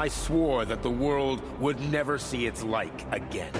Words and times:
I 0.00 0.08
swore 0.08 0.64
that 0.64 0.82
the 0.82 0.88
world 0.88 1.42
would 1.60 1.78
never 1.92 2.16
see 2.16 2.46
its 2.46 2.62
like 2.62 3.04
again. 3.12 3.52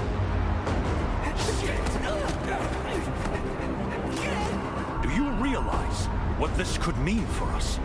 Do 5.03 5.11
you 5.11 5.29
realize 5.33 6.07
what 6.39 6.57
this 6.57 6.79
could 6.79 6.97
mean 7.01 7.27
for 7.27 7.45
us? 7.49 7.79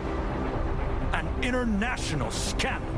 An 1.12 1.28
international 1.42 2.30
scandal. 2.30 2.88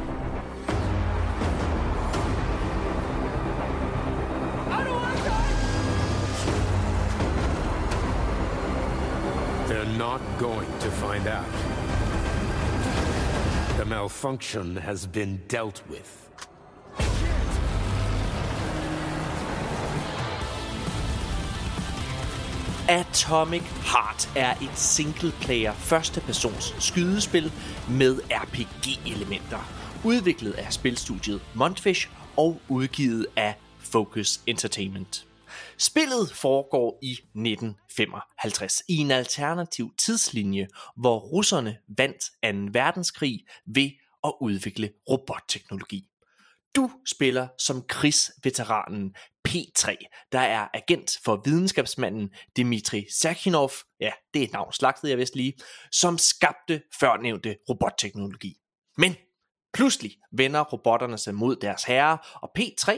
They're 9.66 9.84
not 9.98 10.20
going 10.38 10.68
to 10.78 10.90
find 10.92 11.26
out. 11.26 11.77
The 13.78 13.84
malfunction 13.84 14.76
has 14.76 15.06
been 15.06 15.40
dealt 15.48 15.84
with. 15.90 16.28
Atomic 22.88 23.62
Heart 23.62 24.28
er 24.36 24.54
et 24.62 24.78
single-player 24.78 25.72
første-persons 25.72 26.74
skydespil 26.78 27.52
med 27.90 28.20
RPG-elementer, 28.30 29.70
udviklet 30.04 30.52
af 30.52 30.72
spilstudiet 30.72 31.40
Montfish 31.54 32.10
og 32.36 32.60
udgivet 32.68 33.26
af 33.36 33.54
Focus 33.78 34.40
Entertainment. 34.46 35.27
Spillet 35.78 36.32
foregår 36.32 36.98
i 37.02 37.12
1955 37.12 38.82
i 38.88 38.96
en 38.96 39.10
alternativ 39.10 39.90
tidslinje, 39.98 40.68
hvor 40.96 41.18
russerne 41.18 41.78
vandt 41.96 42.20
2. 42.72 42.78
verdenskrig 42.78 43.44
ved 43.74 43.90
at 44.24 44.32
udvikle 44.40 44.90
robotteknologi. 45.10 46.08
Du 46.76 46.90
spiller 47.06 47.48
som 47.58 47.82
krigsveteranen 47.88 49.14
P3, 49.48 49.96
der 50.32 50.38
er 50.38 50.68
agent 50.74 51.18
for 51.24 51.42
videnskabsmanden 51.44 52.30
Dmitri 52.56 53.06
Sakhinov, 53.20 53.70
ja, 54.00 54.12
det 54.34 54.42
er 54.42 54.46
et 54.46 54.52
navn 54.52 54.72
slagtet 54.72 55.10
jeg 55.10 55.18
vist 55.18 55.36
lige, 55.36 55.54
som 55.92 56.18
skabte 56.18 56.82
førnævnte 57.00 57.56
robotteknologi. 57.68 58.54
Men 58.96 59.16
pludselig 59.72 60.16
vender 60.32 60.64
robotterne 60.64 61.18
sig 61.18 61.34
mod 61.34 61.56
deres 61.56 61.84
herre, 61.84 62.18
og 62.34 62.50
P3 62.58 62.92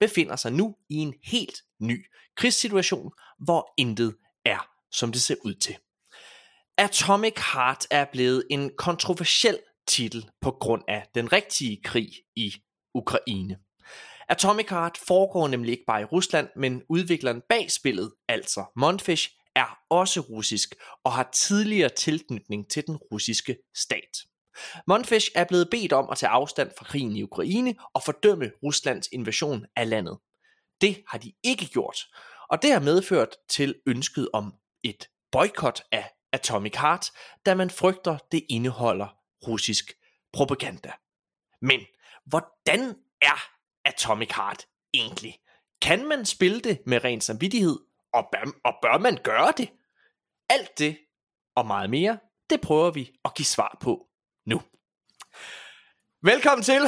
befinder 0.00 0.36
sig 0.36 0.52
nu 0.52 0.76
i 0.90 0.94
en 0.94 1.14
helt 1.24 1.62
ny 1.80 2.06
krigssituation, 2.36 3.10
hvor 3.38 3.74
intet 3.78 4.16
er, 4.44 4.68
som 4.92 5.12
det 5.12 5.22
ser 5.22 5.36
ud 5.44 5.54
til. 5.54 5.76
Atomic 6.78 7.34
Heart 7.52 7.86
er 7.90 8.04
blevet 8.12 8.44
en 8.50 8.70
kontroversiel 8.78 9.58
titel 9.88 10.30
på 10.40 10.50
grund 10.50 10.82
af 10.88 11.06
den 11.14 11.32
rigtige 11.32 11.80
krig 11.84 12.08
i 12.36 12.54
Ukraine. 12.94 13.58
Atomic 14.28 14.66
Heart 14.70 14.98
foregår 15.06 15.48
nemlig 15.48 15.72
ikke 15.72 15.84
bare 15.86 16.00
i 16.00 16.04
Rusland, 16.04 16.48
men 16.56 16.82
udvikleren 16.88 17.42
bag 17.48 17.70
spillet, 17.70 18.12
altså 18.28 18.64
Monfish, 18.76 19.30
er 19.56 19.78
også 19.90 20.20
russisk 20.20 20.74
og 21.04 21.12
har 21.12 21.30
tidligere 21.32 21.88
tilknytning 21.88 22.70
til 22.70 22.86
den 22.86 22.96
russiske 22.96 23.56
stat. 23.76 24.16
Monfish 24.86 25.30
er 25.34 25.44
blevet 25.44 25.68
bedt 25.70 25.92
om 25.92 26.08
at 26.10 26.18
tage 26.18 26.30
afstand 26.30 26.70
fra 26.78 26.84
krigen 26.84 27.16
i 27.16 27.22
Ukraine 27.22 27.74
og 27.94 28.02
fordømme 28.02 28.50
Ruslands 28.62 29.08
invasion 29.12 29.66
af 29.76 29.88
landet. 29.88 30.18
Det 30.80 31.04
har 31.08 31.18
de 31.18 31.32
ikke 31.42 31.66
gjort, 31.66 31.98
og 32.50 32.62
det 32.62 32.72
har 32.72 32.80
medført 32.80 33.36
til 33.48 33.74
ønsket 33.86 34.28
om 34.32 34.54
et 34.82 35.08
boykot 35.32 35.82
af 35.92 36.12
Atomic 36.32 36.76
Heart, 36.76 37.10
da 37.46 37.54
man 37.54 37.70
frygter, 37.70 38.18
det 38.32 38.44
indeholder 38.48 39.08
russisk 39.48 39.92
propaganda. 40.32 40.92
Men 41.60 41.80
hvordan 42.24 42.94
er 43.20 43.50
Atomic 43.84 44.32
Heart 44.36 44.66
egentlig? 44.94 45.38
Kan 45.82 46.08
man 46.08 46.24
spille 46.24 46.60
det 46.60 46.78
med 46.86 47.04
ren 47.04 47.20
samvittighed, 47.20 47.78
og 48.12 48.28
bør, 48.32 48.50
og 48.64 48.74
bør 48.82 48.98
man 48.98 49.18
gøre 49.22 49.52
det? 49.56 49.68
Alt 50.48 50.78
det 50.78 50.98
og 51.54 51.66
meget 51.66 51.90
mere, 51.90 52.18
det 52.50 52.60
prøver 52.60 52.90
vi 52.90 53.12
at 53.24 53.34
give 53.34 53.46
svar 53.46 53.78
på 53.80 54.06
nu. 54.46 54.62
Velkommen 56.26 56.62
til, 56.62 56.80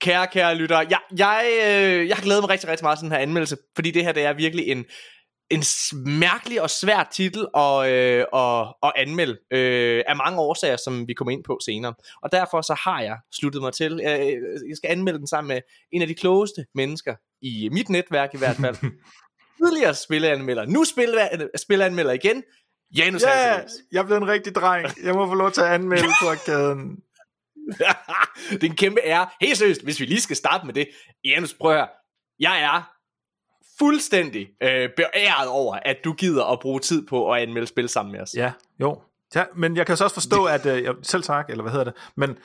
kære, 0.00 0.26
kære 0.26 0.54
lyttere. 0.54 0.86
Jeg, 0.90 1.00
jeg, 1.18 1.46
øh, 1.66 2.08
jeg 2.08 2.16
har 2.16 2.22
glædet 2.22 2.42
mig 2.42 2.50
rigtig, 2.50 2.68
rigtig 2.68 2.84
meget 2.84 2.98
til 2.98 3.04
den 3.04 3.12
her 3.12 3.18
anmeldelse, 3.18 3.56
fordi 3.74 3.90
det 3.90 4.04
her 4.04 4.12
det 4.12 4.24
er 4.24 4.32
virkelig 4.32 4.68
en, 4.68 4.84
en 5.50 5.62
mærkelig 6.06 6.62
og 6.62 6.70
svær 6.70 7.08
titel 7.12 7.46
at, 7.56 7.90
øh, 7.90 8.24
at, 8.34 8.74
at 8.82 8.92
anmelde 8.96 9.38
øh, 9.50 10.02
af 10.06 10.16
mange 10.16 10.40
årsager, 10.40 10.76
som 10.76 11.08
vi 11.08 11.14
kommer 11.14 11.32
ind 11.32 11.44
på 11.44 11.58
senere. 11.64 11.94
Og 12.22 12.32
derfor 12.32 12.62
så 12.62 12.74
har 12.84 13.00
jeg 13.00 13.16
sluttet 13.32 13.62
mig 13.62 13.72
til, 13.72 13.92
øh, 13.92 14.68
jeg 14.68 14.76
skal 14.76 14.90
anmelde 14.90 15.18
den 15.18 15.26
sammen 15.26 15.48
med 15.48 15.60
en 15.92 16.02
af 16.02 16.08
de 16.08 16.14
klogeste 16.14 16.64
mennesker 16.74 17.14
i 17.42 17.68
mit 17.72 17.88
netværk 17.88 18.34
i 18.34 18.38
hvert 18.38 18.56
fald. 18.56 18.76
Tidligere 19.62 19.94
spilleanmelder, 19.94 20.66
nu 20.66 20.84
spilleanmelder 21.56 22.12
igen, 22.12 22.42
Janus 22.96 23.22
Ja, 23.22 23.56
yeah, 23.56 23.68
jeg 23.92 24.04
blevet 24.04 24.22
en 24.22 24.28
rigtig 24.28 24.54
dreng. 24.54 24.86
Jeg 25.04 25.14
må 25.14 25.26
få 25.26 25.34
lov 25.34 25.50
til 25.50 25.60
at 25.60 25.66
anmelde 25.66 26.08
på 26.22 26.28
arkaden. 26.28 26.98
det 28.50 28.62
er 28.62 28.70
en 28.70 28.76
kæmpe 28.76 29.00
ære. 29.04 29.28
Helt 29.40 29.58
seriøst, 29.58 29.84
hvis 29.84 30.00
vi 30.00 30.04
lige 30.04 30.20
skal 30.20 30.36
starte 30.36 30.66
med 30.66 30.74
det. 30.74 30.88
Janus, 31.24 31.54
prøv 31.54 31.76
at. 31.76 31.88
Jeg 32.40 32.62
er 32.62 32.94
fuldstændig 33.78 34.48
øh, 34.62 34.88
beæret 34.96 35.48
over, 35.48 35.78
at 35.84 35.96
du 36.04 36.12
gider 36.12 36.44
at 36.44 36.60
bruge 36.60 36.80
tid 36.80 37.06
på 37.06 37.32
at 37.32 37.42
anmelde 37.42 37.66
spil 37.66 37.88
sammen 37.88 38.12
med 38.12 38.20
os. 38.20 38.34
Ja, 38.36 38.52
jo. 38.80 39.00
Ja, 39.34 39.44
men 39.56 39.76
jeg 39.76 39.86
kan 39.86 39.96
så 39.96 40.04
også 40.04 40.14
forstå, 40.14 40.44
at... 40.44 40.66
Øh, 40.66 40.94
selv 41.02 41.22
tak, 41.22 41.50
eller 41.50 41.62
hvad 41.62 41.72
hedder 41.72 41.84
det? 41.84 41.94
Men, 42.16 42.36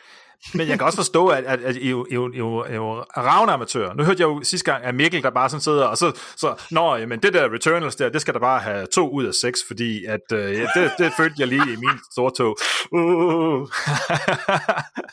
men 0.53 0.67
jeg 0.67 0.77
kan 0.77 0.85
også 0.85 0.97
forstå, 0.97 1.27
at, 1.27 1.43
at, 1.43 1.59
at 1.59 1.75
I, 1.75 1.79
I, 1.79 1.89
I, 1.89 1.93
I, 1.93 2.15
I, 2.15 2.37
jo 2.37 3.03
ravne 3.17 3.51
amatører. 3.51 3.93
Nu 3.93 4.03
hørte 4.03 4.21
jeg 4.21 4.27
jo 4.27 4.43
sidste 4.43 4.71
gang, 4.71 4.83
at 4.83 4.95
Mikkel, 4.95 5.23
der 5.23 5.29
bare 5.29 5.49
sådan 5.49 5.61
sidder, 5.61 5.85
og 5.85 5.97
så, 5.97 6.11
så 6.35 6.55
Nå, 6.71 6.95
jamen 6.95 7.19
det 7.19 7.33
der 7.33 7.53
Returnals 7.53 7.95
der, 7.95 8.09
det 8.09 8.21
skal 8.21 8.33
der 8.33 8.39
bare 8.39 8.59
have 8.59 8.87
to 8.87 9.09
ud 9.09 9.25
af 9.25 9.33
seks, 9.33 9.59
fordi 9.67 10.05
at, 10.05 10.31
øh, 10.33 10.53
ja, 10.53 10.67
det, 10.75 10.91
det 10.97 11.11
følte 11.17 11.35
jeg 11.39 11.47
lige 11.47 11.73
i 11.73 11.75
min 11.75 11.99
store 12.11 12.31
tog. 12.37 12.57
Uh. 12.91 13.67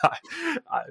Ej, 0.05 0.19
ej 0.73 0.83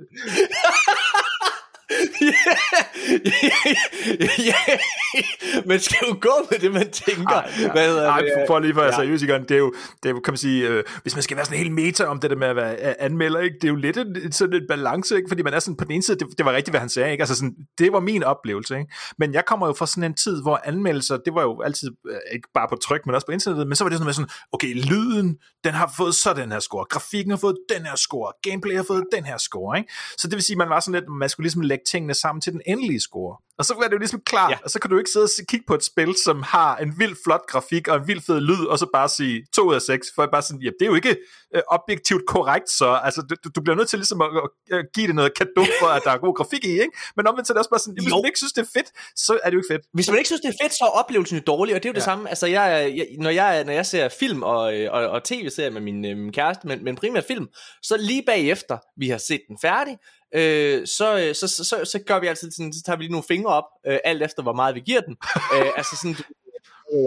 yeah. 4.39 4.79
man 5.69 5.79
skal 5.79 5.97
jo 6.09 6.17
gå 6.21 6.47
med 6.51 6.59
det, 6.59 6.73
man 6.73 6.91
tænker. 6.91 7.35
Ej, 7.35 7.51
ja. 7.61 7.71
Hvad 7.71 7.87
hedder 7.87 8.09
Ej, 8.09 8.19
det? 8.19 8.31
for 8.47 8.59
lige 8.59 8.73
for 8.73 8.81
at 8.81 8.85
være 8.85 8.93
ja. 8.93 9.05
seriøs 9.05 9.21
igen, 9.21 9.41
det 9.41 9.51
er 9.51 9.57
jo, 9.57 9.73
det 10.03 10.09
er 10.09 10.13
jo, 10.13 10.19
kan 10.19 10.31
man 10.31 10.37
sige, 10.37 10.67
øh, 10.67 10.83
hvis 11.01 11.15
man 11.15 11.23
skal 11.23 11.37
være 11.37 11.45
sådan 11.45 11.57
helt 11.57 11.71
meta 11.71 12.05
om 12.05 12.19
det 12.19 12.29
der 12.29 12.35
med 12.35 12.47
at 12.47 12.55
være 12.55 13.01
anmelder, 13.01 13.39
ikke? 13.39 13.55
det 13.61 13.63
er 13.63 13.71
jo 13.71 13.75
lidt 13.75 13.97
en, 13.97 14.31
sådan 14.31 14.53
en 14.53 14.67
balance, 14.67 15.15
ikke? 15.15 15.27
fordi 15.27 15.43
man 15.43 15.53
er 15.53 15.59
sådan 15.59 15.77
på 15.77 15.83
den 15.83 15.91
ene 15.91 16.03
side, 16.03 16.19
det, 16.19 16.27
det 16.37 16.45
var 16.45 16.53
rigtigt, 16.53 16.71
hvad 16.71 16.79
han 16.79 16.89
sagde, 16.89 17.11
ikke? 17.11 17.21
Altså 17.21 17.35
sådan, 17.35 17.55
det 17.77 17.93
var 17.93 17.99
min 17.99 18.23
oplevelse, 18.23 18.77
ikke? 18.77 18.93
men 19.17 19.33
jeg 19.33 19.45
kommer 19.45 19.67
jo 19.67 19.73
fra 19.73 19.87
sådan 19.87 20.03
en 20.03 20.13
tid, 20.13 20.41
hvor 20.41 20.61
anmeldelser, 20.63 21.17
det 21.17 21.33
var 21.35 21.41
jo 21.41 21.61
altid, 21.61 21.89
øh, 22.09 22.17
ikke 22.33 22.47
bare 22.53 22.67
på 22.69 22.75
tryk, 22.75 23.05
men 23.05 23.15
også 23.15 23.27
på 23.27 23.31
internettet, 23.31 23.67
men 23.67 23.75
så 23.75 23.83
var 23.83 23.89
det 23.89 23.97
sådan 23.97 24.05
med 24.05 24.13
sådan, 24.13 24.29
okay, 24.51 24.73
lyden, 24.73 25.37
den 25.63 25.73
har 25.73 25.93
fået 25.97 26.15
så 26.15 26.33
den 26.33 26.51
her 26.51 26.59
score, 26.59 26.85
grafikken 26.89 27.31
har 27.31 27.37
fået 27.37 27.57
den 27.75 27.85
her 27.85 27.95
score, 27.95 28.31
gameplay 28.41 28.75
har 28.75 28.83
fået 28.83 29.03
den 29.15 29.25
her 29.25 29.37
score, 29.37 29.77
ikke? 29.77 29.93
så 30.17 30.27
det 30.27 30.35
vil 30.35 30.43
sige, 30.43 30.57
man 30.57 30.69
var 30.69 30.79
sådan 30.79 30.99
lidt, 30.99 31.09
man 31.09 31.29
skulle 31.29 31.45
ligesom 31.45 31.61
lægge 31.75 31.85
tingene 31.91 32.13
sammen 32.13 32.41
til 32.41 32.53
den 32.53 32.61
endelige 32.65 32.99
score. 32.99 33.37
Og 33.57 33.65
så 33.65 33.73
var 33.73 33.83
det 33.83 33.91
jo 33.91 33.97
ligesom 33.97 34.21
klart, 34.25 34.51
ja. 34.51 34.57
og 34.63 34.69
så 34.69 34.79
kan 34.79 34.89
du 34.89 34.97
ikke 34.97 35.09
sidde 35.09 35.23
og 35.23 35.47
kigge 35.47 35.65
på 35.67 35.75
et 35.75 35.83
spil, 35.83 36.15
som 36.23 36.43
har 36.43 36.77
en 36.77 36.93
vild 36.99 37.15
flot 37.23 37.45
grafik 37.47 37.87
og 37.87 37.95
en 37.97 38.07
vild 38.07 38.21
fed 38.21 38.39
lyd, 38.39 38.65
og 38.65 38.79
så 38.79 38.87
bare 38.93 39.09
sige 39.09 39.45
2 39.55 39.61
ud 39.61 39.75
af 39.75 39.81
6, 39.81 40.07
for 40.15 40.27
bare 40.31 40.41
sådan, 40.41 40.61
ja, 40.61 40.69
det 40.79 40.85
er 40.85 40.85
jo 40.85 40.95
ikke 40.95 41.17
øh, 41.55 41.61
objektivt 41.67 42.25
korrekt, 42.27 42.69
så 42.69 42.99
altså, 43.03 43.21
du, 43.21 43.49
du 43.55 43.61
bliver 43.61 43.75
nødt 43.75 43.89
til 43.89 43.99
ligesom 43.99 44.21
at, 44.21 44.29
at 44.71 44.85
give 44.95 45.07
det 45.07 45.15
noget 45.15 45.33
kado 45.37 45.63
for, 45.81 45.87
at 45.87 46.01
der 46.03 46.11
er 46.11 46.17
god 46.17 46.35
grafik 46.35 46.65
i, 46.65 46.71
ikke? 46.71 46.91
Men 47.15 47.27
omvendt 47.27 47.47
så 47.47 47.53
er 47.53 47.55
det 47.55 47.59
også 47.59 47.69
bare 47.69 47.79
sådan, 47.79 47.93
hvis 47.93 48.13
man 48.13 48.25
ikke 48.25 48.37
synes, 48.37 48.53
det 48.53 48.61
er 48.61 48.71
fedt, 48.77 48.89
så 49.15 49.39
er 49.43 49.49
det 49.49 49.53
jo 49.53 49.59
ikke 49.59 49.73
fedt. 49.73 49.83
Hvis 49.93 50.09
man 50.09 50.17
ikke 50.17 50.27
synes, 50.27 50.41
det 50.41 50.49
er 50.49 50.63
fedt, 50.63 50.73
så 50.73 50.83
er 50.85 50.89
oplevelsen 51.01 51.37
jo 51.37 51.43
dårlig, 51.47 51.75
og 51.75 51.83
det 51.83 51.89
er 51.89 51.93
jo 51.93 51.97
det 51.99 52.05
ja. 52.07 52.11
samme, 52.11 52.29
altså 52.29 52.47
jeg, 52.47 52.93
jeg, 52.97 53.07
når, 53.19 53.29
jeg, 53.29 53.63
når 53.63 53.73
jeg 53.73 53.85
ser 53.85 54.09
film 54.19 54.43
og, 54.43 54.61
og, 54.95 55.01
og 55.15 55.23
tv-serier 55.23 55.71
med 55.71 55.81
min, 55.81 56.05
øh, 56.05 56.17
min 56.17 56.31
kæreste, 56.31 56.67
men, 56.67 56.83
men 56.83 56.95
primært 56.95 57.25
film, 57.25 57.47
så 57.81 57.97
lige 57.97 58.23
bagefter, 58.25 58.77
vi 58.97 59.09
har 59.09 59.17
set 59.17 59.41
den 59.49 59.57
færdig, 59.61 59.97
øh, 60.35 60.87
så, 60.87 61.33
så, 61.39 61.47
så, 61.47 61.63
så, 61.63 61.85
så 61.91 61.99
gør 62.07 62.19
vi 62.19 62.27
altid 62.27 62.51
sådan, 62.51 62.73
så 62.73 62.83
tager 62.85 62.97
vi 62.97 63.03
lige 63.03 63.11
nogle 63.11 63.27
fingre 63.27 63.53
op, 63.53 63.69
øh, 63.85 63.99
alt 64.03 64.23
efter 64.23 64.43
hvor 64.43 64.53
meget 64.53 64.75
vi 64.75 64.79
giver 64.79 65.01
den. 65.01 65.17
øh, 65.55 65.71
altså 65.77 65.95
sådan, 66.01 66.15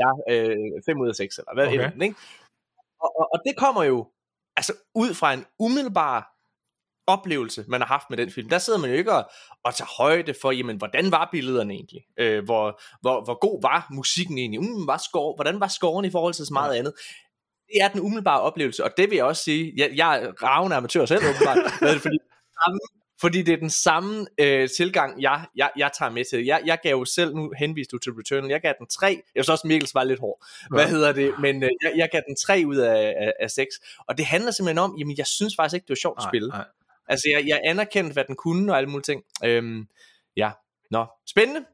ja, 0.03 0.11
øh, 0.35 0.83
5 0.87 1.01
ud 1.01 1.09
af 1.09 1.15
6, 1.15 1.39
eller 1.39 1.55
hvad 1.55 1.67
okay. 1.67 1.91
det, 1.93 2.03
ikke? 2.03 2.17
Og, 3.01 3.21
og, 3.21 3.29
og 3.33 3.41
det 3.47 3.57
kommer 3.57 3.85
jo 3.85 4.07
altså 4.57 4.73
ud 4.95 5.15
fra 5.15 5.33
en 5.33 5.45
umiddelbar 5.59 6.39
oplevelse, 7.07 7.65
man 7.69 7.81
har 7.81 7.89
haft 7.89 8.11
med 8.11 8.19
den 8.19 8.31
film. 8.31 8.49
Der 8.49 8.59
sidder 8.59 8.79
man 8.79 8.91
jo 8.91 8.97
ikke 8.97 9.13
og, 9.13 9.31
og 9.65 9.75
tager 9.75 10.03
højde 10.03 10.35
for, 10.41 10.51
jamen, 10.53 10.77
hvordan 10.77 11.13
var 11.13 11.29
billederne 11.33 11.75
egentlig? 11.75 12.05
Øh, 12.19 12.45
hvor, 12.45 12.81
hvor, 13.01 13.25
hvor 13.25 13.39
god 13.39 13.63
var 13.63 13.87
musikken 13.91 14.39
egentlig? 14.39 14.61
Um, 14.61 14.87
var 14.87 14.97
score, 14.97 15.35
hvordan 15.35 15.61
var 15.61 15.69
scoren 15.69 16.05
i 16.05 16.11
forhold 16.11 16.35
til 16.35 16.47
så 16.47 16.53
meget 16.53 16.75
ja. 16.75 16.79
andet? 16.79 16.95
Det 17.73 17.83
er 17.83 17.89
den 17.89 18.01
umiddelbare 18.01 18.41
oplevelse, 18.41 18.85
og 18.85 18.91
det 18.97 19.11
vil 19.11 19.17
jeg 19.17 19.25
også 19.25 19.43
sige, 19.43 19.73
jeg, 19.77 19.91
jeg 19.95 20.23
er 20.23 20.33
ravende 20.43 20.77
amatør 20.77 21.05
selv 21.05 21.23
åbenbart, 21.29 21.59
fordi 22.07 22.19
fordi 23.21 23.43
det 23.43 23.53
er 23.53 23.57
den 23.57 23.71
samme 23.71 24.27
øh, 24.39 24.69
tilgang, 24.77 25.23
jeg, 25.23 25.47
jeg, 25.57 25.71
jeg 25.77 25.91
tager 25.99 26.11
med 26.11 26.25
til. 26.25 26.45
Jeg, 26.45 26.63
jeg 26.65 26.79
gav 26.83 26.91
jo 26.91 27.05
selv, 27.05 27.35
nu 27.35 27.53
henviste 27.59 27.91
du 27.93 27.99
til 27.99 28.13
Returnal, 28.13 28.51
jeg 28.51 28.61
gav 28.61 28.75
den 28.79 28.87
3. 28.87 29.07
Jeg 29.07 29.45
synes 29.45 29.49
også, 29.49 29.67
Mikkels 29.67 29.95
var 29.95 30.05
lidt 30.05 30.21
hård. 30.21 30.47
Hvad 30.71 30.85
ja. 30.85 30.91
hedder 30.91 31.13
det? 31.13 31.35
Men 31.39 31.63
øh, 31.63 31.71
jeg, 31.83 31.93
jeg 31.97 32.09
gav 32.13 32.23
den 32.27 32.37
3 32.37 32.63
ud 32.67 32.77
af, 32.77 33.15
af, 33.21 33.33
af 33.41 33.51
6. 33.51 33.75
Og 34.07 34.19
det 34.19 34.27
handler 34.27 34.51
simpelthen 34.51 34.79
om, 34.79 34.97
jamen 34.99 35.15
jeg 35.19 35.27
synes 35.27 35.57
faktisk 35.57 35.75
ikke, 35.75 35.85
det 35.85 35.91
var 35.91 35.95
sjovt 35.95 36.19
at 36.19 36.25
spille. 36.31 36.49
Nej. 36.49 36.65
Altså, 37.09 37.29
jeg, 37.31 37.47
jeg 37.47 37.61
anerkendte, 37.65 38.13
hvad 38.13 38.25
den 38.25 38.37
kunne 38.37 38.73
og 38.73 38.79
alle 38.79 38.91
mulige 38.91 39.03
ting. 39.03 39.23
Øhm, 39.45 39.89
ja, 40.37 40.51
nå, 40.91 41.07
spændende. 41.27 41.65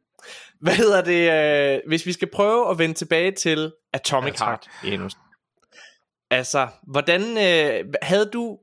Hvad 0.60 0.74
hedder 0.74 1.02
det, 1.02 1.32
øh, 1.74 1.80
hvis 1.86 2.06
vi 2.06 2.12
skal 2.12 2.28
prøve 2.30 2.70
at 2.70 2.78
vende 2.78 2.94
tilbage 2.94 3.30
til 3.30 3.72
Atomic 3.92 4.40
Ja. 4.40 4.44
Heart, 4.44 4.68
Janus. 4.84 5.12
Altså, 6.30 6.68
hvordan 6.82 7.22
øh, 7.22 7.92
havde 8.02 8.30
du... 8.32 8.58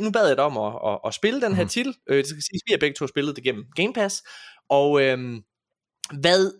Nu 0.00 0.10
bad 0.10 0.28
jeg 0.28 0.36
dig 0.36 0.44
om 0.44 0.56
at, 0.58 0.92
at, 0.92 0.98
at 1.06 1.14
spille 1.14 1.40
den 1.40 1.54
her 1.54 1.62
Mhm. 1.62 1.68
titel. 1.68 1.94
Øh, 2.08 2.16
det 2.16 2.26
skal 2.26 2.42
siges, 2.42 2.62
vi 2.66 2.72
har 2.72 2.78
begge 2.78 2.94
to 2.94 3.06
spillet 3.06 3.36
det 3.36 3.44
gennem 3.44 3.64
Game 3.76 3.92
Pass. 3.92 4.22
Og 4.68 5.02
øhm, 5.02 5.42
hvad... 6.20 6.52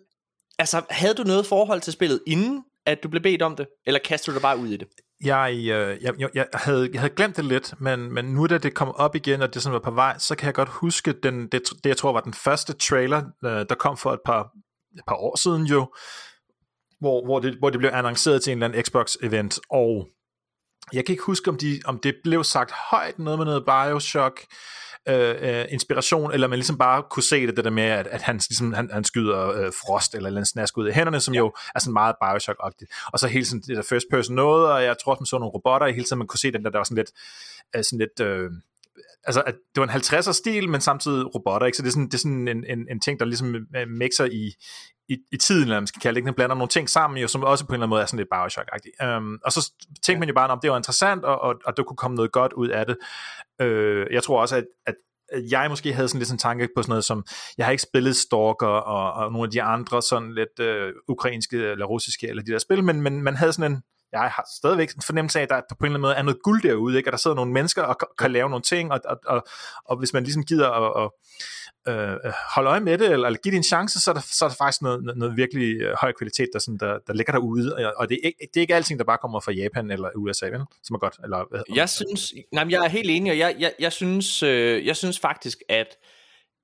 Altså, 0.59 0.83
havde 0.91 1.15
du 1.15 1.23
noget 1.23 1.47
forhold 1.47 1.81
til 1.81 1.93
spillet 1.93 2.21
inden, 2.27 2.65
at 2.87 3.03
du 3.03 3.09
blev 3.09 3.23
bedt 3.23 3.43
om 3.43 3.57
det? 3.57 3.67
Eller 3.87 4.01
kastede 4.05 4.35
du 4.35 4.39
dig 4.39 4.43
bare 4.43 4.59
ud 4.59 4.69
i 4.69 4.77
det? 4.77 4.89
Jeg, 5.25 5.53
øh, 5.55 6.03
jeg, 6.03 6.15
jeg, 6.19 6.29
jeg, 6.35 6.47
havde, 6.55 6.91
jeg 6.93 7.01
havde 7.01 7.15
glemt 7.15 7.37
det 7.37 7.45
lidt, 7.45 7.75
men, 7.81 8.13
men 8.15 8.25
nu 8.25 8.47
da 8.47 8.59
det 8.59 8.75
kom 8.75 8.89
op 8.89 9.15
igen, 9.17 9.43
og 9.43 9.55
det 9.55 9.63
sådan 9.63 9.75
var 9.75 9.81
på 9.81 9.91
vej, 9.91 10.19
så 10.19 10.35
kan 10.35 10.47
jeg 10.47 10.55
godt 10.55 10.69
huske 10.69 11.13
den, 11.23 11.49
det, 11.49 11.63
det 11.71 11.87
jeg 11.87 11.97
tror 11.97 12.13
var 12.13 12.21
den 12.21 12.35
første 12.35 12.73
trailer, 12.73 13.23
øh, 13.45 13.51
der 13.69 13.75
kom 13.75 13.97
for 13.97 14.13
et 14.13 14.21
par, 14.25 14.43
et 14.99 15.03
par 15.09 15.15
år 15.17 15.37
siden 15.37 15.63
jo, 15.67 15.95
hvor, 17.01 17.25
hvor, 17.25 17.41
det, 17.41 17.55
hvor 17.59 17.71
det 17.71 17.79
blev 17.79 17.91
annonceret 17.93 18.43
til 18.43 18.51
en 18.53 18.63
eller 18.63 18.69
anden 18.69 18.83
Xbox-event, 18.85 19.59
og 19.71 20.09
jeg 20.93 21.05
kan 21.05 21.13
ikke 21.13 21.25
huske, 21.25 21.51
om, 21.51 21.57
de, 21.57 21.81
om 21.85 21.99
det 21.99 22.15
blev 22.25 22.45
sagt 22.45 22.73
højt, 22.91 23.19
noget 23.19 23.39
med 23.39 23.47
noget 23.47 23.65
Bioshock, 23.65 24.41
øh, 25.09 25.35
øh, 25.41 25.65
inspiration, 25.71 26.33
eller 26.33 26.49
man 26.49 26.59
ligesom 26.59 26.79
bare 26.79 27.03
kunne 27.11 27.23
se 27.23 27.47
det, 27.47 27.57
det 27.57 27.65
der 27.65 27.71
med, 27.71 27.83
at, 27.83 28.07
at 28.07 28.23
han, 28.23 28.37
ligesom, 28.37 28.73
han, 28.73 28.91
han 28.93 29.05
skyder 29.05 29.49
øh, 29.49 29.73
frost 29.73 30.15
eller 30.15 30.31
en 30.31 30.47
snask 30.47 30.79
ud 30.79 30.87
af 30.87 30.95
hænderne, 30.95 31.21
som 31.21 31.35
ja. 31.35 31.39
jo 31.39 31.53
er 31.75 31.79
sådan 31.79 31.93
meget 31.93 32.15
Bioshock-agtigt. 32.25 33.09
Og 33.13 33.19
så 33.19 33.29
hele 33.29 33.45
sådan 33.45 33.61
det 33.61 33.77
der 33.77 33.83
first 33.83 34.07
person 34.11 34.37
noget, 34.37 34.73
og 34.73 34.85
jeg 34.85 34.97
tror 35.05 35.13
også, 35.13 35.21
man 35.21 35.27
så 35.27 35.39
nogle 35.39 35.53
robotter, 35.53 35.87
i 35.87 35.93
hele 35.93 36.05
tiden 36.05 36.19
man 36.19 36.27
kunne 36.27 36.39
se 36.39 36.53
den 36.53 36.65
der, 36.65 36.71
der 36.71 36.79
var 36.79 36.85
sådan 36.85 36.97
lidt, 36.97 37.11
øh, 37.77 37.85
sådan 37.85 37.99
lidt 37.99 38.21
øh, 38.21 38.51
altså, 39.25 39.43
at 39.47 39.55
det 39.75 39.81
var 39.81 39.87
en 39.87 39.91
50'er 39.91 40.33
stil, 40.33 40.69
men 40.69 40.81
samtidig 40.81 41.35
robotter, 41.35 41.67
ikke? 41.67 41.77
Så 41.77 41.83
det 41.83 41.89
er 41.89 41.93
sådan, 41.93 42.07
det 42.07 42.15
er 42.15 42.19
sådan 42.19 42.49
en, 42.49 42.65
en, 42.65 42.87
en 42.91 43.01
ting, 43.01 43.21
der 43.21 43.27
ligesom 43.27 43.55
øh, 43.55 43.89
mixer 43.89 44.25
i, 44.25 44.55
i, 45.09 45.17
i 45.33 45.37
tiden, 45.37 45.63
eller 45.63 45.81
man 45.81 45.87
skal 45.87 46.03
kalde 46.03 46.15
det, 46.15 46.19
ikke? 46.19 46.27
Den 46.27 46.35
blander 46.35 46.57
nogle 46.57 46.69
ting 46.69 46.91
sammen, 46.91 47.19
jo, 47.19 47.29
som 47.29 47.45
også 47.45 47.67
på 47.67 47.69
en 47.71 47.75
eller 47.75 47.83
anden 47.83 47.91
måde 47.91 48.03
er 48.03 48.07
sådan 48.07 48.19
lidt 48.19 48.29
Bioshock-agtigt. 48.35 49.17
Um, 49.17 49.39
og 49.45 49.53
så 49.53 49.73
tænkte 50.03 50.19
man 50.19 50.29
jo 50.29 50.35
bare, 50.35 50.51
om 50.51 50.59
det 50.63 50.71
var 50.71 50.77
interessant, 50.77 51.25
og, 51.25 51.41
og, 51.41 51.55
og 51.65 51.77
der 51.77 51.83
kunne 51.83 51.97
komme 51.97 52.15
noget 52.15 52.33
godt 52.33 52.53
ud 52.53 52.69
af 52.69 52.87
det. 52.87 52.97
Uh, 53.63 54.15
jeg 54.15 54.23
tror 54.23 54.41
også, 54.41 54.57
at, 54.57 54.65
at 54.87 54.95
jeg 55.51 55.71
måske 55.71 55.93
havde 55.93 56.09
sådan 56.09 56.19
lidt 56.19 56.33
en 56.33 56.39
tanke 56.39 56.69
på 56.77 56.83
sådan 56.83 56.91
noget 56.91 57.05
som, 57.05 57.25
jeg 57.59 57.67
har 57.67 57.71
ikke 57.71 57.83
spillet 57.83 58.17
Stalker 58.17 58.67
og, 58.67 59.13
og 59.13 59.33
nogle 59.33 59.47
af 59.47 59.51
de 59.51 59.63
andre 59.63 60.03
sådan 60.03 60.35
lidt 60.35 60.59
øh, 60.61 60.93
ukrainske 61.09 61.57
eller 61.57 61.87
russiske 61.87 62.29
eller 62.29 62.43
de 62.43 62.53
der 62.53 62.59
spil, 62.59 62.85
men, 62.85 63.03
men 63.03 63.23
man 63.23 63.37
havde 63.37 63.53
sådan 63.53 63.73
en, 63.73 63.83
jeg 64.13 64.21
har 64.21 64.47
stadigvæk 64.61 64.91
en 64.95 65.03
fornemmelse 65.03 65.39
af, 65.39 65.43
at 65.43 65.49
der, 65.49 65.55
der 65.57 65.75
på 65.75 65.77
en 65.81 65.85
eller 65.85 65.95
anden 65.95 66.01
måde 66.03 66.15
er 66.15 66.23
noget 66.23 66.43
guld 66.43 66.63
derude, 66.63 66.97
ikke? 66.97 67.09
at 67.09 67.13
der 67.13 67.19
sidder 67.19 67.37
nogle 67.37 67.53
mennesker 67.53 67.83
og 67.83 67.97
kan, 68.19 68.33
lave 68.33 68.49
nogle 68.51 68.63
ting, 68.63 68.93
og, 68.93 69.01
og, 69.05 69.21
og, 69.27 69.45
og 69.85 69.97
hvis 69.99 70.13
man 70.13 70.23
ligesom 70.25 70.45
gider 70.45 70.71
at, 70.71 71.05
at 71.05 71.11
at 71.87 72.35
holde 72.55 72.71
øje 72.71 72.81
med 72.81 72.99
det, 72.99 73.11
eller, 73.13 73.27
eller 73.27 73.39
give 73.39 73.51
det 73.53 73.57
en 73.57 73.63
chance, 73.63 74.01
så 74.01 74.11
er 74.11 74.15
der, 74.15 74.21
så 74.21 74.45
er 74.45 74.49
der 74.49 74.57
faktisk 74.57 74.83
noget, 74.83 75.17
noget, 75.17 75.37
virkelig 75.37 75.81
øh, 75.81 75.95
høj 76.01 76.13
kvalitet, 76.13 76.49
der, 76.53 76.59
sådan, 76.59 76.79
der, 76.79 76.99
der 77.07 77.13
ligger 77.13 77.33
derude, 77.33 77.93
og, 77.97 78.09
det, 78.09 78.15
er 78.23 78.27
ikke, 78.27 78.39
det 78.41 78.57
er 78.57 78.61
ikke 78.61 78.75
alting, 78.75 78.99
der 78.99 79.05
bare 79.05 79.19
kommer 79.19 79.41
fra 79.41 79.53
Japan 79.53 79.91
eller 79.91 80.09
USA, 80.17 80.47
vel? 80.47 80.61
som 80.83 80.95
er 80.95 80.99
godt. 80.99 81.17
Eller, 81.25 81.45
hvad- 81.51 81.63
Jeg 81.75 81.89
synes, 81.89 82.33
nej, 82.53 82.67
jeg 82.71 82.85
er 82.85 82.89
helt 82.89 83.11
enig, 83.11 83.33
og 83.33 83.39
jeg, 83.39 83.57
jeg, 83.59 83.73
jeg, 83.79 83.93
synes, 83.93 84.43
øh, 84.43 84.87
jeg 84.87 84.97
synes 84.97 85.19
faktisk, 85.19 85.59
at 85.69 85.87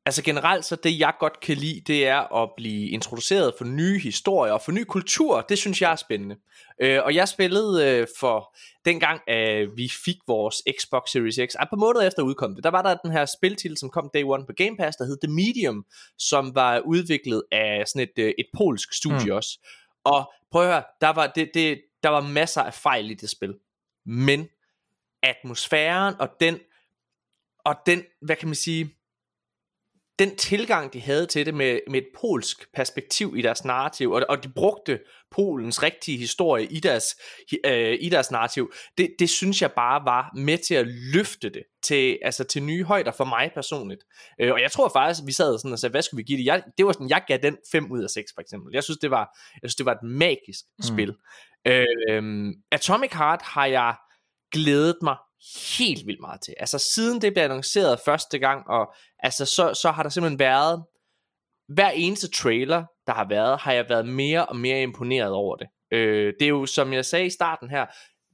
altså 0.08 0.22
generelt 0.22 0.64
så 0.64 0.76
det 0.76 0.98
jeg 0.98 1.14
godt 1.18 1.40
kan 1.40 1.56
lide, 1.56 1.80
det 1.80 2.06
er 2.06 2.42
at 2.42 2.50
blive 2.56 2.88
introduceret 2.88 3.54
for 3.58 3.64
nye 3.64 3.98
historier 3.98 4.52
og 4.52 4.62
for 4.62 4.72
ny 4.72 4.84
kultur. 4.84 5.40
Det 5.40 5.58
synes 5.58 5.82
jeg 5.82 5.92
er 5.92 5.96
spændende. 5.96 6.36
Øh, 6.80 7.00
og 7.04 7.14
jeg 7.14 7.28
spillede 7.28 7.86
øh, 7.86 8.06
for 8.20 8.56
dengang, 8.84 9.20
øh, 9.28 9.76
vi 9.76 9.90
fik 10.04 10.16
vores 10.26 10.62
Xbox 10.80 11.10
Series 11.10 11.34
X, 11.34 11.40
et 11.40 11.68
par 11.70 11.76
måneder 11.76 12.06
efter 12.06 12.22
udkom 12.22 12.54
det, 12.54 12.64
der 12.64 12.70
var 12.70 12.82
der 12.82 12.94
den 12.94 13.12
her 13.12 13.26
spiltitel, 13.38 13.76
som 13.76 13.90
kom 13.90 14.10
day 14.14 14.22
one 14.24 14.46
på 14.46 14.52
Game 14.56 14.76
Pass, 14.76 14.96
der 14.96 15.04
hed 15.04 15.18
The 15.22 15.34
Medium, 15.34 15.86
som 16.18 16.54
var 16.54 16.78
udviklet 16.78 17.42
af 17.52 17.88
sådan 17.88 18.08
et, 18.08 18.22
øh, 18.22 18.32
et 18.38 18.46
polsk 18.56 18.92
studie 18.92 19.30
mm. 19.30 19.36
også. 19.36 19.58
Og 20.04 20.32
prøv 20.50 20.62
at 20.62 20.68
høre, 20.68 20.82
der 21.00 21.08
var, 21.08 21.26
det, 21.26 21.50
det, 21.54 21.80
der 22.02 22.08
var 22.08 22.20
masser 22.20 22.62
af 22.62 22.74
fejl 22.74 23.10
i 23.10 23.14
det 23.14 23.30
spil. 23.30 23.54
Men 24.06 24.48
atmosfæren 25.22 26.14
og 26.18 26.28
den, 26.40 26.58
og 27.64 27.76
den, 27.86 28.02
hvad 28.22 28.36
kan 28.36 28.48
man 28.48 28.54
sige, 28.54 28.97
den 30.18 30.36
tilgang, 30.36 30.92
de 30.92 31.00
havde 31.00 31.26
til 31.26 31.46
det 31.46 31.54
med, 31.54 31.80
med 31.90 31.98
et 31.98 32.08
polsk 32.20 32.72
perspektiv 32.74 33.34
i 33.36 33.42
deres 33.42 33.64
narrativ, 33.64 34.10
og, 34.10 34.22
og 34.28 34.44
de 34.44 34.48
brugte 34.48 34.98
Polens 35.30 35.82
rigtige 35.82 36.18
historie 36.18 36.64
i 36.64 36.80
deres, 36.80 37.04
øh, 37.64 37.98
i 38.00 38.08
deres 38.08 38.30
narrativ, 38.30 38.72
det, 38.98 39.14
det 39.18 39.30
synes 39.30 39.62
jeg 39.62 39.72
bare 39.72 40.04
var 40.04 40.32
med 40.36 40.58
til 40.58 40.74
at 40.74 40.86
løfte 40.86 41.48
det 41.48 41.62
til, 41.82 42.18
altså 42.22 42.44
til 42.44 42.62
nye 42.62 42.84
højder 42.84 43.12
for 43.12 43.24
mig 43.24 43.50
personligt. 43.54 44.04
Øh, 44.40 44.52
og 44.52 44.60
jeg 44.60 44.72
tror 44.72 44.88
faktisk, 44.88 45.26
vi 45.26 45.32
sad 45.32 45.58
sådan 45.58 45.72
og 45.72 45.78
sagde, 45.78 45.90
hvad 45.90 46.02
skulle 46.02 46.18
vi 46.18 46.26
give 46.26 46.38
det? 46.38 46.44
Jeg, 46.44 46.62
det 46.78 46.86
var 46.86 46.92
sådan, 46.92 47.10
jeg 47.10 47.22
gav 47.26 47.38
den 47.42 47.56
5 47.72 47.92
ud 47.92 48.02
af 48.02 48.10
6 48.10 48.32
for 48.34 48.40
eksempel. 48.40 48.70
Jeg 48.74 48.84
synes, 48.84 48.98
det 48.98 49.10
var, 49.10 49.38
jeg 49.62 49.70
synes, 49.70 49.76
det 49.76 49.86
var 49.86 49.92
et 49.92 50.02
magisk 50.02 50.64
mm. 50.78 50.82
spil. 50.82 51.14
Øh, 51.66 52.54
Atomic 52.72 53.12
Heart 53.12 53.42
har 53.42 53.66
jeg 53.66 53.94
glædet 54.52 54.96
mig 55.02 55.16
helt 55.78 56.06
vildt 56.06 56.20
meget 56.20 56.40
til. 56.40 56.54
Altså 56.58 56.78
siden 56.78 57.22
det 57.22 57.32
blev 57.32 57.44
annonceret 57.44 58.00
første 58.04 58.38
gang, 58.38 58.68
og 58.68 58.94
altså 59.18 59.44
så, 59.44 59.74
så 59.74 59.90
har 59.90 60.02
der 60.02 60.10
simpelthen 60.10 60.38
været, 60.38 60.84
hver 61.68 61.90
eneste 61.90 62.30
trailer, 62.30 62.84
der 63.06 63.12
har 63.12 63.28
været, 63.28 63.58
har 63.58 63.72
jeg 63.72 63.88
været 63.88 64.08
mere 64.08 64.46
og 64.46 64.56
mere 64.56 64.82
imponeret 64.82 65.32
over 65.32 65.56
det. 65.56 65.68
Øh, 65.90 66.32
det 66.40 66.46
er 66.46 66.48
jo, 66.48 66.66
som 66.66 66.92
jeg 66.92 67.04
sagde 67.04 67.26
i 67.26 67.30
starten 67.30 67.70
her, 67.70 67.86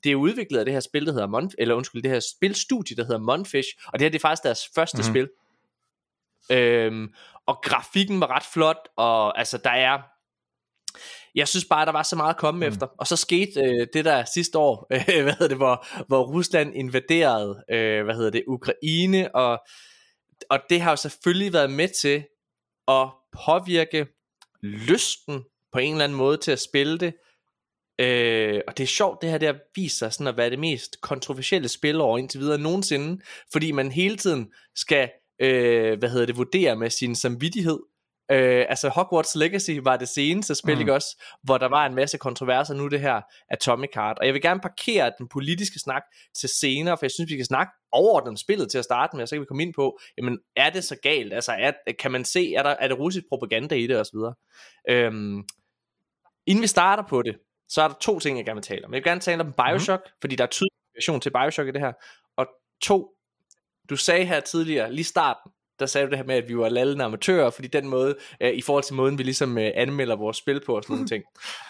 det 0.05 0.13
er 0.13 0.17
udviklet 0.17 0.59
af 0.59 0.65
det 0.65 0.75
her 0.75 0.81
spil, 0.81 1.07
der 1.07 1.13
hedder 1.13 1.27
Mon 1.27 1.51
eller 1.59 1.75
undskyld, 1.75 2.03
det 2.03 2.11
her 2.11 2.21
spilstudie, 2.37 2.97
der 2.97 3.05
hedder 3.05 3.19
Monfish, 3.19 3.69
og 3.87 3.93
det 3.93 4.01
her 4.01 4.11
det 4.11 4.19
er 4.19 4.21
faktisk 4.21 4.43
deres 4.43 4.61
første 4.75 4.97
mm-hmm. 4.97 5.13
spil. 5.13 5.29
Øhm, 6.59 7.15
og 7.47 7.59
grafikken 7.63 8.21
var 8.21 8.31
ret 8.31 8.43
flot, 8.53 8.89
og 8.97 9.39
altså 9.39 9.59
der 9.59 9.71
er 9.71 10.03
jeg 11.35 11.49
synes 11.49 11.65
bare, 11.65 11.87
der 11.87 11.93
var 11.93 12.03
så 12.03 12.17
meget 12.17 12.35
at 12.35 12.41
komme 12.41 12.67
mm. 12.67 12.73
efter. 12.73 12.87
Og 12.99 13.07
så 13.07 13.17
skete 13.17 13.61
øh, 13.61 13.87
det 13.93 14.05
der 14.05 14.25
sidste 14.35 14.59
år, 14.59 14.87
øh, 14.95 15.23
hvad 15.23 15.33
hedder 15.33 15.49
det, 15.49 15.57
hvor, 15.57 15.87
hvor 16.07 16.23
Rusland 16.23 16.77
invaderede, 16.77 17.65
øh, 17.71 18.05
hvad 18.05 18.15
hedder 18.15 18.31
det, 18.31 18.45
Ukraine, 18.47 19.35
og, 19.35 19.59
og 20.51 20.59
det 20.71 20.81
har 20.81 20.91
jo 20.91 20.97
selvfølgelig 20.97 21.53
været 21.53 21.71
med 21.71 21.89
til 21.89 22.25
at 22.89 23.09
påvirke 23.47 24.07
lysten 24.63 25.45
på 25.73 25.79
en 25.79 25.93
eller 25.93 26.05
anden 26.05 26.19
måde 26.19 26.37
til 26.37 26.53
at 26.53 26.61
spille 26.61 26.99
det. 26.99 27.15
Øh, 27.99 28.61
og 28.69 28.77
det 28.79 28.83
er 28.83 28.89
sjovt, 28.89 29.23
det 29.23 29.31
her 29.31 29.39
der 29.39 29.55
viser 29.75 30.09
sådan 30.09 30.27
at 30.27 30.37
være 30.37 30.51
det 30.51 30.59
mest 30.59 31.01
kontroversielle 31.01 31.69
spil 31.69 32.01
over 32.01 32.19
indtil 32.19 32.41
videre 32.41 32.59
nogensinde, 32.59 33.23
fordi 33.53 33.73
man 33.73 33.93
hele 33.93 34.17
tiden 34.17 34.53
skal, 34.77 35.11
øh, 35.41 35.99
hvad 35.99 36.09
hedder 36.09 36.27
det, 36.27 36.37
vurdere 36.37 36.77
med 36.77 36.91
sin 36.91 37.15
samvittighed, 37.15 37.79
Øh, 38.31 38.67
altså 38.69 38.89
Hogwarts 38.89 39.35
Legacy 39.35 39.71
var 39.83 39.97
det 39.97 40.09
seneste 40.09 40.55
spil, 40.55 40.75
mm. 40.75 40.81
ikke 40.81 40.95
også? 40.95 41.23
Hvor 41.43 41.59
der 41.59 41.69
var 41.69 41.87
en 41.87 41.95
masse 41.95 42.19
kontroverser, 42.19 42.75
nu 42.75 42.89
det 42.89 43.01
her 43.01 43.21
Atomic 43.51 43.91
Heart. 43.95 44.19
Og 44.19 44.27
jeg 44.27 44.35
vil 44.35 44.43
gerne 44.43 44.61
parkere 44.61 45.13
den 45.19 45.29
politiske 45.29 45.79
snak 45.79 46.03
til 46.35 46.49
senere, 46.49 46.99
for 46.99 47.07
jeg 47.07 47.11
synes, 47.11 47.31
vi 47.31 47.37
kan 47.37 47.45
snakke 47.45 47.73
overordnet 47.93 48.39
spillet 48.39 48.71
til 48.71 48.79
at 48.79 48.85
starte 48.85 49.17
med, 49.17 49.23
og 49.23 49.29
så 49.29 49.35
kan 49.35 49.41
vi 49.41 49.47
komme 49.47 49.63
ind 49.63 49.75
på, 49.75 49.99
jamen, 50.19 50.39
er 50.57 50.71
det 50.71 50.85
så 50.85 50.97
galt? 51.03 51.33
Altså, 51.33 51.53
er, 51.53 51.73
kan 51.99 52.11
man 52.11 52.25
se, 52.25 52.55
er, 52.55 52.63
der, 52.63 52.71
er 52.71 52.89
det 52.89 52.99
russisk 52.99 53.25
propaganda 53.29 53.75
i 53.75 53.87
det, 53.87 53.99
og 53.99 54.07
så 54.07 54.13
videre? 54.15 54.35
Øhm, 54.89 55.45
inden 56.47 56.63
vi 56.63 56.67
starter 56.67 57.03
på 57.09 57.23
det, 57.23 57.37
så 57.69 57.83
er 57.83 57.89
der 57.89 57.95
to 58.01 58.19
ting, 58.19 58.39
jeg 58.39 58.45
gerne 58.45 58.57
vil 58.57 58.63
tale 58.63 58.85
om. 58.87 58.93
Jeg 58.93 58.99
vil 58.99 59.05
gerne 59.05 59.21
tale 59.21 59.41
om 59.41 59.53
Bioshock, 59.53 60.03
mm. 60.05 60.11
fordi 60.21 60.37
der 60.37 60.45
er 60.45 60.49
tydelig 60.49 60.73
relation 60.95 61.21
til 61.21 61.31
Bioshock 61.31 61.69
i 61.69 61.73
det 61.73 61.81
her. 61.81 61.93
Og 62.37 62.47
to, 62.83 63.11
du 63.91 63.97
sagde 63.97 64.25
her 64.25 64.41
tidligere, 64.41 64.93
lige 64.93 65.05
starten, 65.05 65.51
der 65.79 65.87
sagde 65.87 66.07
du 66.07 66.11
det 66.11 66.19
her 66.19 66.27
med, 66.27 66.35
at 66.35 66.49
vi 66.49 66.59
var 66.59 66.69
lallende 66.69 67.05
amatører, 67.05 67.51
fordi 67.51 67.69
den 67.69 67.89
måde, 67.89 68.17
øh, 68.41 68.53
i 68.55 68.61
forhold 68.61 68.85
til 68.85 68.95
måden, 68.95 69.19
vi 69.19 69.23
ligesom 69.23 69.59
øh, 69.59 69.71
anmelder 69.75 70.17
vores 70.17 70.37
spil 70.37 70.61
på 70.67 70.77
og 70.77 70.83
sådan 70.83 70.95
nogle 70.95 71.09
ting. 71.15 71.25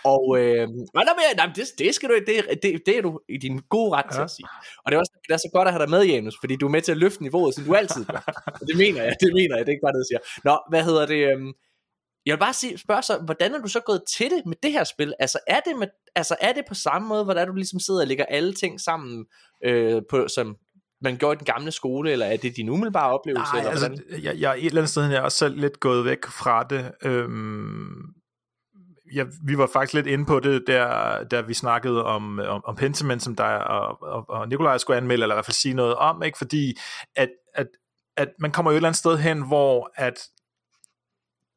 Og 0.05 0.39
øh, 0.39 0.69
nej, 0.95 1.05
nej, 1.05 1.15
nej, 1.37 1.47
det, 1.57 1.65
det, 1.79 1.95
skal 1.95 2.09
du, 2.09 2.15
det, 2.27 2.63
det, 2.63 2.83
det 2.87 2.99
er 2.99 3.03
du 3.03 3.21
i 3.29 3.37
din 3.37 3.61
gode 3.69 3.93
ret 3.93 4.05
ja. 4.05 4.11
til 4.11 4.23
at 4.23 4.31
sige. 4.31 4.47
Og 4.85 4.93
det 4.93 4.97
er 4.97 5.01
også 5.01 5.13
det 5.29 5.35
er 5.35 5.37
så 5.37 5.51
godt 5.53 5.69
at 5.69 5.75
have 5.75 5.83
dig 5.83 5.91
med, 5.91 6.05
Janus, 6.05 6.35
fordi 6.41 6.57
du 6.57 6.67
er 6.67 6.71
med 6.71 6.83
til 6.83 6.93
at 6.93 6.99
løfte 6.99 7.23
niveauet, 7.23 7.55
som 7.55 7.65
du 7.65 7.75
altid 7.75 8.05
gør. 8.05 8.25
Og 8.61 8.67
det 8.69 8.77
mener 8.77 9.03
jeg, 9.03 9.15
det 9.21 9.33
mener 9.35 9.57
jeg, 9.57 9.67
det 9.67 9.73
er 9.73 9.77
ikke 9.77 9.87
bare 9.89 9.93
det, 9.93 10.05
jeg 10.05 10.11
siger. 10.13 10.23
Nå, 10.45 10.55
hvad 10.71 10.85
hedder 10.85 11.07
det? 11.07 11.21
Øh, 11.31 11.55
jeg 12.27 12.33
vil 12.35 12.41
bare 12.41 12.53
sige, 12.53 12.79
spørge 12.79 13.03
så, 13.03 13.19
hvordan 13.25 13.55
er 13.55 13.59
du 13.59 13.69
så 13.69 13.81
gået 13.81 14.03
til 14.09 14.31
det 14.31 14.47
med 14.47 14.57
det 14.63 14.73
her 14.73 14.85
spil? 14.85 15.15
Altså 15.19 15.39
er 15.47 15.61
det, 15.61 15.77
med, 15.79 15.89
altså, 16.15 16.37
er 16.41 16.53
det 16.53 16.65
på 16.69 16.75
samme 16.75 17.09
måde, 17.09 17.25
hvordan 17.25 17.49
du 17.49 17.55
ligesom 17.55 17.81
sidder 17.81 18.01
og 18.01 18.07
lægger 18.07 18.25
alle 18.25 18.53
ting 18.53 18.81
sammen, 18.81 19.27
øh, 19.65 20.03
på, 20.11 20.29
som 20.29 20.57
man 21.05 21.17
gjorde 21.17 21.35
i 21.35 21.39
den 21.39 21.45
gamle 21.45 21.71
skole, 21.71 22.13
eller 22.13 22.27
er 22.27 22.37
det 22.37 22.57
din 22.57 22.69
umiddelbare 22.69 23.13
oplevelse? 23.19 23.53
Nej, 23.53 23.61
eller 23.61 23.71
altså, 23.71 24.03
jeg, 24.23 24.37
jeg 24.39 24.51
er 24.51 24.55
et 24.55 24.67
eller 24.67 24.81
andet 24.81 24.91
sted, 24.91 25.07
jeg 25.07 25.17
er 25.17 25.23
også 25.23 25.39
selv 25.39 25.61
lidt 25.61 25.81
gået 25.81 26.05
væk 26.05 26.27
fra 26.27 26.63
det. 26.63 26.93
Øhm, 27.03 28.15
ja, 29.15 29.25
vi 29.47 29.59
var 29.59 29.67
faktisk 29.73 29.95
lidt 29.95 30.07
inde 30.07 30.27
på 30.27 30.41
det, 30.41 30.65
der, 30.67 31.25
der 31.25 31.43
vi 31.43 31.55
snakkede 31.55 32.05
om, 32.05 32.39
om, 32.39 32.65
om 32.65 32.77
Pentiment, 32.77 33.23
som 33.23 33.37
der 33.37 33.45
og, 33.45 34.03
og, 34.03 34.25
og 34.29 34.49
Nikolaj 34.49 34.79
skulle 34.79 34.97
anmelde, 34.97 35.23
eller 35.23 35.35
i 35.35 35.37
hvert 35.37 35.47
fald 35.47 35.55
sige 35.55 35.75
noget 35.75 35.95
om, 35.95 36.23
ikke? 36.23 36.39
fordi 36.39 36.75
at, 37.17 37.29
at, 37.55 37.67
at 38.17 38.29
man 38.41 38.53
kommer 38.53 38.71
jo 38.71 38.75
et 38.75 38.79
eller 38.79 38.89
andet 38.89 38.99
sted 38.99 39.19
hen, 39.19 39.47
hvor 39.47 39.91
at 39.95 40.29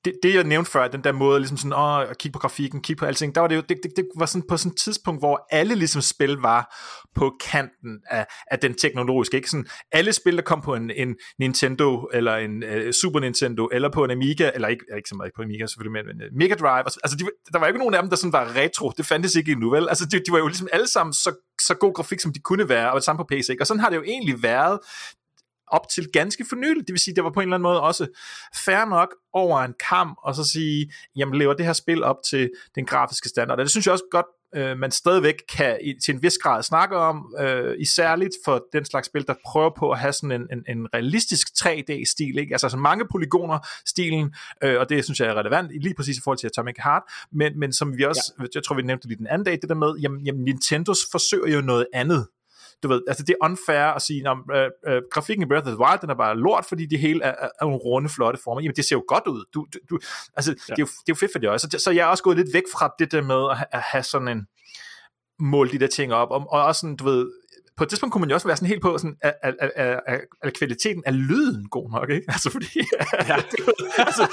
det, 0.06 0.14
det 0.24 0.36
jeg 0.36 0.44
nævnte 0.44 0.72
før, 0.72 0.88
den 0.88 1.04
der 1.04 1.12
måde 1.12 1.40
ligesom 1.40 1.58
sådan, 1.58 1.74
åh, 1.74 2.02
at 2.02 2.18
kigge 2.18 2.34
på 2.34 2.40
grafikken, 2.40 2.82
kigge 2.82 3.00
på 3.00 3.06
alting, 3.06 3.36
der 3.36 3.42
var 3.42 3.48
det 3.48 3.56
jo, 3.56 3.62
det, 3.62 3.78
det, 3.84 3.92
det 3.96 4.06
var 4.16 4.26
sådan 4.26 4.48
på 4.48 4.58
sådan 4.58 4.72
et 4.72 4.78
tidspunkt, 4.78 5.22
hvor 5.22 5.48
alle 5.52 5.76
ligesom 5.76 6.02
spil 6.02 6.34
var 6.34 6.76
på 7.16 7.36
kanten 7.42 8.00
af, 8.10 8.26
af 8.52 8.60
den 8.60 8.74
teknologiske, 8.74 9.38
ikke 9.38 9.50
sådan, 9.50 9.68
alle 9.92 10.14
spil, 10.14 10.36
der 10.36 10.42
kom 10.42 10.62
på 10.62 10.76
en, 10.76 10.92
en 10.92 11.16
Nintendo, 11.40 12.10
eller 12.14 12.36
en 12.36 12.64
uh, 12.64 12.92
Super 13.02 13.20
Nintendo, 13.20 13.70
eller 13.72 13.90
på 13.90 14.04
en 14.04 14.12
Amiga, 14.12 14.52
eller 14.54 14.68
ikke, 14.68 14.86
ikke 14.98 15.10
så 15.10 15.16
meget 15.16 15.32
på 15.36 15.42
Amiga 15.42 15.66
selvfølgelig, 15.66 16.06
men, 16.06 16.18
men 16.18 16.22
øh, 16.26 16.30
Mega 16.34 16.56
Drive, 16.56 16.84
altså 17.04 17.18
de, 17.20 17.26
der 17.54 17.60
var 17.60 17.68
ikke 17.68 17.80
nogen 17.80 17.94
af 17.94 18.02
dem, 18.02 18.10
der 18.10 18.16
sådan 18.16 18.34
var 18.34 18.56
retro, 18.56 18.92
det 18.98 19.06
fandtes 19.06 19.36
ikke 19.36 19.52
endnu, 19.52 19.70
vel? 19.70 19.90
Altså 19.90 20.06
de, 20.06 20.20
de 20.20 20.32
var 20.32 20.38
jo 20.38 20.48
ligesom 20.48 20.68
alle 20.74 20.88
sammen 20.88 21.14
så, 21.14 21.32
så 21.62 21.74
god 21.74 21.94
grafik, 21.94 22.20
som 22.20 22.34
de 22.34 22.40
kunne 22.40 22.70
være, 22.70 22.92
og 22.92 22.96
det 22.96 23.04
samme 23.04 23.18
på 23.18 23.28
PC, 23.32 23.50
ikke? 23.50 23.64
Og 23.64 23.68
sådan 23.68 23.82
har 23.82 23.90
det 23.90 23.98
jo 23.98 24.04
egentlig 24.04 24.44
været 24.44 24.80
op 25.68 25.90
til 25.90 26.08
ganske 26.14 26.46
fornyligt. 26.50 26.88
Det 26.88 26.94
vil 26.94 27.00
sige, 27.00 27.16
det 27.16 27.24
var 27.24 27.30
på 27.30 27.40
en 27.40 27.44
eller 27.44 27.56
anden 27.56 27.64
måde 27.64 27.82
også 27.82 28.08
fair 28.66 28.86
nok 28.86 29.16
over 29.34 29.60
en 29.60 29.74
kamp, 29.90 30.18
og 30.24 30.36
så 30.36 30.44
sige, 30.44 30.92
jamen 31.16 31.36
lever 31.36 31.54
det 31.54 31.66
her 31.66 31.74
spil 31.74 32.04
op 32.04 32.18
til 32.30 32.50
den 32.76 32.86
grafiske 32.86 33.30
standard. 33.30 33.60
Og 33.60 33.66
det 33.66 33.72
synes 33.72 33.86
jeg 33.86 33.94
også 33.94 34.06
godt, 34.12 34.26
øh, 34.56 34.78
man 34.78 34.92
stadigvæk 34.92 35.36
kan 35.50 35.78
i, 35.82 35.94
til 36.06 36.14
en 36.16 36.24
vis 36.24 36.38
grad 36.38 36.64
snakke 36.64 36.98
om, 36.98 37.36
øh, 37.40 37.76
isærligt 37.80 38.34
for 38.46 38.66
den 38.74 38.86
slags 38.86 39.08
spil, 39.08 39.28
der 39.28 39.34
prøver 39.46 39.70
på 39.78 39.92
at 39.92 40.00
have 40.00 40.14
sådan 40.14 40.32
en, 40.32 40.48
en, 40.52 40.78
en 40.78 40.88
realistisk 40.94 41.48
3D-stil, 41.60 42.38
ikke? 42.38 42.54
altså, 42.54 42.68
altså 42.68 42.78
mange 42.78 43.06
polygoner-stilen, 43.12 44.36
øh, 44.64 44.80
og 44.80 44.90
det 44.90 45.04
synes 45.04 45.20
jeg 45.20 45.28
er 45.28 45.34
relevant, 45.34 45.72
lige 45.82 45.96
præcis 45.96 46.18
i 46.18 46.22
forhold 46.24 46.38
til 46.38 46.48
Atomic 46.48 46.76
Heart, 46.84 47.04
men, 47.32 47.60
men 47.60 47.74
som 47.74 47.98
vi 47.98 48.04
også, 48.04 48.34
ja. 48.40 48.46
jeg 48.56 48.64
tror 48.64 48.76
vi 48.76 48.82
nævnte 48.82 49.08
lige 49.08 49.18
den 49.18 49.28
anden 49.28 49.46
dag, 49.46 49.60
det 49.62 49.70
der 49.70 49.76
med, 49.76 49.96
jamen, 50.02 50.26
jamen 50.26 50.44
Nintendos 50.44 51.00
forsøger 51.12 51.56
jo 51.56 51.62
noget 51.62 51.88
andet, 51.94 52.28
du 52.84 52.88
ved, 52.88 53.02
altså 53.08 53.24
det 53.24 53.34
er 53.34 53.46
unfair 53.46 53.86
at 53.96 54.02
sige, 54.02 54.30
at 54.30 54.38
øh, 54.56 54.70
øh, 54.88 55.02
grafikken 55.12 55.44
i 55.44 55.46
Breath 55.46 55.68
of 55.68 55.74
the 55.74 55.80
Wild, 55.80 56.00
den 56.02 56.10
er 56.10 56.16
bare 56.16 56.38
lort, 56.38 56.66
fordi 56.66 56.86
det 56.86 57.00
hele 57.00 57.24
er, 57.24 57.30
er, 57.30 57.50
er 57.62 57.66
nogle 57.66 57.78
runde, 57.78 58.10
flotte 58.10 58.40
former. 58.44 58.62
Jamen, 58.62 58.76
det 58.76 58.86
ser 58.86 58.96
jo 58.96 59.04
godt 59.08 59.28
ud. 59.28 59.46
Du, 59.54 59.68
du, 59.74 59.80
du, 59.90 60.00
altså, 60.36 60.52
ja. 60.52 60.74
det, 60.74 60.82
er 60.82 60.86
jo, 60.86 60.86
det 60.86 61.12
er 61.12 61.16
jo 61.16 61.16
fedt 61.16 61.32
for 61.32 61.40
det 61.40 61.50
også. 61.50 61.68
Så, 61.72 61.80
så 61.84 61.92
jeg 61.92 62.02
er 62.02 62.08
også 62.08 62.24
gået 62.24 62.38
lidt 62.38 62.54
væk 62.54 62.64
fra 62.74 62.94
det 63.00 63.12
der 63.12 63.22
med 63.22 63.52
at, 63.52 63.68
at 63.72 63.82
have 63.82 64.04
sådan 64.04 64.28
en 64.28 64.48
mål 65.40 65.72
de 65.72 65.80
der 65.80 65.88
ting 65.88 66.14
op, 66.14 66.32
og, 66.32 66.48
og 66.50 66.64
også 66.64 66.80
sådan, 66.80 66.96
du 66.96 67.04
ved, 67.04 67.32
på 67.78 67.84
et 67.84 67.90
tidspunkt 67.90 68.14
kunne 68.14 68.20
man 68.20 68.30
jo 68.30 68.34
også 68.34 68.48
være 68.48 68.58
sådan 68.58 68.68
helt 68.68 68.82
på, 68.82 68.98
sådan, 68.98 69.18
at, 69.22 69.34
at, 69.44 69.56
at, 69.62 70.00
at, 70.08 70.22
at 70.42 70.58
kvaliteten 70.58 71.04
af 71.06 71.14
lyden 71.28 71.70
god 71.70 71.92
nok, 71.92 72.10
ikke? 72.10 72.26
Altså 72.36 72.50
fordi, 72.52 72.68
ja. 73.28 73.36
altså, 74.08 74.24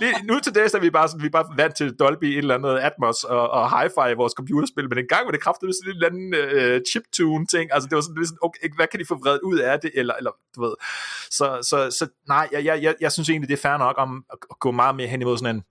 lige, 0.00 0.14
nu 0.26 0.40
til 0.40 0.54
det, 0.54 0.70
så 0.70 0.76
er 0.76 0.80
vi 0.80 0.90
bare, 0.90 1.08
sådan, 1.08 1.22
vi 1.22 1.26
er 1.26 1.30
bare 1.30 1.46
vant 1.56 1.76
til 1.76 1.96
Dolby, 1.96 2.24
et 2.24 2.38
eller 2.38 2.54
andet 2.54 2.78
Atmos 2.78 3.24
og, 3.24 3.50
og 3.50 3.82
Hi-Fi 3.82 4.10
i 4.10 4.14
vores 4.14 4.32
computerspil, 4.32 4.88
men 4.88 4.98
en 4.98 5.08
gang 5.08 5.24
var 5.26 5.32
det 5.32 5.42
kraftigt 5.42 5.76
sådan 5.76 5.90
en 5.90 5.96
eller 5.96 6.08
anden 6.08 6.30
uh, 6.74 6.80
chiptune 6.90 7.46
ting, 7.46 7.70
altså 7.72 7.88
det 7.88 7.96
var 7.96 8.02
sådan, 8.02 8.26
sådan 8.26 8.38
okay, 8.42 8.68
hvad 8.76 8.86
kan 8.86 9.00
de 9.00 9.06
få 9.06 9.14
vredet 9.14 9.40
ud 9.40 9.58
af 9.58 9.80
det, 9.80 9.90
eller, 9.94 10.14
eller 10.14 10.30
du 10.56 10.60
ved, 10.62 10.74
så, 11.30 11.46
så, 11.62 11.90
så 11.98 12.06
nej, 12.28 12.48
jeg, 12.52 12.64
jeg, 12.64 12.82
jeg, 12.82 12.94
jeg 13.00 13.12
synes 13.12 13.28
egentlig, 13.28 13.48
det 13.48 13.58
er 13.58 13.68
fair 13.68 13.76
nok 13.76 13.94
om 13.98 14.24
at 14.32 14.38
gå 14.60 14.70
meget 14.70 14.96
mere 14.96 15.06
hen 15.06 15.20
imod 15.20 15.38
sådan 15.38 15.56
en, 15.56 15.62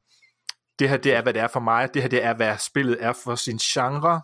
det 0.80 0.90
her 0.90 0.98
det 0.98 1.14
er, 1.16 1.22
hvad 1.22 1.34
det 1.34 1.42
er 1.42 1.48
for 1.48 1.60
mig, 1.60 1.94
det 1.94 2.02
her 2.02 2.10
det 2.10 2.24
er, 2.24 2.34
hvad 2.34 2.58
spillet 2.58 2.98
er 3.00 3.14
for 3.24 3.36
sin 3.36 3.58
genre, 3.58 4.22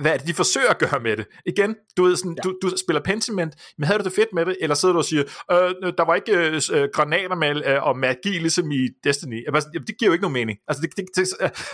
hvad 0.00 0.12
er 0.12 0.16
det, 0.16 0.26
de 0.26 0.34
forsøger 0.34 0.70
at 0.70 0.78
gøre 0.78 1.00
med 1.00 1.16
det? 1.16 1.26
Igen, 1.46 1.76
du 1.96 2.04
ved 2.04 2.16
sådan, 2.16 2.36
ja. 2.36 2.42
du, 2.42 2.58
du 2.62 2.76
spiller 2.76 3.02
Pentiment, 3.02 3.54
men 3.78 3.84
havde 3.84 3.98
du 3.98 4.04
det 4.04 4.12
fedt 4.12 4.28
med 4.34 4.46
det, 4.46 4.56
eller 4.60 4.74
sidder 4.74 4.92
du 4.92 4.98
og 4.98 5.04
siger, 5.04 5.22
øh, 5.52 5.92
der 5.98 6.04
var 6.04 6.14
ikke 6.14 6.32
øh, 6.72 6.88
granater 6.94 7.36
med 7.36 7.66
øh, 7.66 7.82
og 7.82 7.98
magi, 7.98 8.28
ligesom 8.28 8.70
i 8.70 8.88
Destiny. 9.04 9.44
Altså, 9.54 9.70
det 9.86 9.98
giver 9.98 10.08
jo 10.08 10.12
ikke 10.12 10.22
nogen 10.22 10.32
mening. 10.32 10.58
Altså, 10.68 10.82
det, 10.82 10.96
det, 10.96 11.06
det, 11.16 11.28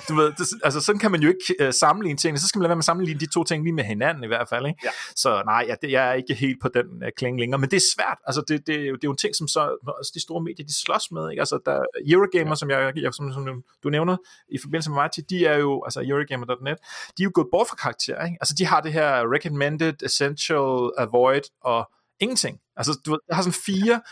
du 0.09 0.15
ved, 0.15 0.33
det, 0.39 0.47
altså 0.65 0.81
sådan 0.81 0.99
kan 0.99 1.11
man 1.11 1.21
jo 1.21 1.29
ikke 1.29 1.55
øh, 1.61 1.73
sammenligne 1.73 2.19
tingene. 2.19 2.39
Så 2.39 2.49
skal 2.49 2.59
man 2.59 2.63
lade 2.63 2.69
være 2.69 2.77
med 2.77 2.81
at 2.81 2.85
sammenligne 2.85 3.21
de 3.21 3.27
to 3.27 3.45
ting 3.45 3.63
lige 3.63 3.73
med 3.73 3.85
hinanden 3.85 4.25
i 4.25 4.27
hvert 4.27 4.49
fald. 4.49 4.67
Ikke? 4.67 4.81
Ja. 4.85 4.91
Så 5.17 5.43
nej, 5.47 5.65
ja, 5.69 5.75
det, 5.83 5.91
jeg 5.93 6.09
er 6.11 6.13
ikke 6.13 6.35
helt 6.35 6.59
på 6.63 6.69
den 6.69 6.87
øh, 7.05 7.11
klinge 7.17 7.41
længere, 7.41 7.59
men 7.59 7.71
det 7.71 7.77
er 7.77 7.87
svært. 7.95 8.19
Altså, 8.27 8.41
det, 8.49 8.67
det, 8.67 8.67
det, 8.67 9.05
er 9.05 9.05
jo 9.05 9.11
en 9.11 9.17
ting, 9.17 9.35
som 9.37 9.49
så 9.49 9.61
også 9.99 10.13
de 10.15 10.21
store 10.21 10.43
medier, 10.43 10.67
de 10.67 10.75
slås 10.83 11.11
med. 11.11 11.31
Ikke? 11.31 11.41
Altså, 11.41 11.59
der, 11.67 11.85
Eurogamer, 12.13 12.51
ja. 12.51 12.55
som, 12.55 12.71
jeg, 12.71 12.93
jeg, 12.97 13.15
som, 13.15 13.33
som 13.33 13.63
du 13.83 13.89
nævner 13.91 14.17
i 14.49 14.59
forbindelse 14.63 14.91
med 14.91 14.95
mig 14.95 15.11
til, 15.15 15.25
de 15.31 15.47
er 15.47 15.59
jo, 15.59 15.85
altså 15.85 16.01
Eurogamer.net, 16.09 16.79
de 17.17 17.23
er 17.23 17.25
jo 17.25 17.31
gået 17.35 17.49
bort 17.53 17.68
fra 17.69 17.77
karakter. 17.77 18.25
Ikke? 18.25 18.37
Altså, 18.41 18.55
de 18.59 18.67
har 18.67 18.81
det 18.81 18.93
her 18.93 19.33
recommended, 19.35 20.03
essential, 20.03 20.91
avoid 20.99 21.43
og 21.61 21.91
ingenting. 22.21 22.61
Altså, 22.77 23.01
du 23.07 23.11
ved, 23.11 23.19
jeg 23.29 23.37
har 23.37 23.43
sådan 23.43 23.63
fire, 23.67 24.03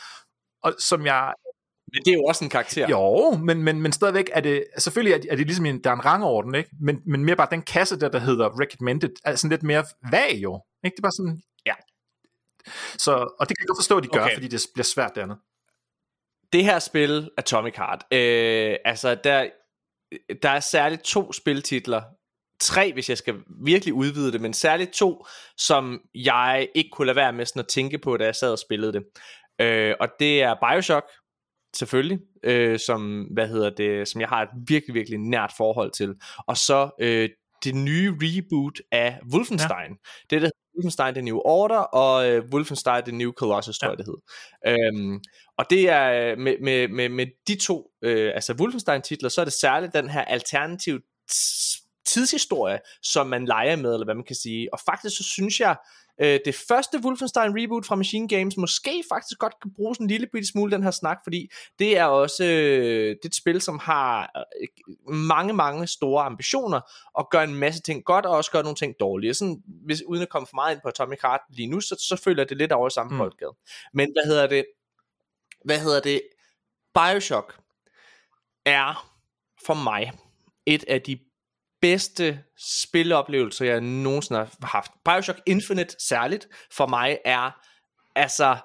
og, 0.62 0.74
som 0.78 1.06
jeg 1.06 1.34
men 1.92 2.02
det 2.04 2.10
er 2.10 2.14
jo 2.14 2.24
også 2.24 2.44
en 2.44 2.50
karakter. 2.50 2.88
Jo, 2.88 3.30
men, 3.30 3.62
men, 3.62 3.80
men 3.82 3.92
stadigvæk 3.92 4.30
er 4.32 4.40
det, 4.40 4.64
selvfølgelig 4.78 5.14
er 5.14 5.18
det, 5.18 5.32
er 5.32 5.36
det 5.36 5.46
ligesom 5.46 5.66
en, 5.66 5.84
der 5.84 5.90
er 5.90 5.94
en 5.94 6.04
rangorden, 6.04 6.54
ikke? 6.54 6.70
Men, 6.80 7.02
men 7.06 7.24
mere 7.24 7.36
bare 7.36 7.48
den 7.50 7.62
kasse 7.62 8.00
der, 8.00 8.08
der 8.08 8.18
hedder 8.18 8.60
recommended, 8.60 9.10
er 9.24 9.34
sådan 9.34 9.50
lidt 9.50 9.62
mere 9.62 9.84
vag 10.10 10.34
jo. 10.42 10.62
Ikke? 10.84 10.94
Det 10.94 11.00
er 11.00 11.02
bare 11.02 11.12
sådan, 11.12 11.42
ja. 11.66 11.74
Så, 12.98 13.12
og 13.12 13.48
det 13.48 13.58
kan 13.58 13.62
jeg 13.62 13.68
godt 13.68 13.78
forstå, 13.78 13.96
at 13.96 14.04
de 14.04 14.08
gør, 14.08 14.24
okay. 14.24 14.34
fordi 14.34 14.48
det 14.48 14.66
bliver 14.74 14.84
svært 14.84 15.14
dernede. 15.14 15.38
Det 16.52 16.64
her 16.64 16.78
spil, 16.78 17.30
Atomic 17.36 17.76
Heart, 17.76 18.04
øh, 18.12 18.76
altså 18.84 19.14
der, 19.24 19.50
der 20.42 20.50
er 20.50 20.60
særligt 20.60 21.02
to 21.02 21.32
spiltitler, 21.32 22.02
tre, 22.60 22.92
hvis 22.92 23.08
jeg 23.08 23.18
skal 23.18 23.34
virkelig 23.64 23.94
udvide 23.94 24.32
det, 24.32 24.40
men 24.40 24.52
særligt 24.52 24.90
to, 24.90 25.26
som 25.56 26.00
jeg 26.14 26.68
ikke 26.74 26.90
kunne 26.90 27.06
lade 27.06 27.16
være 27.16 27.32
med 27.32 27.46
sådan 27.46 27.60
at 27.60 27.68
tænke 27.68 27.98
på, 27.98 28.16
da 28.16 28.24
jeg 28.24 28.34
sad 28.34 28.52
og 28.52 28.58
spillede 28.58 28.92
det. 28.92 29.04
Øh, 29.60 29.94
og 30.00 30.08
det 30.20 30.42
er 30.42 30.54
Bioshock, 30.70 31.06
selvfølgelig, 31.76 32.18
øh, 32.42 32.78
som, 32.78 33.22
hvad 33.22 33.48
hedder 33.48 33.70
det, 33.70 34.08
som 34.08 34.20
jeg 34.20 34.28
har 34.28 34.42
et 34.42 34.48
virkelig, 34.68 34.94
virkelig 34.94 35.18
nært 35.18 35.52
forhold 35.56 35.90
til. 35.90 36.14
Og 36.46 36.56
så 36.56 36.90
øh, 37.00 37.28
det 37.64 37.74
nye 37.74 38.16
reboot 38.22 38.80
af 38.92 39.20
Wolfenstein. 39.32 39.90
Ja. 39.90 40.36
Det 40.36 40.42
der 40.42 40.50
Wolfenstein 40.76 41.14
The 41.14 41.22
New 41.22 41.38
Order 41.38 41.78
og 41.78 42.30
øh, 42.30 42.44
Wolfenstein 42.52 43.02
The 43.02 43.16
New 43.16 43.32
Colossus, 43.32 43.78
tror 43.78 43.88
ja. 43.88 43.90
jeg 43.90 43.98
det 43.98 44.06
hed. 44.06 44.18
Øhm, 44.66 45.20
og 45.58 45.64
det 45.70 45.88
er 45.88 46.32
øh, 46.32 46.38
med, 46.38 46.54
med, 46.60 46.88
med, 46.88 47.08
med 47.08 47.26
de 47.48 47.54
to, 47.54 47.90
øh, 48.02 48.32
altså 48.34 48.54
Wolfenstein 48.60 49.02
titler, 49.02 49.28
så 49.28 49.40
er 49.40 49.44
det 49.44 49.52
særligt 49.52 49.94
den 49.94 50.08
her 50.08 50.24
alternativ 50.24 51.00
tidshistorie, 52.06 52.78
som 53.02 53.26
man 53.26 53.44
leger 53.44 53.76
med, 53.76 53.92
eller 53.92 54.04
hvad 54.04 54.14
man 54.14 54.24
kan 54.24 54.36
sige. 54.36 54.74
Og 54.74 54.80
faktisk 54.80 55.16
så 55.16 55.24
synes 55.24 55.60
jeg, 55.60 55.76
øh, 56.20 56.40
det 56.44 56.54
første 56.68 57.00
Wolfenstein 57.04 57.52
reboot 57.58 57.86
fra 57.86 57.96
Machine 57.96 58.28
Games 58.28 58.56
måske 58.56 59.04
faktisk 59.12 59.38
godt 59.38 59.54
kan 59.62 59.70
bruge 59.74 59.96
en 60.00 60.06
lille 60.06 60.26
bitte 60.32 60.48
smule 60.48 60.72
den 60.72 60.82
her 60.82 60.90
snak, 60.90 61.18
fordi 61.24 61.50
det 61.78 61.98
er 61.98 62.04
også 62.04 62.44
øh, 62.44 63.08
det 63.08 63.24
er 63.24 63.28
et 63.28 63.34
spil, 63.34 63.60
som 63.60 63.78
har 63.78 64.30
øh, 64.60 65.14
mange, 65.14 65.52
mange 65.52 65.86
store 65.86 66.24
ambitioner, 66.24 66.80
og 67.14 67.28
gør 67.30 67.42
en 67.42 67.54
masse 67.54 67.82
ting 67.82 68.04
godt, 68.04 68.26
og 68.26 68.36
også 68.36 68.50
gør 68.50 68.62
nogle 68.62 68.76
ting 68.76 68.94
dårlige. 69.00 69.34
Sådan, 69.34 69.62
hvis, 69.66 70.02
uden 70.02 70.22
at 70.22 70.28
komme 70.28 70.46
for 70.46 70.54
meget 70.54 70.74
ind 70.74 70.80
på 70.82 70.88
Atomic 70.88 71.18
Heart 71.22 71.40
lige 71.50 71.68
nu, 71.68 71.80
så, 71.80 71.96
så 72.08 72.16
føler 72.24 72.42
jeg 72.42 72.48
det 72.48 72.56
lidt 72.56 72.72
over 72.72 72.88
samme 72.88 73.12
mm. 73.12 73.18
boldgade. 73.18 73.52
Men 73.94 74.08
hvad 74.12 74.26
hedder 74.26 74.46
det? 74.46 74.64
Hvad 75.64 75.78
hedder 75.78 76.00
det? 76.00 76.22
Bioshock 76.94 77.58
er 78.64 79.12
for 79.66 79.74
mig 79.74 80.12
et 80.66 80.84
af 80.88 81.02
de 81.02 81.18
bedste 81.86 82.40
spilleoplevelser, 82.58 83.64
jeg 83.64 83.80
nogensinde 83.80 84.40
har 84.40 84.66
haft. 84.66 84.92
Bioshock 85.04 85.40
Infinite 85.46 85.96
særligt 85.98 86.48
for 86.72 86.86
mig 86.86 87.18
er, 87.24 87.50
altså, 88.14 88.56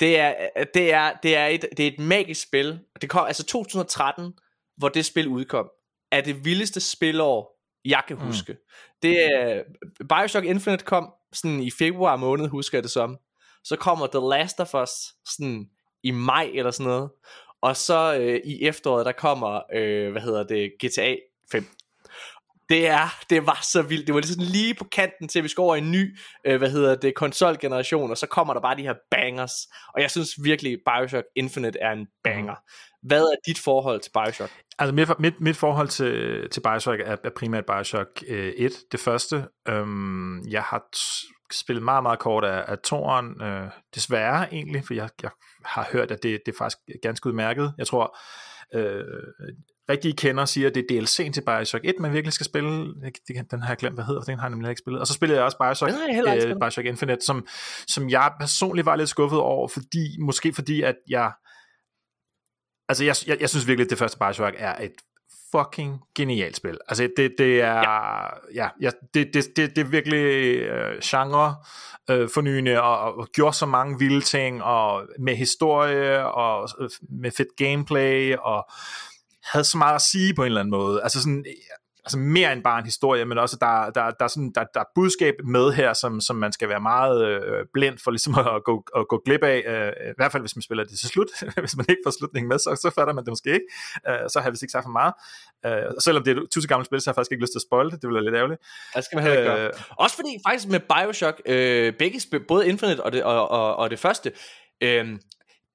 det 0.00 0.18
er, 0.18 0.34
det 0.74 0.92
er, 0.92 1.12
det 1.22 1.36
er, 1.36 1.46
et, 1.46 1.64
det 1.76 1.86
er 1.86 1.90
et 1.90 1.98
magisk 1.98 2.42
spil. 2.42 2.80
Det 3.00 3.10
kom, 3.10 3.26
altså 3.26 3.44
2013, 3.44 4.32
hvor 4.76 4.88
det 4.88 5.04
spil 5.06 5.28
udkom, 5.28 5.70
er 6.12 6.20
det 6.20 6.44
vildeste 6.44 6.80
spilår, 6.80 7.60
jeg 7.84 8.02
kan 8.08 8.16
mm. 8.16 8.22
huske. 8.22 8.52
Mm. 8.52 8.58
Det 9.02 9.24
er, 9.24 9.62
Bioshock 10.08 10.44
Infinite 10.44 10.84
kom 10.84 11.10
sådan 11.32 11.60
i 11.60 11.70
februar 11.70 12.16
måned, 12.16 12.48
husker 12.48 12.78
jeg 12.78 12.82
det 12.82 12.90
som. 12.90 13.18
Så 13.64 13.76
kommer 13.76 14.06
The 14.06 14.38
Last 14.38 14.60
of 14.60 14.74
Us 14.74 14.90
sådan 15.36 15.66
i 16.02 16.10
maj 16.10 16.50
eller 16.54 16.70
sådan 16.70 16.86
noget. 16.86 17.10
Og 17.62 17.76
så 17.76 18.16
øh, 18.20 18.40
i 18.44 18.62
efteråret, 18.62 19.06
der 19.06 19.12
kommer, 19.12 19.60
øh, 19.74 20.12
hvad 20.12 20.22
hedder 20.22 20.42
det, 20.44 20.72
GTA 20.84 21.16
5 21.52 21.66
det 22.68 22.88
er, 22.88 23.24
det 23.30 23.46
var 23.46 23.58
så 23.62 23.82
vildt. 23.82 24.06
Det 24.06 24.14
var 24.14 24.22
sådan 24.22 24.44
lige 24.44 24.74
på 24.74 24.84
kanten 24.84 25.28
til, 25.28 25.38
at 25.38 25.42
vi 25.42 25.48
skal 25.48 25.62
over 25.62 25.74
i 25.74 25.78
en 25.78 25.92
ny, 25.92 26.18
øh, 26.46 26.58
hvad 26.58 26.70
hedder 26.70 26.94
det, 26.94 27.14
konsolgeneration, 27.14 28.10
og 28.10 28.18
så 28.18 28.26
kommer 28.26 28.54
der 28.54 28.60
bare 28.60 28.76
de 28.76 28.82
her 28.82 28.94
bangers. 29.10 29.52
Og 29.94 30.00
jeg 30.00 30.10
synes 30.10 30.30
virkelig, 30.42 30.78
Bioshock 30.86 31.24
Infinite 31.36 31.78
er 31.78 31.92
en 31.92 32.06
banger. 32.24 32.54
Hvad 33.02 33.22
er 33.22 33.36
dit 33.46 33.58
forhold 33.58 34.00
til 34.00 34.10
Bioshock? 34.14 34.50
Altså 34.78 34.94
mit, 34.94 35.08
mit, 35.18 35.40
mit 35.40 35.56
forhold 35.56 35.88
til, 35.88 36.48
til 36.50 36.60
Bioshock 36.60 37.00
er, 37.00 37.16
er 37.24 37.30
primært 37.36 37.66
Bioshock 37.66 38.24
øh, 38.28 38.52
1, 38.56 38.72
det 38.92 39.00
første. 39.00 39.44
Øhm, 39.68 40.42
jeg 40.48 40.62
har 40.62 40.82
spillet 41.52 41.84
meget, 41.84 42.02
meget 42.02 42.18
kort 42.18 42.44
af, 42.44 42.64
af 42.68 42.78
toren, 42.78 43.42
øh, 43.42 43.68
desværre 43.94 44.54
egentlig, 44.54 44.84
for 44.86 44.94
jeg, 44.94 45.08
jeg 45.22 45.30
har 45.64 45.88
hørt, 45.92 46.10
at 46.10 46.22
det, 46.22 46.40
det 46.46 46.52
er 46.52 46.56
faktisk 46.58 46.78
ganske 47.02 47.26
udmærket. 47.26 47.74
Jeg 47.78 47.86
tror, 47.86 48.18
øh, 48.74 49.04
rigtige 49.90 50.16
kender 50.16 50.44
siger, 50.44 50.68
at 50.68 50.74
det 50.74 50.84
er 50.90 51.02
DLC'en 51.02 51.32
til 51.32 51.42
Bioshock 51.46 51.84
1, 51.84 51.94
man 52.00 52.12
virkelig 52.12 52.32
skal 52.32 52.46
spille. 52.46 52.94
Den 53.50 53.60
har 53.62 53.68
jeg 53.68 53.76
glemt, 53.76 53.96
hvad 53.96 54.04
hedder, 54.04 54.20
den 54.20 54.38
har 54.38 54.46
jeg 54.46 54.50
nemlig 54.50 54.70
ikke 54.70 54.80
spillet. 54.80 55.00
Og 55.00 55.06
så 55.06 55.14
spillede 55.14 55.38
jeg 55.38 55.44
også 55.44 55.58
Bioshock, 55.58 55.92
jeg 55.92 56.46
øh, 56.46 56.56
Bioshock 56.60 56.86
Infinite, 56.86 57.24
som, 57.24 57.46
som 57.86 58.10
jeg 58.10 58.32
personligt 58.40 58.86
var 58.86 58.96
lidt 58.96 59.08
skuffet 59.08 59.38
over, 59.38 59.68
fordi, 59.68 60.16
måske 60.20 60.52
fordi, 60.52 60.82
at 60.82 60.96
jeg, 61.08 61.32
altså 62.88 63.04
jeg, 63.04 63.16
jeg, 63.26 63.40
jeg 63.40 63.50
synes 63.50 63.66
virkelig, 63.66 63.84
at 63.84 63.90
det 63.90 63.98
første 63.98 64.18
Bioshock 64.18 64.54
er 64.58 64.82
et 64.84 64.92
fucking 65.52 66.00
genialt 66.16 66.56
spil. 66.56 66.78
Altså, 66.88 67.08
det, 67.16 67.34
det 67.38 67.60
er, 67.60 67.74
ja, 67.74 68.24
ja, 68.54 68.68
ja 68.80 68.90
det, 69.14 69.34
det, 69.34 69.44
det, 69.56 69.76
det 69.76 69.78
er 69.78 69.88
virkelig 69.88 70.24
øh, 70.62 71.00
genre 71.04 71.54
øh, 72.10 72.28
fornyende, 72.34 72.82
og, 72.82 73.14
og 73.18 73.28
gjorde 73.32 73.56
så 73.56 73.66
mange 73.66 73.98
vilde 73.98 74.20
ting, 74.20 74.62
og 74.62 75.06
med 75.18 75.36
historie, 75.36 76.26
og 76.26 76.68
øh, 76.80 76.90
med 77.20 77.30
fedt 77.30 77.56
gameplay, 77.56 78.36
og 78.36 78.70
havde 79.52 79.64
så 79.64 79.78
meget 79.78 79.94
at 79.94 80.02
sige 80.02 80.34
på 80.34 80.42
en 80.42 80.46
eller 80.46 80.60
anden 80.60 80.70
måde. 80.70 81.02
Altså 81.02 81.20
sådan, 81.20 81.44
altså 82.04 82.18
mere 82.18 82.52
end 82.52 82.62
bare 82.62 82.78
en 82.78 82.84
historie, 82.84 83.24
men 83.24 83.38
også 83.38 83.56
der, 83.60 83.90
der, 83.90 84.10
der, 84.10 84.24
er 84.24 84.28
sådan, 84.28 84.52
der, 84.54 84.64
der 84.74 84.80
er 84.80 84.84
budskab 84.94 85.34
med 85.44 85.72
her, 85.72 85.92
som, 85.92 86.20
som 86.20 86.36
man 86.36 86.52
skal 86.52 86.68
være 86.68 86.80
meget 86.80 87.28
øh, 87.28 87.66
blind 87.72 87.98
for 88.04 88.10
ligesom 88.10 88.34
at 88.56 88.64
gå, 88.64 88.84
at 88.96 89.08
gå 89.08 89.22
glip 89.24 89.42
af, 89.42 89.62
øh, 89.66 90.10
i 90.10 90.14
hvert 90.16 90.32
fald 90.32 90.42
hvis 90.42 90.56
man 90.56 90.62
spiller 90.62 90.84
det 90.84 90.98
til 90.98 91.08
slut. 91.08 91.28
hvis 91.64 91.76
man 91.76 91.86
ikke 91.88 92.00
får 92.06 92.10
slutningen 92.18 92.48
med, 92.48 92.58
så, 92.58 92.78
så 92.82 92.90
fatter 92.94 93.14
man 93.14 93.24
det 93.24 93.30
måske 93.32 93.52
ikke. 93.52 93.66
Øh, 94.08 94.30
så 94.32 94.40
har 94.40 94.50
vi 94.50 94.58
ikke 94.62 94.72
sagt 94.72 94.84
for 94.84 94.96
meget. 95.00 95.14
Øh, 95.66 95.92
selvom 96.00 96.22
det 96.24 96.36
er 96.36 96.42
et 96.42 96.50
tusind 96.50 96.68
gammelt 96.68 96.86
spil, 96.86 97.00
så 97.00 97.06
har 97.06 97.12
jeg 97.12 97.16
faktisk 97.16 97.32
ikke 97.32 97.44
lyst 97.44 97.52
til 97.52 97.58
at 97.58 97.66
spoil 97.68 97.90
det. 97.90 98.02
Det 98.02 98.08
ville 98.08 98.14
være 98.14 98.24
lidt 98.24 98.36
ærgerligt. 98.36 98.60
Det 98.96 99.04
skal 99.04 99.16
man 99.16 99.24
heller 99.24 99.40
ikke 99.40 99.52
gøre. 99.52 99.66
Øh, 99.66 99.72
også 99.98 100.16
fordi 100.16 100.32
faktisk 100.46 100.68
med 100.68 100.80
Bioshock, 100.80 101.42
øh, 101.46 101.92
begge 101.98 102.20
spil, 102.20 102.40
både 102.48 102.68
Infinite 102.68 103.02
og 103.02 103.12
det, 103.12 103.22
og, 103.24 103.50
og, 103.50 103.76
og 103.76 103.90
det 103.90 103.98
første, 103.98 104.32
øh, 104.80 105.18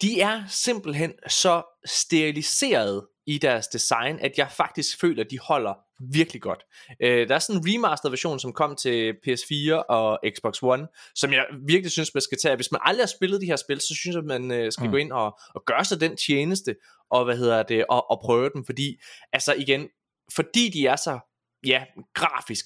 de 0.01 0.21
er 0.21 0.43
simpelthen 0.47 1.13
så 1.27 1.61
steriliseret 1.85 3.05
i 3.29 3.37
deres 3.37 3.67
design, 3.67 4.19
at 4.19 4.31
jeg 4.37 4.51
faktisk 4.51 4.99
føler, 4.99 5.23
at 5.23 5.31
de 5.31 5.39
holder 5.39 5.73
virkelig 6.13 6.41
godt. 6.41 6.63
Øh, 7.01 7.27
der 7.27 7.35
er 7.35 7.39
sådan 7.39 7.61
en 7.61 7.67
remastered 7.67 8.11
version, 8.11 8.39
som 8.39 8.53
kom 8.53 8.75
til 8.75 9.13
PS4 9.27 9.73
og 9.73 10.19
Xbox 10.35 10.63
One, 10.63 10.87
som 11.15 11.33
jeg 11.33 11.45
virkelig 11.67 11.91
synes, 11.91 12.13
man 12.13 12.21
skal 12.21 12.37
tage. 12.37 12.55
Hvis 12.55 12.71
man 12.71 12.81
aldrig 12.83 13.01
har 13.01 13.07
spillet 13.17 13.41
de 13.41 13.45
her 13.45 13.55
spil, 13.55 13.79
så 13.79 13.95
synes 13.95 14.15
jeg, 14.15 14.21
at 14.21 14.25
man 14.25 14.51
øh, 14.51 14.71
skal 14.71 14.85
mm. 14.85 14.91
gå 14.91 14.97
ind 14.97 15.11
og, 15.11 15.39
og 15.55 15.63
gøre 15.65 15.85
sig 15.85 16.01
den 16.01 16.17
tjeneste, 16.17 16.75
og 17.11 17.25
hvad 17.25 17.37
hedder 17.37 17.63
det, 17.63 17.85
og, 17.89 18.11
og 18.11 18.19
prøve 18.23 18.49
dem, 18.55 18.65
fordi, 18.65 19.01
altså 19.33 19.53
igen, 19.53 19.87
fordi 20.35 20.69
de 20.69 20.87
er 20.87 20.95
så, 20.95 21.19
ja, 21.65 21.83
grafisk 22.13 22.65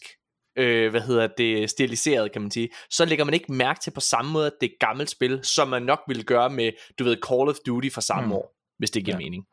øh, 0.58 0.91
hvad 0.91 1.01
hedder 1.01 1.27
det, 1.38 1.70
stiliseret, 1.70 2.32
kan 2.32 2.41
man 2.41 2.51
sige, 2.51 2.70
så 2.89 3.05
lægger 3.05 3.25
man 3.25 3.34
ikke 3.34 3.51
mærke 3.51 3.79
til 3.79 3.91
på 3.91 4.01
samme 4.01 4.32
måde, 4.32 4.48
at 4.48 4.53
det 4.62 4.67
er 4.67 4.72
et 4.72 4.79
gammelt 4.79 5.10
spil, 5.10 5.39
som 5.43 5.67
man 5.67 5.84
nok 5.84 6.00
ville 6.08 6.24
gøre 6.24 6.50
med, 6.50 6.72
du 7.00 7.03
ved, 7.03 7.17
Call 7.27 7.50
of 7.50 7.55
Duty 7.65 7.89
fra 7.89 8.01
samme 8.01 8.25
mm. 8.27 8.32
år 8.32 8.62
hvis 8.84 8.92
det 8.92 9.06
giver 9.06 9.18
ja. 9.18 9.24
mening. 9.24 9.46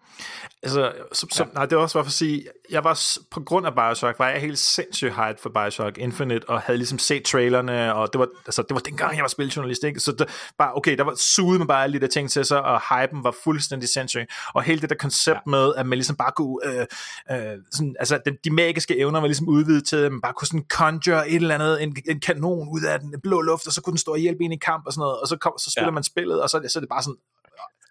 Altså, 0.63 0.93
så, 1.13 1.27
så, 1.33 1.45
ja. 1.45 1.51
nej, 1.55 1.67
det 1.67 1.77
var 1.77 1.83
også 1.83 1.95
bare 1.95 2.05
for 2.05 2.09
at 2.09 2.13
sige, 2.13 2.45
jeg 2.71 2.85
var 2.85 3.01
på 3.31 3.41
grund 3.41 3.67
af 3.67 3.75
Bioshock, 3.75 4.19
var 4.19 4.29
jeg 4.29 4.41
helt 4.41 4.59
sindssygt 4.59 5.15
hyped 5.15 5.43
for 5.43 5.51
Bioshock 5.51 5.99
Infinite, 5.99 6.49
og 6.49 6.61
havde 6.61 6.77
ligesom 6.77 6.99
set 6.99 7.25
trailerne, 7.25 7.95
og 7.95 8.13
det 8.13 8.19
var, 8.19 8.29
altså, 8.47 8.63
det 8.63 8.75
var 8.75 8.81
dengang, 8.81 9.17
jeg 9.17 9.23
var 9.23 9.29
spiljournalist, 9.29 9.85
ikke? 9.85 10.01
så 10.01 10.13
det, 10.13 10.29
bare, 10.59 10.77
okay, 10.77 10.97
der 10.97 11.05
var 11.05 11.15
suget 11.15 11.61
med 11.61 11.67
bare 11.67 11.85
alle 11.85 11.95
de 11.95 12.01
der 12.01 12.07
ting 12.07 12.31
til 12.31 12.45
sig, 12.45 12.63
og 12.63 12.81
hypen 12.81 13.25
var 13.25 13.35
fuldstændig 13.45 13.89
sindssyg, 13.89 14.27
og 14.55 14.63
hele 14.63 14.81
det 14.81 14.91
der 14.91 14.97
koncept 14.97 15.41
ja. 15.47 15.51
med, 15.51 15.75
at 15.77 15.87
man 15.87 15.97
ligesom 15.97 16.17
bare 16.17 16.33
kunne, 16.37 16.59
øh, 16.65 16.87
øh, 17.31 17.59
sådan, 17.73 17.97
altså, 17.99 18.19
de, 18.27 18.37
de 18.45 18.51
magiske 18.51 18.99
evner 18.99 19.21
var 19.21 19.27
ligesom 19.27 19.49
udvidet 19.49 19.87
til, 19.87 19.97
at 19.97 20.13
man 20.13 20.21
bare 20.21 20.33
kunne 20.33 20.49
sådan 20.49 20.67
conjure 20.69 21.29
et 21.29 21.37
eller 21.37 21.55
andet, 21.55 21.83
en, 21.83 21.97
en 22.09 22.21
kanon 22.21 22.69
ud 22.69 22.83
af 22.83 23.01
den 23.01 23.15
blå 23.23 23.41
luft, 23.41 23.67
og 23.67 23.73
så 23.73 23.83
kunne 23.83 23.93
den 23.93 23.99
stå 23.99 24.13
og 24.13 24.19
hjælpe 24.19 24.45
en 24.45 24.53
i 24.53 24.57
kamp 24.57 24.87
og 24.87 24.93
sådan 24.93 25.01
noget, 25.01 25.21
og 25.21 25.29
så, 25.29 25.37
kom, 25.37 25.53
så 25.59 25.71
spiller 25.71 25.87
ja. 25.87 25.91
man 25.91 26.03
spillet, 26.03 26.43
og 26.43 26.51
så, 26.51 26.61
så 26.69 26.79
er 26.79 26.81
det 26.81 26.89
bare 26.89 27.03
sådan, 27.03 27.17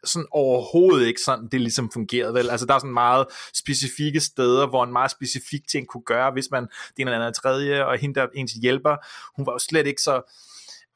sådan 0.04 0.28
overhovedet 0.32 1.08
ikke 1.08 1.22
sådan, 1.22 1.48
det 1.48 1.62
ligesom 1.62 1.92
fungerede 1.92 2.34
vel. 2.34 2.50
Altså 2.50 2.66
der 2.66 2.74
er 2.74 2.80
sådan 2.80 2.94
meget 2.94 3.26
specifikke 3.54 4.20
steder, 4.20 4.68
hvor 4.68 4.84
en 4.84 4.92
meget 4.92 5.12
specifik 5.12 5.68
ting 5.68 5.88
kunne 5.88 6.04
gøre, 6.04 6.32
hvis 6.32 6.48
man 6.52 6.64
det 6.64 6.72
ene 6.98 7.12
eller 7.12 7.26
andet 7.26 7.42
tredje, 7.42 7.86
og 7.86 7.98
hende 7.98 8.20
der 8.20 8.28
ens 8.36 8.52
hjælper, 8.52 8.96
hun 9.36 9.46
var 9.46 9.52
jo 9.52 9.60
slet 9.60 9.88
ikke 9.88 10.02
så, 10.02 10.34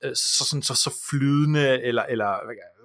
øh, 0.04 0.16
så, 0.16 0.46
sådan, 0.46 0.64
så, 0.64 0.74
så 0.74 0.94
flydende, 1.10 1.82
eller, 1.82 2.04
eller 2.04 2.36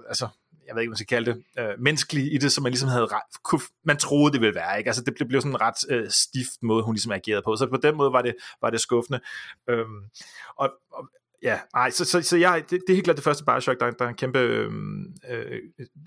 altså, 0.09 0.29
jeg 0.67 0.75
ved 0.75 0.83
ikke, 0.83 0.89
hvad 0.89 0.93
man 0.93 0.97
skal 0.97 1.17
kalde 1.17 1.33
det, 1.33 1.45
øh, 1.59 1.81
menneskelig 1.81 2.35
i 2.35 2.39
det, 2.39 2.53
som 2.53 2.63
man 2.63 2.73
ligesom 2.73 2.89
havde 2.89 3.07
ret, 3.07 3.43
kunne, 3.43 3.61
man 3.85 3.97
troede, 3.97 4.33
det 4.33 4.41
ville 4.41 4.55
være, 4.55 4.79
ikke? 4.79 4.89
Altså, 4.89 5.03
det 5.03 5.15
blev, 5.15 5.29
blev 5.29 5.41
sådan 5.41 5.53
en 5.53 5.61
ret 5.61 5.75
øh, 5.89 6.11
stift 6.11 6.63
måde, 6.63 6.83
hun 6.83 6.95
ligesom 6.95 7.13
agerede 7.13 7.43
på, 7.43 7.57
så 7.57 7.67
på 7.67 7.77
den 7.77 7.97
måde 7.97 8.13
var 8.13 8.23
det, 8.23 8.35
var 8.63 8.71
det 8.71 8.81
skuffende. 8.81 9.21
Øhm, 9.69 10.05
og, 10.57 10.71
og 10.93 11.09
Ja, 11.43 11.59
nej, 11.75 11.91
så, 11.91 12.05
så, 12.05 12.23
så 12.23 12.37
jeg, 12.37 12.63
det, 12.63 12.71
det 12.71 12.81
er 12.89 12.95
helt 12.95 13.05
klart 13.05 13.17
det 13.17 13.25
første 13.25 13.45
Bioshock, 13.45 13.81
der, 13.81 13.91
der 13.91 14.05
er 14.05 14.09
en 14.09 14.15
kæmpe, 14.15 14.39
øhm, 14.39 15.05
øh, 15.31 15.59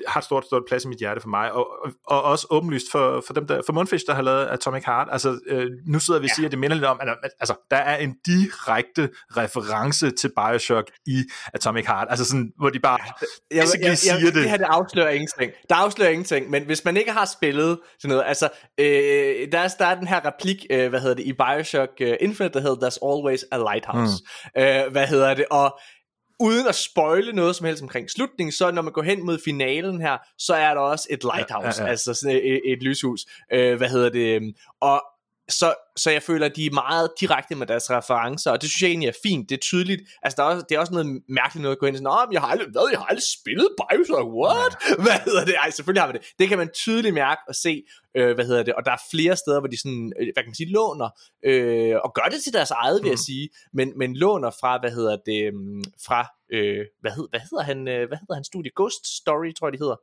har 0.08 0.20
et 0.20 0.26
stort, 0.26 0.46
stort 0.46 0.64
plads 0.68 0.86
i 0.86 0.88
mit 0.88 1.00
hjerte 1.00 1.22
for 1.22 1.30
mig, 1.30 1.52
og, 1.52 1.68
og, 1.84 1.92
og 2.08 2.24
også 2.24 2.48
åbenlyst 2.50 2.92
for, 2.92 3.24
for 3.28 3.34
dem 3.34 3.48
der, 3.48 3.62
for 3.66 3.74
Mundfish, 3.74 4.06
der 4.08 4.14
har 4.14 4.22
lavet 4.22 4.46
Atomic 4.46 4.84
Heart, 4.86 5.08
altså 5.12 5.40
øh, 5.48 5.68
nu 5.88 6.00
sidder 6.00 6.20
vi 6.20 6.26
og 6.26 6.30
ja. 6.30 6.34
siger, 6.36 6.48
at 6.48 6.52
det 6.52 6.60
minder 6.60 6.76
lidt 6.76 6.86
om, 6.86 7.00
at, 7.02 7.10
altså, 7.40 7.56
der 7.72 7.78
er 7.78 7.98
en 7.98 8.16
direkte 8.26 9.10
reference 9.38 10.12
til 10.12 10.32
Bioshock 10.38 10.92
i 11.06 11.24
Atomic 11.54 11.86
Heart, 11.86 12.08
altså 12.10 12.26
sådan, 12.26 12.52
hvor 12.60 12.70
de 12.70 12.80
bare 12.80 12.98
ja, 13.02 13.58
jeg, 13.58 13.66
jeg, 13.80 13.88
jeg, 13.88 13.98
siger 13.98 14.16
jeg, 14.16 14.26
det. 14.26 14.36
Det 14.36 14.50
her, 14.50 14.58
det 14.58 14.68
afslører 14.70 15.10
ingenting, 15.10 15.52
der 15.70 15.76
afslører 15.76 16.10
ingenting, 16.10 16.50
men 16.50 16.66
hvis 16.66 16.86
man 16.86 16.98
ikke 16.98 17.12
har 17.12 17.26
spillet 17.26 17.80
sådan 18.00 18.10
noget, 18.10 18.24
altså, 18.28 18.50
øh, 18.80 19.52
der, 19.52 19.60
er, 19.60 19.68
der 19.80 19.86
er 19.86 19.96
den 19.96 20.08
her 20.08 20.26
replik, 20.26 20.66
øh, 20.70 20.90
hvad 20.90 21.00
hedder 21.00 21.16
det, 21.16 21.24
i 21.24 21.34
Bioshock 21.34 21.92
uh, 22.02 22.08
Infinite, 22.20 22.54
der 22.54 22.60
hedder, 22.60 22.90
there's 22.90 23.00
always 23.12 23.46
a 23.52 23.58
lighthouse, 23.58 24.14
mm. 24.56 24.62
øh, 24.62 24.92
hvad 24.92 25.08
hedder 25.08 25.21
hedder 25.22 25.34
det, 25.34 25.46
og 25.52 25.80
uden 26.40 26.68
at 26.68 26.76
spoile 26.76 27.34
noget 27.34 27.56
som 27.56 27.66
helst 27.66 27.82
omkring 27.82 28.10
slutningen, 28.10 28.52
så 28.52 28.72
når 28.72 28.82
man 28.82 28.94
går 28.94 29.02
hen 29.02 29.26
mod 29.26 29.40
finalen 29.46 30.02
her, 30.02 30.18
så 30.38 30.54
er 30.54 30.74
der 30.74 30.82
også 30.82 31.08
et 31.10 31.24
lighthouse, 31.24 31.68
ja, 31.68 31.72
ja, 31.78 31.84
ja. 31.84 31.90
altså 31.90 32.14
sådan 32.14 32.36
et, 32.38 32.62
et, 32.66 32.84
lyshus, 32.84 33.26
øh, 33.54 33.78
hvad 33.78 33.90
hedder 33.90 34.10
det, 34.10 34.56
og 34.82 35.04
så, 35.50 35.74
så 35.98 36.12
jeg 36.12 36.24
føler, 36.24 36.46
at 36.46 36.56
de 36.56 36.66
er 36.66 36.72
meget 36.72 37.10
direkte 37.20 37.56
med 37.56 37.68
deres 37.68 37.92
referencer, 37.92 38.52
og 38.52 38.62
det 38.62 38.70
synes 38.70 38.82
jeg 38.82 38.90
egentlig 38.90 39.08
er 39.08 39.20
fint, 39.24 39.50
det 39.50 39.56
er 39.56 39.60
tydeligt, 39.60 40.02
altså 40.24 40.36
der 40.38 40.44
er 40.44 40.48
også, 40.48 40.66
det 40.70 40.76
er 40.76 40.80
også 40.80 40.94
noget 40.94 41.22
mærkeligt 41.30 41.62
noget 41.62 41.76
at 41.76 41.80
gå 41.80 41.86
ind 41.86 41.96
og 41.96 42.00
sige, 42.00 42.28
jeg 42.32 42.42
har 42.42 42.48
aldrig, 42.48 42.68
hvad, 42.72 42.88
jeg 42.92 43.00
har 43.00 43.06
aldrig 43.06 43.24
spillet 43.42 43.68
Bioshock, 43.80 44.28
what? 44.42 44.74
Ja. 44.90 44.96
Hvad 45.06 45.20
hedder 45.26 45.46
det? 45.46 45.56
Ej, 45.64 45.70
selvfølgelig 45.70 46.02
har 46.04 46.12
vi 46.12 46.18
det. 46.18 46.28
Det 46.40 46.50
kan 46.50 46.58
man 46.58 46.70
tydeligt 46.74 47.14
mærke 47.14 47.42
og 47.48 47.56
se, 47.56 47.84
øh, 48.18 48.36
hvad 48.36 48.46
hedder 48.46 48.64
det, 48.64 48.74
og 48.74 48.86
der 48.86 48.92
er 48.92 49.02
flere 49.12 49.36
steder, 49.36 49.60
hvor 49.60 49.68
de 49.68 49.78
sådan, 49.78 50.14
øh, 50.20 50.28
hvad 50.34 50.44
kan 50.44 50.50
man 50.52 50.56
sige, 50.62 50.72
låner, 50.72 51.10
øh, 51.46 51.96
og 52.04 52.14
gør 52.14 52.28
det 52.32 52.44
til 52.44 52.54
deres 52.54 52.72
eget, 52.72 53.02
vil 53.04 53.10
jeg 53.10 53.22
mhm. 53.22 53.28
sige, 53.30 53.50
men, 53.74 53.88
men 53.98 54.16
låner 54.16 54.52
fra, 54.62 54.80
hvad 54.82 54.92
hedder 54.92 55.18
det, 55.26 55.54
mm, 55.54 55.84
fra, 56.06 56.20
øh, 56.54 56.86
hvad, 57.02 57.12
hed, 57.12 57.28
hvad 57.30 57.40
hedder 57.50 57.64
han, 57.64 57.80
øh, 57.88 58.08
hvad 58.10 58.18
hedder 58.22 58.36
han 58.40 58.44
studie, 58.44 58.72
Ghost 58.76 59.04
Story, 59.20 59.54
tror 59.54 59.68
jeg, 59.68 59.74
de 59.74 59.84
hedder, 59.84 60.00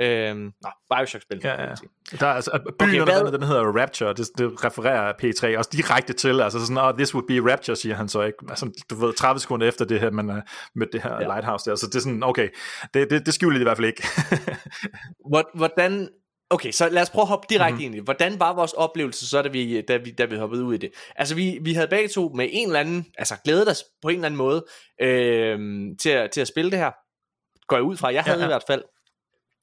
Øhm, 0.00 0.52
nå, 0.62 0.70
Bioshock-spil. 0.94 1.40
Ja, 1.44 1.62
ja. 1.62 1.74
Der 2.20 2.26
er, 2.26 2.32
altså, 2.32 2.50
byen 2.78 3.00
okay, 3.00 3.24
den, 3.24 3.32
den 3.32 3.42
hedder 3.42 3.82
Rapture, 3.82 4.14
det, 4.14 4.28
det 4.38 4.64
refererer 4.64 5.12
P3 5.12 5.58
også 5.58 5.70
direkte 5.72 6.12
til, 6.12 6.40
altså 6.40 6.60
sådan, 6.60 6.78
oh, 6.78 6.94
this 6.94 7.14
would 7.14 7.26
be 7.28 7.52
Rapture, 7.52 7.76
siger 7.76 7.94
han 7.94 8.08
så 8.08 8.22
ikke, 8.22 8.38
altså, 8.48 8.84
du 8.90 8.94
ved, 8.94 9.12
30 9.12 9.40
sekunder 9.40 9.68
efter 9.68 9.84
det 9.84 10.00
her, 10.00 10.10
man 10.10 10.28
har 10.28 10.42
mødt 10.74 10.92
det 10.92 11.02
her 11.02 11.14
ja. 11.14 11.20
Lighthouse 11.20 11.70
der, 11.70 11.76
så 11.76 11.86
det 11.86 11.94
er 11.94 12.00
sådan, 12.00 12.22
okay, 12.22 12.48
det, 12.94 13.10
det, 13.10 13.26
det 13.26 13.34
skjuler 13.34 13.58
de 13.58 13.62
i 13.62 13.64
hvert 13.64 13.76
fald 13.76 13.86
ikke. 13.86 14.02
Hvordan, 15.54 16.08
Okay, 16.50 16.70
så 16.70 16.88
lad 16.88 17.02
os 17.02 17.10
prøve 17.10 17.22
at 17.22 17.28
hoppe 17.28 17.46
direkte 17.50 17.72
mm-hmm. 17.72 17.84
ind 17.84 17.94
i 17.94 17.98
det. 17.98 18.04
Hvordan 18.04 18.40
var 18.40 18.54
vores 18.54 18.72
oplevelse 18.72 19.28
så, 19.28 19.42
da 19.42 19.48
vi, 19.48 19.80
da 19.80 19.96
vi, 19.96 20.10
da 20.10 20.24
vi 20.24 20.36
hoppede 20.36 20.64
ud 20.64 20.74
i 20.74 20.78
det? 20.78 20.90
Altså, 21.16 21.34
vi, 21.34 21.58
vi 21.62 21.72
havde 21.72 21.88
begge 21.88 22.08
to 22.08 22.32
med 22.34 22.48
en 22.52 22.66
eller 22.66 22.80
anden, 22.80 23.06
altså 23.18 23.34
glædet 23.44 23.68
os 23.68 23.84
på 24.02 24.08
en 24.08 24.14
eller 24.14 24.26
anden 24.26 24.38
måde 24.38 24.64
øh, 25.02 25.58
til, 26.00 26.10
at, 26.10 26.30
til 26.30 26.40
at 26.40 26.48
spille 26.48 26.70
det 26.70 26.78
her. 26.78 26.90
Går 27.66 27.76
jeg 27.76 27.82
ud 27.82 27.96
fra, 27.96 28.12
jeg 28.12 28.22
havde 28.22 28.38
ja, 28.38 28.42
ja. 28.42 28.48
i 28.48 28.52
hvert 28.52 28.64
fald. 28.66 28.82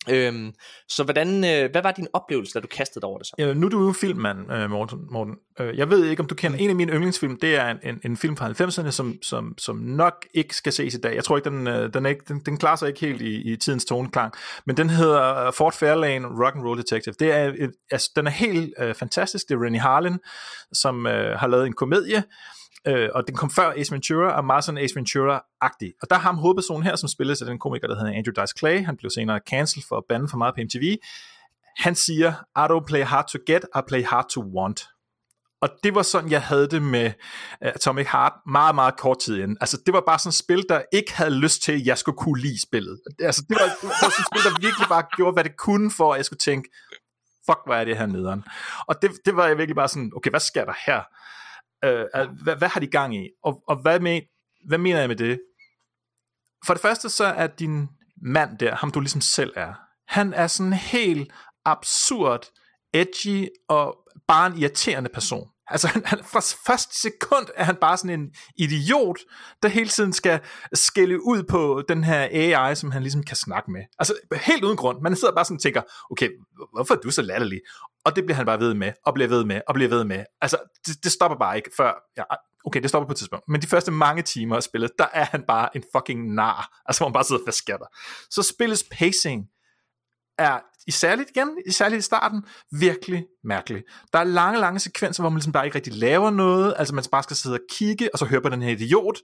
Øhm, 0.10 0.54
så 0.90 1.04
hvordan, 1.04 1.28
øh, 1.28 1.72
hvad 1.72 1.82
var 1.82 1.92
din 1.92 2.08
oplevelse, 2.14 2.54
da 2.54 2.60
du 2.60 2.68
kastede 2.68 3.06
over 3.06 3.18
det 3.18 3.28
så? 3.28 3.34
Ja, 3.38 3.54
nu 3.54 3.66
er 3.66 3.70
du 3.70 3.86
jo 3.86 3.92
filmmand, 3.92 4.52
øh, 4.52 4.70
Morten. 4.70 5.00
Morten. 5.12 5.36
Øh, 5.60 5.78
jeg 5.78 5.90
ved 5.90 6.06
ikke, 6.06 6.20
om 6.20 6.28
du 6.28 6.36
kender 6.36 6.58
en 6.58 6.70
af 6.70 6.76
mine 6.76 6.94
yndlingsfilm. 6.94 7.40
Det 7.40 7.56
er 7.56 7.68
en, 7.68 7.78
en, 7.84 8.00
en 8.06 8.18
film 8.18 8.38
fra 8.38 8.50
90'erne, 8.50 8.92
som, 8.92 9.18
som, 9.22 9.56
som 9.58 9.76
nok 9.76 10.26
ikke 10.34 10.56
skal 10.56 10.74
ses 10.74 10.94
i 10.94 10.98
dag. 10.98 11.16
Jeg 11.16 11.24
tror 11.24 11.38
ikke, 11.38 11.50
den, 11.50 11.68
øh, 11.68 11.94
den, 11.94 12.06
er 12.06 12.10
ikke, 12.10 12.24
den, 12.28 12.40
den 12.40 12.58
klarer 12.58 12.76
sig 12.76 12.88
ikke 12.88 13.00
helt 13.00 13.22
i, 13.22 13.54
i 13.54 13.56
tidens 13.56 13.86
toneklang. 13.86 14.34
Men 14.66 14.78
den 14.78 14.90
hedder 14.90 15.52
Fort 15.52 15.74
Fairlane 15.74 16.28
Rock 16.28 16.56
and 16.56 16.64
Roll 16.64 16.78
Detective. 16.78 17.16
Det 17.20 17.32
er, 17.32 17.54
et, 17.58 17.72
altså, 17.92 18.12
den 18.16 18.28
er 18.28 18.32
helt 18.32 18.74
øh, 18.80 18.96
fantastisk. 18.96 19.50
Det 19.50 19.56
er 19.56 19.66
Rennie 19.66 19.82
Harlan, 19.82 20.20
som 20.74 21.08
øh, 21.08 21.40
har 21.40 21.48
lavet 21.48 21.68
en 21.68 21.74
komedie, 21.74 22.18
øh, 22.18 22.24
øh, 22.88 23.10
og 23.14 23.28
den 23.28 23.36
kom 23.36 23.50
før 23.50 23.74
Ace 23.78 23.92
Ventura, 23.92 24.38
og 24.38 24.46
meget 24.46 24.64
sådan 24.64 24.78
Ace 24.78 24.96
Ventura-agtig. 25.00 25.92
Og 26.02 26.10
der 26.10 26.16
har 26.16 26.22
ham 26.22 26.38
hovedpersonen 26.38 26.84
her, 26.84 26.96
som 26.96 27.10
spilles 27.10 27.42
af 27.42 27.48
den 27.48 27.60
komiker, 27.60 27.88
der 27.88 27.96
hedder 27.96 28.18
Andrew 28.18 28.44
Dice 28.44 28.54
Clay, 28.60 28.86
han 28.86 28.98
blev 28.98 29.10
senere 29.10 29.40
cancelled 29.50 29.86
for 29.90 29.98
at 29.98 30.04
bande 30.10 30.28
for 30.28 30.38
meget 30.38 30.56
på 30.56 30.62
MTV, 30.64 30.98
han 31.78 31.96
siger, 31.96 32.32
I 32.32 32.66
don't 32.72 32.86
play 32.86 33.04
hard 33.04 33.28
to 33.28 33.40
get, 33.48 33.66
I 33.76 33.80
play 33.88 34.04
hard 34.06 34.30
to 34.30 34.42
want. 34.42 34.88
Og 35.62 35.70
det 35.84 35.96
var 35.96 36.02
sådan, 36.02 36.32
jeg 36.32 36.42
havde 36.42 36.68
det 36.68 36.82
med 36.82 37.06
uh, 37.06 37.68
Atomic 37.68 38.08
Heart 38.12 38.34
meget, 38.48 38.76
meget 38.76 38.98
kort 38.98 39.20
tid 39.20 39.38
inden. 39.38 39.58
Altså, 39.62 39.78
det 39.86 39.94
var 39.94 40.04
bare 40.08 40.20
sådan 40.20 40.30
et 40.30 40.34
spil, 40.34 40.66
der 40.70 40.82
ikke 40.92 41.14
havde 41.14 41.32
lyst 41.32 41.64
til, 41.64 41.72
at 41.72 41.86
jeg 41.86 41.98
skulle 41.98 42.18
kunne 42.18 42.42
lide 42.42 42.62
spillet. 42.62 43.00
Altså, 43.20 43.44
det 43.50 43.58
var, 43.60 43.66
det 43.82 43.90
var 43.90 44.10
sådan 44.12 44.24
et 44.24 44.28
spil, 44.32 44.52
der 44.52 44.62
virkelig 44.62 44.88
bare 44.90 45.04
gjorde, 45.16 45.34
hvad 45.34 45.44
det 45.44 45.58
kunne 45.58 45.92
for, 45.92 46.14
at 46.14 46.18
jeg 46.18 46.26
skulle 46.26 46.40
tænke, 46.40 46.70
fuck, 47.46 47.60
hvad 47.66 47.80
er 47.80 47.86
det 47.86 47.98
her 47.98 48.06
nederen. 48.06 48.44
Og 48.88 49.02
det, 49.02 49.12
det 49.26 49.36
var 49.36 49.48
jeg 49.48 49.58
virkelig 49.58 49.76
bare 49.76 49.88
sådan, 49.88 50.12
okay, 50.16 50.30
hvad 50.30 50.40
sker 50.40 50.66
der 50.66 50.74
her? 50.86 51.02
Øh, 51.84 52.06
hvad, 52.44 52.56
hvad 52.56 52.68
har 52.68 52.80
de 52.80 52.88
gang 52.88 53.16
i? 53.16 53.30
Og, 53.44 53.64
og 53.68 53.76
hvad, 53.76 54.00
med, 54.00 54.22
hvad 54.68 54.78
mener 54.78 55.00
jeg 55.00 55.08
med 55.08 55.16
det? 55.16 55.42
For 56.66 56.74
det 56.74 56.82
første 56.82 57.10
så 57.10 57.26
er 57.26 57.48
din 57.48 57.90
mand 58.22 58.58
der, 58.58 58.76
ham 58.76 58.92
du 58.92 59.00
ligesom 59.00 59.22
selv 59.22 59.54
er, 59.56 59.74
han 60.08 60.34
er 60.34 60.48
sådan 60.48 60.74
helt 60.74 61.34
absurd, 61.66 62.46
edgy 62.94 63.48
og 63.70 63.98
bare 64.28 64.48
en 64.48 64.58
irriterende 64.58 65.10
person. 65.10 65.50
Altså, 65.68 65.88
han, 65.88 66.06
han, 66.06 66.20
fra 66.24 66.42
første 66.66 67.02
sekund 67.02 67.48
er 67.56 67.64
han 67.64 67.76
bare 67.76 67.98
sådan 67.98 68.20
en 68.20 68.34
idiot, 68.58 69.20
der 69.64 69.70
hele 69.70 69.90
tiden 69.90 70.14
skal 70.14 70.40
skælde 70.74 71.26
ud 71.26 71.44
på 71.44 71.84
den 71.90 72.04
her 72.04 72.28
AI, 72.32 72.76
som 72.76 72.92
han 72.92 73.02
ligesom 73.02 73.24
kan 73.24 73.38
snakke 73.38 73.72
med. 73.72 73.82
Altså, 74.00 74.14
helt 74.34 74.64
uden 74.64 74.78
grund. 74.78 75.02
Man 75.02 75.16
sidder 75.16 75.34
bare 75.34 75.46
sådan 75.46 75.58
og 75.58 75.62
tænker, 75.62 75.82
okay, 76.12 76.30
hvorfor 76.74 76.94
er 76.94 77.00
du 77.00 77.12
så 77.12 77.22
latterlig? 77.22 77.62
Og 78.06 78.16
det 78.16 78.26
bliver 78.26 78.36
han 78.36 78.46
bare 78.46 78.60
ved 78.60 78.74
med, 78.74 78.92
og 79.06 79.14
bliver 79.14 79.28
ved 79.28 79.46
med, 79.46 79.62
og 79.68 79.74
bliver 79.74 79.90
ved 79.90 80.04
med. 80.04 80.24
Altså, 80.42 80.58
det, 80.88 81.04
det 81.04 81.12
stopper 81.12 81.38
bare 81.38 81.58
ikke 81.58 81.70
før... 81.78 81.94
Ja, 82.18 82.24
okay, 82.66 82.82
det 82.82 82.90
stopper 82.90 83.08
på 83.08 83.12
et 83.12 83.18
tidspunkt. 83.18 83.46
Men 83.48 83.62
de 83.62 83.68
første 83.68 83.92
mange 83.92 84.24
timer 84.24 84.56
af 84.56 84.64
spillet, 84.64 84.92
der 85.00 85.08
er 85.14 85.26
han 85.26 85.44
bare 85.48 85.70
en 85.76 85.84
fucking 85.96 86.34
nar. 86.34 86.82
Altså, 86.86 87.00
hvor 87.00 87.08
man 87.08 87.14
bare 87.14 87.24
sidder 87.24 87.42
og 87.48 87.54
skatter. 87.54 87.86
Så 88.30 88.44
spillets 88.44 88.84
pacing 88.92 89.46
er 90.38 90.60
i 90.88 90.92
særligt 90.92 91.30
igen, 91.30 91.58
i 91.66 91.72
særligt 91.72 92.00
i 92.00 92.02
starten, 92.02 92.46
virkelig 92.72 93.26
mærkelig. 93.44 93.84
Der 94.14 94.20
er 94.20 94.24
lange, 94.24 94.60
lange 94.60 94.80
sekvenser, 94.80 95.24
hvor 95.24 95.30
man 95.30 95.38
ligesom 95.38 95.54
bare 95.54 95.66
ikke 95.66 95.76
rigtig 95.76 95.94
laver 95.94 96.30
noget, 96.30 96.74
altså 96.78 96.96
man 96.96 97.04
bare 97.12 97.24
skal 97.24 97.36
sidde 97.36 97.56
og 97.56 97.60
kigge, 97.72 98.10
og 98.14 98.20
så 98.20 98.26
høre 98.26 98.42
på 98.42 98.50
den 98.50 98.62
her 98.62 98.72
idiot, 98.72 99.18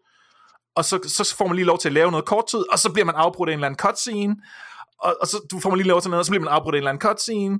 og 0.75 0.85
så, 0.85 0.99
så 1.07 1.35
får 1.35 1.47
man 1.47 1.55
lige 1.55 1.65
lov 1.65 1.79
til 1.79 1.89
at 1.89 1.93
lave 1.93 2.11
noget 2.11 2.25
kort 2.25 2.47
tid, 2.47 2.63
og 2.71 2.79
så 2.79 2.91
bliver 2.91 3.05
man 3.05 3.15
afbrudt 3.15 3.49
af 3.49 3.53
en 3.53 3.59
eller 3.59 3.67
anden 3.67 3.79
cutscene, 3.79 4.35
og, 4.99 5.17
og 5.21 5.27
så 5.27 5.47
du 5.51 5.59
får 5.59 5.69
man 5.69 5.77
lige 5.77 5.87
lov 5.87 6.01
til 6.01 6.09
noget, 6.09 6.19
og 6.19 6.25
så 6.25 6.31
bliver 6.31 6.43
man 6.43 6.53
afbrudt 6.53 6.75
af 6.75 6.77
en 6.77 6.81
eller 6.81 6.89
anden 6.89 7.09
cutscene, 7.09 7.59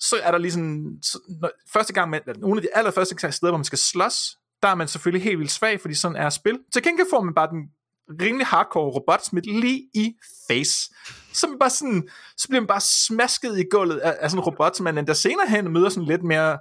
så 0.00 0.16
er 0.22 0.30
der 0.30 0.38
lige 0.38 0.52
så, 0.52 0.58
når, 1.40 1.50
første 1.72 1.92
gang, 1.92 2.10
man, 2.10 2.20
nogle 2.36 2.58
af 2.58 2.62
de 2.62 2.76
allerførste 2.76 3.32
steder, 3.32 3.50
hvor 3.50 3.58
man 3.58 3.64
skal 3.64 3.78
slås, 3.78 4.36
der 4.62 4.68
er 4.68 4.74
man 4.74 4.88
selvfølgelig 4.88 5.24
helt 5.24 5.38
vildt 5.38 5.52
svag, 5.52 5.80
fordi 5.80 5.94
sådan 5.94 6.16
er 6.16 6.30
spil. 6.30 6.58
Til 6.72 6.82
gengæld 6.82 7.06
får 7.10 7.20
man 7.20 7.34
bare 7.34 7.50
den 7.50 7.62
rimelig 8.08 8.46
hardcore 8.46 8.90
robotsmit 8.90 9.46
lige 9.46 9.82
i 9.94 10.14
face. 10.48 10.94
Så, 11.32 11.56
bare 11.60 11.70
sådan, 11.70 12.08
så 12.36 12.48
bliver 12.48 12.60
man 12.60 12.66
bare 12.66 12.80
smasket 12.80 13.58
i 13.58 13.64
gulvet 13.70 13.98
af, 13.98 14.16
af 14.20 14.30
sådan 14.30 14.38
en 14.38 14.44
robot, 14.44 14.76
som 14.76 14.84
man 14.84 14.98
endda 14.98 15.14
senere 15.14 15.48
hen 15.48 15.72
møder 15.72 15.88
sådan 15.88 16.08
lidt 16.08 16.22
mere 16.22 16.58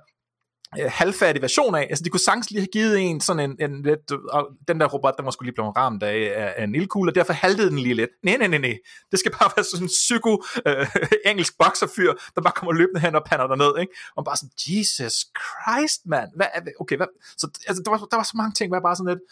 øh, 0.79 0.91
halvfærdig 0.91 1.41
version 1.41 1.75
af. 1.75 1.87
Altså, 1.89 2.03
de 2.03 2.09
kunne 2.09 2.19
sagtens 2.19 2.51
lige 2.51 2.61
have 2.61 2.67
givet 2.73 2.99
en 2.99 3.21
sådan 3.21 3.51
en, 3.51 3.71
en 3.71 3.83
lidt, 3.83 4.11
øh, 4.11 4.19
og 4.31 4.47
den 4.67 4.79
der 4.79 4.87
robot, 4.87 5.13
der 5.17 5.23
måske 5.23 5.43
lige 5.43 5.53
blev 5.53 5.65
ramt 5.65 6.03
af, 6.03 6.33
af, 6.35 6.53
af 6.57 6.63
en 6.63 6.75
ildkugle, 6.75 7.11
og 7.11 7.15
derfor 7.15 7.33
haltede 7.33 7.69
den 7.69 7.79
lige 7.79 7.95
lidt. 7.95 8.09
Nej, 8.23 8.37
nej, 8.37 8.47
nej, 8.47 8.59
nej. 8.59 8.77
Det 9.11 9.19
skal 9.19 9.31
bare 9.31 9.51
være 9.55 9.63
sådan 9.63 9.83
en 9.83 9.87
psyko 9.87 10.43
øh, 10.67 10.87
engelsk 11.25 11.53
bokserfyr, 11.57 12.13
der 12.35 12.41
bare 12.41 12.53
kommer 12.55 12.73
løbende 12.73 13.01
hen 13.01 13.15
og 13.15 13.23
pander 13.25 13.47
der 13.47 13.55
ned, 13.55 13.81
ikke? 13.81 13.93
Og 14.15 14.25
bare 14.25 14.37
sådan, 14.37 14.53
Jesus 14.67 15.17
Christ, 15.41 16.01
mand. 16.05 16.29
Hvad, 16.35 16.47
okay, 16.79 16.97
hvad? 16.97 17.07
Så 17.37 17.45
altså, 17.67 17.83
der, 17.85 17.91
var, 17.91 17.97
der 17.97 18.17
var 18.17 18.23
så 18.23 18.37
mange 18.37 18.53
ting, 18.53 18.69
hvor 18.69 18.77
jeg 18.77 18.83
bare 18.89 18.95
sådan 18.95 19.13
lidt, 19.13 19.23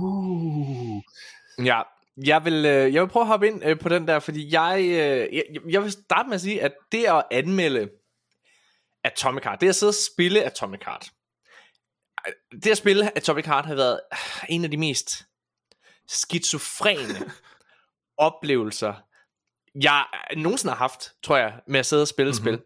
uh, 0.00 1.02
Ja, 1.64 1.82
jeg 2.16 2.44
vil, 2.44 2.66
øh, 2.66 2.94
jeg 2.94 3.02
vil 3.02 3.08
prøve 3.08 3.22
at 3.22 3.26
hoppe 3.26 3.46
ind 3.46 3.64
øh, 3.64 3.78
på 3.78 3.88
den 3.88 4.08
der, 4.08 4.18
fordi 4.18 4.54
jeg, 4.54 4.80
øh, 4.80 5.36
jeg, 5.36 5.44
jeg 5.68 5.82
vil 5.82 5.92
starte 5.92 6.28
med 6.28 6.34
at 6.34 6.40
sige, 6.40 6.62
at 6.62 6.74
det 6.92 7.04
at 7.04 7.24
anmelde 7.30 7.90
Atomic 9.04 9.44
Heart, 9.44 9.60
det 9.60 9.68
at 9.68 9.76
sidde 9.76 9.90
og 9.90 9.94
spille 10.12 10.44
Atomic 10.44 10.80
Heart, 10.84 11.10
det 12.52 12.70
at 12.70 12.78
spille 12.78 13.16
Atomic 13.16 13.44
Heart 13.44 13.66
har 13.66 13.74
været 13.74 14.00
en 14.48 14.64
af 14.64 14.70
de 14.70 14.76
mest 14.76 15.26
skizofrene 16.08 17.32
oplevelser, 18.16 18.94
jeg 19.74 20.06
nogensinde 20.36 20.72
har 20.72 20.78
haft, 20.78 21.12
tror 21.22 21.36
jeg, 21.36 21.60
med 21.66 21.80
at 21.80 21.86
sidde 21.86 22.02
og 22.02 22.08
spille 22.08 22.32
mm-hmm. 22.32 22.44
spil. 22.44 22.62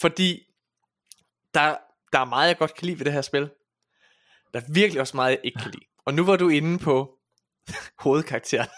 Fordi 0.00 0.42
der, 1.54 1.76
der 2.12 2.18
er 2.18 2.24
meget, 2.24 2.48
jeg 2.48 2.58
godt 2.58 2.74
kan 2.74 2.86
lide 2.86 2.98
ved 2.98 3.04
det 3.04 3.12
her 3.12 3.22
spil. 3.22 3.50
Der 4.52 4.60
er 4.60 4.64
virkelig 4.68 5.00
også 5.00 5.16
meget, 5.16 5.30
jeg 5.30 5.40
ikke 5.44 5.58
kan 5.58 5.70
lide. 5.70 5.84
Og 6.06 6.14
nu 6.14 6.24
var 6.24 6.36
du 6.36 6.48
inde 6.48 6.78
på 6.78 7.18
hovedkarakteren. 8.04 8.68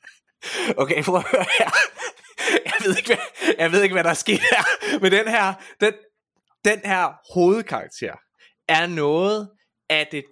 okay, 0.82 1.02
prøv 1.04 1.16
at 1.16 1.26
høre 1.30 1.46
her. 1.58 1.70
Jeg 2.64 2.74
ved 2.84 2.96
ikke, 2.96 3.08
hvad, 3.08 3.54
jeg 3.58 3.72
ved 3.72 3.82
ikke, 3.82 3.92
hvad 3.92 4.04
der 4.04 4.10
er 4.10 4.14
sket 4.14 4.40
her. 4.40 4.98
Men 5.00 5.12
den 5.12 5.28
her, 5.28 5.54
den, 5.80 5.94
den 6.64 6.80
her 6.84 7.32
hovedkarakter 7.34 8.14
er 8.68 8.86
noget 8.86 9.50
af 9.90 10.08
det 10.10 10.24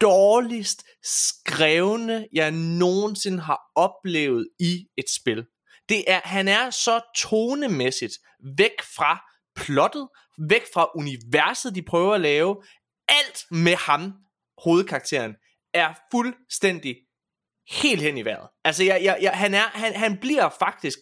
dårligst 0.00 0.84
skrevne, 1.02 2.26
jeg 2.32 2.50
nogensinde 2.50 3.40
har 3.42 3.60
oplevet 3.74 4.48
i 4.60 4.86
et 4.96 5.10
spil. 5.16 5.46
Det 5.88 6.04
er, 6.06 6.20
han 6.24 6.48
er 6.48 6.70
så 6.70 7.00
tonemæssigt 7.16 8.12
væk 8.56 8.82
fra 8.96 9.20
plottet, 9.56 10.08
væk 10.48 10.62
fra 10.74 10.90
universet, 10.94 11.74
de 11.74 11.82
prøver 11.82 12.14
at 12.14 12.20
lave. 12.20 12.62
Alt 13.08 13.44
med 13.50 13.76
ham, 13.76 14.12
hovedkarakteren, 14.64 15.34
er 15.74 15.94
fuldstændig 16.10 16.96
helt 17.70 18.02
hen 18.02 18.18
i 18.18 18.24
vejret. 18.24 18.48
Altså, 18.64 18.84
jeg, 18.84 19.00
jeg, 19.04 19.18
jeg, 19.20 19.32
han, 19.32 19.54
er, 19.54 19.64
han, 19.74 19.94
han 19.94 20.18
bliver 20.20 20.48
faktisk 20.58 20.98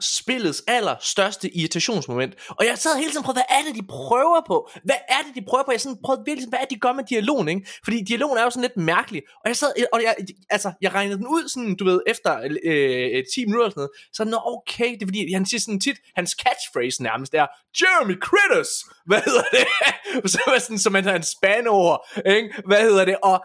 spillets 0.00 0.62
allerstørste 0.66 1.56
irritationsmoment. 1.56 2.34
Og 2.50 2.66
jeg 2.66 2.78
sad 2.78 2.96
hele 2.98 3.10
tiden 3.10 3.24
på, 3.24 3.32
hvad 3.32 3.48
er 3.48 3.62
det, 3.66 3.74
de 3.74 3.86
prøver 3.88 4.40
på? 4.46 4.70
Hvad 4.84 4.96
er 5.08 5.22
det, 5.26 5.34
de 5.34 5.42
prøver 5.48 5.64
på? 5.64 5.72
Jeg 5.72 5.80
sådan 5.80 5.98
prøvede 6.04 6.22
virkelig, 6.26 6.48
hvad 6.48 6.58
er 6.58 6.64
det, 6.64 6.70
de 6.70 6.80
gør 6.80 6.92
med 6.92 7.04
dialogen, 7.04 7.48
ikke? 7.48 7.70
Fordi 7.84 8.04
dialogen 8.04 8.38
er 8.38 8.42
jo 8.42 8.50
sådan 8.50 8.62
lidt 8.62 8.76
mærkelig. 8.76 9.22
Og 9.44 9.48
jeg 9.48 9.56
sad, 9.56 9.72
og 9.92 10.02
jeg, 10.02 10.16
altså, 10.50 10.72
jeg 10.80 10.94
regnede 10.94 11.18
den 11.18 11.26
ud 11.26 11.48
sådan, 11.48 11.76
du 11.76 11.84
ved, 11.84 12.00
efter 12.06 12.40
øh, 12.64 13.18
øh 13.18 13.24
10 13.34 13.44
minutter 13.44 13.64
eller 13.64 13.70
sådan 13.70 13.80
noget. 13.80 13.90
Så 14.12 14.24
nå, 14.24 14.38
okay, 14.54 14.90
det 14.94 15.02
er 15.02 15.06
fordi, 15.06 15.32
han 15.32 15.46
siger 15.46 15.60
sådan 15.60 15.80
tit, 15.80 15.98
hans 16.16 16.30
catchphrase 16.42 17.02
nærmest 17.02 17.34
er, 17.34 17.46
Jeremy 17.80 18.16
Critters! 18.26 18.72
Hvad 19.06 19.20
hedder 19.26 19.44
det? 19.52 19.66
så 20.32 20.40
var 20.46 20.58
sådan, 20.58 20.78
som 20.78 20.94
han 20.94 21.04
har 21.04 21.16
en 21.16 21.22
span 21.22 21.66
over, 21.66 21.96
ikke? 22.36 22.62
Hvad 22.66 22.82
hedder 22.82 23.04
det? 23.04 23.16
Og 23.22 23.44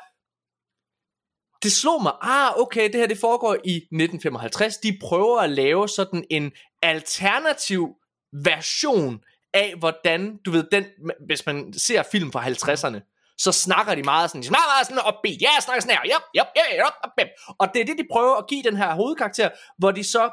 det 1.64 1.72
slog 1.72 2.04
mig, 2.04 2.14
ah 2.22 2.60
okay, 2.60 2.86
det 2.92 2.96
her 2.96 3.08
det 3.08 3.18
foregår 3.18 3.54
i 3.54 3.76
1955, 3.76 4.78
de 4.78 4.98
prøver 5.02 5.40
at 5.40 5.50
lave 5.50 5.90
sådan 5.90 6.24
en 6.30 6.52
alternativ 6.82 7.96
version 8.44 9.20
af 9.54 9.76
hvordan, 9.80 10.38
du 10.46 10.52
ved, 10.52 10.64
den, 10.72 10.86
hvis 11.28 11.46
man 11.46 11.74
ser 11.74 12.04
film 12.12 12.32
fra 12.32 12.48
50'erne, 12.48 13.00
så 13.38 13.52
snakker 13.52 13.96
de 13.96 14.04
meget 14.04 14.30
sådan, 14.30 14.42
de 14.42 14.48
snakker 14.48 14.70
meget 14.76 14.88
sådan 14.88 15.04
opbeat, 15.04 15.42
ja, 15.42 15.50
snakker 15.62 15.82
sådan 15.82 15.98
her, 15.98 16.04
yep, 16.06 16.24
yep, 16.38 16.48
yep, 16.58 16.94
yep, 17.06 17.12
yep. 17.20 17.30
og 17.60 17.68
det 17.74 17.82
er 17.82 17.86
det, 17.86 17.98
de 17.98 18.08
prøver 18.12 18.36
at 18.36 18.48
give 18.48 18.64
den 18.64 18.78
her 18.78 18.96
hovedkarakter, 18.96 19.50
hvor 19.78 19.92
de 19.92 20.04
så 20.04 20.24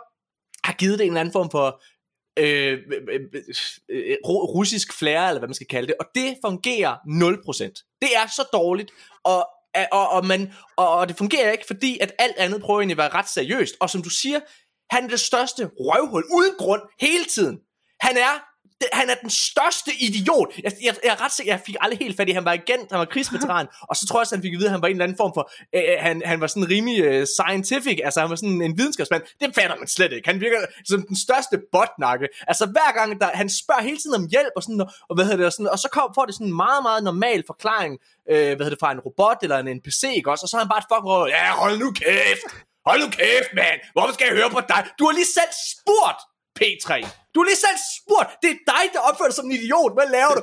har 0.65 0.73
givet 0.73 0.99
det 0.99 1.05
en 1.05 1.11
eller 1.11 1.21
anden 1.21 1.33
form 1.33 1.51
for 1.51 1.83
øh, 2.39 2.79
øh, 2.93 3.03
øh, 3.13 3.21
øh, 3.89 4.11
øh 4.11 4.17
russisk 4.27 4.99
flair, 4.99 5.21
eller 5.21 5.39
hvad 5.39 5.49
man 5.49 5.55
skal 5.55 5.67
kalde 5.67 5.87
det, 5.87 5.95
og 6.01 6.07
det 6.15 6.37
fungerer 6.45 6.93
0%. 6.95 7.99
Det 8.03 8.11
er 8.17 8.27
så 8.37 8.49
dårligt, 8.53 8.91
og 9.25 9.49
og, 9.93 10.09
og, 10.09 10.27
man, 10.27 10.53
og, 10.77 10.89
og 10.89 11.09
det 11.09 11.17
fungerer 11.17 11.53
ikke, 11.53 11.67
fordi 11.67 11.99
at 11.99 12.13
alt 12.19 12.37
andet 12.37 12.63
prøver 12.63 12.81
egentlig 12.81 12.95
at 12.95 12.99
være 12.99 13.19
ret 13.19 13.29
seriøst. 13.29 13.75
Og 13.81 13.91
som 13.91 14.03
du 14.03 14.11
siger, 14.11 14.41
han 14.91 15.05
er 15.05 15.09
det 15.09 15.21
største 15.21 15.71
røvhul, 15.81 16.25
uden 16.33 16.55
grund, 16.59 16.83
hele 17.01 17.25
tiden. 17.25 17.59
Han 18.01 18.17
er 18.17 18.50
han 18.93 19.11
er 19.11 19.15
den 19.15 19.31
største 19.31 19.91
idiot. 19.99 20.49
Jeg, 20.65 20.73
jeg, 20.83 20.95
jeg 21.05 21.11
er 21.11 21.25
ret 21.25 21.33
sikker, 21.33 21.53
jeg 21.53 21.61
fik 21.67 21.77
aldrig 21.81 21.99
helt 21.99 22.17
fat 22.17 22.29
i, 22.29 22.33
han 22.33 22.45
var 22.45 22.53
agent, 22.53 22.91
han 22.91 22.99
var 22.99 23.05
krigsveteran, 23.05 23.67
og 23.91 23.97
så 23.97 24.07
tror 24.07 24.19
jeg 24.19 24.21
også, 24.21 24.35
han 24.35 24.43
fik 24.43 24.55
at 24.55 24.59
vide, 24.59 24.69
at 24.69 24.73
han 24.73 24.83
var 24.83 24.89
en 24.89 24.93
eller 24.93 25.05
anden 25.05 25.17
form 25.17 25.33
for, 25.35 25.51
øh, 25.75 25.83
øh, 25.91 25.97
han, 26.07 26.23
han 26.25 26.41
var 26.41 26.47
sådan 26.47 26.69
rimelig 26.71 27.05
øh, 27.05 27.27
scientific, 27.27 27.99
altså 28.05 28.21
han 28.21 28.31
var 28.31 28.37
sådan 28.37 28.63
en 28.63 28.79
videnskabsmand. 28.79 29.23
Det 29.41 29.55
fatter 29.55 29.77
man 29.77 29.89
slet 29.89 30.13
ikke. 30.13 30.29
Han 30.29 30.41
virker 30.41 30.59
som 30.85 31.03
den 31.03 31.17
største 31.17 31.57
botnakke. 31.73 32.29
Altså 32.49 32.67
hver 32.67 32.91
gang, 32.99 33.21
der, 33.21 33.29
han 33.35 33.49
spørger 33.51 33.83
hele 33.83 33.97
tiden 34.03 34.17
om 34.21 34.29
hjælp, 34.31 34.53
og, 34.57 34.63
sådan, 34.63 34.81
og, 34.81 34.91
og 35.09 35.15
hvad 35.15 35.25
hedder 35.25 35.37
det, 35.37 35.47
og, 35.47 35.53
sådan, 35.53 35.69
og 35.75 35.79
så 35.79 35.89
kom, 35.93 36.13
får 36.15 36.25
det 36.27 36.35
sådan 36.35 36.47
en 36.47 36.57
meget, 36.57 36.83
meget 36.83 37.03
normal 37.05 37.41
forklaring, 37.47 37.93
øh, 38.31 38.37
hvad 38.57 38.65
hedder 38.65 38.77
det, 38.77 38.83
fra 38.85 38.93
en 38.93 39.01
robot 39.01 39.39
eller 39.43 39.59
en 39.59 39.77
NPC, 39.77 40.03
ikke 40.19 40.31
også? 40.31 40.45
Og 40.45 40.49
så 40.49 40.57
er 40.57 40.61
han 40.65 40.73
bare 40.73 40.83
et 40.85 40.91
fucking 40.93 41.09
råd, 41.13 41.29
ja, 41.37 41.45
hold 41.63 41.77
nu 41.83 41.89
kæft! 42.01 42.47
Hold 42.89 43.01
nu 43.05 43.09
kæft, 43.19 43.51
mand! 43.61 43.79
Hvorfor 43.95 44.13
skal 44.15 44.27
jeg 44.29 44.37
høre 44.41 44.51
på 44.57 44.61
dig? 44.73 44.81
Du 44.99 45.03
har 45.07 45.13
lige 45.19 45.33
selv 45.39 45.53
spurgt 45.73 46.21
P3. 46.59 46.91
Du 47.33 47.37
har 47.41 47.47
lige 47.51 47.61
selv 47.67 47.79
spurgt. 47.99 48.29
Det 48.43 48.49
er 48.55 48.59
dig, 48.73 48.85
der 48.95 49.01
opfører 49.09 49.29
dig 49.31 49.37
som 49.41 49.47
en 49.49 49.55
idiot. 49.59 49.93
Hvad 49.99 50.09
laver 50.17 50.35
du? 50.39 50.43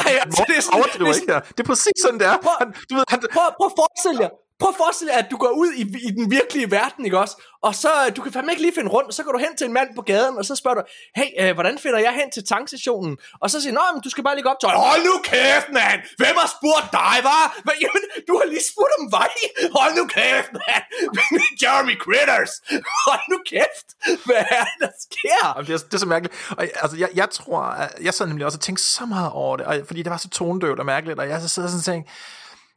Ej, 0.00 0.12
altså, 0.24 0.42
det, 0.48 0.56
er 0.60 0.64
sådan, 0.66 0.82
det, 1.00 1.08
er 1.08 1.16
sådan, 1.20 1.42
det 1.54 1.60
er 1.64 1.68
præcis 1.72 1.96
sådan, 2.04 2.18
det 2.20 2.26
er. 2.32 2.36
Han, 2.60 2.68
du 2.88 2.92
ved, 2.96 3.04
han, 3.12 3.18
prøv, 3.34 3.46
prøv 3.58 3.66
at 3.70 3.76
forestille 3.82 4.18
jer. 4.24 4.32
Prøv 4.60 4.68
at 4.68 4.76
forestille 4.84 5.12
dig, 5.12 5.18
at 5.18 5.30
du 5.30 5.36
går 5.36 5.52
ud 5.62 5.70
i, 5.72 5.82
i 6.08 6.10
den 6.18 6.30
virkelige 6.30 6.70
verden, 6.70 7.04
ikke 7.04 7.18
også? 7.18 7.36
Og 7.66 7.74
så, 7.74 7.90
øh, 8.02 8.16
du 8.16 8.20
kan 8.22 8.32
fandme 8.32 8.52
ikke 8.52 8.62
lige 8.62 8.76
finde 8.78 8.90
rundt, 8.96 9.14
så 9.14 9.22
går 9.24 9.32
du 9.32 9.38
hen 9.38 9.56
til 9.58 9.66
en 9.66 9.72
mand 9.72 9.88
på 9.98 10.02
gaden, 10.02 10.34
og 10.38 10.44
så 10.44 10.54
spørger 10.56 10.76
du, 10.80 10.84
hey, 11.18 11.28
øh, 11.40 11.50
hvordan 11.54 11.78
finder 11.84 11.98
jeg 12.06 12.12
hen 12.20 12.28
til 12.36 12.42
tankstationen? 12.52 13.14
Og 13.42 13.50
så 13.50 13.56
siger 13.60 13.72
han, 13.92 14.00
du 14.06 14.10
skal 14.10 14.24
bare 14.24 14.34
lige 14.36 14.46
gå 14.46 14.50
op 14.54 14.60
til, 14.60 14.68
hold 14.68 15.02
nu 15.10 15.14
kæft, 15.30 15.68
mand! 15.78 16.00
Hvem 16.20 16.36
har 16.42 16.50
spurgt 16.56 16.88
dig, 17.00 17.16
var? 17.30 17.44
Men, 17.66 17.74
jamen, 17.84 18.02
du 18.28 18.32
har 18.38 18.46
lige 18.52 18.64
spurgt 18.72 18.92
om 18.98 19.04
vej! 19.18 19.32
Hold 19.78 19.92
nu 19.98 20.04
kæft, 20.16 20.52
mand! 20.60 20.84
Jeremy 21.62 21.96
Critters! 22.04 22.52
Hold 23.06 23.24
nu 23.32 23.38
kæft! 23.52 23.86
Hvad 24.26 24.44
er 24.58 24.64
det, 24.70 24.78
der 24.84 24.92
sker? 25.06 25.42
Jamen, 25.48 25.66
det, 25.66 25.74
er, 25.78 25.82
det 25.88 25.94
er 25.98 26.02
så 26.06 26.10
mærkeligt. 26.14 26.34
Og, 26.58 26.62
altså, 26.82 26.96
jeg, 27.02 27.08
jeg 27.20 27.28
tror, 27.38 27.60
jeg 28.06 28.14
sad 28.14 28.26
nemlig 28.26 28.46
også 28.46 28.58
og 28.58 28.62
tænkte 28.66 28.84
så 28.84 29.04
meget 29.06 29.30
over 29.42 29.56
det, 29.56 29.66
og, 29.66 29.74
fordi 29.86 30.00
det 30.02 30.10
var 30.10 30.22
så 30.26 30.28
tonedøvt 30.28 30.78
og 30.82 30.86
mærkeligt, 30.86 31.18
og 31.20 31.28
jeg 31.28 31.40
så 31.40 31.48
sidder 31.48 31.68
sådan 31.68 31.78
og 31.78 31.84
tænkte, 31.84 32.12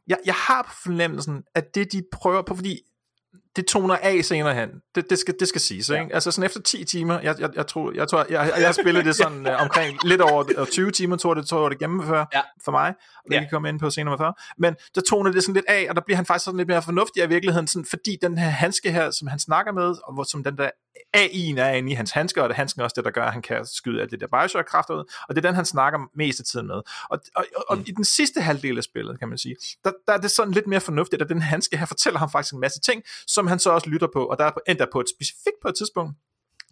jeg, 0.08 0.18
jeg 0.26 0.34
har 0.34 0.62
på 0.62 0.72
fornemmelsen, 0.82 1.42
at 1.54 1.74
det 1.74 1.92
de 1.92 2.02
prøver 2.12 2.42
på, 2.42 2.54
fordi 2.54 2.80
det 3.58 3.66
toner 3.66 3.96
af 3.96 4.24
senere 4.24 4.54
hen. 4.54 4.68
Det, 4.94 5.10
det, 5.10 5.18
skal, 5.18 5.34
det 5.40 5.48
skal 5.48 5.60
siges, 5.60 5.90
ja. 5.90 6.00
ikke? 6.02 6.14
Altså 6.14 6.30
sådan 6.30 6.46
efter 6.46 6.60
10 6.60 6.84
timer, 6.84 7.20
jeg, 7.20 7.34
jeg, 7.40 7.50
jeg 7.56 7.66
tror, 7.66 7.92
jeg, 7.94 8.08
tror, 8.08 8.26
jeg, 8.30 8.52
jeg 8.58 8.66
har 8.66 8.72
spillet 8.72 9.04
det 9.04 9.16
sådan 9.16 9.46
uh, 9.46 9.62
omkring 9.62 9.98
lidt 10.04 10.20
over 10.20 10.64
20 10.72 10.90
timer, 10.90 11.16
tror 11.16 11.34
jeg, 11.34 11.42
det, 11.42 11.48
tror 11.48 11.62
jeg, 11.62 11.70
det 11.70 11.78
gennemfører 11.78 12.24
ja. 12.34 12.40
for 12.64 12.72
mig, 12.72 12.88
og 12.88 13.24
det 13.28 13.34
ja. 13.34 13.40
kan 13.40 13.48
komme 13.50 13.68
ind 13.68 13.80
på 13.80 13.90
senere 13.90 14.16
med 14.18 14.32
Men 14.58 14.74
der 14.94 15.00
toner 15.08 15.32
det 15.32 15.42
sådan 15.42 15.54
lidt 15.54 15.66
af, 15.68 15.86
og 15.90 15.96
der 15.96 16.02
bliver 16.04 16.16
han 16.16 16.26
faktisk 16.26 16.44
sådan 16.44 16.58
lidt 16.58 16.68
mere 16.68 16.82
fornuftig 16.82 17.24
i 17.24 17.28
virkeligheden, 17.28 17.66
sådan, 17.66 17.86
fordi 17.90 18.16
den 18.22 18.38
her 18.38 18.48
handske 18.48 18.92
her, 18.92 19.10
som 19.10 19.28
han 19.28 19.38
snakker 19.38 19.72
med, 19.72 19.94
og 20.04 20.14
hvor, 20.14 20.22
som 20.22 20.44
den 20.44 20.58
der 20.58 20.70
AI'en 21.16 21.60
er 21.60 21.72
inde 21.72 21.92
i 21.92 21.94
hans 21.94 22.10
handsker, 22.10 22.42
og 22.42 22.48
det 22.48 22.54
er 22.54 22.56
handsken 22.56 22.82
også 22.82 22.94
det, 22.96 23.04
der 23.04 23.10
gør, 23.10 23.24
at 23.24 23.32
han 23.32 23.42
kan 23.42 23.66
skyde 23.66 24.00
alt 24.00 24.10
det 24.10 24.20
der 24.20 24.26
Bioshock-kræfter 24.26 24.94
ud, 24.94 25.04
og 25.28 25.34
det 25.34 25.44
er 25.44 25.48
den, 25.48 25.54
han 25.54 25.64
snakker 25.64 25.98
mest 26.14 26.40
af 26.40 26.46
tiden 26.46 26.66
med. 26.66 26.74
Og, 27.10 27.18
og, 27.34 27.44
og, 27.56 27.64
og 27.68 27.76
mm. 27.76 27.84
i 27.86 27.90
den 27.90 28.04
sidste 28.04 28.40
halvdel 28.40 28.76
af 28.78 28.84
spillet, 28.84 29.18
kan 29.18 29.28
man 29.28 29.38
sige, 29.38 29.56
der, 29.84 29.92
der 30.06 30.12
er 30.12 30.18
det 30.18 30.30
sådan 30.30 30.52
lidt 30.52 30.66
mere 30.66 30.80
fornuftigt, 30.80 31.22
at 31.22 31.28
den 31.28 31.42
handske 31.42 31.76
her 31.76 31.86
fortæller 31.86 32.18
ham 32.18 32.30
faktisk 32.30 32.54
en 32.54 32.60
masse 32.60 32.80
ting, 32.80 33.02
som 33.26 33.46
han 33.48 33.58
så 33.58 33.70
også 33.70 33.90
lytter 33.90 34.08
på, 34.12 34.24
og 34.26 34.38
der 34.38 34.44
er 34.44 34.50
endda 34.68 34.86
på 34.92 35.00
et 35.00 35.08
specifikt 35.08 35.58
på 35.62 35.68
et 35.68 35.74
tidspunkt, 35.74 36.12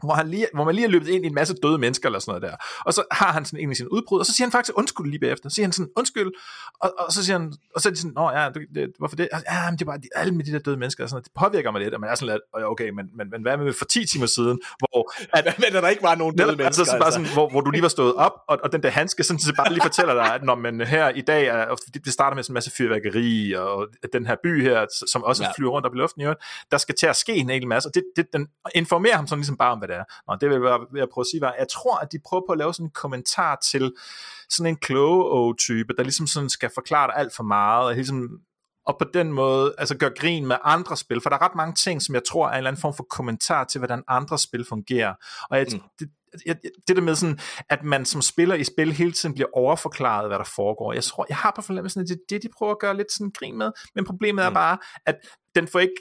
hvor, 0.02 0.14
han 0.14 0.28
lige, 0.28 0.46
hvor 0.54 0.64
man 0.64 0.74
lige 0.74 0.84
er 0.84 0.90
løbet 0.90 1.08
ind 1.08 1.24
i 1.24 1.26
en 1.26 1.34
masse 1.34 1.54
døde 1.62 1.78
mennesker 1.78 2.08
eller 2.08 2.18
sådan 2.18 2.40
noget 2.40 2.52
der. 2.52 2.56
Og 2.86 2.92
så 2.92 3.04
har 3.10 3.32
han 3.32 3.44
sådan 3.44 3.60
en 3.60 3.70
af 3.70 3.76
sine 3.76 3.92
udbrud, 3.92 4.20
og 4.20 4.26
så 4.26 4.32
siger 4.32 4.46
han 4.46 4.52
faktisk 4.52 4.78
undskyld 4.78 5.10
lige 5.10 5.20
bagefter. 5.20 5.48
Så 5.48 5.54
siger 5.54 5.66
han 5.66 5.72
sådan, 5.72 5.90
undskyld, 5.96 6.30
og, 6.80 6.94
og 6.98 7.12
så 7.12 7.24
siger 7.24 7.38
han, 7.38 7.52
og 7.74 7.80
så 7.80 7.88
er 7.88 7.90
de 7.90 7.96
sådan, 7.98 8.12
nå 8.14 8.30
ja, 8.30 8.48
det, 8.48 8.62
det, 8.74 8.92
hvorfor 8.98 9.16
det? 9.16 9.28
Ja, 9.32 9.70
men 9.70 9.78
det 9.78 9.82
er 9.82 9.86
bare 9.86 9.98
de, 9.98 10.08
alle 10.14 10.34
med 10.34 10.44
de 10.44 10.52
der 10.52 10.58
døde 10.58 10.76
mennesker, 10.76 11.04
og 11.04 11.08
sådan 11.08 11.14
noget, 11.14 11.24
det 11.24 11.32
påvirker 11.40 11.70
mig 11.70 11.80
lidt, 11.80 11.94
og 11.94 12.00
man 12.00 12.10
er 12.10 12.14
sådan 12.14 12.34
lidt, 12.34 12.64
okay, 12.64 12.88
men, 12.88 13.06
men, 13.16 13.30
men 13.30 13.42
hvad 13.42 13.56
med 13.56 13.72
for 13.72 13.84
10 13.84 14.06
timer 14.06 14.26
siden, 14.26 14.58
hvor... 14.78 15.12
At, 15.32 15.44
men 15.62 15.82
der 15.82 15.88
ikke 15.88 16.02
var 16.02 16.14
nogen 16.14 16.36
døde 16.38 16.46
netop, 16.46 16.58
mennesker, 16.58 16.82
altså, 16.82 16.92
så 16.92 16.98
bare 16.98 17.12
sådan, 17.12 17.32
hvor, 17.32 17.48
hvor 17.50 17.60
du 17.60 17.70
lige 17.70 17.82
var 17.82 17.88
stået 17.88 18.14
op, 18.14 18.32
og, 18.48 18.58
og 18.62 18.72
den 18.72 18.82
der 18.82 18.90
handske 18.90 19.24
sådan, 19.24 19.40
så 19.40 19.54
bare 19.56 19.72
lige 19.72 19.82
fortæller 19.82 20.14
dig, 20.14 20.34
at 20.34 20.42
når 20.42 20.54
man 20.54 20.80
her 20.80 21.08
i 21.08 21.20
dag, 21.20 21.46
er, 21.46 21.74
det 22.04 22.12
starter 22.12 22.34
med 22.34 22.42
sådan 22.42 22.52
en 22.52 22.54
masse 22.54 22.70
fyrværkeri, 22.70 23.52
og 23.52 23.88
den 24.12 24.26
her 24.26 24.36
by 24.42 24.62
her, 24.62 24.86
som 25.10 25.24
også 25.24 25.42
ja. 25.42 25.50
flyver 25.56 25.70
rundt 25.70 25.86
op 25.86 25.94
i 25.94 25.98
luften, 25.98 26.22
jo, 26.22 26.34
der 26.70 26.78
skal 26.78 26.94
til 26.94 27.06
at 27.06 27.16
ske 27.16 27.34
en 27.34 27.50
hel 27.50 27.66
masse, 27.66 27.88
og 27.88 27.94
det, 27.94 28.04
det, 28.16 28.26
den 28.32 28.46
informerer 28.74 29.16
ham 29.16 29.26
sådan 29.26 29.40
ligesom 29.40 29.56
bare 29.56 29.72
om, 29.72 29.78
hvad 29.86 29.96
det 29.96 30.00
er. 30.00 30.04
Nå, 30.28 30.36
det 30.40 30.50
vil 30.50 30.60
var 30.60 30.86
ved 30.92 31.00
at 31.00 31.08
prøve 31.12 31.22
at 31.22 31.26
sige, 31.32 31.40
var, 31.40 31.54
jeg 31.58 31.66
tror, 31.72 31.98
at 31.98 32.12
de 32.12 32.18
prøver 32.26 32.42
på 32.48 32.52
at 32.52 32.58
lave 32.58 32.74
sådan 32.74 32.86
en 32.86 32.90
kommentar 32.90 33.58
til 33.70 33.92
sådan 34.50 34.72
en 34.72 34.76
kloge 34.76 35.54
type 35.54 35.94
der 35.96 36.02
ligesom 36.02 36.26
sådan 36.26 36.50
skal 36.50 36.70
forklare 36.74 37.06
dig 37.06 37.16
alt 37.16 37.34
for 37.36 37.42
meget, 37.42 37.86
og 37.86 37.94
ligesom 37.94 38.40
og 38.86 38.98
på 38.98 39.04
den 39.14 39.32
måde 39.32 39.74
altså 39.78 39.96
gør 39.96 40.08
grin 40.20 40.46
med 40.46 40.56
andre 40.64 40.96
spil, 40.96 41.20
for 41.20 41.30
der 41.30 41.36
er 41.36 41.42
ret 41.42 41.54
mange 41.56 41.74
ting, 41.74 42.02
som 42.02 42.14
jeg 42.14 42.22
tror 42.28 42.46
er 42.46 42.50
en 42.50 42.56
eller 42.56 42.70
anden 42.70 42.80
form 42.80 42.94
for 42.94 43.06
kommentar 43.10 43.64
til, 43.64 43.78
hvordan 43.78 44.02
andre 44.08 44.38
spil 44.38 44.64
fungerer. 44.68 45.14
Og 45.50 45.58
jeg, 45.58 45.66
mm. 45.72 45.80
det, 45.98 46.08
det, 46.46 46.70
det 46.88 46.96
der 46.96 47.02
med 47.02 47.14
sådan, 47.14 47.38
at 47.68 47.84
man 47.84 48.04
som 48.04 48.22
spiller 48.22 48.54
i 48.54 48.64
spil 48.64 48.92
hele 48.92 49.12
tiden 49.12 49.34
bliver 49.34 49.48
overforklaret, 49.52 50.28
hvad 50.28 50.38
der 50.38 50.44
foregår. 50.44 50.92
Jeg 50.92 51.04
tror, 51.04 51.26
jeg 51.28 51.36
har 51.36 51.52
på 51.56 51.62
fornemmelsen, 51.62 52.00
at 52.00 52.08
det 52.08 52.14
er 52.14 52.24
det, 52.28 52.42
de 52.42 52.48
prøver 52.58 52.72
at 52.72 52.78
gøre 52.78 52.96
lidt 52.96 53.12
sådan 53.12 53.30
grin 53.30 53.58
med, 53.58 53.70
men 53.94 54.04
problemet 54.04 54.44
mm. 54.44 54.48
er 54.48 54.54
bare, 54.54 54.78
at 55.06 55.16
den 55.54 55.68
får 55.68 55.78
ikke 55.78 55.94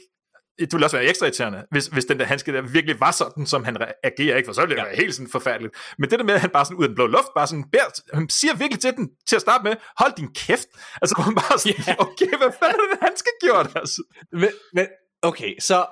det 0.59 0.73
ville 0.73 0.85
også 0.85 0.97
være 0.97 1.05
ekstra 1.05 1.25
irriterende, 1.25 1.65
hvis, 1.71 1.87
hvis 1.87 2.05
den 2.05 2.19
der 2.19 2.25
handske 2.25 2.53
der 2.53 2.61
virkelig 2.61 2.99
var 2.99 3.11
sådan, 3.11 3.45
som 3.45 3.63
han 3.63 3.77
agerer, 4.03 4.37
ikke? 4.37 4.47
For 4.47 4.53
så 4.53 4.61
ville 4.61 4.75
det 4.75 4.81
ja. 4.81 4.85
være 4.85 4.95
helt 4.95 5.15
sådan 5.15 5.31
forfærdeligt. 5.31 5.75
Men 5.97 6.09
det 6.09 6.19
der 6.19 6.25
med, 6.25 6.33
at 6.33 6.41
han 6.41 6.49
bare 6.49 6.65
sådan 6.65 6.77
ud 6.77 6.83
af 6.83 6.89
den 6.89 6.95
blå 6.95 7.07
luft, 7.07 7.27
bare 7.35 7.47
sådan 7.47 7.65
beder, 7.71 7.89
han 8.13 8.29
siger 8.29 8.55
virkelig 8.55 8.81
til 8.81 8.93
den, 8.93 9.09
til 9.27 9.35
at 9.35 9.41
starte 9.41 9.63
med, 9.63 9.75
hold 9.97 10.13
din 10.17 10.33
kæft. 10.33 10.67
Altså, 11.01 11.23
man 11.25 11.35
bare 11.35 11.59
sådan, 11.59 11.83
ja. 11.87 11.95
okay, 11.99 12.37
hvad 12.37 12.51
fanden 12.59 12.79
er 12.83 12.89
det, 12.91 12.99
han 13.01 13.17
skal 13.17 13.31
gjort, 13.41 13.67
altså? 13.75 14.01
Men, 14.31 14.49
men, 14.73 14.87
okay, 15.21 15.53
så 15.59 15.85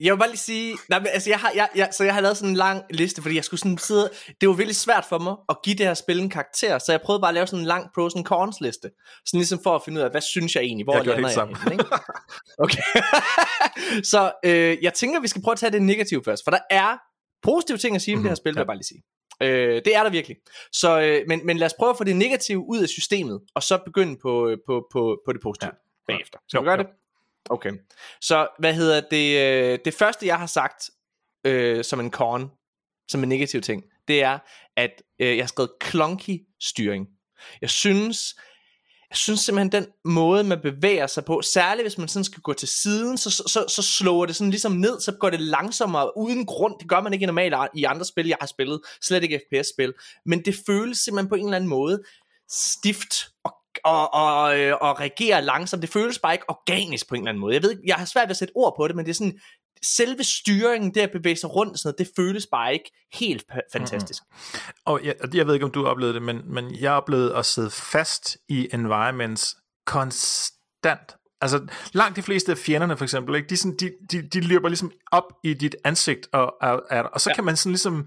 jeg 0.00 0.12
vil 0.12 0.18
bare 0.18 0.28
lige 0.28 0.38
sige, 0.38 0.76
nej, 0.88 0.98
men 0.98 1.08
altså 1.12 1.30
jeg 1.30 1.38
har, 1.38 1.52
jeg, 1.54 1.68
jeg, 1.74 1.88
så 1.92 2.04
jeg 2.04 2.14
har 2.14 2.20
lavet 2.20 2.36
sådan 2.36 2.50
en 2.50 2.56
lang 2.56 2.84
liste, 2.90 3.22
fordi 3.22 3.34
jeg 3.34 3.44
skulle 3.44 3.60
sådan 3.60 3.78
sidde, 3.78 4.10
det 4.40 4.48
var 4.48 4.54
virkelig 4.54 4.76
svært 4.76 5.04
for 5.08 5.18
mig 5.18 5.34
at 5.48 5.56
give 5.64 5.76
det 5.76 5.86
her 5.86 5.94
spil 5.94 6.20
en 6.20 6.30
karakter, 6.30 6.78
så 6.78 6.92
jeg 6.92 7.00
prøvede 7.00 7.20
bare 7.20 7.28
at 7.28 7.34
lave 7.34 7.46
sådan 7.46 7.60
en 7.60 7.66
lang 7.66 7.90
pros 7.94 8.14
and 8.14 8.24
cons 8.24 8.60
liste, 8.60 8.90
sådan 9.26 9.38
ligesom 9.38 9.60
for 9.62 9.74
at 9.74 9.82
finde 9.84 9.98
ud 9.98 10.04
af, 10.04 10.10
hvad 10.10 10.20
synes 10.20 10.54
jeg 10.54 10.62
egentlig, 10.62 10.84
hvor 10.84 10.94
jeg 10.96 11.06
lander 11.06 11.30
jeg 11.30 11.46
henne, 11.46 11.72
ikke? 11.72 11.84
Okay, 12.64 12.82
så 14.12 14.32
øh, 14.44 14.78
jeg 14.82 14.94
tænker, 14.94 15.20
vi 15.20 15.28
skal 15.28 15.42
prøve 15.42 15.52
at 15.52 15.58
tage 15.58 15.72
det 15.72 15.82
negative 15.82 16.22
først, 16.24 16.44
for 16.44 16.50
der 16.50 16.60
er 16.70 16.96
positive 17.42 17.78
ting 17.78 17.96
at 17.96 18.02
sige 18.02 18.14
om 18.14 18.18
mm, 18.18 18.22
det 18.22 18.30
her 18.30 18.34
spil, 18.34 18.54
vil 18.54 18.58
jeg 18.58 18.66
bare 18.66 18.76
lige 18.76 18.84
sige. 18.84 19.02
Øh, 19.42 19.82
det 19.84 19.96
er 19.96 20.02
der 20.02 20.10
virkelig. 20.10 20.36
Så, 20.72 21.00
øh, 21.00 21.24
men, 21.28 21.46
men 21.46 21.56
lad 21.56 21.66
os 21.66 21.74
prøve 21.78 21.90
at 21.90 21.96
få 21.96 22.04
det 22.04 22.16
negative 22.16 22.58
ud 22.68 22.82
af 22.82 22.88
systemet, 22.88 23.40
og 23.54 23.62
så 23.62 23.78
begynde 23.84 24.16
på, 24.22 24.48
øh, 24.48 24.58
på, 24.66 24.86
på, 24.92 25.20
på 25.26 25.32
det 25.32 25.40
positive 25.42 25.70
ja. 25.70 26.12
bagefter. 26.12 26.38
Skal 26.48 26.60
vi 26.60 26.64
gøre 26.64 26.76
det? 26.76 26.86
Okay. 27.50 27.72
Så 28.20 28.48
hvad 28.58 28.74
hedder 28.74 29.00
det? 29.10 29.38
Øh, 29.38 29.78
det 29.84 29.94
første 29.94 30.26
jeg 30.26 30.38
har 30.38 30.46
sagt 30.46 30.90
øh, 31.46 31.84
som 31.84 32.00
en 32.00 32.10
con, 32.10 32.50
som 33.08 33.22
en 33.22 33.28
negativ 33.28 33.60
ting, 33.60 33.82
det 34.08 34.22
er, 34.22 34.38
at 34.76 35.02
øh, 35.20 35.36
jeg 35.36 35.42
har 35.42 35.48
skrevet 35.48 35.70
clunky 35.84 36.40
styring. 36.60 37.06
Jeg 37.60 37.70
synes, 37.70 38.34
jeg 39.10 39.16
synes 39.16 39.40
simpelthen 39.40 39.72
den 39.72 39.86
måde 40.04 40.44
man 40.44 40.60
bevæger 40.62 41.06
sig 41.06 41.24
på, 41.24 41.42
særligt 41.42 41.84
hvis 41.84 41.98
man 41.98 42.08
sådan 42.08 42.24
skal 42.24 42.42
gå 42.42 42.52
til 42.52 42.68
siden, 42.68 43.18
så, 43.18 43.30
så, 43.30 43.64
så 43.68 43.82
slår 43.82 44.26
det 44.26 44.36
sådan 44.36 44.50
ligesom 44.50 44.72
ned, 44.72 45.00
så 45.00 45.12
går 45.12 45.30
det 45.30 45.40
langsommere 45.40 46.16
uden 46.16 46.46
grund. 46.46 46.74
Det 46.80 46.88
gør 46.88 47.00
man 47.00 47.12
ikke 47.12 47.26
normalt 47.26 47.54
i 47.74 47.84
andre 47.84 48.04
spil, 48.04 48.26
jeg 48.26 48.36
har 48.40 48.46
spillet, 48.46 48.80
slet 49.02 49.22
ikke 49.22 49.40
FPS-spil. 49.48 49.94
Men 50.26 50.44
det 50.44 50.54
føles 50.66 50.98
simpelthen 50.98 51.28
på 51.28 51.34
en 51.34 51.44
eller 51.44 51.56
anden 51.56 51.70
måde 51.70 52.02
stift 52.50 53.28
og 53.44 53.59
og, 53.84 54.14
og, 54.14 54.58
øh, 54.58 54.76
og 54.80 55.00
reagere 55.00 55.42
langsomt. 55.42 55.82
Det 55.82 55.90
føles 55.90 56.18
bare 56.18 56.32
ikke 56.32 56.50
organisk 56.50 57.08
på 57.08 57.14
en 57.14 57.20
eller 57.20 57.30
anden 57.30 57.40
måde. 57.40 57.54
Jeg 57.54 57.62
ved 57.62 57.80
jeg 57.86 57.94
har 57.94 58.04
svært 58.04 58.28
ved 58.28 58.30
at 58.30 58.36
sætte 58.36 58.52
ord 58.56 58.74
på 58.76 58.88
det, 58.88 58.96
men 58.96 59.04
det 59.04 59.10
er 59.10 59.14
sådan, 59.14 59.38
selve 59.82 60.24
styringen, 60.24 60.94
det 60.94 61.00
at 61.00 61.10
bevæge 61.10 61.36
sig 61.36 61.54
rundt, 61.54 61.78
sådan 61.78 61.88
noget, 61.88 61.98
det 61.98 62.10
føles 62.16 62.46
bare 62.46 62.72
ikke 62.72 62.90
helt 63.12 63.44
fantastisk. 63.72 64.22
Mm. 64.30 64.58
Og 64.84 65.04
jeg, 65.04 65.14
jeg 65.34 65.46
ved 65.46 65.54
ikke, 65.54 65.66
om 65.66 65.72
du 65.72 65.86
oplevede 65.86 66.14
det, 66.14 66.22
men, 66.22 66.40
men 66.44 66.74
jeg 66.80 66.92
oplevede 66.92 67.36
at 67.36 67.46
sidde 67.46 67.70
fast 67.70 68.38
i 68.48 68.68
environments 68.72 69.56
konstant 69.86 71.16
Altså, 71.42 71.60
langt 71.92 72.16
de 72.16 72.22
fleste 72.22 72.52
af 72.52 72.58
fjenderne, 72.58 72.96
for 72.96 73.04
eksempel, 73.04 73.34
ikke? 73.34 73.48
De, 73.48 73.56
sådan, 73.56 73.76
de, 73.80 73.90
de, 74.12 74.22
de 74.22 74.40
løber 74.40 74.68
ligesom 74.68 74.90
op 75.12 75.32
i 75.44 75.54
dit 75.54 75.76
ansigt, 75.84 76.28
og, 76.32 76.54
og, 76.62 76.82
og 77.12 77.20
så 77.20 77.30
ja. 77.30 77.34
kan 77.34 77.44
man 77.44 77.56
sådan 77.56 77.72
ligesom, 77.72 78.06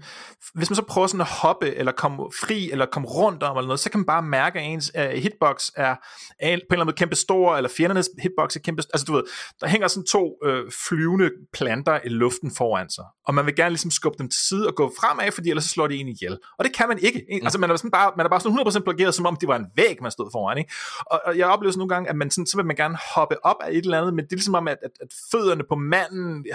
hvis 0.54 0.70
man 0.70 0.76
så 0.76 0.82
prøver 0.82 1.06
sådan 1.06 1.20
at 1.20 1.26
hoppe, 1.26 1.74
eller 1.74 1.92
komme 1.92 2.22
fri, 2.40 2.70
eller 2.70 2.86
komme 2.86 3.08
rundt 3.08 3.42
om, 3.42 3.56
eller 3.56 3.66
noget, 3.66 3.80
så 3.80 3.90
kan 3.90 4.00
man 4.00 4.06
bare 4.06 4.22
mærke, 4.22 4.60
at 4.60 4.66
ens 4.66 4.92
uh, 4.98 5.02
hitbox 5.02 5.68
er, 5.76 5.90
er 5.90 5.96
på 5.96 6.44
en 6.44 6.52
eller 6.52 6.64
anden 6.70 6.86
måde 6.86 6.96
kæmpe 6.96 7.16
stor, 7.16 7.56
eller 7.56 7.70
fjendernes 7.76 8.10
hitbox 8.22 8.56
er 8.56 8.60
kæmpe 8.60 8.82
Altså, 8.92 9.04
du 9.04 9.12
ved, 9.12 9.22
der 9.60 9.66
hænger 9.66 9.88
sådan 9.88 10.06
to 10.06 10.36
øh, 10.44 10.70
flyvende 10.88 11.30
planter 11.52 11.98
i 12.04 12.08
luften 12.08 12.50
foran 12.50 12.90
sig, 12.90 13.04
og 13.26 13.34
man 13.34 13.46
vil 13.46 13.56
gerne 13.56 13.70
ligesom 13.70 13.90
skubbe 13.90 14.18
dem 14.18 14.28
til 14.28 14.40
side 14.40 14.66
og 14.66 14.74
gå 14.74 14.92
fremad, 15.00 15.32
fordi 15.32 15.50
ellers 15.50 15.64
så 15.64 15.70
slår 15.70 15.86
de 15.86 15.96
en 15.96 16.08
ihjel. 16.08 16.38
Og 16.58 16.64
det 16.64 16.76
kan 16.76 16.88
man 16.88 16.98
ikke. 16.98 17.26
Mm. 17.30 17.40
Altså, 17.42 17.58
man 17.58 17.70
er, 17.70 17.76
sådan 17.76 17.90
bare, 17.90 18.12
man 18.16 18.26
er 18.26 18.30
bare 18.30 18.40
sådan 18.40 18.58
100% 18.58 18.78
blokeret, 18.78 19.14
som 19.14 19.26
om 19.26 19.36
det 19.36 19.48
var 19.48 19.56
en 19.56 19.66
væg, 19.76 19.96
man 20.02 20.10
stod 20.10 20.28
foran, 20.32 20.58
ikke? 20.58 20.72
Og, 21.06 21.20
og 21.26 21.38
jeg 21.38 21.46
oplever 21.46 21.72
sådan 21.72 21.78
nogle 21.78 21.94
gange, 21.94 22.10
at 22.10 22.16
man 22.16 22.30
sådan, 22.30 22.46
så 22.46 22.56
vil 22.56 22.66
man 22.66 22.76
gerne 22.76 22.98
hoppe 23.14 23.23
hoppe 23.24 23.44
op 23.50 23.56
af 23.60 23.70
et 23.70 23.84
eller 23.84 23.98
andet, 23.98 24.14
men 24.14 24.24
det 24.24 24.32
er 24.32 24.36
ligesom 24.36 24.54
om, 24.54 24.68
at, 24.68 24.78
at, 24.82 24.90
at 25.00 25.08
fødderne 25.30 25.64
på 25.68 25.74
manden 25.74 26.46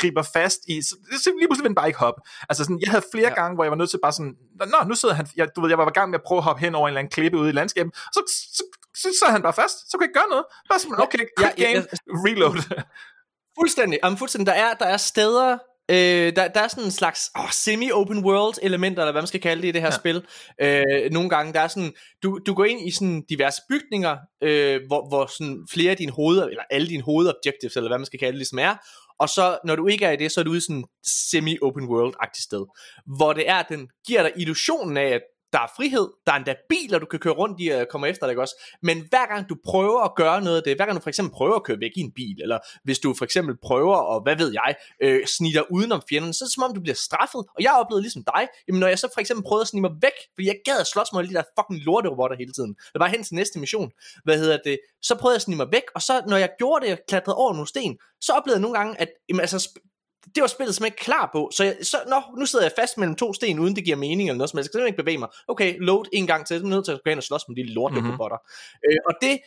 griber 0.00 0.22
fast 0.22 0.60
i, 0.68 0.82
så 0.82 0.94
det 1.10 1.34
lige 1.38 1.48
pludselig 1.48 1.68
vil 1.68 1.74
bare 1.74 1.86
ikke 1.86 1.98
hoppe. 1.98 2.20
Altså 2.48 2.64
sådan, 2.64 2.80
jeg 2.80 2.90
havde 2.90 3.04
flere 3.14 3.28
ja. 3.28 3.34
gange, 3.34 3.54
hvor 3.54 3.64
jeg 3.64 3.70
var 3.70 3.76
nødt 3.76 3.90
til 3.90 3.98
bare 4.02 4.12
sådan, 4.12 4.36
nå, 4.74 4.78
nu 4.88 4.94
sidder 4.94 5.14
han, 5.14 5.26
jeg, 5.36 5.48
du 5.56 5.60
ved, 5.60 5.68
jeg 5.70 5.78
var 5.78 5.88
i 5.88 5.98
gang 5.98 6.10
med 6.10 6.18
at 6.18 6.24
prøve 6.26 6.38
at 6.38 6.44
hoppe 6.44 6.60
hen 6.60 6.74
over 6.74 6.88
en 6.88 6.90
eller 6.90 6.98
anden 6.98 7.10
klippe 7.10 7.38
ude 7.38 7.48
i 7.48 7.52
landskabet, 7.52 7.96
så, 7.96 8.20
så, 8.56 8.62
så, 8.94 9.08
så 9.20 9.26
han 9.26 9.42
bare 9.42 9.52
fast, 9.52 9.90
så 9.90 9.96
kunne 9.96 10.04
jeg 10.04 10.10
ikke 10.10 10.20
gøre 10.20 10.30
noget. 10.34 10.44
Bare 10.68 10.78
sådan, 10.78 11.00
okay, 11.00 11.18
quick 11.38 11.58
ja, 11.58 11.64
game, 11.64 11.86
ja, 11.92 12.12
reload. 12.26 12.84
Fuldstændig, 13.58 13.98
um, 14.06 14.16
fuldstændig. 14.16 14.46
Der 14.46 14.58
er, 14.64 14.74
der 14.74 14.86
er 14.86 14.96
steder, 14.96 15.58
Øh, 15.90 16.36
der, 16.36 16.48
der 16.48 16.60
er 16.60 16.68
sådan 16.68 16.84
en 16.84 16.90
slags 16.90 17.30
oh, 17.34 17.50
semi-open 17.50 18.24
world 18.24 18.54
elementer, 18.62 19.02
eller 19.02 19.12
hvad 19.12 19.22
man 19.22 19.26
skal 19.26 19.40
kalde 19.40 19.62
det 19.62 19.68
i 19.68 19.72
det 19.72 19.80
her 19.80 19.88
ja. 19.88 19.98
spil. 19.98 20.24
Øh, 20.60 21.10
nogle 21.12 21.28
gange, 21.30 21.52
der 21.52 21.60
er 21.60 21.68
sådan, 21.68 21.92
du, 22.22 22.38
du 22.46 22.54
går 22.54 22.64
ind 22.64 22.88
i 22.88 22.90
sådan 22.90 23.22
diverse 23.28 23.62
bygninger, 23.68 24.16
øh, 24.42 24.80
hvor, 24.86 25.08
hvor 25.08 25.26
sådan 25.38 25.66
flere 25.72 25.90
af 25.90 25.96
dine 25.96 26.12
hoveder, 26.12 26.46
eller 26.46 26.62
alle 26.70 26.88
dine 26.88 27.02
hovedobjectives, 27.02 27.76
eller 27.76 27.90
hvad 27.90 27.98
man 27.98 28.06
skal 28.06 28.18
kalde 28.18 28.32
det, 28.32 28.38
ligesom 28.38 28.58
er, 28.58 28.74
og 29.18 29.28
så 29.28 29.58
når 29.64 29.76
du 29.76 29.86
ikke 29.86 30.04
er 30.04 30.10
i 30.10 30.16
det, 30.16 30.32
så 30.32 30.40
er 30.40 30.44
du 30.44 30.50
ude 30.50 30.58
i 30.58 30.60
sådan 30.60 30.84
semi-open 31.06 31.84
world-agtigt 31.88 32.44
sted, 32.44 32.64
hvor 33.16 33.32
det 33.32 33.48
er, 33.48 33.54
at 33.54 33.68
den 33.68 33.88
giver 34.06 34.22
dig 34.22 34.32
illusionen 34.36 34.96
af, 34.96 35.08
at 35.08 35.22
der 35.54 35.60
er 35.60 35.70
frihed, 35.76 36.08
der 36.26 36.32
er 36.32 36.36
endda 36.36 36.54
biler, 36.68 36.98
du 36.98 37.06
kan 37.06 37.18
køre 37.18 37.34
rundt 37.34 37.60
i 37.60 37.70
øh, 37.70 37.80
og 37.80 37.88
komme 37.90 38.08
efter 38.08 38.26
dig 38.26 38.38
også. 38.38 38.54
Men 38.82 38.96
hver 39.10 39.26
gang 39.26 39.48
du 39.48 39.56
prøver 39.64 40.00
at 40.00 40.14
gøre 40.16 40.42
noget 40.42 40.56
af 40.56 40.62
det, 40.62 40.76
hver 40.76 40.86
gang 40.86 40.98
du 40.98 41.02
for 41.02 41.08
eksempel 41.08 41.32
prøver 41.32 41.56
at 41.56 41.62
køre 41.62 41.80
væk 41.80 41.90
i 41.96 42.00
en 42.00 42.12
bil, 42.12 42.42
eller 42.42 42.58
hvis 42.84 42.98
du 42.98 43.14
for 43.18 43.24
eksempel 43.24 43.56
prøver 43.62 44.16
at, 44.16 44.22
hvad 44.22 44.36
ved 44.36 44.52
jeg, 44.52 44.74
øh, 45.02 45.26
snige 45.26 45.54
dig 45.54 45.72
udenom 45.72 46.02
fjenden, 46.08 46.32
så 46.32 46.44
er 46.44 46.46
det 46.46 46.54
som 46.54 46.62
om 46.62 46.74
du 46.74 46.80
bliver 46.80 46.94
straffet. 46.94 47.42
Og 47.56 47.60
jeg 47.60 47.72
oplevede 47.72 48.02
ligesom 48.02 48.24
dig, 48.34 48.48
jamen 48.68 48.80
når 48.80 48.88
jeg 48.88 48.98
så 48.98 49.08
for 49.14 49.20
eksempel 49.20 49.44
prøvede 49.48 49.62
at 49.62 49.68
snige 49.68 49.82
mig 49.82 49.90
væk, 50.02 50.16
fordi 50.34 50.46
jeg 50.46 50.56
gad 50.64 50.80
at 50.80 50.86
slås 50.86 51.12
med 51.12 51.24
de 51.28 51.34
der 51.34 51.42
fucking 51.58 51.80
lorterobotter 51.86 52.36
hele 52.36 52.52
tiden. 52.52 52.74
Det 52.92 53.00
var 53.00 53.06
hen 53.06 53.22
til 53.24 53.34
næste 53.34 53.58
mission. 53.58 53.90
Hvad 54.24 54.38
hedder 54.38 54.58
det? 54.64 54.78
Så 55.02 55.14
prøvede 55.14 55.34
jeg 55.34 55.42
at 55.42 55.42
snige 55.42 55.56
mig 55.56 55.68
væk, 55.72 55.86
og 55.94 56.02
så 56.02 56.22
når 56.28 56.36
jeg 56.36 56.50
gjorde 56.58 56.84
det, 56.84 56.90
jeg 56.90 56.98
klatrede 57.08 57.36
over 57.36 57.52
nogle 57.52 57.68
sten, 57.68 57.98
så 58.20 58.32
oplevede 58.32 58.58
jeg 58.58 58.62
nogle 58.62 58.78
gange, 58.78 59.00
at 59.00 59.08
jamen, 59.28 59.40
altså, 59.40 59.80
det 60.34 60.40
var 60.40 60.46
spillet 60.46 60.74
simpelthen 60.74 60.94
ikke 60.94 61.04
klar 61.04 61.30
på, 61.32 61.50
så, 61.54 61.64
jeg, 61.64 61.76
så 61.82 61.96
nå, 62.08 62.22
nu 62.38 62.46
sidder 62.46 62.64
jeg 62.64 62.72
fast 62.78 62.98
mellem 62.98 63.16
to 63.16 63.32
sten, 63.32 63.58
uden 63.58 63.76
det 63.76 63.84
giver 63.84 63.96
mening 63.96 64.28
eller 64.28 64.38
noget 64.38 64.50
som 64.50 64.56
helst, 64.58 64.66
jeg 64.66 64.70
skal 64.70 64.78
simpelthen 64.78 64.92
ikke 64.92 65.02
bevæge 65.02 65.18
mig. 65.18 65.28
Okay, 65.48 65.76
load 65.78 66.04
en 66.12 66.26
gang 66.26 66.46
til, 66.46 66.58
så 66.58 66.64
er 66.64 66.68
nødt 66.68 66.84
til 66.84 66.92
at 66.92 67.00
gå 67.04 67.10
ind 67.10 67.18
og 67.18 67.22
slås 67.22 67.42
med 67.48 67.56
de 67.56 67.72
lorte 67.72 67.94
mm-hmm. 67.94 68.10
robotter. 68.10 68.36
Øh, 68.88 68.98
og 69.08 69.14
det, 69.22 69.40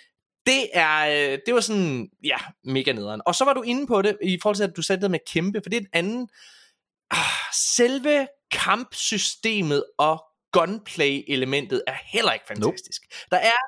det 0.45 0.69
er, 0.73 0.97
øh, 1.07 1.39
det 1.45 1.53
var 1.53 1.59
sådan, 1.59 2.09
ja, 2.23 2.37
mega 2.63 2.91
nederen. 2.91 3.21
Og 3.25 3.35
så 3.35 3.45
var 3.45 3.53
du 3.53 3.61
inde 3.61 3.87
på 3.87 4.01
det, 4.01 4.17
i 4.23 4.39
forhold 4.41 4.55
til, 4.55 4.63
at 4.63 4.77
du 4.77 4.81
satte 4.81 5.01
det 5.01 5.11
med 5.11 5.19
kæmpe, 5.33 5.61
for 5.63 5.69
det 5.69 5.77
er 5.77 5.81
et 5.81 5.89
andet, 5.93 6.29
ah, 7.11 7.19
selve 7.75 8.27
kampsystemet 8.51 9.83
og 9.97 10.23
gunplay-elementet 10.51 11.83
er 11.87 11.95
heller 12.05 12.33
ikke 12.33 12.45
fantastisk. 12.47 13.01
Nope. 13.03 13.27
Der 13.31 13.37
er 13.37 13.59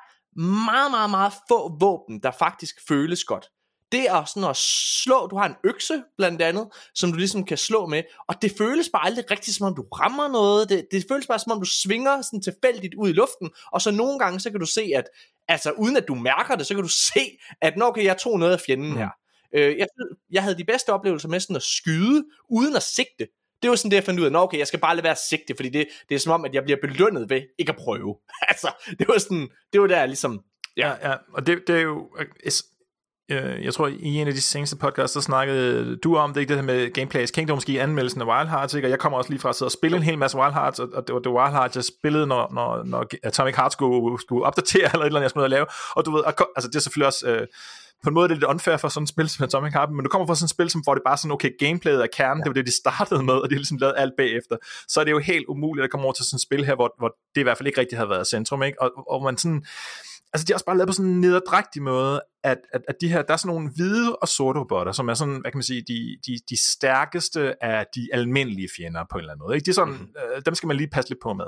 meget, 0.66 0.92
meget, 0.92 1.10
meget 1.10 1.34
få 1.50 1.78
våben, 1.80 2.24
der 2.24 2.32
faktisk 2.32 2.76
føles 2.88 3.24
godt 3.24 3.50
det 3.92 4.10
er 4.10 4.26
sådan 4.26 4.50
at 4.50 4.58
slå, 5.04 5.28
du 5.28 5.38
har 5.38 5.46
en 5.46 5.56
økse 5.64 6.04
blandt 6.18 6.42
andet, 6.42 6.68
som 6.96 7.12
du 7.12 7.18
ligesom 7.18 7.46
kan 7.46 7.58
slå 7.58 7.86
med, 7.86 8.04
og 8.28 8.36
det 8.42 8.52
føles 8.58 8.90
bare 8.94 9.06
aldrig 9.06 9.32
rigtigt, 9.32 9.58
som 9.58 9.68
om 9.68 9.76
du 9.76 9.82
rammer 9.82 10.28
noget, 10.28 10.70
det, 10.70 10.88
det 10.92 11.06
føles 11.10 11.28
bare 11.28 11.40
som 11.40 11.52
om 11.52 11.60
du 11.60 11.66
svinger 11.66 12.22
sådan 12.22 12.42
tilfældigt 12.42 12.96
ud 12.96 13.10
i 13.10 13.14
luften, 13.14 13.50
og 13.72 13.82
så 13.82 13.92
nogle 13.92 14.20
gange, 14.20 14.40
så 14.40 14.52
kan 14.52 14.60
du 14.60 14.66
se, 14.66 14.92
at 14.96 15.06
altså 15.48 15.72
uden 15.72 15.98
at 15.98 16.08
du 16.08 16.16
mærker 16.16 16.56
det, 16.56 16.68
så 16.68 16.74
kan 16.74 16.84
du 16.84 16.90
se, 16.90 17.38
at 17.62 17.78
når 17.78 17.86
okay, 17.86 18.04
jeg 18.04 18.18
tog 18.18 18.40
noget 18.40 18.54
af 18.54 18.60
fjenden 18.60 18.90
mm. 18.90 18.98
her. 18.98 19.10
Øh, 19.56 19.78
jeg, 19.78 19.88
jeg 20.32 20.44
havde 20.44 20.58
de 20.58 20.64
bedste 20.64 20.94
oplevelser 20.94 21.30
med 21.30 21.40
sådan 21.40 21.56
at 21.56 21.64
skyde, 21.64 22.26
uden 22.50 22.76
at 22.76 22.84
sigte. 22.84 23.28
Det 23.62 23.70
var 23.70 23.76
sådan 23.76 23.92
det, 23.92 23.96
jeg 23.96 24.04
fandt 24.04 24.20
ud 24.20 24.26
af. 24.26 24.32
Nå, 24.32 24.40
okay, 24.40 24.58
jeg 24.58 24.68
skal 24.68 24.80
bare 24.80 24.96
lade 24.96 25.04
være 25.04 25.16
sigte, 25.30 25.56
fordi 25.56 25.70
det, 25.70 25.88
det 26.10 26.16
er 26.16 26.20
som 26.20 26.32
om, 26.32 26.46
at 26.46 26.54
jeg 26.54 26.64
bliver 26.64 26.80
belønnet 26.82 27.30
ved 27.30 27.42
ikke 27.60 27.70
at 27.70 27.76
prøve. 27.76 28.16
altså, 28.50 28.72
det 29.00 29.08
var 29.08 29.18
sådan, 29.18 29.50
det 29.74 29.82
var 29.82 29.88
der 29.88 30.06
ligesom, 30.06 30.44
Ja, 30.80 31.10
ja, 31.10 31.16
og 31.34 31.48
det, 31.48 31.68
det 31.68 31.76
er 31.76 31.82
jo... 31.82 32.10
Øh, 33.30 33.66
jeg 33.66 33.74
tror, 33.74 33.88
i 33.88 34.16
en 34.16 34.28
af 34.28 34.34
de 34.34 34.42
seneste 34.42 34.76
podcasts, 34.76 35.14
så 35.14 35.22
snakkede 35.22 35.96
du 35.96 36.16
om 36.16 36.34
det, 36.34 36.42
ikke 36.42 36.50
det 36.50 36.58
her 36.58 36.66
med 36.66 36.94
Gameplay 36.94 37.26
Kingdom, 37.26 37.58
måske 37.58 37.72
i 37.72 37.78
anmeldelsen 37.78 38.22
af 38.22 38.26
Wild 38.26 38.50
Hearts, 38.50 38.74
ikke? 38.74 38.88
og 38.88 38.90
jeg 38.90 39.00
kommer 39.00 39.18
også 39.18 39.30
lige 39.30 39.40
fra 39.40 39.50
at 39.50 39.56
sidde 39.56 39.68
og 39.68 39.72
spille 39.72 39.98
en 39.98 40.04
hel 40.04 40.18
masse 40.18 40.38
Wild 40.38 40.54
Hearts, 40.54 40.80
og 40.80 41.08
det 41.08 41.14
var 41.14 41.20
det 41.20 41.32
Wild 41.32 41.52
Hearts, 41.52 41.76
jeg 41.76 41.84
spillede, 41.84 42.28
når, 42.28 42.54
når, 42.54 42.84
når 42.84 43.06
Atomic 43.24 43.56
Heart 43.56 43.72
skulle, 43.72 44.22
skulle 44.22 44.46
opdatere, 44.46 44.90
eller 44.94 45.00
et 45.00 45.06
eller 45.06 45.20
andet, 45.20 45.22
jeg 45.22 45.30
skulle 45.30 45.44
at 45.44 45.50
lave, 45.50 45.66
og 45.96 46.06
du 46.06 46.12
ved, 46.12 46.24
altså 46.56 46.68
det 46.68 46.76
er 46.76 46.80
selvfølgelig 46.80 47.08
også... 47.08 47.28
Øh, 47.28 47.48
på 48.04 48.10
en 48.10 48.14
måde 48.14 48.28
det 48.28 48.34
er 48.34 48.36
lidt 48.36 48.44
unfair 48.44 48.78
for 48.78 48.90
sådan 48.90 49.04
et 49.04 49.10
spil 49.10 49.30
som 49.30 49.44
Atomic 49.44 49.74
Heart, 49.74 49.92
men 49.92 50.04
du 50.04 50.10
kommer 50.10 50.28
fra 50.28 50.36
sådan 50.36 50.46
et 50.46 50.50
spil, 50.50 50.70
som 50.70 50.82
hvor 50.82 50.94
det 50.94 51.04
bare 51.06 51.18
sådan, 51.18 51.32
okay, 51.32 51.52
gameplayet 51.60 52.02
er 52.02 52.08
kernen, 52.14 52.38
ja. 52.38 52.44
det 52.44 52.50
var 52.50 52.54
det, 52.54 52.68
de 52.68 52.72
startede 52.72 53.24
med, 53.24 53.34
og 53.34 53.50
de 53.50 53.56
har 53.56 53.60
ligesom 53.60 53.78
lavet 53.78 53.94
alt 53.98 54.14
bagefter. 54.18 54.58
Så 54.88 55.00
er 55.00 55.04
det 55.04 55.12
jo 55.12 55.20
helt 55.20 55.46
umuligt 55.48 55.84
at 55.84 55.92
komme 55.92 56.04
over 56.04 56.14
til 56.14 56.26
sådan 56.26 56.38
et 56.38 56.42
spil 56.42 56.66
her, 56.66 56.76
hvor, 56.76 56.96
hvor 56.98 57.16
det 57.36 57.42
i 57.42 57.44
hvert 57.44 57.58
fald 57.58 57.68
ikke 57.68 57.80
rigtig 57.80 57.98
har 57.98 58.06
været 58.06 58.28
centrum, 58.28 58.64
ikke? 58.64 58.82
Og, 58.82 58.92
og 59.10 59.24
man 59.24 59.38
sådan, 59.38 59.66
altså 60.34 60.46
de 60.46 60.52
har 60.52 60.56
også 60.56 60.66
bare 60.66 60.78
lavet 60.78 60.88
på 60.88 60.94
sådan 60.94 61.12
en 61.12 61.22
nederdrægtig 61.22 61.82
måde, 61.82 62.22
at, 62.44 62.58
at, 62.74 62.82
at 62.88 62.96
de 63.02 63.08
her, 63.08 63.22
der 63.22 63.34
er 63.34 63.38
sådan 63.38 63.56
nogle 63.56 63.72
hvide 63.76 64.16
og 64.16 64.28
sorte 64.28 64.60
robotter, 64.60 64.92
som 64.92 65.10
er 65.10 65.14
sådan, 65.14 65.34
hvad 65.42 65.52
kan 65.52 65.58
man 65.58 65.64
sige, 65.64 65.84
de, 65.88 66.18
de, 66.26 66.38
de 66.50 66.70
stærkeste 66.72 67.64
af 67.64 67.86
de 67.96 68.08
almindelige 68.14 68.70
fjender 68.78 69.06
på 69.12 69.18
en 69.18 69.20
eller 69.20 69.34
anden 69.34 69.44
måde. 69.46 69.56
Ikke? 69.56 69.66
De 69.66 69.70
er 69.70 69.74
sådan, 69.74 69.94
mm. 69.94 70.14
øh, 70.36 70.42
dem 70.46 70.56
skal 70.56 70.68
man 70.68 70.78
lige 70.78 70.90
passe 70.90 71.10
lidt 71.10 71.20
på 71.24 71.34
med. 71.34 71.46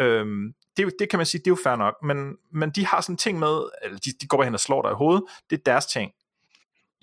Øhm, 0.00 0.52
det, 0.76 0.92
det 0.98 1.10
kan 1.10 1.16
man 1.16 1.26
sige, 1.26 1.38
det 1.38 1.46
er 1.46 1.50
jo 1.50 1.58
fair 1.64 1.76
nok, 1.76 1.94
men, 2.04 2.36
men 2.52 2.70
de 2.70 2.86
har 2.86 3.00
sådan 3.00 3.16
ting 3.16 3.38
med, 3.38 3.70
eller 3.82 3.98
de, 3.98 4.10
de 4.20 4.26
går 4.26 4.36
bare 4.36 4.44
hen 4.44 4.54
og 4.54 4.60
slår 4.60 4.82
dig 4.82 4.90
i 4.90 4.94
hovedet, 4.94 5.22
det 5.50 5.58
er 5.58 5.62
deres 5.66 5.86
ting. 5.86 6.10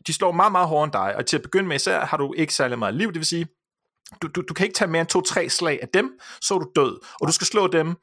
De 0.07 0.13
slår 0.13 0.31
meget, 0.31 0.51
meget 0.51 0.67
hårdere 0.67 0.83
end 0.83 0.93
dig, 0.93 1.15
og 1.15 1.25
til 1.25 1.37
at 1.37 1.43
begynde 1.43 1.67
med 1.67 1.75
især 1.75 2.05
har 2.05 2.17
du 2.17 2.33
ikke 2.33 2.53
særlig 2.53 2.79
meget 2.79 2.95
liv, 2.95 3.07
det 3.07 3.15
vil 3.15 3.25
sige, 3.25 3.47
du, 4.21 4.27
du, 4.27 4.41
du 4.41 4.53
kan 4.53 4.65
ikke 4.65 4.77
tage 4.77 4.91
mere 4.91 5.01
end 5.01 5.09
to-tre 5.09 5.49
slag 5.49 5.79
af 5.81 5.87
dem, 5.89 6.19
så 6.41 6.55
er 6.55 6.59
du 6.59 6.71
død, 6.75 6.99
og 7.21 7.27
du 7.27 7.33
skal 7.33 7.47
slå 7.47 7.67
dem 7.67 7.95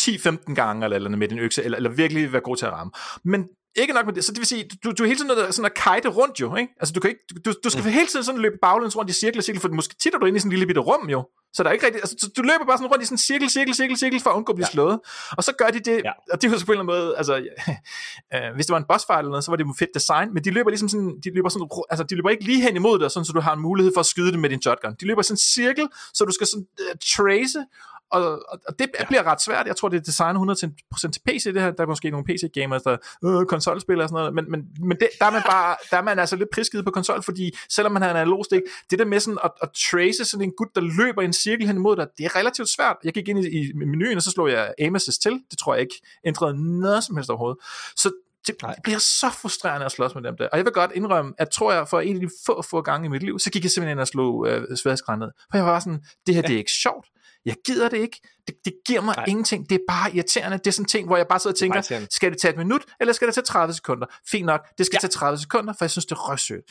10-15 0.00 0.54
gange 0.54 0.84
eller, 0.84 0.96
eller 0.96 1.10
med 1.10 1.28
din 1.28 1.38
økse, 1.38 1.62
eller, 1.62 1.76
eller 1.76 1.90
virkelig 1.90 2.32
være 2.32 2.42
god 2.42 2.56
til 2.56 2.66
at 2.66 2.72
ramme. 2.72 2.90
Men 3.24 3.48
ikke 3.76 3.94
nok 3.94 4.06
med 4.06 4.14
det, 4.14 4.24
så 4.24 4.32
det 4.32 4.38
vil 4.38 4.46
sige, 4.46 4.64
du, 4.84 4.92
du 4.92 5.02
er 5.02 5.06
hele 5.06 5.18
tiden 5.18 5.28
nødt 5.36 5.54
sådan 5.54 5.70
at 5.70 5.74
kite 5.74 6.08
rundt 6.08 6.40
jo, 6.40 6.56
ikke? 6.56 6.72
Altså 6.80 6.92
du, 6.92 7.00
kan 7.00 7.10
ikke, 7.10 7.22
du, 7.44 7.52
du 7.64 7.70
skal 7.70 7.84
mm. 7.84 7.90
hele 7.90 8.06
tiden 8.06 8.24
sådan 8.24 8.40
løbe 8.40 8.56
baglæns 8.62 8.96
rundt 8.96 9.10
i 9.10 9.14
cirkel 9.14 9.42
cirkel, 9.42 9.60
for 9.60 9.68
måske 9.68 9.94
tit 10.02 10.14
er 10.14 10.18
du 10.18 10.26
inde 10.26 10.36
i 10.36 10.40
sådan 10.40 10.48
en 10.48 10.52
lille 10.52 10.66
bitte 10.66 10.80
rum 10.80 11.08
jo. 11.08 11.28
Så 11.54 11.62
der 11.62 11.68
er 11.68 11.72
ikke 11.72 11.86
rigtig, 11.86 12.00
altså 12.02 12.30
du 12.36 12.42
løber 12.42 12.64
bare 12.66 12.78
sådan 12.78 12.90
rundt 12.92 13.02
i 13.02 13.06
sådan 13.06 13.14
en 13.14 13.18
cirkel, 13.18 13.50
cirkel, 13.50 13.74
cirkel, 13.74 13.96
cirkel, 13.96 14.20
for 14.20 14.30
at 14.30 14.36
undgå 14.36 14.52
at 14.52 14.56
blive 14.56 14.66
ja. 14.70 14.72
slået. 14.72 14.98
Og 15.38 15.44
så 15.44 15.52
gør 15.58 15.66
de 15.66 15.80
det, 15.80 15.98
ja. 16.04 16.12
og 16.32 16.42
det 16.42 16.50
var 16.50 16.56
så 16.56 16.66
på 16.66 16.72
en 16.72 16.78
eller 16.78 16.92
anden 16.92 17.04
måde, 17.04 17.16
altså, 17.16 17.34
øh, 18.34 18.54
hvis 18.54 18.66
det 18.66 18.72
var 18.72 18.78
en 18.78 18.88
boss 18.88 19.04
fight 19.06 19.18
eller 19.18 19.30
noget, 19.30 19.44
så 19.44 19.50
var 19.50 19.56
det 19.56 19.66
fedt 19.78 19.94
design, 19.94 20.34
men 20.34 20.44
de 20.44 20.50
løber 20.50 20.70
ligesom 20.70 20.88
sådan, 20.88 21.12
de 21.24 21.28
løber 21.34 21.48
sådan, 21.48 21.68
altså 21.90 22.04
de 22.10 22.14
løber 22.14 22.30
ikke 22.30 22.44
lige 22.44 22.62
hen 22.62 22.76
imod 22.76 22.98
dig, 22.98 23.10
sådan 23.10 23.24
så 23.24 23.32
du 23.32 23.40
har 23.40 23.52
en 23.52 23.62
mulighed 23.68 23.92
for 23.96 24.00
at 24.00 24.06
skyde 24.06 24.32
det 24.32 24.38
med 24.38 24.50
din 24.50 24.62
shotgun. 24.62 24.94
De 25.00 25.06
løber 25.06 25.22
sådan 25.22 25.34
en 25.34 25.44
cirkel, 25.54 25.86
så 26.14 26.24
du 26.24 26.32
skal 26.32 26.46
sådan 26.46 26.66
uh, 26.80 26.94
trace, 27.14 27.60
og, 28.10 28.42
og 28.68 28.78
det 28.78 28.88
ja. 29.00 29.04
bliver 29.04 29.22
ret 29.22 29.42
svært. 29.42 29.66
Jeg 29.66 29.76
tror, 29.76 29.88
det 29.88 29.96
er 29.96 30.02
designet 30.02 30.40
100% 30.40 31.10
til 31.10 31.20
PC, 31.26 31.44
det 31.44 31.62
her. 31.62 31.70
Der 31.70 31.82
er 31.82 31.86
måske 31.86 32.10
nogle 32.10 32.26
PC-gamers, 32.26 32.82
der 32.82 32.96
øh, 33.24 33.46
konsolspiller 33.46 34.04
og 34.04 34.08
sådan 34.08 34.20
noget, 34.20 34.34
men, 34.34 34.50
men, 34.50 34.60
men 34.88 34.96
det, 35.00 35.08
der 35.20 35.26
er 35.26 35.30
man 35.30 35.42
bare, 35.46 35.76
der 35.90 35.96
er 35.96 36.02
man 36.02 36.18
altså 36.18 36.36
lidt 36.36 36.48
prisgivet 36.52 36.84
på 36.84 36.90
konsol, 36.90 37.22
fordi 37.22 37.56
selvom 37.70 37.92
man 37.92 38.02
har 38.02 38.10
en 38.10 38.16
analog 38.16 38.44
stik, 38.44 38.62
det 38.90 38.98
der 38.98 39.04
med 39.04 39.20
sådan 39.20 39.38
at, 39.44 39.50
at 39.62 39.68
trace 39.90 40.24
sådan 40.24 40.44
en 40.44 40.52
gut, 40.56 40.68
der 40.74 40.80
løber 40.80 41.22
i 41.22 41.24
en 41.24 41.32
cirkel 41.32 41.66
hen 41.66 41.76
imod 41.76 41.96
dig, 41.96 42.06
det 42.18 42.24
er 42.24 42.36
relativt 42.36 42.68
svært. 42.68 42.96
Jeg 43.04 43.12
gik 43.12 43.28
ind 43.28 43.44
i, 43.44 43.58
i 43.58 43.72
menuen, 43.74 44.16
og 44.16 44.22
så 44.22 44.30
slog 44.30 44.50
jeg 44.50 44.74
aim 44.78 44.96
assist 44.96 45.22
til. 45.22 45.32
Det 45.50 45.58
tror 45.58 45.74
jeg 45.74 45.80
ikke 45.80 46.02
ændrede 46.24 46.80
noget 46.80 47.04
som 47.04 47.16
helst 47.16 47.30
overhovedet. 47.30 47.58
Så 47.96 48.10
det, 48.46 48.56
det 48.60 48.82
bliver 48.82 48.98
så 48.98 49.30
frustrerende 49.30 49.86
at 49.86 49.92
slås 49.92 50.14
med 50.14 50.22
dem 50.22 50.36
der. 50.36 50.48
Og 50.48 50.56
jeg 50.56 50.64
vil 50.64 50.72
godt 50.72 50.92
indrømme, 50.94 51.32
at 51.38 51.50
tror 51.50 51.72
jeg 51.72 51.88
for 51.88 52.00
en 52.00 52.14
af 52.14 52.20
de 52.20 52.28
få, 52.46 52.62
få 52.62 52.80
gange 52.80 53.06
i 53.06 53.08
mit 53.08 53.22
liv, 53.22 53.38
så 53.38 53.50
gik 53.50 53.62
jeg 53.62 53.70
simpelthen 53.70 53.94
ind 53.94 54.00
og 54.00 54.08
slog 54.08 54.48
øh, 54.48 54.76
sværhedsgrad 54.76 55.16
ned. 55.16 55.30
For 55.50 55.58
jeg 55.58 55.66
var 55.66 55.80
sådan, 55.80 56.00
det 56.26 56.34
her 56.34 56.42
ja. 56.42 56.48
det 56.48 56.54
er 56.54 56.58
ikke 56.58 56.72
sjovt. 56.82 57.06
Jeg 57.46 57.54
gider 57.66 57.88
det 57.88 57.96
ikke. 57.96 58.20
Det, 58.46 58.54
det 58.64 58.74
giver 58.86 59.00
mig 59.00 59.16
Nej. 59.16 59.24
ingenting. 59.28 59.70
Det 59.70 59.74
er 59.74 59.84
bare 59.88 60.14
irriterende. 60.14 60.58
Det 60.58 60.66
er 60.66 60.70
sådan 60.70 60.84
en 60.84 60.88
ting, 60.88 61.06
hvor 61.06 61.16
jeg 61.16 61.26
bare 61.28 61.38
sidder 61.38 61.54
og 61.54 61.58
tænker, 61.58 62.06
skal 62.10 62.32
det 62.32 62.40
tage 62.40 62.52
et 62.52 62.58
minut, 62.58 62.82
eller 63.00 63.12
skal 63.12 63.26
det 63.26 63.34
tage 63.34 63.44
30 63.44 63.74
sekunder? 63.74 64.06
Fint 64.30 64.46
nok, 64.46 64.60
det 64.78 64.86
skal 64.86 64.96
ja. 64.96 65.00
tage 65.00 65.10
30 65.10 65.38
sekunder, 65.38 65.72
for 65.72 65.84
jeg 65.84 65.90
synes, 65.90 66.06
det 66.06 66.12
er 66.12 66.30
røvsødt. 66.30 66.64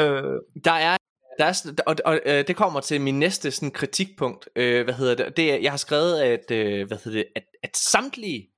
Øh, 0.00 0.62
der 0.64 0.72
er 0.72 0.96
der 1.38 1.46
er, 1.46 1.72
og, 1.86 1.96
og, 2.04 2.12
og 2.12 2.20
øh, 2.26 2.44
det 2.46 2.56
kommer 2.56 2.80
til 2.80 3.00
min 3.00 3.18
næste 3.18 3.50
sådan, 3.50 3.70
kritikpunkt. 3.70 4.48
Øh, 4.56 4.84
hvad 4.84 4.94
hedder 4.94 5.14
det? 5.14 5.36
det 5.36 5.52
er, 5.52 5.56
jeg 5.56 5.72
har 5.72 5.76
skrevet, 5.76 6.20
at, 6.20 6.50
øh, 6.50 6.88
hvad 6.88 6.98
hedder 7.04 7.18
det, 7.18 7.26
at, 7.36 7.42
at 7.62 7.76
samtlige 7.76 8.48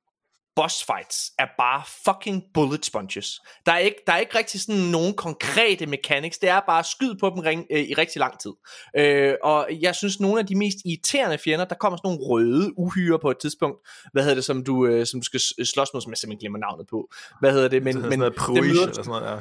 boss 0.56 0.84
fights 0.84 1.32
er 1.38 1.46
bare 1.58 1.82
fucking 2.04 2.42
bullet 2.54 2.84
sponges. 2.84 3.40
Der 3.66 3.72
er 3.72 3.78
ikke, 3.78 3.96
der 4.06 4.12
er 4.12 4.18
ikke 4.18 4.38
rigtig 4.38 4.60
sådan 4.60 4.80
nogen 4.80 5.14
konkrete 5.14 5.86
mechanics. 5.86 6.38
Det 6.38 6.48
er 6.48 6.60
bare 6.60 6.84
skyd 6.84 7.14
på 7.20 7.30
dem 7.30 7.38
ring, 7.38 7.66
øh, 7.70 7.80
i 7.80 7.94
rigtig 7.94 8.20
lang 8.20 8.40
tid. 8.40 8.52
Øh, 8.96 9.34
og 9.42 9.68
jeg 9.80 9.94
synes, 9.94 10.20
nogle 10.20 10.40
af 10.40 10.46
de 10.46 10.54
mest 10.54 10.78
irriterende 10.84 11.38
fjender, 11.38 11.64
der 11.64 11.74
kommer 11.74 11.96
sådan 11.96 12.08
nogle 12.08 12.20
røde 12.30 12.78
uhyre 12.78 13.18
på 13.18 13.30
et 13.30 13.38
tidspunkt. 13.38 13.78
Hvad 14.12 14.22
hedder 14.22 14.34
det, 14.34 14.44
som 14.44 14.64
du, 14.64 14.86
øh, 14.86 15.06
som 15.06 15.20
du 15.20 15.24
skal 15.24 15.66
slås 15.66 15.88
med, 15.94 16.00
som 16.00 16.12
jeg 16.12 16.18
simpelthen 16.18 16.40
glemmer 16.40 16.58
navnet 16.58 16.86
på. 16.90 17.08
Hvad 17.40 17.52
hedder 17.52 17.68
det? 17.68 17.82
Men, 17.82 17.96
det 17.96 18.08
men, 18.08 18.18
noget 18.18 18.34
Pruish, 18.34 18.82
eller 18.82 18.92
sådan 18.92 19.08
noget, 19.08 19.22
ja. 19.22 19.36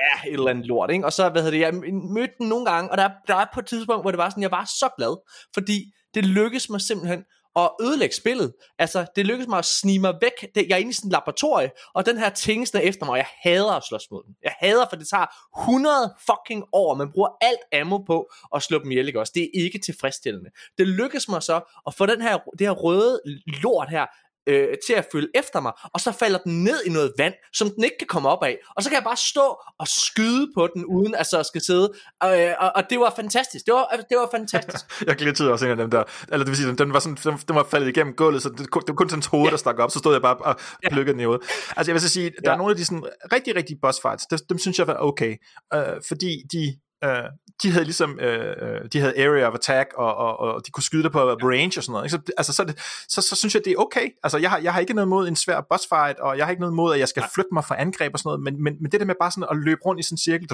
Ja, 0.00 0.28
et 0.28 0.32
eller 0.32 0.50
andet 0.50 0.66
lort, 0.66 0.90
ikke? 0.90 1.04
Og 1.04 1.12
så, 1.12 1.28
hvad 1.28 1.42
hedder 1.42 1.58
det, 1.58 1.60
jeg 1.60 1.74
mødte 2.14 2.34
den 2.38 2.48
nogle 2.48 2.66
gange, 2.66 2.90
og 2.90 2.98
der, 2.98 3.10
der 3.28 3.36
er 3.36 3.46
på 3.54 3.60
et 3.60 3.66
tidspunkt, 3.66 4.04
hvor 4.04 4.10
det 4.10 4.18
var 4.18 4.30
sådan, 4.30 4.42
jeg 4.42 4.50
var 4.50 4.64
så 4.64 4.88
glad, 4.96 5.16
fordi 5.54 5.92
det 6.14 6.24
lykkedes 6.24 6.70
mig 6.70 6.80
simpelthen 6.80 7.24
og 7.54 7.76
ødelægge 7.82 8.14
spillet. 8.14 8.52
Altså, 8.78 9.06
det 9.16 9.26
lykkedes 9.26 9.48
mig 9.48 9.58
at 9.58 9.64
snige 9.64 9.98
mig 9.98 10.14
væk. 10.20 10.54
Det, 10.54 10.68
jeg 10.68 10.74
er 10.74 10.78
inde 10.78 10.90
i 10.90 10.92
sådan 10.92 11.08
en 11.08 11.12
laboratorie, 11.12 11.70
og 11.94 12.06
den 12.06 12.18
her 12.18 12.30
ting 12.30 12.62
efter 12.62 13.04
mig, 13.04 13.12
og 13.12 13.16
jeg 13.16 13.26
hader 13.42 13.72
at 13.72 13.84
slås 13.88 14.10
mod 14.10 14.22
den. 14.26 14.36
Jeg 14.42 14.54
hader, 14.60 14.86
for 14.88 14.96
det 14.96 15.08
tager 15.08 15.26
100 15.62 16.14
fucking 16.26 16.64
år. 16.72 16.94
Man 16.94 17.12
bruger 17.12 17.28
alt 17.40 17.80
ammo 17.80 17.98
på 17.98 18.30
at 18.54 18.62
slå 18.62 18.78
dem 18.78 18.90
ihjel, 18.90 19.06
ikke 19.06 19.20
også? 19.20 19.32
Det 19.34 19.42
er 19.42 19.48
ikke 19.64 19.78
tilfredsstillende. 19.78 20.50
Det 20.78 20.88
lykkedes 20.88 21.28
mig 21.28 21.42
så 21.42 21.60
at 21.86 21.94
få 21.94 22.06
den 22.06 22.22
her, 22.22 22.38
det 22.58 22.66
her 22.66 22.74
røde 22.74 23.20
lort 23.46 23.90
her 23.90 24.06
øh, 24.46 24.68
til 24.86 24.92
at 24.92 25.06
følge 25.12 25.28
efter 25.34 25.60
mig, 25.60 25.72
og 25.94 26.00
så 26.00 26.12
falder 26.12 26.38
den 26.38 26.64
ned 26.64 26.84
i 26.86 26.90
noget 26.90 27.12
vand, 27.18 27.34
som 27.52 27.70
den 27.70 27.84
ikke 27.84 27.96
kan 27.98 28.06
komme 28.06 28.28
op 28.28 28.42
af, 28.44 28.58
og 28.76 28.82
så 28.82 28.88
kan 28.88 28.96
jeg 28.96 29.04
bare 29.04 29.16
stå 29.16 29.46
og 29.78 29.88
skyde 29.88 30.46
på 30.54 30.68
den, 30.74 30.84
uden 30.84 31.14
at 31.14 31.26
så 31.26 31.42
skal 31.42 31.60
sidde, 31.60 31.92
øh, 32.24 32.52
og, 32.58 32.72
og 32.76 32.82
det 32.90 33.00
var 33.00 33.12
fantastisk, 33.16 33.66
det 33.66 33.74
var, 33.74 33.86
det 34.10 34.16
var 34.16 34.28
fantastisk. 34.30 34.84
jeg 35.08 35.16
glitchede 35.16 35.52
også 35.52 35.64
en 35.64 35.70
af 35.70 35.76
dem 35.76 35.90
der, 35.90 36.04
eller 36.22 36.44
det 36.44 36.48
vil 36.48 36.56
sige, 36.56 36.68
den, 36.68 36.78
den 36.78 36.92
var, 36.92 37.00
sådan, 37.00 37.18
den, 37.24 37.36
den 37.48 37.56
var 37.56 37.64
faldet 37.64 37.88
igennem 37.88 38.14
gulvet, 38.14 38.42
så 38.42 38.48
det, 38.48 38.58
det 38.58 38.68
var 38.88 38.94
kun 38.94 39.08
sådan 39.08 39.22
hoved, 39.30 39.44
ja. 39.44 39.50
der 39.50 39.56
stak 39.56 39.78
op, 39.78 39.90
så 39.90 39.98
stod 39.98 40.12
jeg 40.12 40.22
bare 40.22 40.36
og 40.36 40.56
plukkede 40.90 41.06
ja. 41.06 41.12
den 41.12 41.20
i 41.20 41.24
hovedet. 41.24 41.44
Altså 41.76 41.90
jeg 41.90 41.94
vil 41.94 42.00
så 42.00 42.08
sige, 42.08 42.30
der 42.30 42.36
ja. 42.44 42.52
er 42.52 42.56
nogle 42.56 42.70
af 42.70 42.76
de 42.76 42.84
sådan 42.84 43.04
rigtig, 43.32 43.56
rigtig 43.56 43.76
boss 43.82 44.00
fights, 44.02 44.26
dem, 44.26 44.38
dem 44.48 44.58
synes 44.58 44.78
jeg 44.78 44.86
var 44.86 44.96
okay, 44.96 45.36
øh, 45.74 45.80
fordi 46.08 46.42
de 46.52 46.76
øh, 47.04 47.24
de 47.62 47.70
havde 47.70 47.84
ligesom, 47.84 48.18
øh, 48.20 48.54
øh, 48.62 48.80
de 48.92 49.00
havde 49.00 49.18
area 49.18 49.48
of 49.48 49.54
attack, 49.54 49.92
og, 49.94 50.14
og, 50.14 50.38
og 50.38 50.66
de 50.66 50.70
kunne 50.70 50.82
skyde 50.82 51.02
dig 51.02 51.12
på 51.12 51.18
range 51.20 51.78
og 51.78 51.82
sådan 51.82 51.92
noget. 51.92 52.04
Ikke? 52.04 52.10
Så, 52.26 52.32
altså, 52.36 52.52
så, 52.52 52.64
det, 52.64 52.78
så, 53.08 53.22
så 53.22 53.36
synes 53.36 53.54
jeg, 53.54 53.62
det 53.64 53.70
er 53.72 53.76
okay. 53.76 54.08
Altså, 54.22 54.38
jeg 54.38 54.50
har, 54.50 54.58
jeg 54.58 54.72
har 54.72 54.80
ikke 54.80 54.94
noget 54.94 55.08
mod 55.08 55.28
en 55.28 55.36
svær 55.36 55.60
boss 55.60 55.86
fight, 55.88 56.18
og 56.18 56.38
jeg 56.38 56.46
har 56.46 56.50
ikke 56.50 56.60
noget 56.60 56.74
mod, 56.74 56.94
at 56.94 57.00
jeg 57.00 57.08
skal 57.08 57.20
Nej. 57.20 57.30
flytte 57.34 57.50
mig 57.52 57.64
fra 57.64 57.80
angreb 57.80 58.12
og 58.12 58.18
sådan 58.18 58.28
noget, 58.28 58.40
men, 58.40 58.62
men, 58.62 58.76
men 58.80 58.92
det 58.92 59.00
der 59.00 59.06
med 59.06 59.14
bare 59.20 59.30
sådan 59.30 59.48
at 59.50 59.56
løbe 59.56 59.80
rundt 59.86 60.00
i 60.00 60.02
sådan 60.02 60.14
en 60.14 60.18
cirkel, 60.18 60.48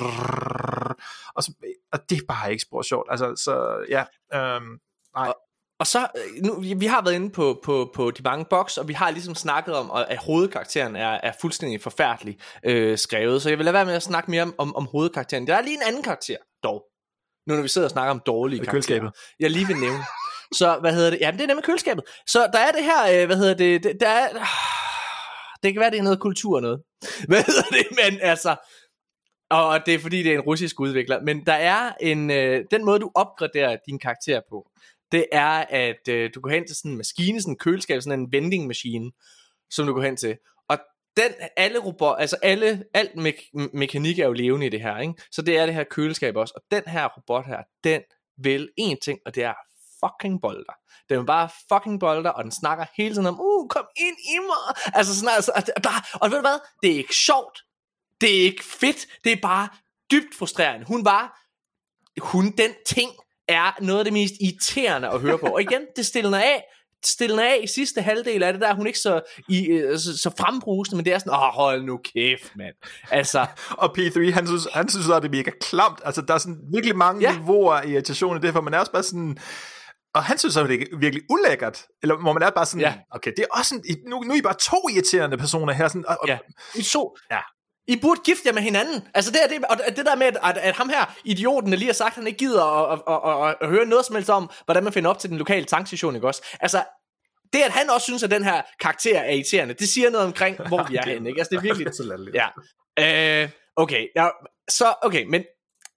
og, 1.34 1.42
så, 1.42 1.52
og 1.92 2.10
det 2.10 2.16
er 2.18 2.22
bare 2.28 2.50
ikke 2.50 2.62
spor 2.62 2.82
sjovt. 2.82 3.08
Altså, 3.10 3.34
så 3.36 3.84
ja, 3.88 4.04
øh, 4.34 4.60
nej. 5.16 5.28
Og, 5.28 5.36
og 5.80 5.86
så, 5.86 5.98
øh, 5.98 6.42
nu, 6.44 6.60
vi 6.76 6.86
har 6.86 7.02
været 7.02 7.14
inde 7.14 7.30
på, 7.30 7.60
på, 7.64 7.90
på 7.94 8.10
de 8.10 8.22
mange 8.22 8.44
boks, 8.50 8.78
og 8.78 8.88
vi 8.88 8.92
har 8.92 9.10
ligesom 9.10 9.34
snakket 9.34 9.74
om, 9.74 9.90
at 10.08 10.18
hovedkarakteren 10.18 10.96
er, 10.96 11.20
er 11.22 11.32
fuldstændig 11.40 11.82
forfærdelig 11.82 12.38
øh, 12.64 12.98
skrevet, 12.98 13.42
så 13.42 13.48
jeg 13.48 13.58
vil 13.58 13.64
lade 13.64 13.74
være 13.74 13.84
med 13.84 13.94
at 13.94 14.02
snakke 14.02 14.30
mere 14.30 14.42
om, 14.42 14.54
om, 14.58 14.76
om 14.76 14.86
hovedkarakteren. 14.86 15.46
Der 15.46 15.54
er 15.54 15.62
lige 15.62 15.74
en 15.74 15.82
anden 15.86 16.02
karakter, 16.02 16.36
dog, 16.62 16.84
nu 17.46 17.54
når 17.54 17.62
vi 17.62 17.68
sidder 17.68 17.86
og 17.86 17.90
snakker 17.90 18.10
om 18.10 18.22
dårlige 18.26 18.58
karakterer. 18.64 18.98
Køleskabet. 19.00 19.12
Jeg 19.40 19.50
lige 19.50 19.66
vil 19.66 19.76
nævne. 19.76 20.04
Så, 20.52 20.78
hvad 20.80 20.94
hedder 20.94 21.10
det? 21.10 21.20
Jamen, 21.20 21.38
det 21.38 21.44
er 21.44 21.48
nemlig 21.48 21.64
køleskabet. 21.64 22.04
Så 22.26 22.38
der 22.52 22.58
er 22.58 22.70
det 22.70 22.84
her, 22.84 23.20
øh, 23.20 23.26
hvad 23.26 23.36
hedder 23.36 23.54
det, 23.54 23.82
det 23.82 24.00
der 24.00 24.08
er, 24.08 24.28
det 25.62 25.72
kan 25.72 25.80
være, 25.80 25.90
det 25.90 25.98
er 25.98 26.02
noget 26.02 26.20
kultur 26.20 26.60
noget. 26.60 26.82
Hvad 27.28 27.42
hedder 27.42 27.68
det? 27.70 27.86
Men 27.90 28.20
altså, 28.22 28.56
og 29.50 29.86
det 29.86 29.94
er 29.94 29.98
fordi, 29.98 30.22
det 30.22 30.30
er 30.30 30.34
en 30.34 30.40
russisk 30.40 30.80
udvikler, 30.80 31.20
men 31.20 31.46
der 31.46 31.52
er 31.52 31.92
en, 32.00 32.30
øh, 32.30 32.64
den 32.70 32.84
måde, 32.84 32.98
du 32.98 33.10
opgraderer 33.14 33.76
din 33.86 33.98
karakter 33.98 34.40
på, 34.50 34.70
det 35.12 35.26
er, 35.32 35.64
at 35.68 36.08
øh, 36.08 36.30
du 36.34 36.40
går 36.40 36.50
hen 36.50 36.66
til 36.66 36.76
sådan 36.76 36.90
en 36.90 36.96
maskine, 36.96 37.40
sådan 37.40 37.52
en 37.52 37.58
køleskab, 37.58 38.02
sådan 38.02 38.20
en 38.20 38.32
vending 38.32 38.66
machine, 38.66 39.10
som 39.70 39.86
du 39.86 39.92
går 39.92 40.02
hen 40.02 40.16
til. 40.16 40.38
Og 40.68 40.78
den, 41.16 41.32
alle 41.56 41.78
robot, 41.78 42.16
altså 42.20 42.36
alle, 42.42 42.84
alt 42.94 43.10
me- 43.10 43.70
mekanik 43.72 44.18
er 44.18 44.26
jo 44.26 44.32
levende 44.32 44.66
i 44.66 44.68
det 44.68 44.82
her, 44.82 44.98
ikke? 44.98 45.14
Så 45.32 45.42
det 45.42 45.58
er 45.58 45.66
det 45.66 45.74
her 45.74 45.84
køleskab 45.84 46.36
også. 46.36 46.54
Og 46.56 46.62
den 46.70 46.82
her 46.86 47.08
robot 47.08 47.46
her, 47.46 47.62
den 47.84 48.02
vil 48.42 48.68
én 48.80 48.96
ting, 49.02 49.18
og 49.26 49.34
det 49.34 49.44
er 49.44 49.54
fucking 50.04 50.40
bolder. 50.40 50.72
Den 51.08 51.18
vil 51.18 51.26
bare 51.26 51.48
fucking 51.72 52.00
bolder, 52.00 52.30
og 52.30 52.44
den 52.44 52.52
snakker 52.52 52.86
hele 52.96 53.14
tiden 53.14 53.26
om, 53.26 53.40
uh, 53.40 53.68
kom 53.68 53.86
ind 53.96 54.16
i 54.34 54.38
mig. 54.38 54.76
Altså 54.94 55.18
sådan, 55.18 55.34
altså, 55.34 55.52
altså 55.54 55.72
bare, 55.82 56.02
og 56.14 56.30
ved 56.30 56.36
du 56.36 56.42
hvad? 56.42 56.58
Det 56.82 56.92
er 56.92 56.96
ikke 56.96 57.14
sjovt. 57.14 57.58
Det 58.20 58.38
er 58.38 58.42
ikke 58.42 58.64
fedt. 58.64 59.06
Det 59.24 59.32
er 59.32 59.40
bare 59.42 59.68
dybt 60.10 60.34
frustrerende. 60.38 60.86
Hun 60.86 61.04
var, 61.04 61.40
hun 62.20 62.44
den 62.44 62.74
ting, 62.86 63.10
er 63.48 63.82
noget 63.82 63.98
af 63.98 64.04
det 64.04 64.12
mest 64.12 64.34
irriterende 64.40 65.08
at 65.08 65.20
høre 65.20 65.38
på. 65.38 65.46
Og 65.46 65.62
igen, 65.62 65.80
det 65.96 66.06
stiller 66.06 66.38
af 66.38 66.64
stille 67.04 67.42
af 67.48 67.60
i 67.62 67.66
sidste 67.66 68.02
halvdel 68.02 68.42
af 68.42 68.52
det, 68.52 68.62
der 68.62 68.68
er 68.68 68.74
hun 68.74 68.86
ikke 68.86 68.98
så, 68.98 69.20
i, 69.48 69.66
øh, 69.66 69.98
så, 69.98 70.18
så 70.18 70.30
frembrusende, 70.38 70.96
men 70.96 71.04
det 71.04 71.12
er 71.12 71.18
sådan, 71.18 71.32
åh, 71.32 71.38
hold 71.38 71.82
nu 71.82 72.00
kæft, 72.14 72.56
mand. 72.56 72.74
Altså, 73.10 73.46
Og 73.82 73.98
P3, 73.98 74.30
han 74.32 74.46
synes, 74.46 74.66
han 74.72 74.88
synes 74.88 75.06
at 75.08 75.22
det 75.22 75.28
er 75.28 75.32
mega 75.36 75.50
klamt. 75.60 76.00
Altså, 76.04 76.22
der 76.22 76.34
er 76.34 76.38
sådan 76.38 76.58
virkelig 76.74 76.96
mange 76.96 77.20
Ja. 77.20 77.38
niveauer 77.38 77.74
af 77.74 77.86
irritation 77.88 78.36
i 78.36 78.40
det, 78.40 78.52
for 78.52 78.60
man 78.60 78.74
er 78.74 78.78
også 78.78 78.92
bare 78.92 79.02
sådan... 79.02 79.38
Og 80.14 80.24
han 80.24 80.38
synes, 80.38 80.56
at 80.56 80.68
det 80.68 80.80
er 80.82 80.96
virkelig 80.98 81.22
ulækkert. 81.30 81.86
Eller 82.02 82.16
hvor 82.16 82.32
man 82.32 82.42
er 82.42 82.50
bare 82.50 82.66
sådan, 82.66 82.80
Ja. 82.80 82.94
okay, 83.10 83.32
det 83.36 83.42
er 83.42 83.58
også 83.58 83.74
en, 83.74 83.96
nu, 84.10 84.20
nu 84.20 84.32
er 84.34 84.38
I 84.38 84.42
bare 84.42 84.54
to 84.54 84.88
irriterende 84.94 85.36
personer 85.38 85.72
her. 85.72 85.88
Sådan, 85.88 86.04
og, 86.08 86.18
ja. 86.26 86.38
I 86.74 86.82
så, 86.82 87.18
Ja. 87.30 87.40
I 87.88 87.96
burde 87.96 88.20
gifte 88.24 88.42
jer 88.46 88.52
med 88.52 88.62
hinanden. 88.62 89.08
Altså 89.14 89.30
det, 89.30 89.42
er 89.44 89.48
det, 89.48 89.64
og 89.64 89.96
det 89.96 90.06
der 90.06 90.16
med, 90.16 90.26
at, 90.26 90.56
at, 90.58 90.76
ham 90.76 90.88
her, 90.88 91.18
idioten, 91.24 91.70
lige 91.70 91.86
har 91.86 91.92
sagt, 91.92 92.12
at 92.12 92.14
han 92.14 92.26
ikke 92.26 92.38
gider 92.38 92.64
at, 92.64 93.00
at, 93.08 93.48
at, 93.48 93.56
at, 93.60 93.68
høre 93.68 93.86
noget 93.86 94.06
som 94.06 94.14
helst 94.14 94.30
om, 94.30 94.50
hvordan 94.64 94.84
man 94.84 94.92
finder 94.92 95.10
op 95.10 95.18
til 95.18 95.30
den 95.30 95.38
lokale 95.38 95.64
tankstation, 95.64 96.14
ikke 96.14 96.26
også? 96.26 96.42
Altså, 96.60 96.84
det 97.52 97.58
at 97.58 97.70
han 97.70 97.90
også 97.90 98.04
synes, 98.04 98.22
at 98.22 98.30
den 98.30 98.44
her 98.44 98.62
karakter 98.80 99.18
er 99.18 99.30
irriterende, 99.30 99.74
det 99.74 99.88
siger 99.88 100.10
noget 100.10 100.26
omkring, 100.26 100.56
hvor 100.68 100.86
vi 100.90 100.96
er 100.96 101.04
henne, 101.06 101.28
ikke? 101.28 101.40
Altså 101.40 101.50
det 101.50 101.56
er 101.56 101.62
virkelig... 101.62 101.86
Ja. 102.98 103.42
Øh, 103.42 103.50
okay, 103.76 104.06
ja, 104.16 104.28
så, 104.70 104.94
okay, 105.02 105.24
men 105.24 105.44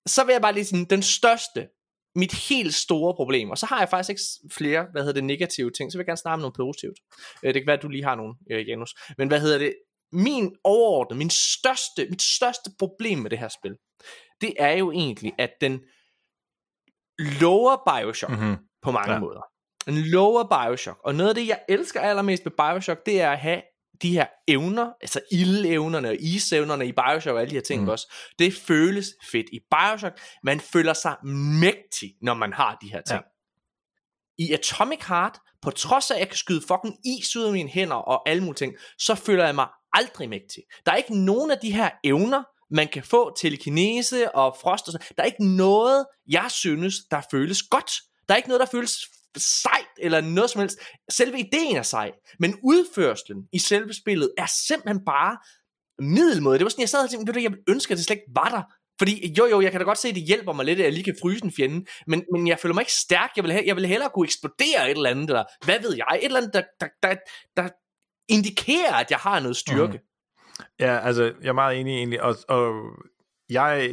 så 0.06 0.24
vil 0.24 0.34
jeg 0.34 0.42
bare 0.42 0.54
lige 0.54 0.66
sige, 0.66 0.86
den 0.86 1.04
største, 1.04 1.68
mit 2.16 2.34
helt 2.50 2.74
store 2.74 3.14
problem, 3.16 3.50
og 3.50 3.58
så 3.58 3.66
har 3.66 3.80
jeg 3.80 3.90
faktisk 3.90 4.10
ikke 4.10 4.22
flere, 4.54 4.86
hvad 4.92 5.02
hedder 5.02 5.14
det, 5.14 5.24
negative 5.24 5.72
ting, 5.72 5.92
så 5.92 5.98
vil 5.98 6.02
jeg 6.04 6.06
gerne 6.06 6.18
snakke 6.18 6.34
om 6.34 6.40
noget 6.40 6.56
positivt. 6.56 6.98
Øh, 7.44 7.54
det 7.54 7.62
kan 7.62 7.68
være, 7.68 7.78
at 7.78 7.84
du 7.84 7.90
lige 7.90 8.04
har 8.04 8.16
nogle, 8.16 8.34
øh, 8.52 8.70
Janus. 8.70 8.96
Men 9.18 9.28
hvad 9.28 9.40
hedder 9.40 9.58
det, 9.58 9.74
min 10.12 10.56
overordnede, 10.64 11.18
min 11.18 11.30
største, 11.30 12.08
mit 12.10 12.22
største 12.22 12.72
problem 12.80 13.20
med 13.20 13.30
det 13.30 13.40
her 13.40 13.48
spil, 13.48 13.76
det 14.42 14.54
er 14.60 14.72
jo 14.72 14.92
egentlig, 14.92 15.34
at 15.38 15.52
den 15.62 15.80
lower 17.20 17.78
Bioshock 18.00 18.32
Mm-hmm. 18.34 18.58
på 18.82 18.92
mange 18.92 19.14
ja. 19.14 19.20
Måder. 19.20 19.42
En 19.88 19.98
lower 19.98 20.44
Bioshock. 20.44 21.00
Og 21.04 21.16
noget 21.16 21.30
af 21.30 21.36
det, 21.36 21.48
jeg 21.48 21.60
elsker 21.70 22.02
allermest 22.02 22.46
ved 22.46 22.52
Bioshock, 22.52 23.06
det 23.06 23.22
er 23.22 23.32
at 23.32 23.40
have 23.40 23.62
de 24.02 24.12
her 24.12 24.26
evner, 24.48 24.92
altså 25.02 25.22
ildevnerne 25.32 26.10
og 26.10 26.16
isevnerne 26.20 26.88
i 26.88 26.92
Bioshock 26.92 27.34
og 27.36 27.42
alle 27.42 27.50
de 27.50 27.56
her 27.56 27.62
ting 27.62 27.82
Mm. 27.84 27.90
også. 27.90 28.14
Det 28.40 28.54
føles 28.54 29.08
fedt 29.32 29.46
i 29.54 29.60
Bioshock. 29.72 30.20
Man 30.44 30.60
føler 30.60 30.94
sig 30.94 31.16
mægtig, 31.62 32.14
når 32.22 32.34
man 32.34 32.54
har 32.54 32.78
de 32.82 32.92
her 32.92 33.02
ting. 33.02 33.22
Ja. 34.40 34.44
I 34.46 34.54
Atomic 34.54 35.00
Heart, 35.08 35.40
på 35.62 35.72
trods 35.72 36.12
af, 36.12 36.16
at 36.16 36.20
jeg 36.20 36.28
kan 36.28 36.38
skyde 36.38 36.62
fucking 36.68 36.96
is 37.06 37.36
ud 37.36 37.44
af 37.44 37.52
mine 37.52 37.70
hænder 37.70 37.96
og 37.96 38.30
alle 38.30 38.44
mulige 38.44 38.56
ting, 38.58 38.74
så 38.98 39.16
føler 39.16 39.46
jeg 39.46 39.56
mig 39.56 39.68
aldrig 39.94 40.30
mægtig. 40.30 40.64
Der 40.86 40.92
er 40.92 40.96
ikke 40.96 41.24
nogen 41.26 41.52
af 41.52 41.58
de 41.62 41.72
her 41.72 41.90
evner, 42.04 42.44
man 42.72 42.88
kan 42.88 43.04
få 43.04 43.36
telekinese 43.38 44.36
og 44.36 44.58
frost 44.62 44.88
og 44.88 44.92
sådan. 44.92 45.08
Der 45.18 45.24
er 45.24 45.28
ikke 45.28 45.56
noget, 45.56 46.06
jeg 46.30 46.46
synes, 46.50 46.96
der 47.12 47.22
føles 47.32 47.64
godt. 47.64 47.92
Der 48.28 48.34
er 48.34 48.38
ikke 48.38 48.50
noget, 48.50 48.60
der 48.60 48.66
føles 48.66 48.98
sejt 49.38 49.92
eller 49.98 50.22
noget 50.22 50.50
som 50.50 50.62
helst. 50.62 50.78
Selve 51.12 51.40
ideen 51.40 51.76
er 51.76 51.84
sej, 51.84 52.12
men 52.40 52.60
udførselen 52.64 53.44
i 53.54 53.60
selve 53.60 53.94
spillet 53.94 54.32
er 54.38 54.46
simpelthen 54.68 55.06
bare 55.06 55.38
middelmåde. 56.00 56.58
Det 56.58 56.64
var 56.64 56.70
sådan, 56.70 56.82
jeg 56.82 56.90
sad 56.90 57.04
og 57.04 57.10
tænkte, 57.10 57.28
ved 57.28 57.34
du, 57.34 57.40
jeg 57.40 57.52
ønsker, 57.52 57.74
ønske, 57.74 57.92
at 57.92 57.98
det 57.98 58.06
slet 58.06 58.16
ikke 58.16 58.32
var 58.36 58.50
der. 58.50 58.64
Fordi 59.00 59.34
jo 59.38 59.46
jo, 59.46 59.62
jeg 59.62 59.72
kan 59.72 59.80
da 59.80 59.84
godt 59.84 59.98
se, 59.98 60.08
at 60.08 60.16
det 60.16 60.24
hjælper 60.24 60.54
mig 60.54 60.66
lidt, 60.66 60.80
at 60.80 60.86
jeg 60.86 60.94
lige 60.94 61.04
kan 61.04 61.16
fryse 61.22 61.46
en 61.46 61.52
fjende, 61.52 61.86
men, 62.08 62.24
men 62.34 62.48
jeg 62.48 62.60
føler 62.60 62.74
mig 62.74 62.82
ikke 62.82 62.94
stærk. 62.94 63.32
Jeg 63.36 63.44
vil, 63.44 63.64
jeg 63.66 63.76
vil 63.76 63.86
hellere 63.86 64.10
kunne 64.10 64.26
eksplodere 64.26 64.92
et 64.92 64.96
eller 64.96 65.10
andet, 65.10 65.30
eller 65.30 65.44
hvad 65.66 65.80
ved 65.80 65.96
jeg, 65.96 66.20
et 66.20 66.26
eller 66.26 66.38
andet, 66.38 66.54
der, 66.54 66.64
der, 66.80 66.88
der, 67.04 67.16
der 67.58 67.70
indikerer, 68.28 68.94
at 68.94 69.12
jeg 69.12 69.20
har 69.20 69.40
noget 69.40 69.58
styrke. 69.58 69.94
Mm. 69.94 70.66
Ja, 70.80 71.00
altså, 71.00 71.24
jeg 71.24 71.50
er 71.50 71.54
meget 71.54 71.80
enig 71.80 71.98
egentlig, 71.98 72.22
og, 72.22 72.36
og 72.48 72.82
jeg, 73.50 73.92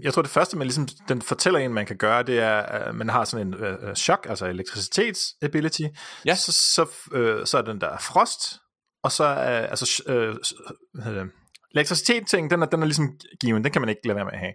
jeg 0.00 0.14
tror 0.14 0.22
det 0.22 0.30
første, 0.30 0.56
man 0.56 0.66
ligesom, 0.66 0.88
den 1.08 1.22
fortæller 1.22 1.60
en, 1.60 1.74
man 1.74 1.86
kan 1.86 1.96
gøre, 1.96 2.22
det 2.22 2.38
er, 2.38 2.58
at 2.58 2.94
man 2.94 3.08
har 3.08 3.24
sådan 3.24 3.46
en 3.46 3.54
uh, 3.54 3.94
chok, 3.94 4.26
altså 4.28 4.46
elektricitets-ability, 4.46 5.88
Ja. 6.24 6.34
så, 6.34 6.52
så, 6.52 6.82
uh, 6.82 7.44
så 7.44 7.58
er 7.58 7.62
den 7.62 7.80
der 7.80 7.98
frost, 7.98 8.40
og 9.02 9.12
så 9.12 9.24
er, 9.24 9.66
altså, 9.66 10.02
uh, 10.06 10.12
hvad 10.94 11.04
hedder 11.04 11.22
det, 11.22 11.32
elektricitet-ting, 11.74 12.50
den 12.50 12.62
er, 12.62 12.66
den 12.66 12.82
er 12.82 12.86
ligesom 12.86 13.18
given, 13.40 13.64
den 13.64 13.72
kan 13.72 13.82
man 13.82 13.88
ikke 13.88 14.06
lade 14.06 14.16
være 14.16 14.24
med 14.24 14.32
at 14.32 14.38
have. 14.38 14.52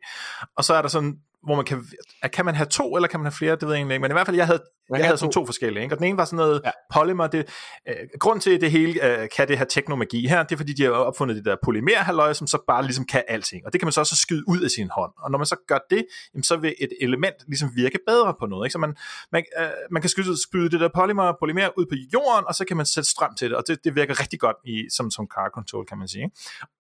Og 0.58 0.64
så 0.64 0.74
er 0.74 0.82
der 0.82 0.90
sådan, 0.90 1.18
hvor 1.48 1.56
man 1.56 1.66
kan, 1.66 1.86
kan 2.34 2.46
man 2.46 2.56
have 2.56 2.66
to, 2.66 2.96
eller 2.96 3.08
kan 3.08 3.20
man 3.20 3.26
have 3.26 3.32
flere, 3.38 3.52
det 3.56 3.62
ved 3.62 3.70
jeg 3.70 3.78
egentlig 3.80 3.96
ikke, 3.96 4.02
men 4.02 4.12
i 4.12 4.14
hvert 4.14 4.26
fald, 4.28 4.38
jeg 4.38 4.46
havde, 4.46 4.60
Man 4.90 5.00
jeg 5.00 5.06
havde 5.06 5.08
have 5.12 5.18
sådan 5.18 5.32
to. 5.32 5.40
to 5.42 5.46
forskellige, 5.46 5.84
ikke? 5.84 5.96
og 5.96 6.00
den 6.00 6.08
ene 6.08 6.18
var 6.18 6.26
sådan 6.26 6.38
noget 6.38 6.62
Ja. 6.66 6.72
polymer, 6.94 7.28
det, 7.28 7.50
øh, 7.90 7.96
grund 8.20 8.42
til, 8.42 8.62
det 8.62 8.72
hele 8.72 9.22
øh, 9.22 9.30
kan 9.36 9.48
det 9.48 9.58
her 9.58 9.66
teknomagi 9.66 10.28
her, 10.28 10.44
det 10.44 10.52
er 10.52 10.58
fordi, 10.58 10.74
de 10.74 10.84
har 10.84 10.92
opfundet 10.92 11.36
det 11.38 11.46
der 11.46 11.56
polymerhalløj, 11.64 12.34
som 12.34 12.48
så 12.48 12.58
bare 12.68 12.84
ligesom 12.84 13.06
kan 13.06 13.24
alting, 13.28 13.66
og 13.66 13.74
det 13.74 13.82
kan 13.82 13.86
man 13.86 13.92
så 13.94 14.00
også 14.00 14.16
skyde 14.16 14.44
ud 14.48 14.62
af 14.62 14.70
sin 14.70 14.90
hånd, 14.90 15.12
og 15.18 15.32
når 15.32 15.38
man 15.38 15.46
så 15.46 15.56
gør 15.68 15.80
det, 15.90 16.06
jamen, 16.34 16.44
så 16.44 16.56
vil 16.58 16.76
et 16.80 16.90
element 17.02 17.36
ligesom 17.48 17.70
virke 17.76 18.00
bedre 18.08 18.34
på 18.40 18.46
noget, 18.46 18.66
ikke? 18.66 18.72
så 18.74 18.80
man, 18.80 18.96
man, 19.32 19.44
øh, 19.60 19.68
man 19.92 20.02
kan 20.02 20.10
skyde, 20.10 20.42
skyde 20.42 20.70
det 20.70 20.80
der 20.80 20.90
polymer, 20.96 21.34
polymer 21.40 21.70
ud 21.78 21.86
på 21.86 21.96
jorden, 22.14 22.46
og 22.48 22.56
så 22.56 22.66
kan 22.66 22.78
man 22.78 22.86
sætte 22.86 23.10
strøm 23.10 23.36
til 23.36 23.50
det, 23.50 23.58
og 23.58 23.64
det, 23.68 23.84
det 23.84 23.96
virker 23.96 24.20
rigtig 24.22 24.40
godt 24.40 24.58
i, 24.66 24.86
som, 24.96 25.12
som 25.12 25.28
car 25.36 25.50
control, 25.54 25.86
kan 25.86 25.98
man 25.98 26.08
sige. 26.08 26.24
Ikke? 26.24 26.36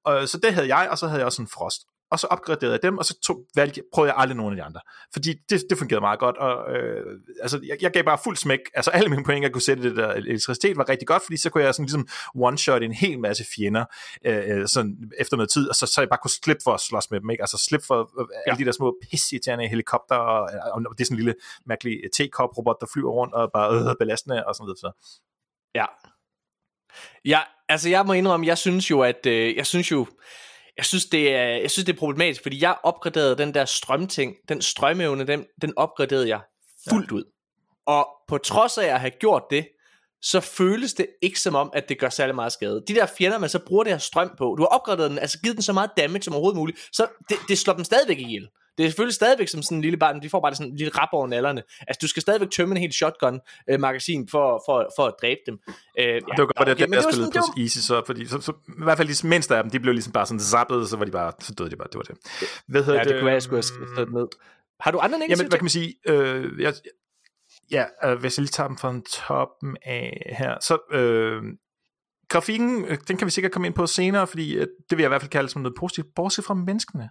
Og, 0.05 0.29
så 0.29 0.37
det 0.43 0.53
havde 0.53 0.75
jeg, 0.75 0.87
og 0.91 0.97
så 0.97 1.07
havde 1.07 1.19
jeg 1.19 1.25
også 1.25 1.41
en 1.41 1.47
frost 1.47 1.81
og 2.11 2.19
så 2.19 2.27
opgraderede 2.27 2.73
jeg 2.73 2.81
dem, 2.81 2.97
og 2.97 3.05
så 3.05 3.19
tog, 3.19 3.39
valgte, 3.55 3.83
prøvede 3.93 4.11
jeg 4.13 4.19
aldrig 4.21 4.37
nogen 4.37 4.53
af 4.53 4.55
de 4.55 4.63
andre. 4.63 4.81
Fordi 5.13 5.33
det, 5.49 5.63
det 5.69 5.77
fungerede 5.77 6.01
meget 6.01 6.19
godt, 6.19 6.37
og 6.37 6.75
øh, 6.75 7.19
altså, 7.41 7.59
jeg, 7.67 7.77
jeg 7.81 7.91
gav 7.91 8.03
bare 8.03 8.17
fuld 8.23 8.37
smæk, 8.37 8.59
altså 8.75 8.91
alle 8.91 9.09
mine 9.09 9.23
point, 9.23 9.43
jeg 9.43 9.51
kunne 9.51 9.61
sætte 9.61 9.83
det 9.83 9.97
der 9.97 10.13
elektricitet, 10.13 10.77
var 10.77 10.89
rigtig 10.89 11.07
godt, 11.07 11.23
fordi 11.23 11.37
så 11.37 11.49
kunne 11.49 11.63
jeg 11.63 11.73
sådan 11.73 11.85
ligesom 11.85 12.07
one-shot 12.35 12.83
en 12.83 12.91
hel 12.91 13.19
masse 13.19 13.45
fjender, 13.55 13.85
øh, 14.25 14.67
sådan 14.67 15.11
efter 15.19 15.37
noget 15.37 15.49
tid, 15.49 15.69
og 15.69 15.75
så, 15.75 15.85
så 15.85 16.01
jeg 16.01 16.09
bare 16.09 16.19
kunne 16.21 16.31
slippe 16.31 16.61
for 16.63 16.73
at 16.73 16.79
slås 16.79 17.11
med 17.11 17.19
dem, 17.19 17.29
ikke? 17.29 17.43
altså 17.43 17.57
slippe 17.57 17.85
for 17.85 17.99
øh, 18.21 18.27
alle 18.45 18.57
Ja. 18.57 18.59
de 18.59 18.65
der 18.65 18.71
små 18.71 18.97
pisseirriterende 19.09 19.67
helikopter, 19.67 20.15
og, 20.15 20.49
og, 20.73 20.81
det 20.97 21.01
er 21.01 21.05
sådan 21.05 21.15
en 21.15 21.23
lille 21.23 21.35
mærkelig 21.65 21.97
T-kop-robot, 22.13 22.77
der 22.81 22.87
flyver 22.93 23.11
rundt 23.11 23.33
og 23.33 23.51
bare 23.53 23.89
øh, 23.89 23.95
belastende, 23.99 24.45
og 24.47 24.55
sådan 24.55 24.65
noget. 24.65 24.79
Så. 24.79 24.91
Ja. 25.75 25.85
Ja, 27.25 27.39
altså 27.69 27.89
jeg 27.89 28.05
må 28.05 28.13
indrømme, 28.13 28.47
jeg 28.47 28.57
synes 28.57 28.91
jo, 28.91 29.01
at 29.01 29.25
øh, 29.25 29.55
jeg 29.55 29.65
synes 29.65 29.91
jo, 29.91 30.07
jeg 30.77 30.85
synes, 30.85 31.05
det 31.05 31.35
er, 31.35 31.47
jeg 31.47 31.71
synes, 31.71 31.85
det 31.85 31.93
er 31.93 31.99
problematisk, 31.99 32.41
fordi 32.41 32.63
jeg 32.63 32.75
opgraderede 32.83 33.37
den 33.37 33.53
der 33.53 33.65
strømting, 33.65 34.35
den 34.49 34.61
strømevne, 34.61 35.27
den, 35.27 35.45
den 35.61 35.73
opgraderede 35.75 36.29
jeg 36.29 36.41
fuldt 36.89 37.11
ud. 37.11 37.23
Og 37.85 38.07
på 38.27 38.37
trods 38.37 38.77
af 38.77 38.85
at 38.85 38.99
have 38.99 39.11
gjort 39.19 39.43
det, 39.51 39.67
så 40.21 40.39
føles 40.39 40.93
det 40.93 41.07
ikke 41.21 41.39
som 41.39 41.55
om, 41.55 41.71
at 41.73 41.89
det 41.89 41.99
gør 41.99 42.09
særlig 42.09 42.35
meget 42.35 42.51
skade. 42.51 42.83
De 42.87 42.95
der 42.95 43.05
fjender, 43.17 43.37
man 43.37 43.49
så 43.49 43.59
bruger 43.59 43.83
det 43.83 43.93
her 43.93 43.97
strøm 43.97 44.31
på, 44.37 44.55
du 44.57 44.63
har 44.63 44.67
opgraderet 44.67 45.09
den, 45.09 45.19
altså 45.19 45.39
givet 45.39 45.55
den 45.55 45.63
så 45.63 45.73
meget 45.73 45.91
damage 45.97 46.23
som 46.23 46.33
overhovedet 46.33 46.57
muligt, 46.57 46.79
så 46.91 47.07
det, 47.29 47.37
det 47.47 47.57
slår 47.57 47.73
dem 47.73 47.83
stadigvæk 47.83 48.19
ihjel. 48.19 48.47
Det 48.77 48.83
er 48.83 48.87
selvfølgelig 48.89 49.15
stadigvæk 49.15 49.47
som 49.47 49.61
sådan 49.61 49.77
en 49.77 49.81
lille 49.81 49.97
barn, 49.97 50.21
de 50.21 50.29
får 50.29 50.41
bare 50.41 50.55
sådan 50.55 50.71
en 50.71 50.77
lille 50.77 50.91
rap 50.99 51.09
over 51.11 51.27
nallerne. 51.27 51.63
Altså, 51.87 51.99
du 52.01 52.07
skal 52.07 52.21
stadigvæk 52.21 52.49
tømme 52.51 52.75
en 52.75 52.81
helt 52.81 52.93
shotgun-magasin 52.93 54.27
for, 54.31 54.63
for, 54.65 54.89
for 54.97 55.05
at 55.05 55.13
dræbe 55.21 55.39
dem. 55.45 55.59
Øh, 55.67 55.73
ja, 56.05 56.15
det 56.15 56.23
var 56.37 56.45
godt, 56.45 56.59
okay, 56.59 56.71
at 56.71 56.77
det 56.77 56.89
der 56.89 56.95
var 57.03 57.11
spillede 57.11 57.31
sådan- 57.33 57.53
på 57.55 57.61
easy, 57.61 57.77
så, 57.77 58.03
fordi, 58.05 58.25
så, 58.25 58.41
så, 58.41 58.51
i 58.67 58.83
hvert 58.83 58.97
fald 58.97 59.21
de 59.21 59.27
mindste 59.27 59.55
af 59.55 59.63
dem, 59.63 59.71
de 59.71 59.79
blev 59.79 59.93
ligesom 59.93 60.13
bare 60.13 60.25
sådan 60.25 60.39
zappet, 60.39 60.89
så 60.89 60.97
var 60.97 61.05
de 61.05 61.11
bare, 61.11 61.31
så 61.39 61.53
døde 61.53 61.69
de 61.69 61.75
bare, 61.75 61.87
det 61.87 61.95
var 61.95 62.03
det. 62.03 62.17
Hvad 62.67 62.83
hedder 62.83 62.99
Ja, 62.99 63.03
det 63.03 63.13
kunne 63.13 63.25
være, 63.25 63.33
jeg 63.33 63.41
skulle 63.43 63.57
have 63.57 63.63
skrevet 63.63 63.97
det 63.97 64.13
ned. 64.13 64.27
Har 64.79 64.91
du 64.91 64.99
andre 64.99 65.19
negative 65.19 65.37
Jamen, 65.37 65.49
hvad 65.49 65.59
kan 65.59 65.63
man 65.63 65.69
sige, 65.69 65.95
øh, 66.07 66.61
jeg, 66.61 66.73
ja, 67.71 67.85
øh, 68.03 68.19
hvis 68.19 68.37
jeg 68.37 68.41
lige 68.41 68.51
tager 68.51 68.67
dem 68.67 68.77
fra 68.77 69.01
toppen 69.27 69.77
af 69.85 70.35
her, 70.37 70.57
så 70.61 70.77
øh, 70.97 71.43
grafikken, 72.29 72.85
øh, 72.85 72.97
den 73.07 73.17
kan 73.17 73.25
vi 73.25 73.31
sikkert 73.31 73.51
komme 73.51 73.67
ind 73.67 73.75
på 73.75 73.87
senere, 73.87 74.27
fordi 74.27 74.55
øh, 74.55 74.67
det 74.89 74.97
vil 74.97 74.99
jeg 74.99 75.07
i 75.07 75.13
hvert 75.13 75.21
fald 75.21 75.31
kalde 75.31 75.49
som 75.49 75.61
noget 75.61 75.75
positivt, 75.79 76.07
bortset 76.15 76.45
fra 76.45 76.53
menneskene. 76.53 77.09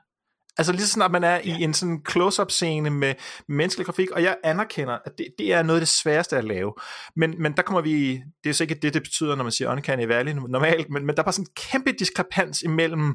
Altså 0.58 0.72
lige 0.72 0.82
så 0.82 0.92
snart 0.92 1.12
man 1.12 1.24
er 1.24 1.40
i 1.44 1.62
en 1.62 1.74
sådan 1.74 2.02
close-up 2.10 2.50
scene 2.50 2.90
med 2.90 3.14
menneskelig 3.48 3.86
grafik, 3.86 4.10
og 4.10 4.22
jeg 4.22 4.36
anerkender, 4.44 4.98
at 5.04 5.12
det, 5.18 5.26
det 5.38 5.52
er 5.52 5.62
noget 5.62 5.80
af 5.80 5.80
det 5.80 5.88
sværeste 5.88 6.36
at 6.36 6.44
lave. 6.44 6.72
Men, 7.16 7.42
men 7.42 7.52
der 7.52 7.62
kommer 7.62 7.80
vi, 7.80 8.22
det 8.44 8.50
er 8.50 8.54
så 8.54 8.64
ikke 8.64 8.74
det, 8.74 8.94
det 8.94 9.02
betyder, 9.02 9.34
når 9.34 9.42
man 9.42 9.52
siger 9.52 9.72
Uncanny 9.72 10.06
Valley 10.06 10.32
normalt, 10.32 10.90
men, 10.90 11.06
men 11.06 11.16
der 11.16 11.22
er 11.22 11.24
bare 11.24 11.32
sådan 11.32 11.46
en 11.46 11.54
kæmpe 11.70 11.92
diskrepans 11.92 12.62
imellem 12.62 13.14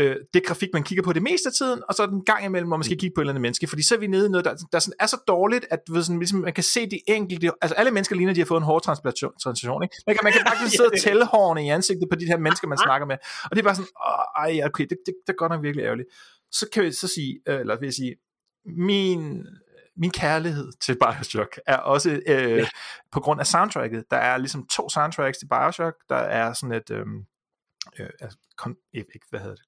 øh, 0.00 0.16
det 0.34 0.44
grafik, 0.46 0.68
man 0.72 0.82
kigger 0.82 1.04
på 1.04 1.12
det 1.12 1.22
meste 1.22 1.48
af 1.48 1.52
tiden, 1.52 1.82
og 1.88 1.94
så 1.94 2.06
den 2.06 2.24
gang 2.24 2.44
imellem, 2.44 2.68
hvor 2.68 2.76
man 2.76 2.84
skal 2.84 2.98
kigge 2.98 3.14
på 3.14 3.20
et 3.20 3.22
eller 3.22 3.32
andet 3.32 3.42
menneske, 3.42 3.66
fordi 3.66 3.82
så 3.86 3.94
er 3.94 3.98
vi 3.98 4.06
nede 4.06 4.26
i 4.26 4.28
noget, 4.28 4.44
der, 4.44 4.54
der 4.72 4.78
sådan 4.78 4.94
er 5.00 5.06
så 5.06 5.18
dårligt, 5.28 5.66
at 5.70 5.80
ved, 5.90 6.02
sådan, 6.02 6.18
ligesom, 6.18 6.38
man 6.38 6.52
kan 6.52 6.64
se 6.64 6.90
de 6.90 6.98
enkelte, 7.06 7.50
altså 7.62 7.74
alle 7.74 7.90
mennesker 7.90 8.16
ligner, 8.16 8.30
at 8.30 8.36
de 8.36 8.40
har 8.40 8.46
fået 8.46 8.60
en 8.60 8.64
hårtransplantation, 8.64 9.32
transplantation, 9.42 9.82
ikke? 9.82 9.96
Man 10.06 10.16
kan, 10.16 10.24
man 10.24 10.32
kan 10.32 10.42
faktisk 10.50 10.76
sidde 10.76 10.90
og 10.92 11.00
tælle 11.00 11.24
hårene 11.26 11.66
i 11.66 11.68
ansigtet 11.68 12.08
på 12.10 12.16
de 12.16 12.26
her 12.26 12.38
mennesker, 12.38 12.68
man 12.68 12.78
snakker 12.86 13.06
med, 13.06 13.16
og 13.44 13.50
det 13.50 13.58
er 13.58 13.62
bare 13.62 13.74
sådan, 13.74 13.92
åh, 14.08 14.42
ej, 14.44 14.66
okay, 14.68 14.84
det, 14.90 14.98
det, 15.06 15.14
det 15.26 15.32
er 15.32 15.38
godt 15.42 15.52
nok 15.52 15.62
virkelig 15.62 15.84
ærgerligt. 15.84 16.08
Så 16.58 16.66
kan 16.72 16.82
vi 16.82 16.92
så 16.92 17.08
sige, 17.08 17.40
øh, 17.48 17.60
eller 17.60 17.78
vil 17.78 17.86
jeg 17.86 17.94
sige, 17.94 18.16
min, 18.66 19.46
min 19.96 20.10
kærlighed 20.10 20.72
til 20.80 20.96
Bioshock 20.98 21.60
er 21.66 21.76
også 21.76 22.10
øh, 22.26 22.56
ja. 22.56 22.68
på 23.12 23.20
grund 23.20 23.40
af 23.40 23.46
soundtracket. 23.46 24.04
Der 24.10 24.16
er 24.16 24.36
ligesom 24.38 24.66
to 24.66 24.88
soundtracks 24.88 25.38
til 25.38 25.48
Bioshock. 25.48 25.96
Der 26.08 26.16
er 26.16 26.52
sådan 26.52 26.72
et, 26.72 26.90
øh, 26.90 27.06
øh, 27.98 28.10
altså, 28.20 28.38
kon- 28.62 28.90
ikke, 28.94 29.26
hvad 29.30 29.40
hedder 29.40 29.54
det? 29.54 29.64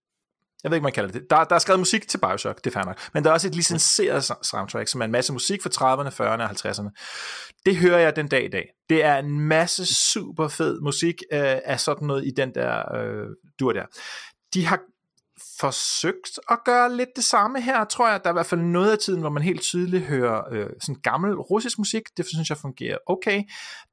Jeg 0.62 0.70
ved 0.70 0.76
ikke, 0.76 0.82
man 0.82 0.92
kalder 0.92 1.10
det. 1.10 1.30
Der, 1.30 1.44
der 1.44 1.54
er 1.54 1.58
skrevet 1.58 1.80
musik 1.80 2.08
til 2.08 2.18
Bioshock, 2.18 2.64
det 2.64 2.66
er 2.66 2.70
fair 2.74 2.84
nok. 2.84 2.98
Men 3.14 3.24
der 3.24 3.30
er 3.30 3.34
også 3.34 3.48
et 3.48 3.54
licenseret 3.54 4.30
so- 4.30 4.42
soundtrack, 4.42 4.88
som 4.88 5.00
er 5.00 5.04
en 5.04 5.10
masse 5.10 5.32
musik 5.32 5.62
fra 5.62 5.70
30'erne, 5.70 6.10
40'erne 6.10 6.42
og 6.42 6.50
50'erne. 6.50 6.90
Det 7.66 7.76
hører 7.76 7.98
jeg 7.98 8.16
den 8.16 8.28
dag 8.28 8.44
i 8.44 8.48
dag. 8.48 8.68
Det 8.88 9.04
er 9.04 9.16
en 9.16 9.40
masse 9.40 9.94
super 10.12 10.48
fed 10.48 10.80
musik 10.80 11.14
øh, 11.32 11.58
af 11.64 11.80
sådan 11.80 12.06
noget 12.06 12.26
i 12.26 12.30
den 12.36 12.54
der 12.54 12.94
øh, 12.94 13.26
dur 13.60 13.72
der. 13.72 13.86
De 14.54 14.66
har 14.66 14.80
forsøgt 15.60 16.38
at 16.50 16.58
gøre 16.64 16.96
lidt 16.96 17.08
det 17.16 17.24
samme 17.24 17.60
her, 17.60 17.84
tror 17.84 18.08
jeg. 18.08 18.20
Der 18.24 18.30
er 18.30 18.32
i 18.32 18.38
hvert 18.38 18.46
fald 18.46 18.60
noget 18.60 18.90
af 18.92 18.98
tiden, 18.98 19.20
hvor 19.20 19.30
man 19.30 19.42
helt 19.42 19.60
tydeligt 19.60 20.04
hører 20.04 20.42
øh, 20.52 20.70
sådan 20.80 21.00
gammel 21.02 21.34
russisk 21.34 21.78
musik. 21.78 22.02
Det 22.16 22.26
synes 22.26 22.50
jeg 22.50 22.58
fungerer 22.58 22.98
okay. 23.06 23.42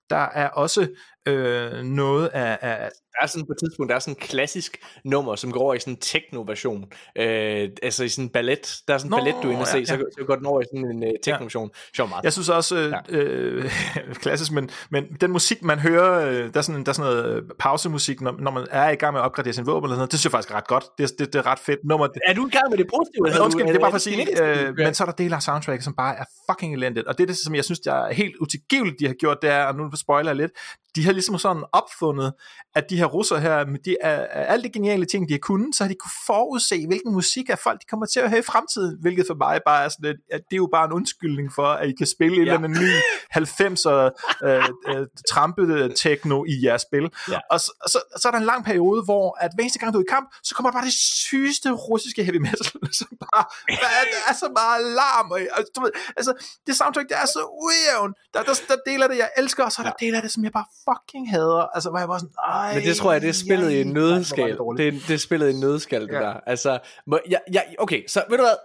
der 0.09 0.15
er 0.33 0.49
også 0.49 0.87
øh, 1.25 1.83
noget 1.83 2.27
af, 2.27 2.57
af... 2.61 2.89
Der 3.19 3.23
er 3.23 3.27
sådan 3.27 3.45
på 3.45 3.51
et 3.51 3.57
tidspunkt, 3.59 3.89
der 3.89 3.95
er 3.95 3.99
sådan 3.99 4.11
en 4.11 4.19
klassisk 4.27 4.77
nummer, 5.05 5.35
som 5.35 5.51
går 5.51 5.59
over 5.59 5.73
i 5.73 5.79
sådan 5.79 5.93
en 5.93 5.99
techno-version. 5.99 6.85
Øh, 7.17 7.69
altså 7.83 8.03
i 8.03 8.09
sådan 8.09 8.25
en 8.25 8.29
ballet. 8.29 8.75
Der 8.87 8.93
er 8.93 8.97
sådan 8.97 9.13
en 9.13 9.17
ballet, 9.17 9.35
du 9.43 9.47
er 9.47 9.51
inde 9.51 9.61
og 9.61 9.67
se, 9.67 9.77
ja, 9.77 9.85
så, 9.85 9.93
ja. 9.93 9.99
så 10.19 10.23
går 10.27 10.35
den 10.35 10.45
over 10.45 10.61
i 10.61 10.63
sådan 10.73 10.91
en 10.91 11.03
uh, 11.03 11.09
techno-version. 11.23 11.69
Sjov 11.95 12.09
meget. 12.09 12.23
Jeg 12.23 12.33
synes 12.33 12.49
også, 12.49 12.75
øh, 12.77 12.91
Ja. 12.91 13.17
øh, 13.17 13.71
klassisk, 14.23 14.51
men, 14.51 14.69
men 14.89 15.03
den 15.21 15.31
musik, 15.31 15.63
man 15.63 15.79
hører, 15.79 16.27
øh, 16.29 16.53
der 16.53 16.57
er 16.57 16.61
sådan, 16.61 16.83
der 16.83 16.89
er 16.89 16.93
sådan 16.93 17.11
noget 17.11 17.35
øh, 17.35 17.43
pausemusik, 17.59 18.21
når, 18.21 18.35
når 18.39 18.51
man 18.51 18.67
er 18.71 18.89
i 18.89 18.95
gang 18.95 19.13
med 19.13 19.21
at 19.21 19.25
opgradere 19.25 19.53
sin 19.53 19.65
våben, 19.65 19.85
eller 19.87 19.93
sådan 19.93 19.99
noget, 19.99 20.11
det 20.11 20.19
synes 20.19 20.25
jeg 20.25 20.31
faktisk 20.31 20.51
er 20.51 20.55
ret 20.57 20.67
godt. 20.67 20.83
Det, 20.97 21.11
det, 21.19 21.33
det 21.33 21.39
er 21.39 21.45
ret 21.45 21.59
fedt 21.59 21.79
nummer. 21.83 22.07
Er 22.27 22.33
du 22.33 22.47
i 22.47 22.49
gang 22.51 22.69
med 22.69 22.77
det 22.77 22.87
positive? 22.95 23.37
Ja, 23.39 23.43
undskyld, 23.45 23.63
du- 23.65 23.69
det 23.69 23.75
er 23.75 23.79
bare 23.81 23.91
for 23.91 23.95
at 23.95 24.01
sige, 24.01 24.43
øh, 24.67 24.73
men 24.77 24.93
så 24.93 25.03
er 25.03 25.05
der 25.05 25.13
dele 25.13 25.35
af 25.35 25.43
soundtracket, 25.43 25.83
som 25.83 25.93
bare 25.93 26.15
er 26.17 26.23
fucking 26.51 26.73
elendigt. 26.73 27.07
Og 27.07 27.17
det, 27.17 27.23
er 27.23 27.27
det 27.27 27.37
som 27.37 27.55
jeg 27.55 27.65
synes, 27.65 27.79
der 27.79 27.93
er 27.93 28.13
helt 28.13 28.35
utilgiveligt, 28.41 28.95
de 28.99 29.07
har 29.07 29.13
gjort, 29.13 29.37
det 29.41 29.49
er, 29.49 29.63
og 29.63 29.75
nu 29.75 29.91
spoiler 29.95 30.29
jeg 30.31 30.35
lidt, 30.35 30.51
de 30.95 31.05
har 31.05 31.13
ligesom 31.15 31.37
sådan 31.37 31.63
opfundet, 31.71 32.33
at 32.75 32.89
de 32.89 32.97
her 32.97 33.05
russer 33.05 33.37
her, 33.37 33.65
med 33.65 33.79
de 33.85 33.95
er, 34.01 34.09
er 34.09 34.45
alle 34.45 34.63
de 34.63 34.69
geniale 34.69 35.05
ting, 35.05 35.29
de 35.29 35.33
har 35.33 35.39
kunnet, 35.39 35.75
så 35.75 35.83
har 35.83 35.89
de 35.89 35.95
kunne 35.95 36.11
forudse, 36.27 36.87
hvilken 36.87 37.13
musik 37.13 37.49
af 37.49 37.59
folk 37.59 37.81
de 37.81 37.85
kommer 37.89 38.05
til 38.05 38.19
at 38.19 38.29
høre 38.29 38.39
i 38.39 38.43
fremtiden, 38.43 38.97
hvilket 39.01 39.25
for 39.27 39.35
mig 39.35 39.59
bare 39.65 39.83
er 39.85 39.89
sådan, 39.89 40.05
at, 40.09 40.15
at 40.31 40.41
det 40.49 40.55
er 40.55 40.57
jo 40.57 40.69
bare 40.71 40.85
en 40.85 40.91
undskyldning 40.91 41.53
for, 41.53 41.67
at 41.67 41.89
I 41.89 41.93
kan 41.97 42.07
spille 42.07 42.37
en 42.37 42.47
Ja. 42.47 42.53
eller 42.53 42.67
anden 42.67 42.83
ny 42.83 42.91
90'er 43.37 43.97
øh, 44.47 44.63
øh, 44.89 45.07
trampet 45.31 45.93
techno 46.01 46.45
i 46.47 46.65
jeres 46.65 46.81
spil. 46.81 47.09
Ja. 47.31 47.39
Og, 47.51 47.59
så, 47.59 47.71
og 47.83 47.89
så, 47.89 47.99
så 48.21 48.27
er 48.27 48.31
der 48.31 48.39
en 48.39 48.45
lang 48.45 48.65
periode, 48.65 49.03
hvor 49.03 49.37
at 49.43 49.51
hver 49.55 49.61
eneste 49.63 49.79
gang 49.79 49.93
du 49.93 49.99
er 49.99 50.03
i 50.03 50.11
kamp, 50.15 50.27
så 50.43 50.55
kommer 50.55 50.69
der 50.71 50.77
bare 50.77 50.85
det 50.85 50.93
sygeste 51.29 51.71
russiske 51.71 52.23
heavy 52.23 52.37
metal, 52.37 52.65
som 52.99 53.07
bare, 53.25 53.45
der 53.67 53.89
er, 53.99 54.03
der 54.13 54.21
er 54.29 54.33
så 54.43 54.49
meget 54.61 54.81
larm, 54.99 55.31
og, 55.31 55.39
og 55.57 55.63
du 55.75 55.81
ved, 55.81 55.91
altså, 56.17 56.33
det 56.67 56.75
soundtrack, 56.77 57.09
det 57.09 57.17
er 57.23 57.25
så 57.25 57.41
ujævn, 57.65 58.13
der, 58.33 58.43
der, 58.43 58.53
der 58.67 58.77
deler 58.89 59.07
det, 59.07 59.17
jeg 59.17 59.29
elsker, 59.37 59.63
og 59.63 59.71
så 59.71 59.81
er 59.81 59.85
der 59.85 59.93
deler 59.99 60.21
det, 60.21 60.31
som 60.31 60.43
jeg 60.43 60.51
bare 60.51 60.65
fucking 61.07 61.31
hader, 61.31 61.61
altså, 61.75 61.89
hvor 61.89 61.99
jeg 61.99 62.07
bare 62.07 62.19
sådan, 62.19 62.33
ej, 62.43 62.73
Men 62.73 62.83
det 62.83 62.97
tror 62.97 63.11
jeg, 63.11 63.21
det 63.21 63.29
er 63.29 63.33
spillet 63.33 63.71
i 63.71 63.81
en 63.81 63.87
var 63.87 63.93
nødskal. 64.01 64.57
Det, 64.77 64.87
er- 64.87 64.91
det 65.07 65.09
er 65.13 65.17
spillet 65.17 65.49
i 65.49 65.53
en 65.53 65.59
nødskal, 65.59 66.01
det 66.07 66.13
Ja. 66.13 66.19
der. 66.19 66.33
Altså, 66.47 66.79
må, 67.07 67.19
ja, 67.29 67.37
ja, 67.53 67.61
okay, 67.79 68.03
så 68.07 68.23
ved 68.29 68.37
du 68.37 68.43
hvad? 68.43 68.55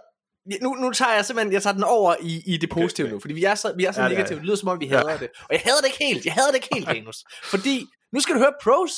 Nu, 0.61 0.73
nu 0.73 0.91
tager 0.91 1.13
jeg 1.13 1.25
simpelthen, 1.25 1.53
jeg 1.53 1.63
tager 1.63 1.73
den 1.73 1.83
over 1.83 2.15
i, 2.21 2.41
i 2.45 2.57
det 2.57 2.69
positive 2.69 3.09
nu, 3.09 3.19
fordi 3.19 3.33
vi 3.33 3.43
er 3.43 3.55
så, 3.55 3.73
vi 3.77 3.85
er 3.85 3.91
så 3.91 3.99
Ja, 4.01 4.03
ja, 4.05 4.09
det 4.09 4.17
negative, 4.17 4.37
det. 4.39 4.45
lyder 4.45 4.55
som 4.55 4.69
om 4.69 4.79
vi 4.79 4.87
hader 4.87 5.17
det. 5.17 5.29
Og 5.41 5.47
jeg 5.51 5.61
hader 5.65 5.77
det 5.77 5.85
ikke 5.85 6.05
helt, 6.05 6.25
jeg 6.25 6.33
hader 6.33 6.47
det 6.47 6.55
ikke 6.55 6.67
helt, 6.73 6.87
Janus. 6.87 7.17
Fordi, 7.43 7.85
nu 8.13 8.19
skal 8.19 8.35
du 8.35 8.39
høre 8.39 8.53
pros. 8.63 8.91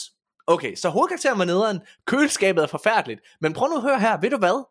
Okay, 0.48 0.76
så 0.76 0.90
hovedkarakteren 0.90 1.40
var 1.40 1.46
nederen, 1.46 1.80
køleskabet 2.08 2.64
er 2.64 2.68
forfærdeligt, 2.68 3.22
men 3.42 3.54
prøv 3.54 3.70
nu 3.70 3.76
at 3.76 3.82
høre 3.82 4.00
her, 4.00 4.18
ved 4.22 4.30
du 4.30 4.38
hvad? 4.38 4.66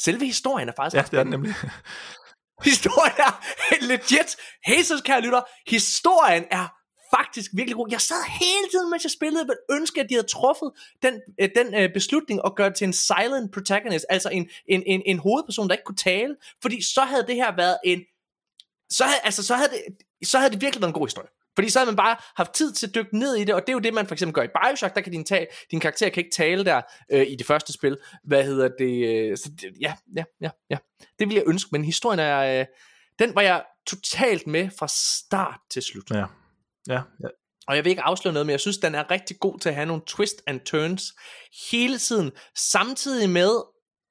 Selve 0.00 0.24
historien 0.26 0.68
er 0.68 0.72
faktisk 0.76 0.96
Ja, 0.96 1.02
det 1.10 1.18
er 1.18 1.22
den 1.22 1.30
nemlig. 1.30 1.54
Historien 2.64 3.14
er 3.18 3.32
legit. 3.90 4.36
Jesus, 4.68 5.00
kære 5.00 5.20
lytter, 5.20 5.42
historien 5.70 6.44
er 6.50 6.66
faktisk 7.16 7.50
virkelig 7.54 7.76
god. 7.76 7.88
Jeg 7.90 8.00
sad 8.00 8.22
hele 8.40 8.68
tiden, 8.70 8.90
mens 8.90 9.04
jeg 9.04 9.10
spillede, 9.10 9.46
og 9.48 9.76
ønske, 9.76 10.00
at 10.00 10.08
de 10.08 10.14
havde 10.14 10.26
truffet 10.26 10.70
den, 11.02 11.20
øh, 11.40 11.48
den 11.56 11.74
øh, 11.74 11.92
beslutning 11.92 12.40
at 12.46 12.54
gøre 12.54 12.68
det 12.68 12.76
til 12.76 12.84
en 12.84 12.92
silent 12.92 13.52
protagonist, 13.52 14.06
altså 14.08 14.28
en, 14.28 14.48
en, 14.66 14.82
en, 14.86 15.02
en 15.06 15.18
hovedperson, 15.18 15.68
der 15.68 15.74
ikke 15.74 15.84
kunne 15.84 15.96
tale, 15.96 16.36
fordi 16.62 16.82
så 16.82 17.00
havde 17.00 17.26
det 17.26 17.34
her 17.34 17.56
været 17.56 17.78
en, 17.84 18.02
så 18.90 19.04
havde, 19.04 19.20
altså, 19.24 19.42
så 19.42 19.54
havde, 19.54 19.68
det, 19.70 20.28
så 20.28 20.38
havde 20.38 20.52
det 20.52 20.60
virkelig 20.60 20.80
været 20.80 20.90
en 20.90 20.94
god 20.94 21.06
historie. 21.06 21.28
Fordi 21.54 21.68
så 21.68 21.78
har 21.78 21.86
man 21.86 21.96
bare 21.96 22.16
haft 22.36 22.52
tid 22.52 22.72
til 22.72 22.86
at 22.86 22.94
dykke 22.94 23.18
ned 23.18 23.36
i 23.36 23.44
det, 23.44 23.54
og 23.54 23.60
det 23.60 23.68
er 23.68 23.72
jo 23.72 23.78
det, 23.78 23.94
man 23.94 24.06
for 24.06 24.14
eksempel 24.14 24.34
gør 24.34 24.42
i 24.42 24.48
Bioshock, 24.62 24.94
der 24.94 25.00
kan 25.00 25.12
din, 25.12 25.24
ta- 25.24 25.46
din 25.70 25.80
karakter 25.80 26.08
kan 26.08 26.20
ikke 26.20 26.34
tale 26.34 26.64
der 26.64 26.82
øh, 27.12 27.26
i 27.28 27.36
det 27.36 27.46
første 27.46 27.72
spil. 27.72 27.98
Hvad 28.24 28.44
hedder 28.44 28.68
det? 28.78 29.08
Øh, 29.08 29.36
så 29.38 29.50
det 29.60 29.72
ja, 29.80 29.94
ja, 30.16 30.24
ja, 30.40 30.50
ja. 30.70 30.76
Det 31.18 31.28
vil 31.28 31.34
jeg 31.34 31.44
ønske, 31.46 31.68
men 31.72 31.84
historien 31.84 32.20
er, 32.20 32.60
øh, 32.60 32.66
den 33.18 33.34
var 33.34 33.42
jeg 33.42 33.64
totalt 33.86 34.46
med 34.46 34.70
fra 34.78 34.88
start 34.88 35.60
til 35.70 35.82
slut. 35.82 36.10
Ja. 36.10 36.24
Ja, 36.88 37.00
ja. 37.22 37.28
Og 37.66 37.76
jeg 37.76 37.84
vil 37.84 37.90
ikke 37.90 38.02
afsløre 38.02 38.34
noget, 38.34 38.46
men 38.46 38.50
jeg 38.50 38.60
synes, 38.60 38.78
den 38.78 38.94
er 38.94 39.10
rigtig 39.10 39.38
god 39.40 39.58
til 39.58 39.68
at 39.68 39.74
have 39.74 39.86
nogle 39.86 40.02
twist 40.06 40.42
and 40.46 40.60
turns 40.60 41.12
hele 41.70 41.98
tiden, 41.98 42.30
samtidig 42.56 43.30
med, 43.30 43.50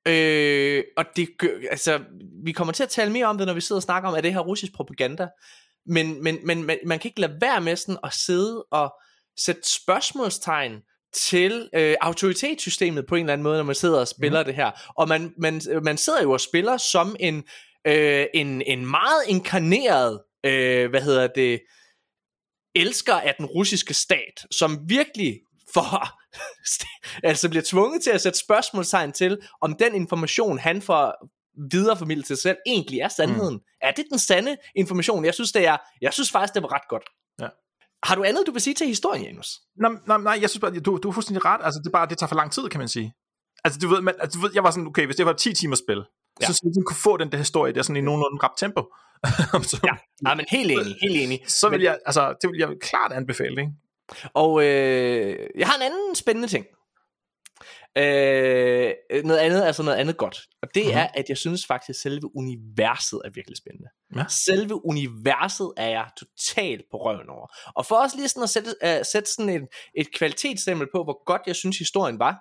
øh, 0.07 0.83
og 0.97 1.05
det 1.15 1.29
gør, 1.37 1.49
altså, 1.71 1.99
vi 2.43 2.51
kommer 2.51 2.73
til 2.73 2.83
at 2.83 2.89
tale 2.89 3.11
mere 3.11 3.25
om 3.25 3.37
det, 3.37 3.47
når 3.47 3.53
vi 3.53 3.61
sidder 3.61 3.79
og 3.79 3.83
snakker 3.83 4.09
om, 4.09 4.15
at 4.15 4.23
det 4.23 4.33
her 4.33 4.39
russisk 4.39 4.73
propaganda, 4.73 5.27
men, 5.85 6.23
men, 6.23 6.37
men 6.43 6.63
man, 6.63 6.77
man 6.85 6.99
kan 6.99 7.09
ikke 7.09 7.21
lade 7.21 7.37
være 7.41 7.61
med 7.61 7.75
sådan 7.75 7.97
at 8.03 8.13
sidde 8.13 8.63
og 8.71 8.93
sætte 9.37 9.61
spørgsmålstegn 9.63 10.81
til 11.13 11.69
øh, 11.75 11.95
autoritetssystemet 12.01 13.05
på 13.05 13.15
en 13.15 13.21
eller 13.21 13.33
anden 13.33 13.43
måde, 13.43 13.57
når 13.57 13.63
man 13.63 13.75
sidder 13.75 13.99
og 13.99 14.07
spiller 14.07 14.39
mm. 14.39 14.45
det 14.45 14.55
her. 14.55 14.71
Og 14.97 15.07
man, 15.07 15.33
man, 15.37 15.61
man 15.83 15.97
sidder 15.97 16.21
jo 16.21 16.31
og 16.31 16.41
spiller 16.41 16.77
som 16.77 17.15
en, 17.19 17.43
øh, 17.87 18.25
en, 18.33 18.61
en 18.61 18.85
meget 18.85 19.23
inkarneret, 19.27 20.21
øh, 20.45 20.89
hvad 20.89 21.01
hedder 21.01 21.27
det, 21.27 21.61
elsker 22.75 23.13
af 23.13 23.35
den 23.37 23.45
russiske 23.45 23.93
stat, 23.93 24.45
som 24.51 24.79
virkelig 24.89 25.39
for, 25.73 26.07
altså 27.29 27.49
bliver 27.49 27.63
tvunget 27.65 28.03
til 28.03 28.09
at 28.09 28.21
sætte 28.21 28.39
spørgsmålstegn 28.39 29.11
til, 29.11 29.37
om 29.61 29.75
den 29.75 29.95
information, 29.95 30.59
han 30.59 30.81
får 30.81 31.29
videreformidlet 31.71 32.25
til 32.25 32.37
sig 32.37 32.43
selv, 32.43 32.57
egentlig 32.65 32.99
er 32.99 33.07
sandheden. 33.07 33.53
Mm. 33.53 33.61
Er 33.81 33.91
det 33.91 34.05
den 34.09 34.19
sande 34.19 34.57
information? 34.75 35.25
Jeg 35.25 35.33
synes, 35.33 35.51
det 35.51 35.67
er, 35.67 35.77
jeg 36.01 36.13
synes 36.13 36.31
faktisk, 36.31 36.53
det 36.53 36.63
var 36.63 36.73
ret 36.73 36.87
godt. 36.89 37.03
Ja. 37.41 37.47
Har 38.03 38.15
du 38.15 38.23
andet, 38.23 38.43
du 38.47 38.51
vil 38.51 38.61
sige 38.61 38.73
til 38.73 38.87
historien, 38.87 39.23
Janus? 39.23 39.59
Nej, 39.79 39.91
nej, 40.07 40.17
nej, 40.17 40.37
jeg 40.41 40.49
synes 40.49 40.61
bare, 40.61 40.79
du, 40.79 40.97
du 40.97 41.09
er 41.09 41.13
fuldstændig 41.13 41.45
ret. 41.45 41.61
Altså, 41.63 41.79
det 41.79 41.87
er 41.87 41.91
bare, 41.91 42.07
det 42.09 42.17
tager 42.17 42.27
for 42.27 42.35
lang 42.35 42.51
tid, 42.51 42.69
kan 42.69 42.79
man 42.79 42.87
sige. 42.87 43.13
Altså, 43.63 43.79
du 43.79 43.87
ved, 43.87 44.01
man, 44.01 44.15
altså, 44.19 44.39
du 44.39 44.41
ved 44.41 44.51
jeg 44.53 44.63
var 44.63 44.71
sådan, 44.71 44.87
okay, 44.87 45.05
hvis 45.05 45.15
det 45.15 45.25
var 45.25 45.33
10 45.33 45.53
timer 45.53 45.75
spil, 45.75 46.03
ja. 46.41 46.47
Ja. 46.47 46.47
så 46.47 46.53
skulle 46.53 46.73
jeg 46.77 46.83
kunne 46.87 47.03
få 47.03 47.17
den 47.17 47.31
der 47.31 47.37
historie 47.37 47.73
der 47.73 47.81
sådan 47.81 47.95
i 47.95 48.01
nogenlunde 48.01 48.43
rap 48.43 48.57
tempo. 48.57 48.81
så, 49.71 49.79
Ja, 49.83 49.91
nej, 50.21 50.35
men 50.35 50.45
helt 50.49 50.71
enig, 50.71 50.95
helt 51.01 51.15
enig. 51.23 51.39
så 51.47 51.69
vil 51.69 51.81
jeg, 51.81 51.97
altså, 52.05 52.33
det 52.41 52.49
vil 52.49 52.59
jeg 52.59 52.69
klart 52.81 53.11
anbefale, 53.11 53.61
ikke? 53.61 53.71
Og 54.33 54.63
øh, 54.63 55.47
jeg 55.57 55.67
har 55.67 55.75
en 55.75 55.81
anden 55.81 56.15
spændende 56.15 56.47
ting. 56.47 56.65
Øh, 57.97 58.93
noget 59.23 59.37
andet, 59.39 59.61
altså 59.63 59.83
noget 59.83 59.97
andet 59.97 60.17
godt. 60.17 60.37
Og 60.61 60.67
det 60.75 60.83
Mhm. 60.83 60.87
mm-hmm. 60.87 60.99
er, 60.99 61.07
at 61.13 61.25
jeg 61.29 61.37
synes 61.37 61.65
faktisk, 61.65 61.89
at 61.89 61.95
selve 61.95 62.35
universet 62.35 63.21
er 63.25 63.29
virkelig 63.29 63.57
spændende. 63.57 63.89
Ja. 64.15 64.23
Selve 64.29 64.85
universet 64.85 65.71
er 65.77 65.87
jeg 65.89 66.07
totalt 66.19 66.81
på 66.91 66.97
røven 66.97 67.29
over. 67.29 67.47
Og 67.75 67.85
for 67.85 67.95
også 67.95 68.15
lige 68.17 68.27
sådan 68.27 68.43
at 68.43 68.49
sætte, 68.49 68.69
uh, 68.85 69.05
sætte 69.11 69.31
sådan 69.31 69.49
et, 69.49 69.67
et 69.97 70.07
kvalitetsstempel 70.17 70.87
på, 70.95 71.03
hvor 71.03 71.23
godt 71.25 71.41
jeg 71.47 71.55
synes 71.55 71.77
historien 71.77 72.19
var. 72.19 72.37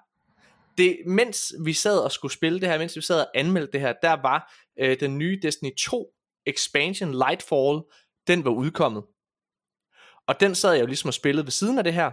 Det, 0.81 0.99
mens 1.07 1.55
vi 1.65 1.73
sad 1.73 1.99
og 1.99 2.13
skulle 2.13 2.33
spille 2.33 2.61
det 2.61 2.69
her, 2.69 2.79
mens 2.79 2.97
vi 2.97 3.01
sad 3.01 3.21
og 3.21 3.31
anmeldte 3.35 3.73
det 3.73 3.81
her, 3.81 3.95
der 4.03 4.23
var 4.23 4.55
øh, 4.79 5.01
den 5.01 5.19
nye 5.19 5.39
Destiny 5.43 5.75
2 5.77 6.13
expansion 6.47 7.13
Lightfall, 7.13 7.83
den 8.27 8.45
var 8.45 8.51
udkommet. 8.51 9.05
Og 10.27 10.41
den 10.41 10.55
sad 10.55 10.73
jeg 10.73 10.81
jo 10.81 10.87
ligesom 10.87 11.09
og 11.09 11.15
spillede 11.15 11.47
ved 11.47 11.51
siden 11.51 11.79
af 11.79 11.85
det 11.85 11.95
her. 11.95 12.11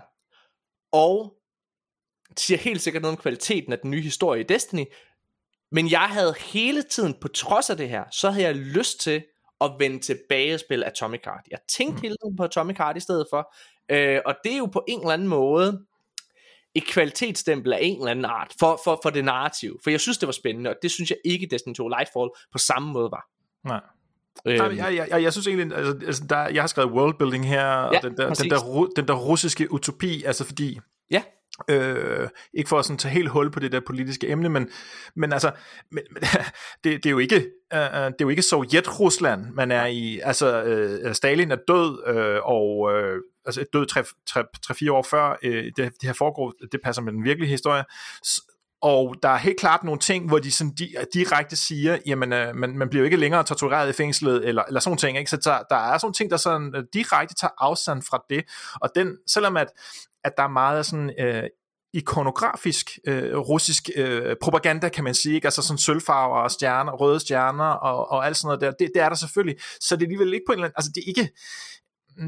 Og 0.91 1.37
siger 2.37 2.57
helt 2.57 2.81
sikkert 2.81 3.01
noget 3.01 3.17
om 3.17 3.21
kvaliteten 3.21 3.73
af 3.73 3.79
den 3.79 3.91
nye 3.91 4.01
historie 4.01 4.41
i 4.41 4.43
Destiny. 4.43 4.85
Men 5.71 5.91
jeg 5.91 6.09
havde 6.09 6.35
hele 6.39 6.83
tiden, 6.83 7.13
på 7.21 7.27
trods 7.27 7.69
af 7.69 7.77
det 7.77 7.89
her, 7.89 8.03
så 8.11 8.29
havde 8.29 8.45
jeg 8.45 8.55
lyst 8.55 8.99
til 8.99 9.23
at 9.61 9.71
vende 9.79 9.99
tilbage 9.99 10.53
og 10.53 10.59
spille 10.59 10.85
Atomic 10.85 11.21
Heart. 11.25 11.47
Jeg 11.51 11.59
tænkte 11.69 11.95
mm. 11.95 12.01
hele 12.01 12.15
tiden 12.23 12.35
på 12.37 12.43
Atomic 12.43 12.77
Heart 12.77 12.97
i 12.97 12.99
stedet 12.99 13.27
for. 13.29 13.55
Øh, 13.91 14.21
og 14.25 14.35
det 14.43 14.53
er 14.53 14.57
jo 14.57 14.65
på 14.65 14.83
en 14.87 14.99
eller 14.99 15.13
anden 15.13 15.27
måde 15.27 15.85
et 16.77 16.85
kvalitetsstempel 16.87 17.73
af 17.73 17.79
en 17.81 17.97
eller 17.97 18.11
anden 18.11 18.25
art 18.25 18.53
for, 18.59 18.81
for, 18.83 18.99
for 19.03 19.09
det 19.09 19.25
narrativ. 19.25 19.79
For 19.83 19.89
jeg 19.89 19.99
synes, 19.99 20.17
det 20.17 20.27
var 20.27 20.33
spændende, 20.33 20.69
og 20.69 20.75
det 20.81 20.91
synes 20.91 21.09
jeg 21.09 21.17
ikke 21.25 21.47
Destiny 21.51 21.73
2 21.73 21.87
Lightfall 21.87 22.29
på 22.51 22.57
samme 22.57 22.91
måde 22.93 23.11
var. 23.11 23.27
Nej. 23.67 23.81
Øhm, 24.47 24.57
Nej, 24.57 24.85
jeg, 24.85 24.95
jeg, 24.95 25.07
jeg, 25.09 25.23
jeg 25.23 25.31
synes 25.33 25.47
egentlig, 25.47 25.77
altså, 25.77 26.05
altså 26.05 26.23
der, 26.29 26.37
jeg 26.37 26.63
har 26.63 26.67
skrevet 26.67 26.91
worldbuilding 26.91 27.47
her, 27.47 27.65
og 27.65 27.93
Ja, 27.93 27.99
den 27.99 28.17
der, 28.17 28.27
præcis. 28.27 28.41
den, 28.41 28.51
der, 28.51 28.87
den 28.95 29.07
der 29.07 29.13
russiske 29.13 29.71
utopi, 29.71 30.23
altså 30.23 30.43
fordi, 30.43 30.79
Ja, 31.11 31.21
øh, 31.69 32.29
ikke 32.53 32.69
for 32.69 32.79
at 32.79 32.85
sådan 32.85 32.97
tage 32.97 33.13
helt 33.13 33.29
hul 33.29 33.51
på 33.51 33.59
det 33.59 33.71
der 33.71 33.79
politiske 33.87 34.29
emne, 34.29 34.49
men, 34.49 34.69
men 35.15 35.33
altså, 35.33 35.51
men, 35.91 36.03
men, 36.11 36.23
det, 36.83 37.03
det, 37.03 37.05
er 37.05 37.09
jo 37.09 37.17
ikke, 37.17 37.35
øh, 37.73 37.79
det 37.79 37.81
er 37.93 38.13
jo 38.21 38.29
ikke 38.29 38.41
Sovjet-Rusland, 38.41 39.53
man 39.53 39.71
er 39.71 39.85
i, 39.85 40.19
altså 40.23 40.63
øh, 40.63 41.15
Stalin 41.15 41.51
er 41.51 41.57
død, 41.67 42.07
øh, 42.07 42.39
og 42.43 42.91
øh, 42.93 43.21
altså 43.47 43.65
død 43.73 43.85
3-4 44.89 44.91
år 44.91 45.03
før 45.03 45.37
øh, 45.43 45.63
det, 45.63 45.77
det 45.77 45.93
her 46.03 46.13
foregår, 46.13 46.53
det 46.71 46.79
passer 46.83 47.01
med 47.01 47.13
den 47.13 47.23
virkelige 47.23 47.49
historie, 47.49 47.83
og 48.81 49.15
der 49.23 49.29
er 49.29 49.37
helt 49.37 49.59
klart 49.59 49.83
nogle 49.83 49.99
ting, 49.99 50.27
hvor 50.27 50.39
de 50.39 50.51
sådan 50.51 50.73
di- 50.79 51.03
direkte 51.13 51.55
siger, 51.55 51.97
jamen 52.05 52.33
øh, 52.33 52.55
man, 52.55 52.77
man 52.77 52.89
bliver 52.89 53.01
jo 53.01 53.05
ikke 53.05 53.17
længere 53.17 53.43
tortureret 53.43 53.89
i 53.89 53.93
fængslet, 53.93 54.47
eller, 54.47 54.63
eller 54.63 54.79
sådan 54.79 54.97
ting, 54.97 55.17
ikke? 55.17 55.29
så 55.29 55.37
der, 55.37 55.59
der 55.69 55.75
er 55.75 55.97
sådan 55.97 56.13
ting, 56.13 56.31
der 56.31 56.37
sådan 56.37 56.75
øh, 56.75 56.83
direkte 56.93 57.35
tager 57.35 57.51
afstand 57.57 58.01
fra 58.01 58.23
det, 58.29 58.43
og 58.81 58.89
den, 58.95 59.17
selvom 59.27 59.57
at, 59.57 59.67
at 60.23 60.33
der 60.37 60.43
er 60.43 60.47
meget 60.47 60.85
sådan 60.85 61.13
øh, 61.19 61.43
ikonografisk 61.93 62.99
øh, 63.07 63.37
russisk 63.37 63.89
øh, 63.95 64.35
propaganda, 64.41 64.89
kan 64.89 65.03
man 65.03 65.13
sige, 65.13 65.35
ikke? 65.35 65.47
altså 65.47 65.61
sådan 65.61 65.77
sølvfarver 65.77 66.37
og 66.37 66.51
stjerner, 66.51 66.91
røde 66.91 67.19
stjerner 67.19 67.69
og, 67.69 68.11
og 68.11 68.25
alt 68.25 68.37
sådan 68.37 68.47
noget 68.47 68.61
der, 68.61 68.71
det, 68.71 68.91
det 68.95 69.01
er 69.01 69.09
der 69.09 69.15
selvfølgelig, 69.15 69.55
så 69.79 69.95
det 69.95 70.01
er 70.01 70.05
alligevel 70.05 70.33
ikke 70.33 70.45
på 70.47 70.51
en 70.51 70.57
eller 70.57 70.65
anden, 70.65 70.75
altså 70.77 70.91
det 70.95 71.01
er 71.01 71.07
ikke, 71.07 71.31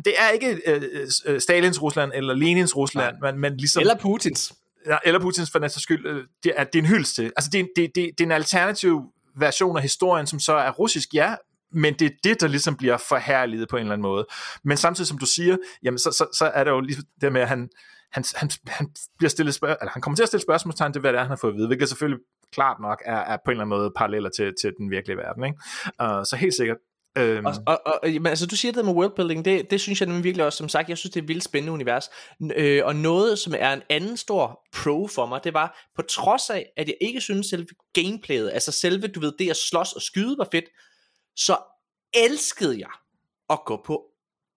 det 0.05 0.13
er 0.17 0.29
ikke 0.29 0.61
øh, 0.67 0.81
øh, 1.25 1.41
Stalins 1.41 1.81
Rusland 1.81 2.11
eller 2.15 2.33
Lenins 2.33 2.75
Rusland, 2.75 3.15
men, 3.21 3.39
men 3.39 3.57
ligesom 3.57 3.81
eller 3.81 3.95
Putins. 3.95 4.53
eller 5.05 5.19
Putins 5.19 5.51
for 5.51 5.59
den 5.59 5.69
skyld, 5.69 6.05
øh, 6.05 6.23
det 6.43 6.53
er, 6.55 6.63
det 6.63 6.75
er 6.75 6.83
en 6.83 6.89
hyldest 6.89 7.15
til. 7.15 7.23
Altså, 7.23 7.49
det 7.53 7.59
er, 7.59 7.65
det, 7.75 7.91
det, 7.95 8.09
det 8.17 8.21
er 8.21 8.25
en 8.25 8.31
alternativ 8.31 9.01
version 9.35 9.75
af 9.75 9.81
historien, 9.81 10.27
som 10.27 10.39
så 10.39 10.53
er 10.53 10.71
russisk, 10.71 11.13
ja, 11.13 11.35
men 11.71 11.93
det 11.93 12.05
er 12.05 12.15
det, 12.23 12.41
der 12.41 12.47
ligesom 12.47 12.75
bliver 12.75 12.97
forhærliget 12.97 13.69
på 13.69 13.77
en 13.77 13.81
eller 13.81 13.93
anden 13.93 14.03
måde. 14.03 14.25
Men 14.63 14.77
samtidig, 14.77 15.07
som 15.07 15.17
du 15.17 15.25
siger, 15.25 15.57
jamen 15.83 15.97
så, 15.97 16.11
så, 16.11 16.37
så 16.37 16.45
er 16.45 16.63
der 16.63 16.71
jo 16.71 16.79
lige 16.79 16.97
det 17.21 17.33
med, 17.33 17.41
at 17.41 17.47
han, 17.47 17.69
han, 18.11 18.23
han, 18.35 18.49
han, 18.67 18.89
bliver 19.17 19.29
stillet 19.29 19.55
spørg- 19.55 19.77
eller 19.81 19.91
han 19.91 20.01
kommer 20.01 20.15
til 20.15 20.23
at 20.23 20.27
stille 20.29 20.41
spørgsmålstegn 20.41 20.93
til, 20.93 20.99
hvad 20.99 21.13
det 21.13 21.17
er, 21.17 21.23
han 21.23 21.29
har 21.29 21.37
fået 21.41 21.51
at 21.51 21.57
vide, 21.57 21.67
hvilket 21.67 21.89
selvfølgelig 21.89 22.19
klart 22.51 22.77
nok 22.81 23.01
er, 23.05 23.17
er 23.17 23.37
på 23.45 23.51
en 23.51 23.51
eller 23.51 23.63
anden 23.63 23.77
måde 23.77 23.91
paralleller 23.95 24.29
til, 24.29 24.53
til 24.61 24.73
den 24.77 24.91
virkelige 24.91 25.17
verden. 25.17 25.43
Ikke? 25.43 25.57
Uh, 26.03 26.23
så 26.23 26.35
helt 26.35 26.53
sikkert. 26.53 26.77
Øhm. 27.17 27.45
Og, 27.45 27.53
og, 27.65 27.81
og, 27.85 27.99
men, 28.03 28.27
altså, 28.27 28.45
du 28.45 28.55
siger 28.55 28.71
det 28.71 28.85
med 28.85 28.93
worldbuilding, 28.93 29.45
det, 29.45 29.71
det 29.71 29.81
synes 29.81 30.01
jeg 30.01 30.07
nemlig 30.07 30.23
virkelig 30.23 30.45
også, 30.45 30.57
som 30.57 30.69
sagt, 30.69 30.89
jeg 30.89 30.97
synes, 30.97 31.13
det 31.13 31.19
er 31.19 31.23
et 31.23 31.27
vildt 31.27 31.43
spændende 31.43 31.73
univers. 31.73 32.09
Øh, 32.55 32.85
og 32.85 32.95
noget, 32.95 33.39
som 33.39 33.53
er 33.57 33.73
en 33.73 33.81
anden 33.89 34.17
stor 34.17 34.59
pro 34.73 35.07
for 35.07 35.25
mig, 35.25 35.41
det 35.43 35.53
var, 35.53 35.89
på 35.95 36.01
trods 36.01 36.49
af, 36.49 36.65
at 36.77 36.87
jeg 36.87 36.95
ikke 37.01 37.21
synes 37.21 37.47
selve 37.47 37.67
gameplayet, 37.93 38.51
altså 38.53 38.71
selve, 38.71 39.07
du 39.07 39.19
ved, 39.19 39.33
det 39.39 39.49
at 39.49 39.57
slås 39.57 39.93
og 39.93 40.01
skyde 40.01 40.35
var 40.37 40.47
fedt, 40.51 40.65
så 41.35 41.57
elskede 42.13 42.79
jeg 42.79 42.91
at 43.49 43.59
gå 43.65 43.81
på 43.85 44.08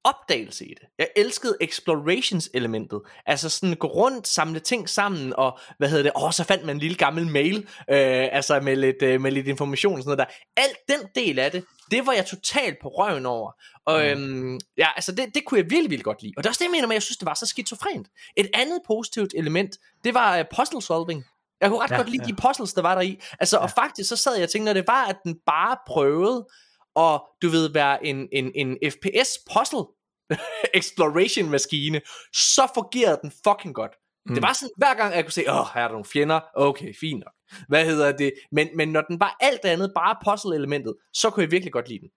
opdagelse 0.05 0.67
i 0.67 0.75
det. 0.75 0.89
Jeg 0.99 1.09
elskede 1.17 1.57
explorations 1.61 2.51
elementet. 2.55 3.01
Altså 3.27 3.49
sådan 3.49 3.77
gå 3.77 3.87
rundt, 3.87 4.29
samle 4.29 4.61
ting 4.61 4.89
sammen, 4.89 5.33
og 5.37 5.59
hvad 5.79 5.89
hedder 5.89 6.03
det, 6.03 6.13
åh, 6.17 6.33
så 6.33 6.45
fandt 6.45 6.65
man 6.65 6.77
en 6.77 6.81
lille 6.81 6.97
gammel 6.97 7.27
mail, 7.27 7.57
øh, 7.91 8.29
altså 8.33 8.61
med 8.61 8.77
lidt, 8.77 9.03
øh, 9.03 9.21
med 9.21 9.33
lidt 9.33 9.47
information 9.47 9.95
og 9.95 10.03
sådan 10.03 10.17
noget 10.17 10.29
der. 10.29 10.63
Alt 10.63 10.77
den 10.89 11.09
del 11.15 11.39
af 11.39 11.51
det, 11.51 11.65
det 11.91 12.07
var 12.07 12.13
jeg 12.13 12.27
totalt 12.27 12.77
på 12.83 12.89
røven 12.89 13.27
over. 13.27 13.53
Og 13.87 14.01
mm. 14.01 14.45
øhm, 14.45 14.61
ja, 14.77 14.89
altså 14.97 15.13
det, 15.13 15.35
det 15.35 15.45
kunne 15.45 15.59
jeg 15.59 15.71
virkelig, 15.71 15.91
virkelig 15.91 16.05
godt 16.05 16.23
lide. 16.23 16.33
Og 16.37 16.43
det 16.43 16.49
er 16.49 16.51
også 16.51 16.59
det, 16.59 16.65
jeg 16.65 16.71
mener 16.71 16.87
med, 16.87 16.95
at 16.95 16.97
jeg 16.97 17.03
synes, 17.03 17.17
det 17.17 17.27
var 17.27 17.35
så 17.35 17.47
skizofrent. 17.47 18.09
Et 18.37 18.51
andet 18.55 18.81
positivt 18.87 19.35
element, 19.37 19.77
det 20.05 20.15
var 20.15 20.39
uh, 20.39 20.45
puzzle 20.57 20.83
solving. 20.83 21.25
Jeg 21.61 21.71
kunne 21.71 21.83
ret 21.83 21.91
ja, 21.91 21.97
godt 21.97 22.11
lide 22.11 22.23
ja. 22.23 22.29
de 22.29 22.37
puzzles, 22.43 22.73
der 22.73 22.83
var 22.83 22.95
der 22.95 23.03
i. 23.03 23.21
Altså, 23.41 23.57
ja. 23.57 23.63
og 23.63 23.71
faktisk 23.71 24.09
så 24.09 24.17
sad 24.17 24.35
jeg 24.35 24.43
og 24.43 24.51
tænkte, 24.51 24.65
når 24.65 24.73
det 24.73 24.87
var, 24.87 25.05
at 25.05 25.17
den 25.25 25.37
bare 25.47 25.77
prøvede 25.87 26.47
og 26.95 27.29
du 27.43 27.49
ved, 27.49 27.73
være 27.73 28.07
en, 28.07 28.29
en, 28.33 28.53
en 28.55 28.79
FPS 28.93 29.31
puzzle 29.55 29.85
exploration 30.81 31.51
maskine, 31.51 32.01
så 32.33 32.71
fungerede 32.75 33.19
den 33.23 33.33
fucking 33.47 33.75
godt. 33.75 33.93
Mm. 34.27 34.35
Det 34.35 34.43
var 34.43 34.53
sådan, 34.53 34.71
hver 34.77 34.95
gang 34.95 35.15
jeg 35.15 35.25
kunne 35.25 35.33
se, 35.33 35.45
åh, 35.51 35.61
oh, 35.61 35.67
her 35.75 35.81
er 35.81 35.89
der 35.89 35.93
nogle 35.93 36.05
fjender, 36.05 36.41
okay, 36.55 36.95
fint 37.01 37.25
nok. 37.25 37.35
Hvad 37.69 37.87
hedder 37.87 38.13
det? 38.13 38.33
Men, 38.53 38.69
men 38.77 38.89
når 38.89 39.01
den 39.01 39.21
var 39.21 39.37
alt 39.41 39.65
andet, 39.65 39.93
bare 39.95 40.17
puzzle 40.25 40.57
elementet, 40.57 40.95
så 41.13 41.31
kunne 41.31 41.43
jeg 41.43 41.51
virkelig 41.51 41.73
godt 41.73 41.89
lide 41.89 42.01
den. 42.01 42.11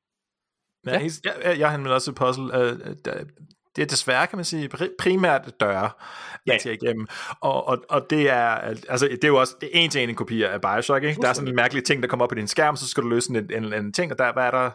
Ja, 0.85 0.99
ja. 0.99 1.09
Jeg, 1.43 1.59
jeg 1.59 1.71
har 1.71 1.89
også 1.89 2.11
puzzle. 2.11 2.43
Uh, 2.43 2.95
det 3.75 3.81
er 3.81 3.85
desværre, 3.85 4.27
kan 4.27 4.37
man 4.37 4.45
sige, 4.45 4.69
primært 4.99 5.51
døre, 5.59 5.89
ja. 6.47 6.57
til 6.61 6.71
igennem. 6.73 7.07
Og, 7.39 7.67
og, 7.67 7.77
og 7.89 8.05
det 8.09 8.29
er, 8.29 8.47
altså, 8.89 9.07
det 9.11 9.23
er 9.23 9.27
jo 9.27 9.39
også 9.39 9.55
det 9.61 9.69
er 9.73 9.79
en 9.79 9.89
til 9.89 10.03
en 10.03 10.09
en 10.09 10.15
kopi 10.15 10.43
af 10.43 10.61
Bioshock, 10.61 11.03
ikke? 11.03 11.21
Der 11.21 11.27
er 11.27 11.33
sådan 11.33 11.47
en 11.47 11.55
mærkelig 11.55 11.83
ting, 11.83 12.03
der 12.03 12.09
kommer 12.09 12.23
op 12.23 12.29
på 12.29 12.35
din 12.35 12.47
skærm, 12.47 12.75
så 12.75 12.87
skal 12.87 13.03
du 13.03 13.07
løse 13.07 13.31
en, 13.31 13.51
en, 13.63 13.73
en 13.73 13.93
ting, 13.93 14.11
og 14.11 14.17
der, 14.17 14.33
hvad 14.33 14.43
er 14.43 14.51
der, 14.51 14.71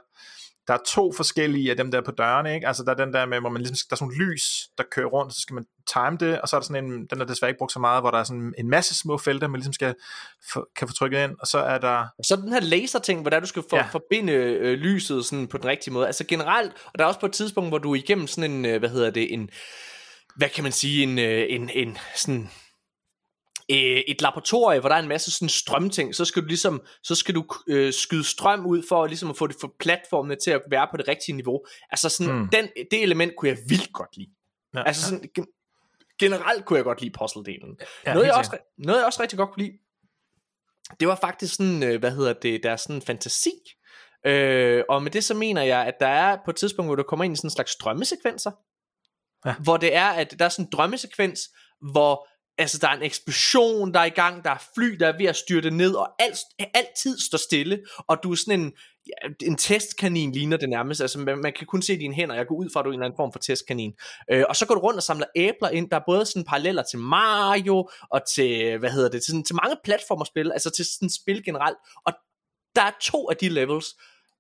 der 0.69 0.75
er 0.75 0.79
to 0.87 1.13
forskellige 1.13 1.71
af 1.71 1.77
dem 1.77 1.91
der 1.91 2.01
på 2.01 2.11
dørene, 2.11 2.55
ikke? 2.55 2.67
Altså 2.67 2.85
der 2.85 2.91
er 2.91 2.95
den 2.95 3.13
der 3.13 3.27
med, 3.27 3.41
hvor 3.41 3.49
man 3.49 3.63
ligesom, 3.63 3.77
der 3.91 3.95
er 3.95 3.97
sådan 3.97 4.13
nogle 4.13 4.25
lys, 4.25 4.69
der 4.79 4.85
kører 4.91 5.07
rundt, 5.07 5.35
så 5.35 5.41
skal 5.41 5.55
man 5.55 5.65
time 5.93 6.17
det, 6.21 6.41
og 6.41 6.49
så 6.49 6.57
er 6.57 6.61
der 6.61 6.67
sådan 6.67 6.85
en, 6.85 7.07
den 7.07 7.21
er 7.21 7.25
desværre 7.25 7.51
ikke 7.51 7.59
brugt 7.59 7.73
så 7.73 7.79
meget, 7.79 8.03
hvor 8.03 8.11
der 8.11 8.19
er 8.19 8.25
sådan 8.25 8.55
en 8.59 8.71
masse 8.71 8.95
små 8.95 9.19
felter, 9.19 9.49
man 9.49 9.59
ligesom 9.59 9.73
skal, 9.73 9.95
for, 10.53 10.69
kan 10.77 10.89
få 10.89 10.95
trykket 10.95 11.25
ind, 11.25 11.37
og 11.41 11.47
så 11.47 11.59
er 11.59 11.79
der... 11.79 12.07
Så 12.23 12.37
den 12.37 12.53
her 12.53 12.61
laser 12.61 12.99
ting, 12.99 13.21
hvor 13.21 13.31
der 13.31 13.41
du 13.41 13.47
skal 13.47 13.63
for, 13.71 13.77
ja. 13.77 13.87
forbinde 13.93 14.33
øh, 14.33 14.79
lyset 14.79 15.25
sådan 15.25 15.49
på 15.49 15.59
den 15.59 15.67
rigtige 15.67 15.95
måde, 15.95 16.07
altså 16.07 16.25
generelt, 16.29 16.73
og 16.87 16.99
der 16.99 17.05
er 17.05 17.09
også 17.09 17.21
på 17.21 17.27
et 17.27 17.33
tidspunkt, 17.33 17.71
hvor 17.71 17.79
du 17.79 17.95
igennem 17.95 18.27
sådan 18.27 18.51
en, 18.51 18.65
øh, 18.65 18.79
hvad 18.79 18.89
hedder 18.89 19.11
det, 19.11 19.35
en, 19.35 19.51
hvad 20.37 20.49
kan 20.49 20.63
man 20.63 20.73
sige, 20.73 21.03
en, 21.03 21.19
øh, 21.19 21.47
en, 21.49 21.71
en 21.75 21.99
sådan 22.17 22.51
øh, 23.71 24.03
et 24.09 24.23
laboratorie, 24.23 24.81
hvor 24.81 24.89
der 24.89 24.97
er 24.97 25.03
en 25.03 25.09
masse 25.09 25.31
sådan 25.31 25.49
strømting, 25.49 26.15
så 26.15 26.25
skal 26.25 26.43
du 26.43 26.47
ligesom, 26.47 26.83
så 27.03 27.15
skal 27.15 27.35
du 27.35 27.45
øh, 27.67 27.93
skyde 27.93 28.25
strøm 28.25 28.67
ud 28.67 28.83
for 28.89 29.07
ligesom 29.07 29.31
at 29.31 29.37
få 29.37 29.47
det 29.47 29.57
for 29.61 29.75
platformene 29.81 30.37
til 30.37 30.51
at 30.51 30.63
være 30.71 30.89
på 30.91 30.97
det 30.97 31.09
rigtige 31.09 31.37
niveau. 31.37 31.65
Altså 31.91 32.09
sådan, 32.09 32.33
hmm. 32.33 32.49
den, 32.49 32.69
det 32.91 33.03
element 33.03 33.33
kunne 33.37 33.49
jeg 33.49 33.59
vildt 33.69 33.93
godt 33.93 34.17
lide. 34.17 34.31
Ja, 34.75 34.83
altså 34.83 35.03
sådan, 35.03 35.31
ja. 35.37 35.43
generelt 36.19 36.65
kunne 36.65 36.77
jeg 36.77 36.85
godt 36.85 37.01
lide 37.01 37.15
puzzle-delen. 37.23 37.77
Ja, 38.07 38.15
noget, 38.15 38.27
jeg 38.27 38.35
også, 38.35 38.59
noget 38.79 38.99
jeg 38.99 39.07
også 39.07 39.23
rigtig 39.23 39.39
godt 39.39 39.51
kunne 39.51 39.65
lide, 39.65 39.79
det 41.01 41.09
var 41.09 41.15
faktisk 41.15 41.55
sådan, 41.55 41.83
øh, 41.83 42.01
hvad 42.01 42.11
hedder 42.11 42.33
det, 42.33 42.63
der 42.63 42.71
er 42.71 42.77
sådan 42.77 43.03
fantasi. 43.03 43.53
Øh, 44.27 44.85
og 44.89 45.03
med 45.03 45.11
det 45.11 45.25
så 45.25 45.35
mener 45.35 45.63
jeg, 45.63 45.87
at 45.87 45.95
der 46.01 46.07
er 46.07 46.37
på 46.45 46.51
et 46.51 46.57
tidspunkt, 46.57 46.89
hvor 46.89 46.97
du 46.97 47.03
kommer 47.03 47.25
ind 47.25 47.33
i 47.33 47.37
sådan 47.37 47.47
en 47.47 47.51
slags 47.51 47.77
drømmesekvenser, 47.77 48.51
ja. 49.47 49.55
hvor 49.55 49.77
det 49.77 49.95
er, 49.95 50.09
at 50.09 50.35
der 50.39 50.45
er 50.45 50.49
sådan 50.49 50.65
en 50.65 50.73
drømmesekvens, 50.73 51.41
hvor 51.93 52.29
altså 52.61 52.79
der 52.79 52.89
er 52.89 52.97
en 52.97 53.03
eksplosion, 53.03 53.95
der 53.95 54.01
er 54.01 54.05
i 54.05 54.09
gang, 54.11 54.45
der 54.45 54.51
er 54.51 54.63
fly, 54.75 54.87
der 54.87 55.09
er 55.09 55.17
ved 55.19 55.27
at 55.27 55.37
styrte 55.37 55.71
ned, 55.71 55.95
og 55.95 56.09
alt, 56.19 56.39
altid 56.75 57.19
står 57.19 57.39
stille, 57.39 57.79
og 58.09 58.19
du 58.23 58.33
er 58.33 58.37
sådan 58.37 58.61
en, 58.61 58.73
ja, 59.07 59.47
en 59.47 59.57
testkanin 59.57 60.33
ligner 60.33 60.57
det 60.57 60.69
nærmest, 60.69 61.01
altså 61.01 61.19
man, 61.19 61.39
man 61.39 61.53
kan 61.53 61.67
kun 61.67 61.83
se 61.83 61.99
dine 61.99 62.15
hænder, 62.15 62.35
jeg 62.35 62.47
går 62.47 62.55
ud 62.55 62.71
fra, 62.73 62.81
at 62.81 62.85
du 62.85 62.89
er 62.89 62.93
en 62.93 62.99
eller 62.99 63.07
anden 63.07 63.17
form 63.17 63.33
for 63.33 63.39
testkanin, 63.39 63.93
øh, 64.33 64.45
og 64.49 64.57
så 64.57 64.67
går 64.67 64.75
du 64.75 64.81
rundt 64.81 64.97
og 64.97 65.03
samler 65.03 65.27
æbler 65.37 65.69
ind, 65.69 65.91
der 65.91 65.97
er 65.97 66.05
både 66.07 66.27
sådan 66.27 66.45
paralleller 66.45 66.83
til 66.83 66.99
Mario, 66.99 67.89
og 68.11 68.21
til, 68.35 68.79
hvad 68.79 68.91
hedder 68.91 69.09
det, 69.09 69.23
til, 69.23 69.31
sådan, 69.31 69.45
til 69.45 69.55
mange 69.55 69.77
platformerspil, 69.85 70.53
altså 70.53 70.71
til 70.71 70.85
sådan 70.85 71.11
spil 71.11 71.45
generelt, 71.45 71.77
og 72.07 72.13
der 72.77 72.83
er 72.83 72.93
to 73.03 73.31
af 73.31 73.37
de 73.37 73.49
levels, 73.49 73.87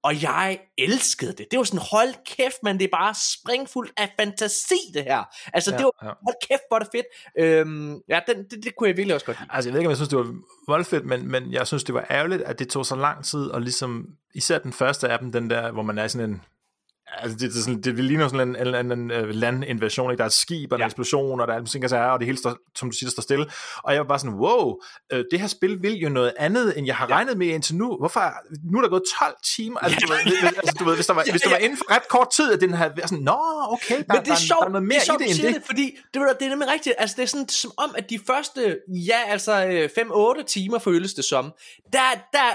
og 0.02 0.22
jeg 0.22 0.60
elskede 0.78 1.32
det. 1.32 1.46
Det 1.50 1.58
var 1.58 1.64
sådan, 1.64 1.86
hold 1.90 2.14
kæft, 2.36 2.62
man, 2.62 2.78
det 2.78 2.84
er 2.84 2.88
bare 2.92 3.14
springfuldt 3.14 3.92
af 3.96 4.12
fantasi, 4.20 4.78
det 4.94 5.04
her. 5.04 5.24
Altså, 5.52 5.70
ja, 5.70 5.76
det 5.76 5.84
var, 5.84 6.06
ja. 6.06 6.12
hold 6.24 6.48
kæft, 6.48 6.62
hvor 6.68 6.76
er 6.76 6.80
det 6.80 6.88
fedt. 6.94 7.06
Øhm, 7.38 8.00
ja, 8.08 8.20
den, 8.26 8.44
det, 8.50 8.64
det 8.64 8.76
kunne 8.76 8.88
jeg 8.88 8.96
virkelig 8.96 9.14
også 9.14 9.26
godt 9.26 9.40
lide. 9.40 9.50
Altså, 9.52 9.68
jeg 9.68 9.74
ved 9.74 9.80
ikke, 9.80 9.88
om 9.88 9.90
jeg 9.90 9.96
synes, 9.96 10.08
det 10.08 10.18
var 10.18 10.34
voldfedt, 10.68 11.06
men, 11.06 11.28
men 11.28 11.52
jeg 11.52 11.66
synes, 11.66 11.84
det 11.84 11.94
var 11.94 12.06
ærgerligt, 12.10 12.42
at 12.42 12.58
det 12.58 12.68
tog 12.68 12.86
så 12.86 12.96
lang 12.96 13.24
tid, 13.24 13.46
og 13.46 13.60
ligesom, 13.60 14.06
især 14.34 14.58
den 14.58 14.72
første 14.72 15.08
af 15.08 15.18
dem, 15.18 15.32
den 15.32 15.50
der, 15.50 15.70
hvor 15.70 15.82
man 15.82 15.98
er 15.98 16.08
sådan 16.08 16.30
en, 16.30 16.42
Altså, 17.18 17.38
det, 17.38 17.54
det, 17.54 17.84
det, 17.84 17.96
det 17.96 18.04
ligner 18.04 18.28
sådan 18.28 18.48
en, 18.48 18.66
en, 18.66 18.92
en, 18.92 19.10
en 19.10 19.10
uh, 19.10 19.28
landinvasion, 19.28 20.10
ikke? 20.10 20.18
der 20.18 20.24
er 20.24 20.26
et 20.26 20.32
skib 20.32 20.72
og 20.72 20.76
en 20.76 20.80
ja. 20.80 20.86
eksplosion, 20.86 21.40
og 21.40 21.48
der 21.48 21.54
er 21.54 21.64
ting, 21.64 21.88
der 21.88 21.98
er, 21.98 22.10
og 22.10 22.18
det 22.18 22.26
hele, 22.26 22.38
står, 22.38 22.56
som 22.78 22.90
du 22.90 22.96
siger, 22.96 23.10
står 23.10 23.20
stille. 23.20 23.46
Og 23.76 23.92
jeg 23.92 24.00
var 24.00 24.08
bare 24.08 24.18
sådan, 24.18 24.34
wow, 24.34 24.74
øh, 25.12 25.24
det 25.30 25.40
her 25.40 25.46
spil 25.46 25.82
vil 25.82 25.94
jo 25.94 26.08
noget 26.08 26.32
andet, 26.38 26.78
end 26.78 26.86
jeg 26.86 26.96
har 26.96 27.06
ja. 27.08 27.14
regnet 27.14 27.38
med 27.38 27.46
indtil 27.46 27.76
nu. 27.76 27.96
Hvorfor? 27.96 28.34
Nu 28.72 28.78
er 28.78 28.82
der 28.82 28.88
gået 28.88 29.02
12 29.18 29.34
timer. 29.56 29.78
Altså, 29.78 29.98
ja. 30.00 30.06
du, 30.06 30.12
ved, 30.12 30.46
altså, 30.56 30.76
du 30.78 30.84
ved, 30.84 30.94
hvis 30.94 31.06
der 31.06 31.14
var, 31.14 31.22
ja, 31.26 31.30
hvis 31.30 31.42
der 31.42 31.50
var 31.50 31.56
inden 31.56 31.78
for 31.78 31.94
ret 31.94 32.08
kort 32.08 32.30
tid, 32.30 32.52
at 32.52 32.60
den 32.60 32.74
her 32.74 32.90
sådan, 33.06 33.18
nå, 33.18 33.38
okay, 33.68 33.98
der, 33.98 34.04
Men 34.08 34.16
det 34.24 34.30
er 34.30 34.34
der, 34.34 34.36
sjovt, 34.36 34.60
der 34.60 34.66
er 34.66 34.70
noget 34.70 34.88
mere 34.88 34.98
det 34.98 35.02
er 35.02 35.04
sjovt, 35.04 35.20
i 35.20 35.24
det, 35.24 35.30
end 35.30 35.46
det. 35.46 35.54
det. 35.54 35.62
Fordi 35.66 35.96
det, 36.14 36.22
det 36.40 36.46
er 36.46 36.50
nemlig 36.50 36.68
rigtigt. 36.72 36.94
Altså, 36.98 37.16
det 37.16 37.22
er 37.22 37.26
sådan 37.26 37.48
som 37.48 37.72
om, 37.76 37.94
at 37.98 38.10
de 38.10 38.18
første, 38.26 38.78
ja, 38.88 39.20
altså 39.26 39.52
5-8 40.40 40.44
timer 40.44 40.78
føles 40.78 41.14
det 41.14 41.24
som, 41.24 41.52
der, 41.92 42.08
der, 42.32 42.50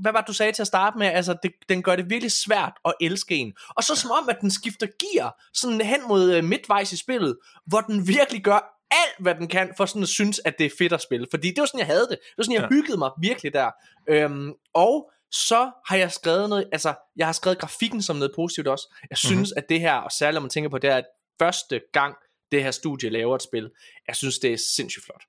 hvad 0.00 0.12
var 0.12 0.20
det, 0.20 0.28
du 0.28 0.32
sagde 0.32 0.52
til 0.52 0.62
at 0.62 0.66
starte 0.66 0.98
med? 0.98 1.06
Altså, 1.06 1.36
det, 1.42 1.52
den 1.68 1.82
gør 1.82 1.96
det 1.96 2.10
virkelig 2.10 2.32
svært 2.32 2.72
at 2.84 2.94
elske 3.00 3.34
en. 3.34 3.52
Og 3.68 3.84
så 3.84 3.94
som 3.94 4.10
om, 4.10 4.28
at 4.28 4.40
den 4.40 4.50
skifter 4.50 4.86
gear 4.86 5.42
sådan 5.54 5.80
hen 5.80 6.08
mod 6.08 6.38
uh, 6.38 6.44
midtvejs 6.44 6.92
i 6.92 6.96
spillet, 6.96 7.38
hvor 7.66 7.80
den 7.80 8.08
virkelig 8.08 8.44
gør 8.44 8.78
alt, 8.90 9.16
hvad 9.18 9.34
den 9.34 9.48
kan, 9.48 9.72
for 9.76 9.86
sådan 9.86 10.02
at 10.02 10.08
synes, 10.08 10.40
at 10.44 10.58
det 10.58 10.66
er 10.66 10.70
fedt 10.78 10.92
at 10.92 11.02
spille. 11.02 11.26
Fordi 11.30 11.48
det 11.48 11.60
var 11.60 11.66
sådan, 11.66 11.78
jeg 11.78 11.86
havde 11.86 12.06
det. 12.10 12.18
Det 12.18 12.34
var 12.36 12.44
sådan, 12.44 12.54
jeg 12.54 12.68
ja. 12.70 12.76
hyggede 12.76 12.98
mig 12.98 13.10
virkelig 13.20 13.52
der. 13.52 13.70
Øhm, 14.08 14.52
og 14.74 15.10
så 15.32 15.70
har 15.86 15.96
jeg 15.96 16.12
skrevet 16.12 16.48
noget, 16.48 16.68
altså, 16.72 16.94
jeg 17.16 17.26
har 17.26 17.32
skrevet 17.32 17.58
grafikken 17.58 18.02
som 18.02 18.16
noget 18.16 18.32
positivt 18.36 18.68
også. 18.68 18.94
Jeg 19.10 19.18
synes, 19.18 19.32
mm-hmm. 19.34 19.64
at 19.64 19.68
det 19.68 19.80
her, 19.80 19.94
og 19.94 20.12
særligt 20.12 20.34
når 20.34 20.40
man 20.40 20.50
tænker 20.50 20.70
på 20.70 20.78
det, 20.78 20.90
er 20.90 20.96
at 20.96 21.04
første 21.38 21.80
gang, 21.92 22.14
det 22.52 22.62
her 22.62 22.70
studie 22.70 23.10
laver 23.10 23.34
et 23.34 23.42
spil, 23.42 23.70
jeg 24.08 24.16
synes, 24.16 24.38
det 24.38 24.52
er 24.52 24.58
sindssygt 24.76 25.04
flot. 25.04 25.22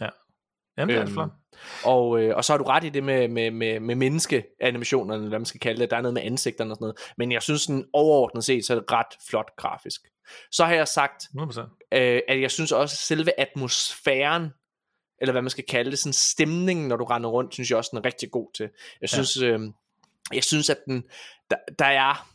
Ja. 0.00 0.08
Jamen, 0.78 0.94
det 0.94 1.00
er 1.00 1.04
øhm, 1.04 1.12
flot. 1.12 1.30
Og, 1.84 2.20
øh, 2.20 2.36
og 2.36 2.44
så 2.44 2.52
har 2.52 2.58
du 2.58 2.64
ret 2.64 2.84
i 2.84 2.88
det 2.88 3.04
med, 3.04 3.28
med, 3.28 3.50
med, 3.50 3.80
med 3.80 3.94
menneskeanimationerne, 3.94 5.28
hvad 5.28 5.38
man 5.38 5.46
skal 5.46 5.60
kalde 5.60 5.80
det. 5.80 5.90
Der 5.90 5.96
er 5.96 6.00
noget 6.00 6.14
med 6.14 6.22
ansigterne 6.22 6.72
og 6.72 6.76
sådan 6.76 6.84
noget. 6.84 6.98
Men 7.16 7.32
jeg 7.32 7.42
synes, 7.42 7.62
sådan 7.62 7.84
overordnet 7.92 8.44
set, 8.44 8.64
så 8.64 8.74
er 8.74 8.78
det 8.80 8.92
ret 8.92 9.16
flot 9.30 9.56
grafisk. 9.56 10.00
Så 10.50 10.64
har 10.64 10.74
jeg 10.74 10.88
sagt, 10.88 11.22
100%. 11.22 11.88
Øh, 11.92 12.20
at 12.28 12.40
jeg 12.40 12.50
synes 12.50 12.72
også, 12.72 12.94
at 12.94 12.98
selve 12.98 13.40
atmosfæren, 13.40 14.50
eller 15.20 15.32
hvad 15.32 15.42
man 15.42 15.50
skal 15.50 15.64
kalde 15.68 15.90
det, 15.90 15.98
sådan 15.98 16.12
stemningen, 16.12 16.88
når 16.88 16.96
du 16.96 17.04
render 17.04 17.30
rundt, 17.30 17.54
synes 17.54 17.70
jeg 17.70 17.78
også, 17.78 17.90
den 17.92 17.98
er 17.98 18.04
rigtig 18.04 18.30
god 18.30 18.48
til. 18.54 18.68
Jeg 19.00 19.08
synes, 19.08 19.40
ja. 19.40 19.46
øh, 19.46 19.60
jeg 20.32 20.44
synes 20.44 20.70
at 20.70 20.78
den, 20.86 21.04
der, 21.50 21.56
der 21.78 21.86
er 21.86 22.28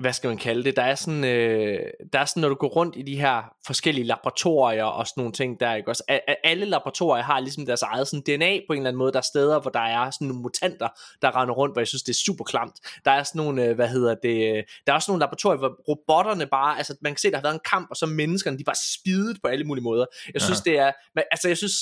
hvad 0.00 0.12
skal 0.12 0.28
man 0.28 0.38
kalde 0.38 0.64
det, 0.64 0.76
der 0.76 0.82
er 0.82 0.94
sådan, 0.94 1.24
øh, 1.24 1.80
der 2.12 2.18
er 2.18 2.24
sådan, 2.24 2.40
når 2.40 2.48
du 2.48 2.54
går 2.54 2.68
rundt 2.68 2.96
i 2.96 3.02
de 3.02 3.20
her 3.20 3.42
forskellige 3.66 4.04
laboratorier 4.04 4.84
og 4.84 5.06
sådan 5.06 5.20
nogle 5.20 5.32
ting 5.32 5.60
der, 5.60 5.74
ikke 5.74 5.88
også, 5.88 6.20
alle 6.44 6.64
laboratorier 6.64 7.22
har 7.22 7.40
ligesom 7.40 7.66
deres 7.66 7.82
eget 7.82 8.08
sådan 8.08 8.22
DNA 8.22 8.60
på 8.66 8.72
en 8.72 8.78
eller 8.78 8.88
anden 8.88 8.98
måde, 8.98 9.12
der 9.12 9.18
er 9.18 9.22
steder, 9.22 9.60
hvor 9.60 9.70
der 9.70 9.80
er 9.80 10.10
sådan 10.10 10.28
nogle 10.28 10.42
mutanter, 10.42 10.88
der 11.22 11.40
render 11.40 11.54
rundt, 11.54 11.74
hvor 11.74 11.80
jeg 11.80 11.88
synes, 11.88 12.02
det 12.02 12.12
er 12.12 12.22
super 12.26 12.44
klamt. 12.44 12.74
Der 13.04 13.10
er 13.10 13.22
sådan 13.22 13.42
nogle, 13.42 13.64
øh, 13.64 13.74
hvad 13.74 13.88
hedder 13.88 14.14
det, 14.14 14.64
der 14.86 14.92
er 14.92 14.96
også 14.96 15.10
nogle 15.10 15.20
laboratorier, 15.20 15.58
hvor 15.58 15.80
robotterne 15.88 16.46
bare, 16.46 16.76
altså 16.76 16.96
man 17.00 17.12
kan 17.12 17.18
se, 17.18 17.30
der 17.30 17.36
har 17.36 17.42
været 17.42 17.54
en 17.54 17.68
kamp, 17.70 17.86
og 17.90 17.96
så 17.96 18.06
menneskerne, 18.06 18.58
de 18.58 18.64
bare 18.64 18.76
spidet 18.94 19.38
på 19.42 19.48
alle 19.48 19.64
mulige 19.64 19.84
måder. 19.84 20.06
Jeg 20.34 20.42
synes, 20.42 20.62
ja. 20.66 20.70
det 20.70 20.78
er, 20.78 20.92
altså 21.30 21.48
jeg 21.48 21.56
synes, 21.56 21.74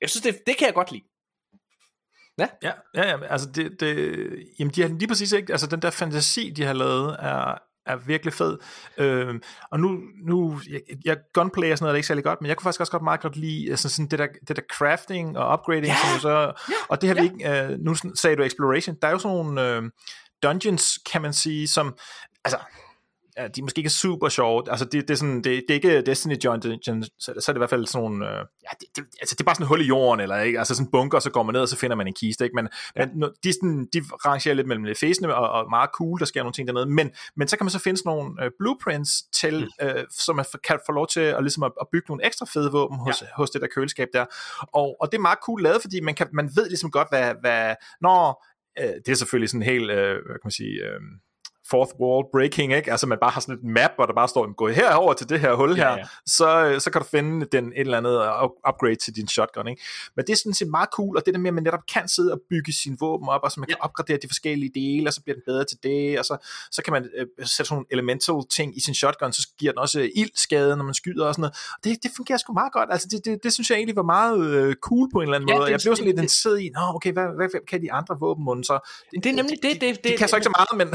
jeg 0.00 0.10
synes, 0.10 0.22
det, 0.22 0.46
det 0.46 0.56
kan 0.56 0.66
jeg 0.66 0.74
godt 0.74 0.92
lide. 0.92 1.04
Ja. 2.38 2.48
Ja, 2.62 2.72
ja, 2.94 3.08
ja 3.08 3.16
altså 3.26 3.50
det, 3.50 3.80
det, 3.80 4.28
jamen 4.58 4.74
de 4.74 4.82
har 4.82 4.88
lige 4.88 5.08
præcis 5.08 5.32
ikke, 5.32 5.52
altså 5.52 5.66
den 5.66 5.82
der 5.82 5.90
fantasi, 5.90 6.50
de 6.50 6.64
har 6.64 6.72
lavet, 6.72 7.16
er, 7.18 7.58
er 7.86 7.96
virkelig 7.96 8.34
fed. 8.34 8.58
Øhm, 8.98 9.42
og 9.70 9.80
nu, 9.80 10.00
nu 10.26 10.60
jeg, 10.70 10.80
jeg 11.04 11.16
gunplay 11.32 11.72
og 11.72 11.78
sådan 11.78 11.84
noget 11.84 11.94
er 11.94 11.96
ikke 11.96 12.06
særlig 12.06 12.24
godt, 12.24 12.40
men 12.40 12.48
jeg 12.48 12.56
kunne 12.56 12.64
faktisk 12.64 12.80
også 12.80 12.92
godt 12.92 13.02
meget 13.02 13.20
godt 13.20 13.36
lide 13.36 13.70
altså 13.70 13.88
sådan 13.88 14.08
det, 14.08 14.18
der, 14.18 14.26
det 14.48 14.56
der 14.56 14.62
crafting 14.72 15.38
og 15.38 15.52
upgrading, 15.52 15.86
ja. 15.86 15.96
som 16.10 16.20
så, 16.20 16.38
ja. 16.68 16.74
og 16.88 17.00
det 17.00 17.08
har 17.08 17.16
ja. 17.16 17.22
vi 17.22 17.26
ikke, 17.26 17.72
øh, 17.72 17.78
nu 17.78 17.94
sagde 18.14 18.36
du 18.36 18.42
exploration, 18.42 18.96
der 19.02 19.08
er 19.08 19.12
jo 19.12 19.18
sådan 19.18 19.36
nogle, 19.36 19.68
øh, 19.68 19.82
dungeons, 20.42 20.98
kan 21.12 21.22
man 21.22 21.32
sige, 21.32 21.68
som, 21.68 21.96
altså, 22.44 22.58
ja, 23.36 23.48
de 23.48 23.60
er 23.60 23.62
måske 23.62 23.78
ikke 23.78 23.90
super 23.90 24.28
sjove. 24.28 24.70
Altså, 24.70 24.84
det, 24.84 25.08
det, 25.08 25.10
er 25.10 25.14
sådan, 25.14 25.36
det, 25.36 25.44
det 25.44 25.70
er 25.70 25.74
ikke 25.74 26.02
Destiny 26.02 26.36
Dungeons, 26.44 27.10
så, 27.18 27.34
så 27.40 27.50
er 27.50 27.52
det 27.52 27.56
i 27.56 27.58
hvert 27.58 27.70
fald 27.70 27.86
sådan 27.86 28.02
nogle, 28.02 28.26
øh, 28.26 28.38
ja, 28.38 28.68
det, 28.80 28.88
det, 28.96 29.04
altså, 29.20 29.34
det 29.34 29.40
er 29.40 29.44
bare 29.44 29.54
sådan 29.54 29.64
en 29.64 29.68
hul 29.68 29.80
i 29.80 29.84
jorden, 29.84 30.20
eller 30.20 30.36
ikke? 30.36 30.58
Altså 30.58 30.74
sådan 30.74 30.86
en 30.86 30.90
bunker, 30.90 31.18
så 31.18 31.30
går 31.30 31.42
man 31.42 31.52
ned, 31.52 31.60
og 31.60 31.68
så 31.68 31.76
finder 31.76 31.96
man 31.96 32.06
en 32.06 32.14
kiste, 32.14 32.44
ikke? 32.44 32.54
Men, 32.54 32.68
ja. 32.96 33.06
men 33.14 33.30
de, 33.44 33.52
sådan, 33.52 33.88
de 33.92 34.02
rangerer 34.26 34.54
lidt 34.54 34.66
mellem 34.66 34.94
fæsende 35.00 35.34
og, 35.34 35.48
og, 35.50 35.70
meget 35.70 35.90
cool, 35.94 36.18
der 36.18 36.24
sker 36.24 36.42
nogle 36.42 36.52
ting 36.52 36.68
dernede, 36.68 36.86
men, 36.86 37.10
men 37.36 37.48
så 37.48 37.56
kan 37.56 37.64
man 37.64 37.70
så 37.70 37.78
finde 37.78 37.98
sådan 37.98 38.10
nogle 38.10 38.44
øh, 38.44 38.50
blueprints 38.58 39.22
til, 39.22 39.68
mm. 39.80 39.86
øh, 39.86 40.04
som 40.10 40.36
man 40.36 40.44
kan 40.64 40.78
få 40.86 40.92
lov 40.92 41.06
til 41.06 41.20
at, 41.20 41.42
ligesom 41.42 41.62
at, 41.62 41.72
at 41.80 41.86
bygge 41.92 42.06
nogle 42.08 42.26
ekstra 42.26 42.46
fede 42.46 42.72
våben 42.72 42.98
hos, 42.98 43.22
ja. 43.22 43.26
hos 43.36 43.50
det 43.50 43.60
der 43.60 43.68
køleskab 43.74 44.08
der. 44.12 44.24
Og, 44.72 44.96
og 45.00 45.12
det 45.12 45.18
er 45.18 45.22
meget 45.22 45.38
cool 45.42 45.62
lavet, 45.62 45.80
fordi 45.80 46.00
man, 46.00 46.14
kan, 46.14 46.28
man 46.32 46.50
ved 46.56 46.68
ligesom 46.68 46.90
godt, 46.90 47.08
hvad, 47.10 47.34
hvad 47.40 47.74
når, 48.00 48.44
øh, 48.78 48.94
det 49.06 49.08
er 49.08 49.14
selvfølgelig 49.14 49.50
sådan 49.50 49.62
helt, 49.62 49.90
øh, 49.90 50.14
hvad 50.26 50.34
kan 50.34 50.44
man 50.44 50.50
sige, 50.50 50.74
øh, 50.84 51.00
fourth 51.70 51.92
wall 52.00 52.24
breaking, 52.32 52.72
ikke? 52.72 52.90
Altså 52.90 53.06
man 53.06 53.18
bare 53.20 53.30
har 53.30 53.40
sådan 53.40 53.54
et 53.54 53.64
map, 53.64 53.90
hvor 53.96 54.06
der 54.06 54.14
bare 54.14 54.28
står, 54.28 54.54
gå 54.54 54.68
herover 54.68 55.12
til 55.12 55.28
det 55.28 55.40
her 55.40 55.54
hul 55.54 55.76
her, 55.76 55.88
ja, 55.90 55.96
ja. 55.96 56.04
Så, 56.26 56.76
så 56.78 56.90
kan 56.90 57.00
du 57.00 57.06
finde 57.08 57.46
den 57.52 57.72
et 57.72 57.80
eller 57.80 57.98
andet 57.98 58.16
upgrade 58.68 58.94
til 58.94 59.16
din 59.16 59.28
shotgun, 59.28 59.68
ikke? 59.68 59.82
Men 60.16 60.24
det 60.24 60.32
er 60.32 60.36
sådan 60.36 60.54
set 60.54 60.68
meget 60.68 60.88
cool, 60.92 61.16
og 61.16 61.22
det 61.26 61.34
der 61.34 61.40
med, 61.40 61.50
at 61.50 61.54
man 61.54 61.62
netop 61.62 61.86
kan 61.94 62.08
sidde 62.08 62.32
og 62.32 62.40
bygge 62.50 62.72
sin 62.72 62.96
våben 63.00 63.28
op, 63.28 63.40
og 63.44 63.52
så 63.52 63.60
man 63.60 63.66
kan 63.66 63.76
ja. 63.80 63.84
opgradere 63.84 64.18
de 64.22 64.28
forskellige 64.28 64.70
dele, 64.74 65.08
og 65.08 65.12
så 65.12 65.22
bliver 65.22 65.34
den 65.34 65.42
bedre 65.46 65.64
til 65.64 65.78
det, 65.82 66.18
og 66.18 66.24
så, 66.24 66.36
så 66.70 66.82
kan 66.82 66.92
man 66.92 67.08
øh, 67.18 67.26
sætte 67.38 67.68
sådan 67.68 67.74
nogle 67.74 67.86
elemental 67.90 68.34
ting 68.50 68.76
i 68.76 68.80
sin 68.80 68.94
shotgun, 68.94 69.32
så 69.32 69.48
giver 69.58 69.72
den 69.72 69.78
også 69.78 70.10
ildskade, 70.14 70.76
når 70.76 70.84
man 70.84 70.94
skyder 70.94 71.26
og 71.26 71.34
sådan 71.34 71.40
noget. 71.40 71.56
Og 71.78 71.84
det, 71.84 72.02
det 72.02 72.10
fungerer 72.16 72.38
sgu 72.38 72.52
meget 72.52 72.72
godt, 72.72 72.88
altså 72.92 73.08
det, 73.10 73.24
det, 73.24 73.38
det 73.42 73.52
synes 73.52 73.70
jeg 73.70 73.76
egentlig 73.76 73.96
var 73.96 74.02
meget 74.02 74.40
øh, 74.46 74.74
cool 74.74 75.08
på 75.12 75.18
en 75.18 75.22
eller 75.22 75.36
anden 75.36 75.48
ja, 75.48 75.54
måde. 75.54 75.66
Det, 75.66 75.72
jeg 75.72 75.80
blev 75.84 75.96
sådan 75.96 76.06
lidt 76.06 76.18
interesseret 76.18 76.60
i, 76.60 76.70
nå 76.74 76.80
okay, 76.96 77.12
hvad, 77.12 77.26
hvad, 77.36 77.48
hvad 77.50 77.60
kan 77.68 77.82
de 77.82 77.92
andre 77.92 78.16
våben 78.20 78.64
så? 78.64 78.78
Det, 79.10 79.24
det 79.24 79.30
er 79.30 79.36
nemlig 79.36 79.58
det, 79.62 79.72
det, 79.72 79.80
det, 79.80 80.04
de, 80.04 80.08
de 80.08 80.16
kan 80.16 80.28
så 80.28 80.36
ikke 80.36 80.44
så 80.44 80.54
meget, 80.58 80.72
men... 80.80 80.88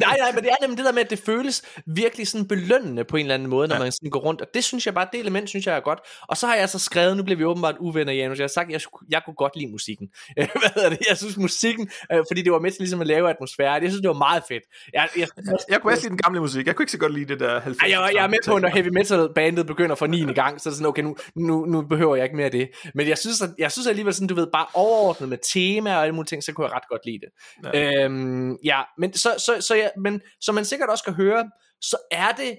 nej, 0.00 0.16
nej, 0.18 0.32
men 0.32 0.44
det 0.44 0.50
er 0.50 0.56
nemlig 0.60 0.78
det 0.78 0.86
der 0.86 0.92
med, 0.92 1.02
at 1.02 1.10
det 1.10 1.18
føles 1.18 1.62
virkelig 1.86 2.28
sådan 2.28 2.48
belønnende 2.48 3.04
på 3.04 3.16
en 3.16 3.20
eller 3.20 3.34
anden 3.34 3.48
måde, 3.48 3.68
når 3.68 3.76
ja. 3.76 3.82
man 3.82 3.92
sådan 3.92 4.10
går 4.10 4.20
rundt. 4.20 4.40
Og 4.40 4.46
det 4.54 4.64
synes 4.64 4.86
jeg 4.86 4.94
bare, 4.94 5.06
det 5.12 5.20
element 5.20 5.48
synes 5.48 5.66
jeg 5.66 5.76
er 5.76 5.80
godt. 5.80 5.98
Og 6.28 6.36
så 6.36 6.46
har 6.46 6.54
jeg 6.54 6.68
så 6.68 6.78
skrevet, 6.78 7.16
nu 7.16 7.22
bliver 7.22 7.38
vi 7.38 7.44
åbenbart 7.44 7.74
uvenner, 7.80 8.12
Janus. 8.12 8.38
Jeg 8.38 8.44
har 8.44 8.48
sagt, 8.48 8.66
at 8.66 8.72
jeg, 8.72 8.80
jeg 9.10 9.22
kunne 9.24 9.34
godt 9.34 9.56
lide 9.56 9.70
musikken. 9.70 10.08
Hvad 10.34 10.74
hedder 10.74 10.88
det? 10.88 10.98
Jeg 11.08 11.16
synes 11.16 11.36
musikken, 11.36 11.90
øh, 12.12 12.18
fordi 12.30 12.42
det 12.42 12.52
var 12.52 12.58
med 12.58 12.70
til 12.70 12.80
ligesom 12.80 13.00
at 13.00 13.06
lave 13.06 13.30
atmosfære. 13.30 13.72
Jeg 13.72 13.90
synes, 13.90 14.00
det 14.00 14.08
var 14.08 14.22
meget 14.28 14.42
fedt. 14.48 14.62
Jeg, 14.92 15.08
jeg, 15.16 15.28
jeg, 15.36 15.58
jeg 15.68 15.80
kunne 15.80 15.92
også 15.92 16.02
lide 16.02 16.10
den 16.10 16.18
gamle 16.18 16.40
musik. 16.40 16.66
Jeg 16.66 16.76
kunne 16.76 16.82
ikke 16.82 16.92
så 16.92 16.98
godt 16.98 17.14
lide 17.14 17.28
det 17.28 17.40
der 17.40 17.60
90'er. 17.60 17.88
Jeg, 17.88 18.10
jeg 18.14 18.24
er 18.24 18.28
med 18.28 18.38
på, 18.46 18.58
når 18.58 18.68
heavy 18.68 18.88
metal 18.88 19.28
bandet 19.34 19.66
begynder 19.66 19.94
for 19.94 20.06
9. 20.06 20.32
gang, 20.32 20.60
så 20.60 20.68
er 20.68 20.70
det 20.70 20.78
sådan, 20.78 20.88
okay, 20.88 21.02
nu, 21.02 21.16
nu, 21.36 21.64
nu 21.64 21.82
behøver 21.82 22.16
jeg 22.16 22.24
ikke 22.24 22.36
mere 22.36 22.46
af 22.46 22.52
det. 22.52 22.68
Men 22.94 23.08
jeg 23.08 23.18
synes, 23.18 23.42
at, 23.42 23.50
jeg 23.58 23.72
synes 23.72 23.86
alligevel 23.86 24.14
sådan, 24.14 24.28
du 24.28 24.34
ved, 24.34 24.46
bare 24.52 24.66
overordnet 24.74 25.28
med 25.28 25.38
tema 25.52 25.96
og 25.96 26.02
alle 26.02 26.14
mulige 26.14 26.28
ting, 26.28 26.44
så 26.44 26.52
kunne 26.52 26.66
jeg 26.66 26.72
ret 26.72 26.88
godt 26.88 27.06
lide 27.06 27.18
det. 27.18 27.28
Ja, 27.74 28.04
øhm, 28.04 28.56
ja 28.64 28.80
men 28.98 29.12
så, 29.12 29.34
så, 29.38 29.60
så, 29.60 29.81
ja, 29.82 29.88
men 29.96 30.20
som 30.40 30.54
man 30.54 30.64
sikkert 30.64 30.88
også 30.88 31.04
kan 31.04 31.14
høre, 31.14 31.50
så 31.80 31.96
er 32.10 32.32
det, 32.32 32.58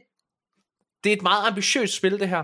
det 1.03 1.11
er 1.11 1.15
et 1.15 1.21
meget 1.21 1.47
ambitiøst 1.47 1.95
spil 1.95 2.19
det 2.19 2.29
her. 2.29 2.43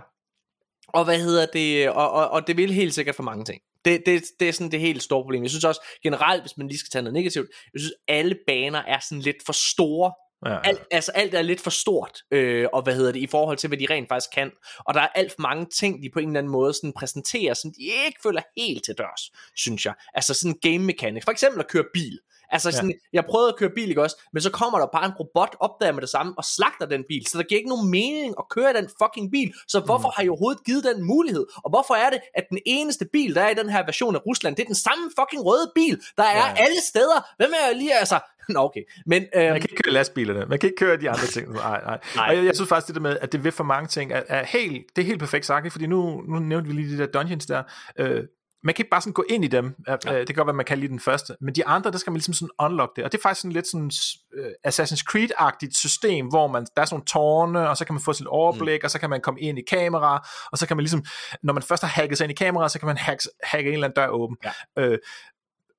Og 0.87 1.05
hvad 1.05 1.19
hedder 1.19 1.45
det, 1.45 1.89
og, 1.89 2.11
og, 2.11 2.29
og 2.29 2.47
det 2.47 2.57
vil 2.57 2.73
helt 2.73 2.93
sikkert 2.93 3.15
for 3.15 3.23
mange 3.23 3.45
ting. 3.45 3.61
Det, 3.85 4.03
det, 4.05 4.23
det 4.39 4.49
er 4.49 4.53
sådan 4.53 4.71
det 4.71 4.79
helt 4.79 5.03
store 5.03 5.23
problem. 5.23 5.43
Jeg 5.43 5.49
synes 5.49 5.65
også 5.65 5.81
generelt, 6.03 6.43
hvis 6.43 6.57
man 6.57 6.67
lige 6.67 6.79
skal 6.79 6.89
tage 6.89 7.01
noget 7.01 7.13
negativt, 7.13 7.49
jeg 7.73 7.79
synes 7.79 7.93
alle 8.07 8.37
baner 8.47 8.83
er 8.87 8.99
sådan 8.99 9.21
lidt 9.21 9.37
for 9.45 9.53
store 9.53 10.13
ja. 10.45 10.59
Alt, 10.63 10.81
altså 10.91 11.11
alt 11.11 11.33
er 11.33 11.41
lidt 11.41 11.61
for 11.61 11.69
stort, 11.69 12.23
øh, 12.31 12.67
og 12.73 12.81
hvad 12.81 12.95
hedder 12.95 13.11
det, 13.11 13.19
i 13.19 13.27
forhold 13.27 13.57
til, 13.57 13.67
hvad 13.67 13.77
de 13.77 13.87
rent 13.89 14.09
faktisk 14.09 14.29
kan. 14.33 14.51
Og 14.79 14.93
der 14.93 15.01
er 15.01 15.07
alt 15.07 15.31
for 15.31 15.41
mange 15.41 15.65
ting, 15.65 16.03
de 16.03 16.09
på 16.13 16.19
en 16.19 16.27
eller 16.27 16.39
anden 16.39 16.51
måde 16.51 16.73
sådan 16.73 16.93
præsenterer, 16.93 17.53
som 17.53 17.71
de 17.71 17.81
ikke 17.81 18.19
føler 18.23 18.41
helt 18.57 18.85
til 18.85 18.95
dørs, 18.97 19.31
synes 19.55 19.85
jeg. 19.85 19.93
Altså 20.13 20.33
sådan 20.33 20.59
game 20.61 20.79
mechanics. 20.79 21.25
For 21.25 21.31
eksempel 21.31 21.59
at 21.59 21.67
køre 21.67 21.85
bil. 21.93 22.19
Altså 22.51 22.71
sådan, 22.71 22.89
ja. 22.89 22.95
jeg 23.13 23.25
prøvede 23.25 23.49
at 23.49 23.55
køre 23.55 23.69
bil, 23.75 23.89
ikke 23.89 24.01
også? 24.01 24.17
Men 24.33 24.41
så 24.41 24.51
kommer 24.51 24.79
der 24.79 24.87
bare 24.93 25.05
en 25.05 25.11
robot 25.19 25.55
op 25.59 25.75
der 25.81 25.91
med 25.91 26.01
det 26.01 26.09
samme 26.09 26.33
og 26.37 26.45
slagter 26.45 26.85
den 26.85 27.03
bil. 27.07 27.27
Så 27.27 27.37
der 27.37 27.43
giver 27.43 27.59
ikke 27.59 27.69
nogen 27.69 27.89
mening 27.89 28.35
at 28.39 28.45
køre 28.49 28.73
den 28.73 28.89
fucking 29.01 29.31
bil. 29.31 29.53
Så 29.67 29.79
hvorfor 29.79 30.07
mm. 30.07 30.13
har 30.15 30.23
I 30.23 30.29
overhovedet 30.29 30.63
givet 30.65 30.83
den 30.83 31.03
mulighed? 31.03 31.45
Og 31.63 31.69
hvorfor 31.69 31.93
er 31.93 32.09
det, 32.09 32.19
at 32.35 32.45
den 32.49 32.59
eneste 32.65 33.05
bil, 33.13 33.35
der 33.35 33.41
er 33.41 33.49
i 33.49 33.53
den 33.53 33.69
her 33.69 33.85
version 33.85 34.15
af 34.15 34.25
Rusland, 34.25 34.55
det 34.55 34.63
er 34.63 34.67
den 34.67 34.81
samme 34.87 35.03
fucking 35.19 35.45
røde 35.45 35.71
bil, 35.75 36.01
der 36.17 36.23
er 36.23 36.47
ja. 36.47 36.63
alle 36.63 36.81
steder? 36.91 37.19
Hvem 37.37 37.51
er 37.61 37.73
lige, 37.73 37.93
altså, 37.93 38.19
Nå, 38.53 38.59
okay. 38.59 38.81
Men, 39.05 39.25
øhm, 39.35 39.51
man 39.51 39.61
kan 39.61 39.69
ikke 39.71 39.83
køre 39.83 39.93
lastbilerne, 39.93 40.45
man 40.45 40.59
kan 40.59 40.69
ikke 40.69 40.85
køre 40.85 40.97
de 40.97 41.09
andre 41.09 41.25
ting. 41.25 41.53
Nej, 41.53 41.81
nej. 41.83 41.99
nej. 42.15 42.29
Og 42.29 42.35
jeg, 42.35 42.45
jeg, 42.45 42.55
synes 42.55 42.69
faktisk, 42.69 42.87
det 42.87 42.95
der 42.95 43.01
med, 43.01 43.17
at 43.21 43.31
det 43.31 43.43
vil 43.43 43.51
for 43.51 43.63
mange 43.63 43.87
ting, 43.87 44.11
er, 44.11 44.21
er 44.27 44.45
helt, 44.45 44.85
det 44.95 45.01
er 45.01 45.05
helt 45.05 45.19
perfekt 45.19 45.45
sagt, 45.45 45.71
fordi 45.71 45.87
nu, 45.87 46.21
nu 46.21 46.39
nævnte 46.39 46.67
vi 46.69 46.75
lige 46.75 46.97
de 46.97 46.97
der 46.97 47.05
dungeons 47.05 47.45
der, 47.45 47.63
øh, 47.99 48.23
man 48.63 48.75
kan 48.75 48.83
ikke 48.83 48.89
bare 48.89 49.01
sådan 49.01 49.13
gå 49.13 49.25
ind 49.29 49.45
i 49.45 49.47
dem. 49.47 49.75
Ja. 49.87 49.95
Det 49.95 50.27
kan 50.27 50.35
godt 50.35 50.47
være, 50.47 50.53
man 50.53 50.65
kan 50.65 50.77
lide 50.77 50.91
den 50.91 50.99
første. 50.99 51.35
Men 51.41 51.55
de 51.55 51.65
andre, 51.65 51.91
der 51.91 51.97
skal 51.97 52.11
man 52.11 52.17
ligesom 52.17 52.33
sådan 52.33 52.49
unlock 52.59 52.95
det. 52.95 53.03
Og 53.03 53.11
det 53.11 53.17
er 53.17 53.21
faktisk 53.21 53.41
sådan 53.41 53.51
lidt 53.51 53.67
sådan 53.67 53.91
uh, 54.39 54.45
Assassin's 54.67 55.03
Creed-agtigt 55.11 55.73
system, 55.73 56.27
hvor 56.27 56.47
man, 56.47 56.65
der 56.75 56.81
er 56.81 56.85
sådan 56.85 56.93
nogle 56.95 57.05
tårne, 57.05 57.69
og 57.69 57.77
så 57.77 57.85
kan 57.85 57.93
man 57.93 58.01
få 58.01 58.13
sit 58.13 58.27
overblik, 58.27 58.81
mm. 58.81 58.85
og 58.85 58.91
så 58.91 58.99
kan 58.99 59.09
man 59.09 59.21
komme 59.21 59.39
ind 59.39 59.59
i 59.59 59.61
kamera, 59.67 60.27
og 60.51 60.57
så 60.57 60.67
kan 60.67 60.77
man 60.77 60.83
ligesom, 60.83 61.05
når 61.43 61.53
man 61.53 61.63
først 61.63 61.83
har 61.83 61.89
hacket 61.89 62.17
sig 62.17 62.25
ind 62.25 62.31
i 62.31 62.35
kamera, 62.35 62.69
så 62.69 62.79
kan 62.79 62.85
man 62.87 62.97
hacke, 62.97 63.23
hacke 63.43 63.67
en 63.67 63.73
eller 63.73 63.87
anden 63.87 64.03
dør 64.03 64.07
åben. 64.07 64.37
Ja. 64.43 64.83
Øh, 64.83 64.97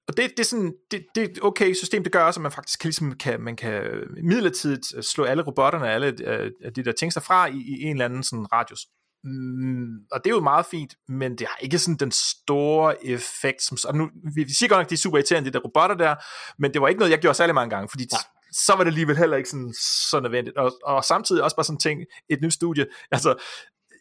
og 0.09 0.17
det, 0.17 0.31
det 0.31 0.41
er 0.41 0.45
sådan, 0.45 0.75
det, 0.91 1.05
det 1.15 1.25
er 1.25 1.45
okay 1.45 1.75
system, 1.75 2.03
det 2.03 2.13
gør 2.13 2.25
også, 2.25 2.41
at 2.41 2.43
man 2.43 2.53
faktisk 2.53 2.81
kan, 2.81 2.89
ligesom 2.89 3.13
kan, 3.13 3.41
man 3.41 3.57
kan 3.57 3.83
midlertidigt 4.23 5.07
slå 5.07 5.25
alle 5.25 5.43
robotterne, 5.43 5.91
alle 5.91 6.07
uh, 6.07 6.71
de 6.77 6.85
der 6.85 6.93
ting 6.93 7.13
sig 7.13 7.23
fra 7.23 7.47
i, 7.47 7.57
i 7.57 7.83
en 7.83 7.93
eller 7.93 8.05
anden 8.05 8.23
sådan 8.23 8.53
radius. 8.53 8.87
Mm, 9.25 9.95
og 10.13 10.25
det 10.25 10.31
er 10.31 10.35
jo 10.35 10.41
meget 10.41 10.67
fint, 10.67 10.95
men 11.09 11.39
det 11.39 11.47
har 11.47 11.59
ikke 11.61 11.79
sådan 11.79 11.97
den 11.97 12.13
store 12.13 13.07
effekt. 13.07 13.63
Som, 13.63 13.79
og 13.89 13.97
nu, 13.97 14.09
vi, 14.35 14.45
vi 14.45 14.55
siger 14.59 14.69
godt 14.69 14.79
nok, 14.79 14.87
at 14.87 14.91
de 14.91 14.95
er 14.95 14.99
super 14.99 15.19
irriterende, 15.19 15.51
de 15.51 15.53
der 15.53 15.65
robotter 15.65 15.97
der, 15.97 16.15
men 16.59 16.73
det 16.73 16.81
var 16.81 16.89
ikke 16.89 16.99
noget, 16.99 17.11
jeg 17.11 17.19
gjorde 17.19 17.35
særlig 17.35 17.55
mange 17.55 17.71
gange, 17.71 17.89
fordi 17.89 18.07
ja. 18.13 18.19
så 18.53 18.73
var 18.73 18.85
det 18.85 18.91
alligevel 18.91 19.17
heller 19.17 19.37
ikke 19.37 19.49
sådan, 19.49 19.75
så 20.11 20.21
nødvendigt. 20.21 20.57
Og, 20.57 20.73
og 20.85 21.05
samtidig 21.05 21.43
også 21.43 21.57
bare 21.57 21.65
sådan 21.65 21.79
ting, 21.79 22.01
et 22.31 22.39
nyt 22.43 22.53
studie, 22.53 22.87
altså, 23.11 23.35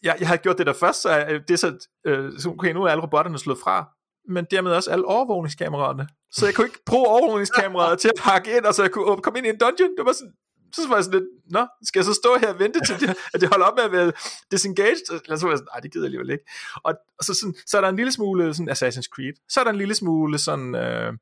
jeg, 0.04 0.16
jeg 0.20 0.28
har 0.28 0.38
gjort 0.38 0.58
det 0.58 0.68
der 0.68 0.74
først, 0.74 1.02
så 1.02 1.40
det 1.48 1.54
er 1.54 1.58
så, 1.58 1.88
øh, 2.06 2.32
okay, 2.48 2.74
nu 2.74 2.84
er 2.84 2.90
alle 2.90 3.04
robotterne 3.04 3.40
slået 3.40 3.60
fra, 3.64 3.90
men 4.30 4.46
dermed 4.52 4.72
også 4.72 4.92
alle 4.92 5.06
overvågningskameraerne. 5.06 6.08
Så 6.32 6.46
jeg 6.46 6.56
kunne 6.56 6.68
ikke 6.68 6.84
bruge 6.86 7.08
overvågningskameraet 7.08 8.00
til 8.02 8.08
at 8.08 8.22
pakke 8.24 8.58
ind, 8.58 8.66
og 8.66 8.74
så 8.74 8.82
jeg 8.84 8.92
kunne 8.92 9.22
komme 9.22 9.40
ind 9.40 9.48
i 9.48 9.50
en 9.50 9.60
dungeon. 9.60 9.98
Det 9.98 10.06
var 10.06 10.12
sådan, 10.12 10.34
så 10.74 10.88
var 10.88 10.96
jeg 10.96 11.04
sådan 11.04 11.20
lidt, 11.20 11.30
nå, 11.52 11.68
skal 11.84 12.00
jeg 12.00 12.06
så 12.06 12.14
stå 12.14 12.38
her 12.42 12.50
og 12.54 12.60
vente 12.60 12.80
til, 12.86 13.00
de, 13.00 13.16
at 13.34 13.42
det 13.42 13.50
holder 13.50 13.66
op 13.66 13.76
med 13.78 13.84
at 13.84 13.92
være 13.92 14.12
disengaged? 14.52 15.22
Eller 15.26 15.38
så 15.38 15.46
var 15.46 15.52
jeg 15.52 15.58
sådan, 15.58 15.68
nej, 15.74 15.80
det 15.80 15.92
gider 15.92 16.06
jeg 16.06 16.08
alligevel 16.08 16.30
ikke. 16.30 16.46
Og, 16.84 16.94
og 17.20 17.24
så, 17.26 17.34
sådan, 17.34 17.56
så 17.66 17.78
er 17.78 17.82
der 17.82 17.90
en 17.90 17.96
lille 17.96 18.12
smule 18.12 18.54
sådan 18.54 18.70
Assassin's 18.70 19.10
Creed. 19.16 19.34
Så 19.50 19.60
er 19.60 19.64
der 19.64 19.72
en 19.72 19.78
lille 19.78 19.96
smule 19.96 20.38
sådan, 20.38 20.76
øh, 20.76 21.14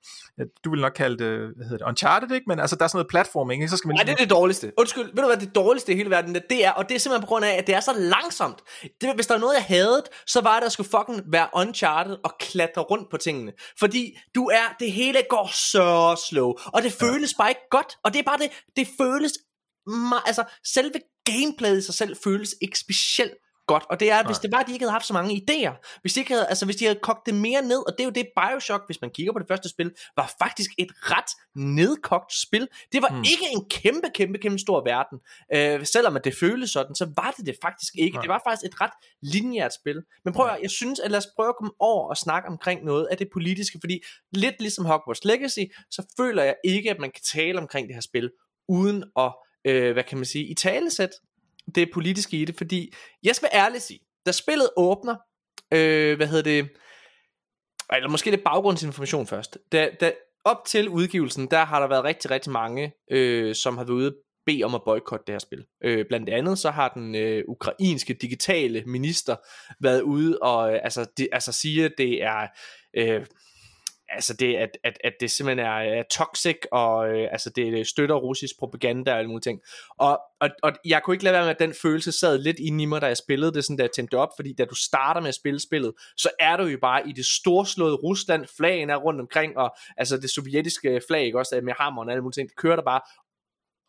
du 0.63 0.69
vil 0.69 0.81
nok 0.81 0.93
kalde 0.95 1.17
det, 1.23 1.53
hvad 1.55 1.65
hedder 1.65 1.77
det, 1.77 1.87
Uncharted, 1.87 2.31
ikke? 2.31 2.45
Men 2.47 2.59
altså, 2.59 2.75
der 2.75 2.83
er 2.83 2.87
sådan 2.87 2.97
noget 2.97 3.09
platforming, 3.09 3.61
ikke? 3.61 3.71
Så 3.71 3.77
skal 3.77 3.87
man 3.87 3.95
Nej, 3.95 4.03
det 4.03 4.11
er 4.11 4.15
det 4.15 4.29
dårligste. 4.29 4.71
Undskyld, 4.77 5.05
ved 5.05 5.23
du 5.23 5.25
hvad, 5.25 5.37
det 5.37 5.55
dårligste 5.55 5.93
i 5.93 5.95
hele 5.95 6.09
verden, 6.09 6.35
det 6.49 6.65
er, 6.65 6.71
og 6.71 6.89
det 6.89 6.95
er 6.95 6.99
simpelthen 6.99 7.21
på 7.21 7.27
grund 7.27 7.45
af, 7.45 7.57
at 7.57 7.67
det 7.67 7.75
er 7.75 7.79
så 7.79 7.93
langsomt. 7.93 8.59
Det, 9.01 9.15
hvis 9.15 9.27
der 9.27 9.35
er 9.35 9.39
noget, 9.39 9.55
jeg 9.55 9.63
havde, 9.63 10.03
så 10.27 10.41
var 10.41 10.59
det 10.59 10.65
at 10.65 10.71
skulle 10.71 10.89
fucking 10.89 11.31
være 11.31 11.47
Uncharted 11.53 12.17
og 12.23 12.31
klatre 12.39 12.81
rundt 12.81 13.09
på 13.09 13.17
tingene. 13.17 13.51
Fordi 13.79 14.17
du 14.35 14.45
er, 14.45 14.75
det 14.79 14.91
hele 14.91 15.19
går 15.29 15.49
så 15.53 16.21
slow, 16.29 16.53
og 16.65 16.83
det 16.83 16.91
føles 16.93 17.33
bare 17.33 17.49
ikke 17.49 17.67
godt, 17.71 17.97
og 18.03 18.13
det 18.13 18.19
er 18.19 18.23
bare 18.23 18.37
det, 18.37 18.49
det 18.75 18.87
føles 18.97 19.33
altså 20.25 20.43
selve 20.63 20.99
gameplayet 21.25 21.77
i 21.77 21.81
sig 21.81 21.93
selv 21.93 22.17
føles 22.23 22.55
ikke 22.61 22.79
specielt 22.79 23.33
godt, 23.67 23.83
og 23.89 23.99
det 23.99 24.11
er, 24.11 24.23
hvis 24.23 24.37
det 24.37 24.51
var, 24.51 24.57
at 24.57 24.67
de 24.67 24.73
ikke 24.73 24.83
havde 24.83 24.91
haft 24.91 25.05
så 25.05 25.13
mange 25.13 25.41
idéer, 25.41 25.99
hvis 26.01 26.13
de, 26.13 26.19
ikke 26.19 26.33
havde, 26.33 26.47
altså, 26.47 26.65
hvis 26.65 26.75
de 26.75 26.85
havde 26.85 26.99
kogt 27.03 27.25
det 27.25 27.35
mere 27.35 27.61
ned, 27.61 27.77
og 27.87 27.93
det 27.97 27.99
er 27.99 28.03
jo 28.03 28.11
det 28.11 28.27
Bioshock, 28.37 28.83
hvis 28.85 29.01
man 29.01 29.09
kigger 29.09 29.33
på 29.33 29.39
det 29.39 29.47
første 29.47 29.69
spil, 29.69 29.91
var 30.15 30.31
faktisk 30.41 30.71
et 30.77 30.91
ret 31.01 31.31
nedkogt 31.55 32.33
spil. 32.33 32.67
Det 32.91 33.01
var 33.01 33.09
hmm. 33.09 33.23
ikke 33.23 33.45
en 33.51 33.69
kæmpe, 33.69 34.09
kæmpe, 34.15 34.37
kæmpe 34.37 34.59
stor 34.59 34.83
verden. 34.83 35.17
Øh, 35.55 35.85
selvom 35.85 36.15
at 36.15 36.23
det 36.23 36.35
føles 36.35 36.71
sådan, 36.71 36.95
så 36.95 37.05
var 37.15 37.33
det 37.37 37.45
det 37.45 37.55
faktisk 37.61 37.93
ikke. 37.97 38.15
Nej. 38.15 38.21
Det 38.21 38.29
var 38.29 38.41
faktisk 38.47 38.65
et 38.73 38.81
ret 38.81 38.93
lineært 39.21 39.73
spil. 39.73 40.03
Men 40.25 40.33
prøv 40.33 40.47
at, 40.47 40.57
jeg 40.61 40.71
synes, 40.71 40.99
at 40.99 41.11
lad 41.11 41.17
os 41.17 41.27
prøve 41.35 41.49
at 41.49 41.55
komme 41.55 41.73
over 41.79 42.09
og 42.09 42.17
snakke 42.17 42.49
omkring 42.49 42.85
noget 42.85 43.07
af 43.11 43.17
det 43.17 43.27
politiske, 43.33 43.77
fordi 43.81 44.03
lidt 44.31 44.55
ligesom 44.59 44.85
Hogwarts 44.85 45.25
Legacy, 45.25 45.65
så 45.91 46.13
føler 46.17 46.43
jeg 46.43 46.55
ikke, 46.63 46.91
at 46.91 46.99
man 46.99 47.11
kan 47.11 47.21
tale 47.33 47.59
omkring 47.59 47.87
det 47.87 47.95
her 47.95 48.01
spil, 48.01 48.31
uden 48.67 49.03
at 49.17 49.33
øh, 49.67 49.93
hvad 49.93 50.03
kan 50.03 50.17
man 50.17 50.25
sige, 50.25 50.45
i 50.45 50.53
talesæt 50.53 51.09
det 51.75 51.91
politiske 51.93 52.37
i 52.37 52.45
det, 52.45 52.55
fordi 52.57 52.93
jeg 53.23 53.35
skal 53.35 53.49
være 53.53 53.63
ærlig 53.63 53.81
sige, 53.81 53.99
da 54.25 54.31
spillet 54.31 54.69
åbner, 54.77 55.15
øh, 55.73 56.15
hvad 56.17 56.27
hedder 56.27 56.43
det, 56.43 56.69
eller 57.93 58.09
måske 58.09 58.29
lidt 58.29 58.43
baggrundsinformation 58.43 59.27
først, 59.27 59.57
da, 59.71 59.89
da 60.01 60.11
op 60.45 60.65
til 60.65 60.89
udgivelsen, 60.89 61.47
der 61.51 61.65
har 61.65 61.79
der 61.79 61.87
været 61.87 62.03
rigtig, 62.03 62.31
rigtig 62.31 62.51
mange, 62.51 62.93
øh, 63.11 63.55
som 63.55 63.77
har 63.77 63.83
været 63.83 63.95
ude 63.95 64.15
bede 64.45 64.63
om 64.63 64.75
at 64.75 64.81
boykotte 64.85 65.23
det 65.27 65.33
her 65.33 65.39
spil. 65.39 65.65
Øh, 65.83 66.05
blandt 66.07 66.29
andet 66.29 66.59
så 66.59 66.71
har 66.71 66.89
den 66.89 67.15
øh, 67.15 67.43
ukrainske 67.47 68.13
digitale 68.13 68.83
minister 68.85 69.35
været 69.79 70.01
ude 70.01 70.37
og 70.41 70.73
øh, 70.73 70.79
altså, 70.83 71.05
de, 71.17 71.27
altså 71.31 71.51
sige, 71.51 71.85
at 71.85 71.91
det 71.97 72.23
er 72.23 72.47
øh, 72.97 73.25
altså 74.09 74.33
det, 74.33 74.55
at, 74.55 74.77
at, 74.83 74.97
at 75.03 75.13
det 75.19 75.31
simpelthen 75.31 75.65
er, 75.65 75.71
er 75.71 76.03
toxic, 76.11 76.57
og 76.71 77.09
øh, 77.09 77.27
altså 77.31 77.49
det 77.49 77.87
støtter 77.87 78.15
russisk 78.15 78.59
propaganda 78.59 79.11
og 79.11 79.17
alle 79.17 79.27
mulige 79.27 79.41
ting. 79.41 79.61
Og, 79.97 80.19
og, 80.39 80.49
og 80.63 80.71
jeg 80.85 81.03
kunne 81.03 81.15
ikke 81.15 81.23
lade 81.23 81.33
være 81.33 81.43
med, 81.43 81.49
at 81.49 81.59
den 81.59 81.73
følelse 81.73 82.11
sad 82.11 82.37
lidt 82.37 82.59
inde 82.59 82.83
i 82.83 82.85
mig, 82.85 83.01
da 83.01 83.07
jeg 83.07 83.17
spillede 83.17 83.53
det, 83.53 83.63
sådan 83.63 83.77
da 83.77 83.83
jeg 83.83 83.91
tændte 83.91 84.17
op, 84.17 84.29
fordi 84.35 84.53
da 84.53 84.65
du 84.65 84.75
starter 84.75 85.21
med 85.21 85.29
at 85.29 85.35
spille 85.35 85.59
spillet, 85.59 85.93
så 86.17 86.29
er 86.39 86.57
du 86.57 86.63
jo 86.63 86.77
bare 86.81 87.09
i 87.09 87.11
det 87.11 87.25
storslåede 87.25 87.95
Rusland, 87.95 88.45
flagen 88.57 88.89
er 88.89 88.95
rundt 88.95 89.21
omkring, 89.21 89.57
og 89.57 89.75
altså 89.97 90.17
det 90.17 90.29
sovjetiske 90.29 91.01
flag, 91.07 91.25
ikke 91.25 91.39
også, 91.39 91.59
med 91.63 91.73
hammeren 91.79 92.09
og 92.09 92.13
alle 92.13 92.21
mulige 92.21 92.33
ting, 92.33 92.49
det 92.49 92.57
kører 92.57 92.75
der 92.75 92.83
bare. 92.83 93.01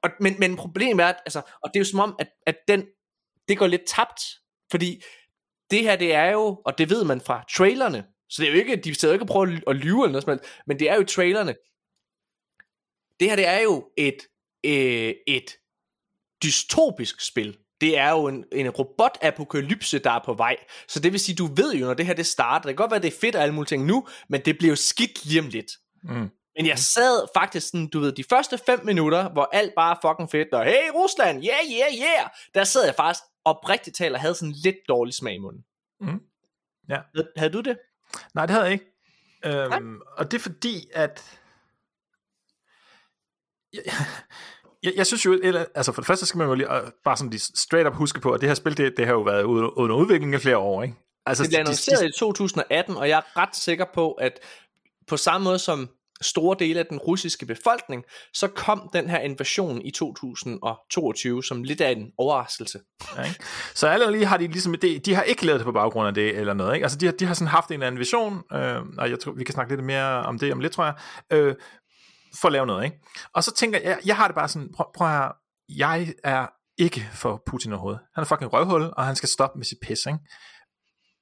Og, 0.02 0.10
men, 0.20 0.36
men 0.38 0.56
problemet 0.56 1.04
er, 1.04 1.08
at, 1.08 1.16
altså, 1.26 1.42
og 1.62 1.70
det 1.74 1.76
er 1.76 1.80
jo 1.80 1.84
som 1.84 2.00
om, 2.00 2.16
at, 2.18 2.28
at 2.46 2.56
den, 2.68 2.84
det 3.48 3.58
går 3.58 3.66
lidt 3.66 3.82
tabt, 3.86 4.22
fordi 4.70 5.02
det 5.70 5.82
her, 5.82 5.96
det 5.96 6.14
er 6.14 6.30
jo, 6.30 6.62
og 6.64 6.78
det 6.78 6.90
ved 6.90 7.04
man 7.04 7.20
fra 7.20 7.44
trailerne, 7.56 8.04
så 8.28 8.42
det 8.42 8.48
er 8.48 8.52
jo 8.52 8.58
ikke, 8.58 8.76
de 8.76 8.94
sidder 8.94 9.14
ikke 9.14 9.22
og 9.22 9.28
prøver 9.28 9.60
at 9.66 9.76
lyve 9.76 10.04
eller 10.04 10.12
noget 10.12 10.24
som 10.24 10.30
helst, 10.30 10.44
men 10.66 10.78
det 10.78 10.90
er 10.90 10.96
jo 10.96 11.04
trailerne. 11.04 11.54
Det 13.20 13.28
her, 13.28 13.36
det 13.36 13.46
er 13.46 13.60
jo 13.60 13.90
et, 13.96 14.18
øh, 14.64 15.14
et 15.26 15.50
dystopisk 16.42 17.20
spil. 17.20 17.58
Det 17.80 17.98
er 17.98 18.10
jo 18.10 18.28
en, 18.28 18.44
en 18.52 18.70
robotapokalypse, 18.70 19.98
der 19.98 20.10
er 20.10 20.20
på 20.24 20.34
vej. 20.34 20.56
Så 20.88 21.00
det 21.00 21.12
vil 21.12 21.20
sige, 21.20 21.36
du 21.36 21.46
ved 21.46 21.74
jo, 21.74 21.86
når 21.86 21.94
det 21.94 22.06
her 22.06 22.14
det 22.14 22.26
starter, 22.26 22.68
det 22.68 22.76
kan 22.76 22.82
godt 22.82 22.90
være, 22.90 23.00
det 23.00 23.14
er 23.14 23.20
fedt 23.20 23.36
og 23.36 23.42
alle 23.42 23.54
mulige 23.54 23.68
ting 23.68 23.84
nu, 23.84 24.06
men 24.28 24.44
det 24.44 24.58
bliver 24.58 24.72
jo 24.72 24.76
skidt 24.76 25.26
lige 25.26 25.40
om 25.40 25.48
lidt. 25.48 25.72
Mm. 26.02 26.30
Men 26.56 26.66
jeg 26.66 26.78
sad 26.78 27.28
faktisk 27.36 27.68
sådan, 27.68 27.86
du 27.86 28.00
ved, 28.00 28.12
de 28.12 28.24
første 28.24 28.58
5 28.66 28.84
minutter, 28.84 29.30
hvor 29.30 29.48
alt 29.52 29.72
bare 29.76 29.96
er 29.96 30.08
fucking 30.08 30.30
fedt, 30.30 30.54
og 30.54 30.64
hey 30.64 30.90
Rusland, 30.94 31.36
yeah, 31.44 31.64
yeah, 31.72 31.92
yeah, 31.94 32.30
der 32.54 32.64
sad 32.64 32.84
jeg 32.84 32.94
faktisk 32.94 33.24
oprigtigt 33.44 33.96
talt 33.96 34.14
og 34.14 34.20
havde 34.20 34.34
sådan 34.34 34.54
lidt 34.64 34.76
dårlig 34.88 35.14
smag 35.14 35.34
i 35.34 35.38
munden. 35.38 35.64
Mm. 36.00 36.20
Ja. 36.88 36.98
Havde 37.36 37.52
du 37.52 37.60
det? 37.60 37.78
Nej, 38.34 38.46
det 38.46 38.54
havde 38.54 38.64
jeg 38.64 38.72
ikke. 38.72 38.84
Øhm, 39.44 40.00
og 40.16 40.30
det 40.30 40.38
er 40.38 40.42
fordi, 40.42 40.88
at... 40.94 41.38
Jeg, 43.72 43.82
jeg, 44.82 44.92
jeg 44.96 45.06
synes 45.06 45.26
jo, 45.26 45.40
eller, 45.42 45.64
altså 45.74 45.92
for 45.92 46.02
det 46.02 46.06
første 46.06 46.26
skal 46.26 46.38
man 46.38 46.46
jo 46.46 46.54
lige, 46.54 46.68
bare 47.04 47.16
sådan 47.16 47.30
lige 47.30 47.40
straight 47.40 47.88
up 47.88 47.94
huske 47.94 48.20
på, 48.20 48.32
at 48.32 48.40
det 48.40 48.48
her 48.48 48.54
spil, 48.54 48.76
det, 48.76 48.94
det 48.96 49.06
har 49.06 49.12
jo 49.12 49.20
været 49.20 49.42
under 49.42 49.96
udvikling 49.96 50.34
i 50.34 50.38
flere 50.38 50.58
år, 50.58 50.82
ikke? 50.82 50.94
Altså, 51.26 51.42
det 51.42 51.50
blev 51.50 51.60
annonceret 51.60 51.98
de, 51.98 52.04
de, 52.04 52.08
i 52.08 52.18
2018, 52.18 52.96
og 52.96 53.08
jeg 53.08 53.18
er 53.18 53.38
ret 53.38 53.56
sikker 53.56 53.84
på, 53.94 54.12
at 54.12 54.40
på 55.06 55.16
samme 55.16 55.44
måde 55.44 55.58
som 55.58 55.88
store 56.20 56.56
dele 56.58 56.80
af 56.80 56.86
den 56.86 56.98
russiske 56.98 57.46
befolkning, 57.46 58.04
så 58.34 58.48
kom 58.48 58.90
den 58.92 59.10
her 59.10 59.18
invasion 59.18 59.82
i 59.82 59.90
2022 59.90 61.44
som 61.44 61.62
lidt 61.62 61.80
af 61.80 61.90
en 61.90 62.12
overraskelse. 62.18 62.80
Ja, 63.16 63.22
ikke? 63.22 63.44
Så 63.74 63.86
alle 63.86 64.12
lige 64.12 64.26
har 64.26 64.36
de 64.36 64.46
ligesom, 64.46 64.74
de, 64.74 64.98
de 64.98 65.14
har 65.14 65.22
ikke 65.22 65.46
lavet 65.46 65.60
det 65.60 65.64
på 65.64 65.72
baggrund 65.72 66.08
af 66.08 66.14
det 66.14 66.36
eller 66.36 66.54
noget, 66.54 66.74
ikke? 66.74 66.84
Altså 66.84 66.98
de 66.98 67.06
har, 67.06 67.12
de 67.12 67.24
har 67.24 67.34
sådan 67.34 67.48
haft 67.48 67.68
en 67.68 67.74
eller 67.74 67.86
anden 67.86 67.98
vision, 67.98 68.42
øh, 68.52 68.82
og 68.98 69.10
jeg 69.10 69.20
tror, 69.20 69.32
vi 69.32 69.44
kan 69.44 69.54
snakke 69.54 69.72
lidt 69.72 69.84
mere 69.84 70.22
om 70.22 70.38
det 70.38 70.52
om 70.52 70.60
lidt, 70.60 70.72
tror 70.72 70.84
jeg, 70.84 70.94
øh, 71.32 71.54
for 72.40 72.48
at 72.48 72.52
lave 72.52 72.66
noget, 72.66 72.84
ikke? 72.84 72.96
Og 73.34 73.44
så 73.44 73.54
tænker 73.54 73.80
jeg, 73.84 73.98
jeg 74.06 74.16
har 74.16 74.28
det 74.28 74.34
bare 74.34 74.48
sådan, 74.48 74.68
prøv, 74.76 74.86
prøv 74.94 75.08
at 75.08 75.32
jeg 75.68 76.14
er 76.24 76.46
ikke 76.78 77.08
for 77.12 77.42
Putin 77.46 77.72
overhovedet. 77.72 78.00
Han 78.14 78.22
er 78.22 78.26
fucking 78.26 78.52
røvhul, 78.52 78.82
og 78.96 79.06
han 79.06 79.16
skal 79.16 79.28
stoppe 79.28 79.58
med 79.58 79.64
sit 79.64 79.78
pis, 79.82 80.06
ikke? 80.06 80.18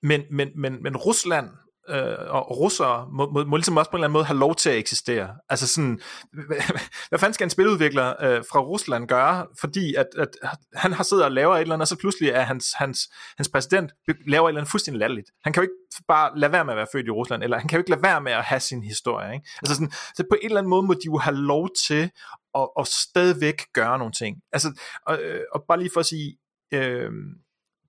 Men, 0.02 0.22
men, 0.30 0.48
men, 0.56 0.82
men 0.82 0.96
Rusland 0.96 1.48
øh, 1.88 2.16
og 2.28 2.58
russere 2.60 3.08
må, 3.12 3.30
må, 3.30 3.44
må 3.44 3.56
ligesom 3.56 3.76
også 3.76 3.90
på 3.90 3.96
en 3.96 3.98
eller 3.98 4.06
anden 4.06 4.12
måde 4.12 4.24
have 4.24 4.38
lov 4.38 4.54
til 4.54 4.70
at 4.70 4.76
eksistere. 4.76 5.28
Altså 5.48 5.66
sådan, 5.66 6.00
hvad, 6.32 6.56
hvad 7.08 7.18
fanden 7.18 7.34
skal 7.34 7.44
en 7.44 7.50
spiludvikler 7.50 8.08
øh, 8.24 8.44
fra 8.52 8.60
Rusland 8.60 9.08
gøre, 9.08 9.46
fordi 9.60 9.94
at, 9.94 10.06
at 10.18 10.28
han 10.74 10.92
har 10.92 11.04
siddet 11.04 11.24
og 11.24 11.32
laver 11.32 11.54
et 11.56 11.60
eller 11.60 11.74
andet, 11.74 11.84
og 11.84 11.88
så 11.88 11.96
pludselig 11.96 12.30
er 12.30 12.40
hans, 12.42 12.72
hans, 12.72 12.98
hans 13.36 13.48
præsident 13.48 13.92
laver 14.26 14.48
et 14.48 14.50
eller 14.50 14.60
andet 14.60 14.70
fuldstændig 14.70 14.98
latterligt. 14.98 15.30
Han 15.44 15.52
kan 15.52 15.60
jo 15.60 15.62
ikke 15.62 16.04
bare 16.08 16.38
lade 16.38 16.52
være 16.52 16.64
med 16.64 16.72
at 16.72 16.76
være 16.76 16.86
født 16.92 17.06
i 17.06 17.10
Rusland, 17.10 17.42
eller 17.42 17.58
han 17.58 17.68
kan 17.68 17.76
jo 17.76 17.80
ikke 17.80 17.90
lade 17.90 18.02
være 18.02 18.20
med 18.20 18.32
at 18.32 18.44
have 18.44 18.60
sin 18.60 18.82
historie. 18.82 19.34
Ikke? 19.34 19.48
Altså 19.62 19.74
sådan, 19.74 19.92
så 20.14 20.24
på 20.30 20.36
en 20.42 20.46
eller 20.46 20.58
anden 20.58 20.70
måde 20.70 20.82
må 20.82 20.94
de 20.94 21.06
jo 21.06 21.18
have 21.18 21.36
lov 21.36 21.68
til 21.86 22.10
at, 22.54 22.68
at 22.78 22.86
stadigvæk 22.86 23.62
gøre 23.72 23.98
nogle 23.98 24.12
ting. 24.12 24.36
Altså, 24.52 24.80
og, 25.06 25.18
øh, 25.22 25.40
og 25.52 25.64
bare 25.68 25.78
lige 25.78 25.90
for 25.94 26.00
at 26.00 26.06
sige, 26.06 26.36
øh, 26.72 27.10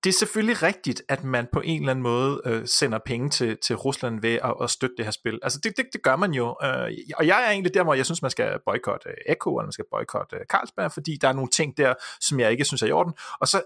det 0.08 0.14
er 0.14 0.18
selvfølgelig 0.18 0.64
rigtigt, 0.64 1.02
at 1.10 1.24
man 1.24 1.48
på 1.54 1.62
en 1.66 1.82
eller 1.82 1.92
anden 1.92 2.04
måde 2.04 2.42
øh, 2.46 2.68
sender 2.68 3.00
penge 3.06 3.30
til, 3.30 3.58
til 3.64 3.76
Rusland 3.76 4.22
ved 4.22 4.40
at, 4.44 4.54
at 4.62 4.70
støtte 4.70 4.96
det 4.98 5.06
her 5.06 5.12
spil. 5.12 5.40
Altså 5.44 5.60
det, 5.64 5.78
det, 5.78 5.86
det 5.94 6.04
gør 6.04 6.16
man 6.16 6.34
jo. 6.34 6.56
Øh, 6.64 6.92
og 7.18 7.28
jeg 7.28 7.46
er 7.46 7.52
egentlig 7.52 7.74
der, 7.74 7.84
hvor 7.84 7.94
jeg 7.94 8.06
synes, 8.06 8.22
man 8.22 8.32
skal 8.32 8.60
boykotte 8.66 9.10
Echo, 9.30 9.58
eller 9.58 9.66
man 9.66 9.72
skal 9.72 9.86
boykotte 9.92 10.36
øh, 10.36 10.42
Carlsberg, 10.46 10.92
fordi 10.92 11.18
der 11.22 11.28
er 11.28 11.34
nogle 11.34 11.50
ting 11.50 11.78
der, 11.78 11.94
som 12.22 12.40
jeg 12.40 12.52
ikke 12.52 12.66
synes 12.66 12.82
er 12.82 12.88
i 12.88 12.92
orden. 12.92 13.14
Og 13.40 13.48
så 13.48 13.62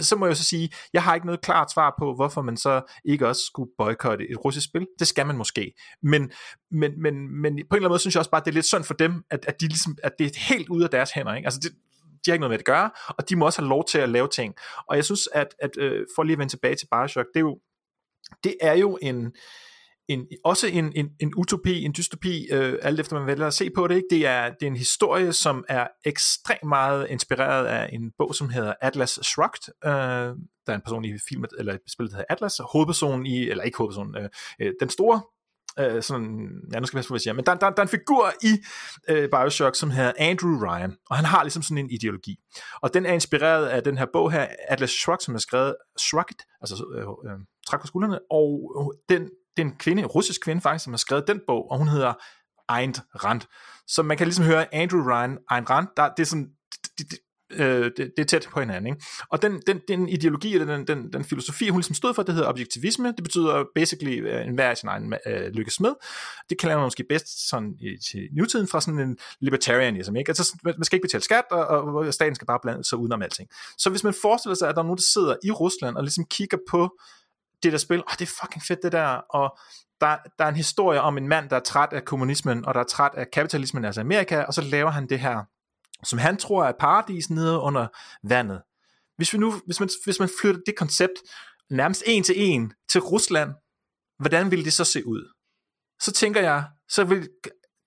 så 0.00 0.16
må 0.16 0.26
jeg 0.26 0.36
så 0.36 0.44
sige, 0.44 0.70
jeg 0.92 1.02
har 1.02 1.14
ikke 1.14 1.26
noget 1.26 1.40
klart 1.40 1.72
svar 1.72 1.94
på, 1.98 2.14
hvorfor 2.14 2.42
man 2.42 2.56
så 2.56 2.82
ikke 3.04 3.28
også 3.28 3.42
skulle 3.42 3.70
boykotte 3.78 4.30
et 4.30 4.44
russisk 4.44 4.66
spil. 4.66 4.86
Det 4.98 5.06
skal 5.06 5.26
man 5.26 5.36
måske. 5.36 5.72
Men, 6.02 6.30
men, 6.70 7.02
men, 7.02 7.42
men 7.42 7.52
på 7.52 7.56
en 7.56 7.58
eller 7.58 7.66
anden 7.74 7.88
måde 7.88 7.98
synes 7.98 8.14
jeg 8.14 8.20
også 8.20 8.30
bare, 8.30 8.40
at 8.40 8.44
det 8.44 8.50
er 8.50 8.54
lidt 8.54 8.66
synd 8.66 8.84
for 8.84 8.94
dem, 8.94 9.24
at, 9.30 9.44
at, 9.48 9.60
de 9.60 9.66
ligesom, 9.68 9.96
at 10.02 10.12
det 10.18 10.26
er 10.26 10.54
helt 10.54 10.68
ude 10.68 10.84
af 10.84 10.90
deres 10.90 11.10
hænder. 11.10 11.34
Ikke? 11.34 11.46
Altså 11.46 11.60
det, 11.60 11.72
de 12.24 12.30
har 12.30 12.34
ikke 12.34 12.40
noget 12.40 12.50
med 12.50 12.58
det 12.58 12.62
at 12.62 12.74
gøre, 12.74 12.90
og 13.08 13.28
de 13.28 13.36
må 13.36 13.44
også 13.44 13.60
have 13.60 13.68
lov 13.68 13.84
til 13.84 13.98
at 13.98 14.08
lave 14.08 14.28
ting. 14.28 14.54
Og 14.88 14.96
jeg 14.96 15.04
synes, 15.04 15.28
at, 15.32 15.54
at 15.58 15.70
øh, 15.78 16.06
for 16.16 16.22
lige 16.22 16.32
at 16.32 16.38
vende 16.38 16.52
tilbage 16.52 16.74
til 16.74 16.88
Bioshock, 16.92 17.26
det 17.34 17.40
er 17.40 17.44
jo, 17.44 17.58
det 18.44 18.54
er 18.60 18.74
jo 18.74 18.98
en, 19.02 19.32
en, 20.08 20.26
også 20.44 20.66
en, 20.66 20.92
en, 20.96 21.10
en 21.20 21.34
utopi, 21.36 21.84
en 21.84 21.94
dystopi, 21.96 22.46
øh, 22.52 22.78
alt 22.82 23.00
efter 23.00 23.18
man 23.18 23.26
vælger 23.26 23.46
at 23.46 23.54
se 23.54 23.70
på 23.70 23.86
det. 23.86 23.94
Ikke? 23.94 24.06
Det, 24.10 24.26
er, 24.26 24.50
det 24.50 24.62
er 24.62 24.66
en 24.66 24.76
historie, 24.76 25.32
som 25.32 25.64
er 25.68 25.86
ekstremt 26.04 26.64
meget 26.68 27.06
inspireret 27.10 27.66
af 27.66 27.90
en 27.92 28.12
bog, 28.18 28.34
som 28.34 28.48
hedder 28.48 28.74
Atlas 28.80 29.18
Shrugged. 29.22 29.74
Øh, 29.84 30.36
der 30.66 30.72
er 30.72 30.74
en 30.74 30.80
person 30.80 31.04
i 31.04 31.18
filmet, 31.28 31.50
eller 31.58 31.78
spillet, 31.88 32.12
der 32.12 32.16
hedder 32.16 32.34
Atlas, 32.34 32.60
hovedpersonen 32.72 33.26
i, 33.26 33.50
eller 33.50 33.64
ikke 33.64 33.78
hovedpersonen, 33.78 34.16
øh, 34.16 34.28
øh 34.60 34.72
den 34.80 34.88
store 34.88 35.20
øh, 35.80 36.02
sådan, 36.02 36.50
ja, 36.72 36.80
nu 36.80 36.86
skal 36.86 36.96
jeg 36.96 36.98
passe 36.98 37.08
på, 37.08 37.12
hvad 37.12 37.16
jeg 37.16 37.20
siger, 37.20 37.34
men 37.34 37.46
der, 37.46 37.54
der, 37.54 37.70
der 37.70 37.78
er 37.78 37.82
en 37.82 37.88
figur 37.88 38.32
i 38.42 38.58
øh, 39.08 39.30
Bioshock, 39.30 39.76
som 39.76 39.90
hedder 39.90 40.12
Andrew 40.18 40.66
Ryan, 40.66 40.96
og 41.10 41.16
han 41.16 41.24
har 41.24 41.42
ligesom 41.42 41.62
sådan 41.62 41.78
en 41.78 41.90
ideologi. 41.90 42.36
Og 42.82 42.94
den 42.94 43.06
er 43.06 43.12
inspireret 43.12 43.66
af 43.66 43.82
den 43.82 43.98
her 43.98 44.06
bog 44.12 44.32
her, 44.32 44.46
Atlas 44.68 44.90
Shrugged, 44.90 45.24
som 45.24 45.34
er 45.34 45.38
skrevet 45.38 45.74
Shrugged, 45.98 46.36
altså 46.60 46.84
øh, 46.94 47.32
øh, 47.32 47.38
træk 47.66 47.80
på 47.80 47.86
skuldrene, 47.86 48.18
og 48.30 48.72
øh, 48.78 49.16
den, 49.16 49.22
det 49.56 49.62
er 49.62 49.66
en 49.66 49.76
kvinde, 49.76 50.02
en 50.02 50.06
russisk 50.06 50.40
kvinde 50.44 50.60
faktisk, 50.60 50.84
som 50.84 50.92
har 50.92 50.98
skrevet 50.98 51.24
den 51.28 51.40
bog, 51.46 51.70
og 51.70 51.78
hun 51.78 51.88
hedder 51.88 52.12
Ayn 52.68 52.94
Rand. 53.24 53.40
Så 53.86 54.02
man 54.02 54.16
kan 54.16 54.26
ligesom 54.26 54.44
høre 54.44 54.74
Andrew 54.74 55.02
Ryan, 55.10 55.38
Ayn 55.50 55.64
Rand, 55.70 55.88
der, 55.96 56.08
det 56.08 56.22
er 56.22 56.26
sådan, 56.26 56.48
det, 56.98 57.10
det, 57.10 57.18
øh, 57.52 57.90
det, 57.96 57.96
det 57.96 58.18
er 58.18 58.24
tæt 58.24 58.48
på 58.52 58.60
hinanden. 58.60 58.86
Ikke? 58.86 59.06
Og 59.28 59.42
den, 59.42 59.62
den, 59.66 59.80
den 59.88 60.08
ideologi, 60.08 60.54
eller 60.54 60.76
den, 60.76 60.86
den, 60.86 61.12
den 61.12 61.24
filosofi, 61.24 61.68
hun 61.68 61.80
ligesom 61.80 61.94
stod 61.94 62.14
for, 62.14 62.22
det 62.22 62.34
hedder 62.34 62.48
objektivisme. 62.48 63.08
Det 63.08 63.22
betyder 63.22 63.64
basically 63.74 64.26
at 64.26 64.46
enhver 64.46 64.70
er 64.70 64.74
sin 64.74 64.88
egen 64.88 65.14
øh, 65.26 65.46
lykkes 65.52 65.80
med. 65.80 65.94
Det 66.50 66.58
kan 66.58 66.68
man 66.68 66.78
måske 66.78 67.04
bedst 67.08 67.48
sådan 67.48 67.74
i, 67.80 67.96
til 68.10 68.28
nutiden 68.32 68.68
fra 68.68 68.80
sådan 68.80 69.00
en 69.00 69.18
libertarianism. 69.40 70.16
Ikke? 70.16 70.30
Altså, 70.30 70.58
man 70.64 70.84
skal 70.84 70.96
ikke 70.96 71.04
betale 71.04 71.22
skat, 71.22 71.44
og, 71.50 71.66
og 71.68 72.14
staten 72.14 72.34
skal 72.34 72.46
bare 72.46 72.58
blande 72.62 72.84
sig 72.84 72.98
udenom 72.98 73.22
alting. 73.22 73.48
Så 73.78 73.90
hvis 73.90 74.04
man 74.04 74.14
forestiller 74.22 74.54
sig, 74.54 74.68
at 74.68 74.74
der 74.74 74.80
er 74.80 74.86
nogen, 74.86 74.98
der 74.98 75.04
sidder 75.12 75.36
i 75.44 75.50
Rusland 75.50 75.96
og 75.96 76.02
ligesom 76.02 76.24
kigger 76.30 76.58
på 76.70 76.98
det 77.62 77.72
der 77.72 77.78
spil, 77.78 77.98
åh, 77.98 78.04
oh, 78.06 78.14
det 78.18 78.28
er 78.28 78.32
fucking 78.40 78.62
fedt 78.68 78.82
det 78.82 78.92
der, 78.92 79.06
og 79.06 79.58
der, 80.00 80.16
der 80.38 80.44
er 80.44 80.48
en 80.48 80.56
historie 80.56 81.00
om 81.00 81.18
en 81.18 81.28
mand, 81.28 81.48
der 81.48 81.56
er 81.56 81.60
træt 81.60 81.88
af 81.92 82.04
kommunismen, 82.04 82.64
og 82.64 82.74
der 82.74 82.80
er 82.80 82.84
træt 82.84 83.10
af 83.14 83.30
kapitalismen, 83.30 83.84
altså 83.84 84.00
Amerika, 84.00 84.42
og 84.42 84.54
så 84.54 84.62
laver 84.62 84.90
han 84.90 85.08
det 85.08 85.20
her 85.20 85.44
som 86.04 86.18
han 86.18 86.36
tror 86.36 86.64
er 86.64 86.72
paradis 86.80 87.30
nede 87.30 87.58
under 87.58 87.86
vandet. 88.28 88.62
Hvis, 89.16 89.32
vi 89.32 89.38
nu, 89.38 89.54
hvis, 89.66 89.80
man, 89.80 89.88
hvis 90.04 90.20
man 90.20 90.30
flytter 90.40 90.60
det 90.66 90.76
koncept 90.76 91.12
nærmest 91.70 92.02
en 92.06 92.22
til 92.22 92.34
en 92.38 92.72
til 92.90 93.00
Rusland, 93.00 93.50
hvordan 94.18 94.50
ville 94.50 94.64
det 94.64 94.72
så 94.72 94.84
se 94.84 95.06
ud? 95.06 95.32
Så 96.00 96.12
tænker 96.12 96.40
jeg, 96.40 96.64
så 96.88 97.04
vil, 97.04 97.28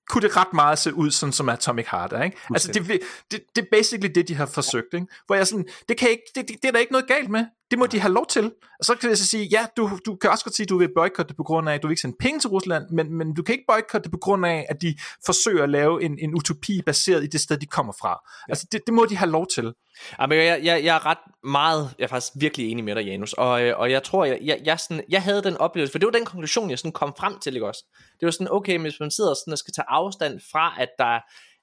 kunne 0.09 0.21
det 0.21 0.37
ret 0.37 0.53
meget 0.53 0.79
se 0.79 0.93
ud 0.93 1.11
sådan 1.11 1.33
som 1.33 1.49
Atomic 1.49 1.85
Heart 1.91 2.13
er, 2.13 2.23
ikke? 2.23 2.37
Altså 2.53 2.71
det, 2.71 3.01
det, 3.31 3.43
det 3.55 3.61
er 3.61 3.67
basically 3.71 4.11
det, 4.15 4.27
de 4.27 4.35
har 4.35 4.45
forsøgt, 4.45 4.93
ikke? 4.93 5.07
Hvor 5.25 5.35
jeg 5.35 5.47
sådan, 5.47 5.67
det, 5.89 5.97
kan 5.97 6.09
ikke, 6.09 6.23
det, 6.35 6.47
det, 6.47 6.55
det 6.61 6.67
er 6.67 6.71
der 6.71 6.79
ikke 6.79 6.91
noget 6.91 7.07
galt 7.07 7.29
med. 7.29 7.45
Det 7.71 7.79
må 7.79 7.85
de 7.85 7.99
have 7.99 8.13
lov 8.13 8.25
til. 8.27 8.51
Og 8.79 8.85
så 8.85 8.95
kan 8.95 9.09
jeg 9.09 9.17
så 9.17 9.27
sige, 9.27 9.45
ja, 9.51 9.65
du, 9.77 9.99
du 10.05 10.15
kan 10.15 10.29
også 10.29 10.45
godt 10.45 10.55
sige, 10.55 10.63
at 10.63 10.69
du 10.69 10.77
vil 10.77 10.89
boykotte 10.95 11.29
det 11.29 11.37
på 11.37 11.43
grund 11.43 11.69
af, 11.69 11.73
at 11.73 11.81
du 11.83 11.87
vil 11.87 11.91
ikke 11.91 12.01
sende 12.01 12.15
penge 12.19 12.39
til 12.39 12.49
Rusland, 12.49 12.83
men, 12.91 13.13
men 13.13 13.33
du 13.33 13.43
kan 13.43 13.53
ikke 13.53 13.65
boykotte 13.67 14.03
det 14.03 14.11
på 14.11 14.17
grund 14.17 14.45
af, 14.45 14.65
at 14.69 14.81
de 14.81 14.95
forsøger 15.25 15.63
at 15.63 15.69
lave 15.69 16.03
en, 16.03 16.19
en 16.19 16.35
utopi 16.35 16.81
baseret 16.85 17.23
i 17.23 17.27
det 17.27 17.39
sted, 17.41 17.57
de 17.57 17.65
kommer 17.65 17.93
fra. 18.01 18.09
Ja. 18.09 18.51
Altså, 18.51 18.67
det, 18.71 18.81
det 18.85 18.93
må 18.93 19.05
de 19.05 19.15
have 19.17 19.31
lov 19.31 19.47
til. 19.47 19.73
Ja, 20.19 20.27
men 20.27 20.37
jeg, 20.37 20.59
jeg, 20.63 20.83
jeg 20.83 20.95
er 20.95 21.05
ret 21.05 21.17
meget, 21.43 21.93
jeg 21.99 22.03
er 22.03 22.07
faktisk 22.07 22.33
virkelig 22.35 22.71
enig 22.71 22.83
med 22.83 22.95
dig, 22.95 23.05
Janus, 23.05 23.33
og, 23.33 23.63
øh, 23.63 23.79
og 23.79 23.91
jeg 23.91 24.03
tror, 24.03 24.25
jeg, 24.25 24.39
jeg, 24.41 24.61
jeg, 24.65 24.79
sådan, 24.79 25.03
jeg 25.09 25.23
havde 25.23 25.43
den 25.43 25.57
oplevelse, 25.57 25.91
for 25.91 25.99
det 25.99 26.05
var 26.05 26.11
den 26.11 26.25
konklusion, 26.25 26.69
jeg 26.69 26.79
sådan 26.79 26.91
kom 26.91 27.13
frem 27.19 27.39
til, 27.39 27.55
ikke 27.55 27.67
også? 27.67 27.83
Det 28.19 28.25
var 28.25 28.31
sådan, 28.31 28.51
okay, 28.51 28.79
hvis 28.79 28.99
man 28.99 29.11
sidder 29.11 29.33
sådan 29.33 29.51
og 29.51 29.57
skal 29.57 29.73
tage 29.73 29.85
afstand 29.89 30.39
fra, 30.51 30.75
at 30.79 30.89
der 30.97 31.19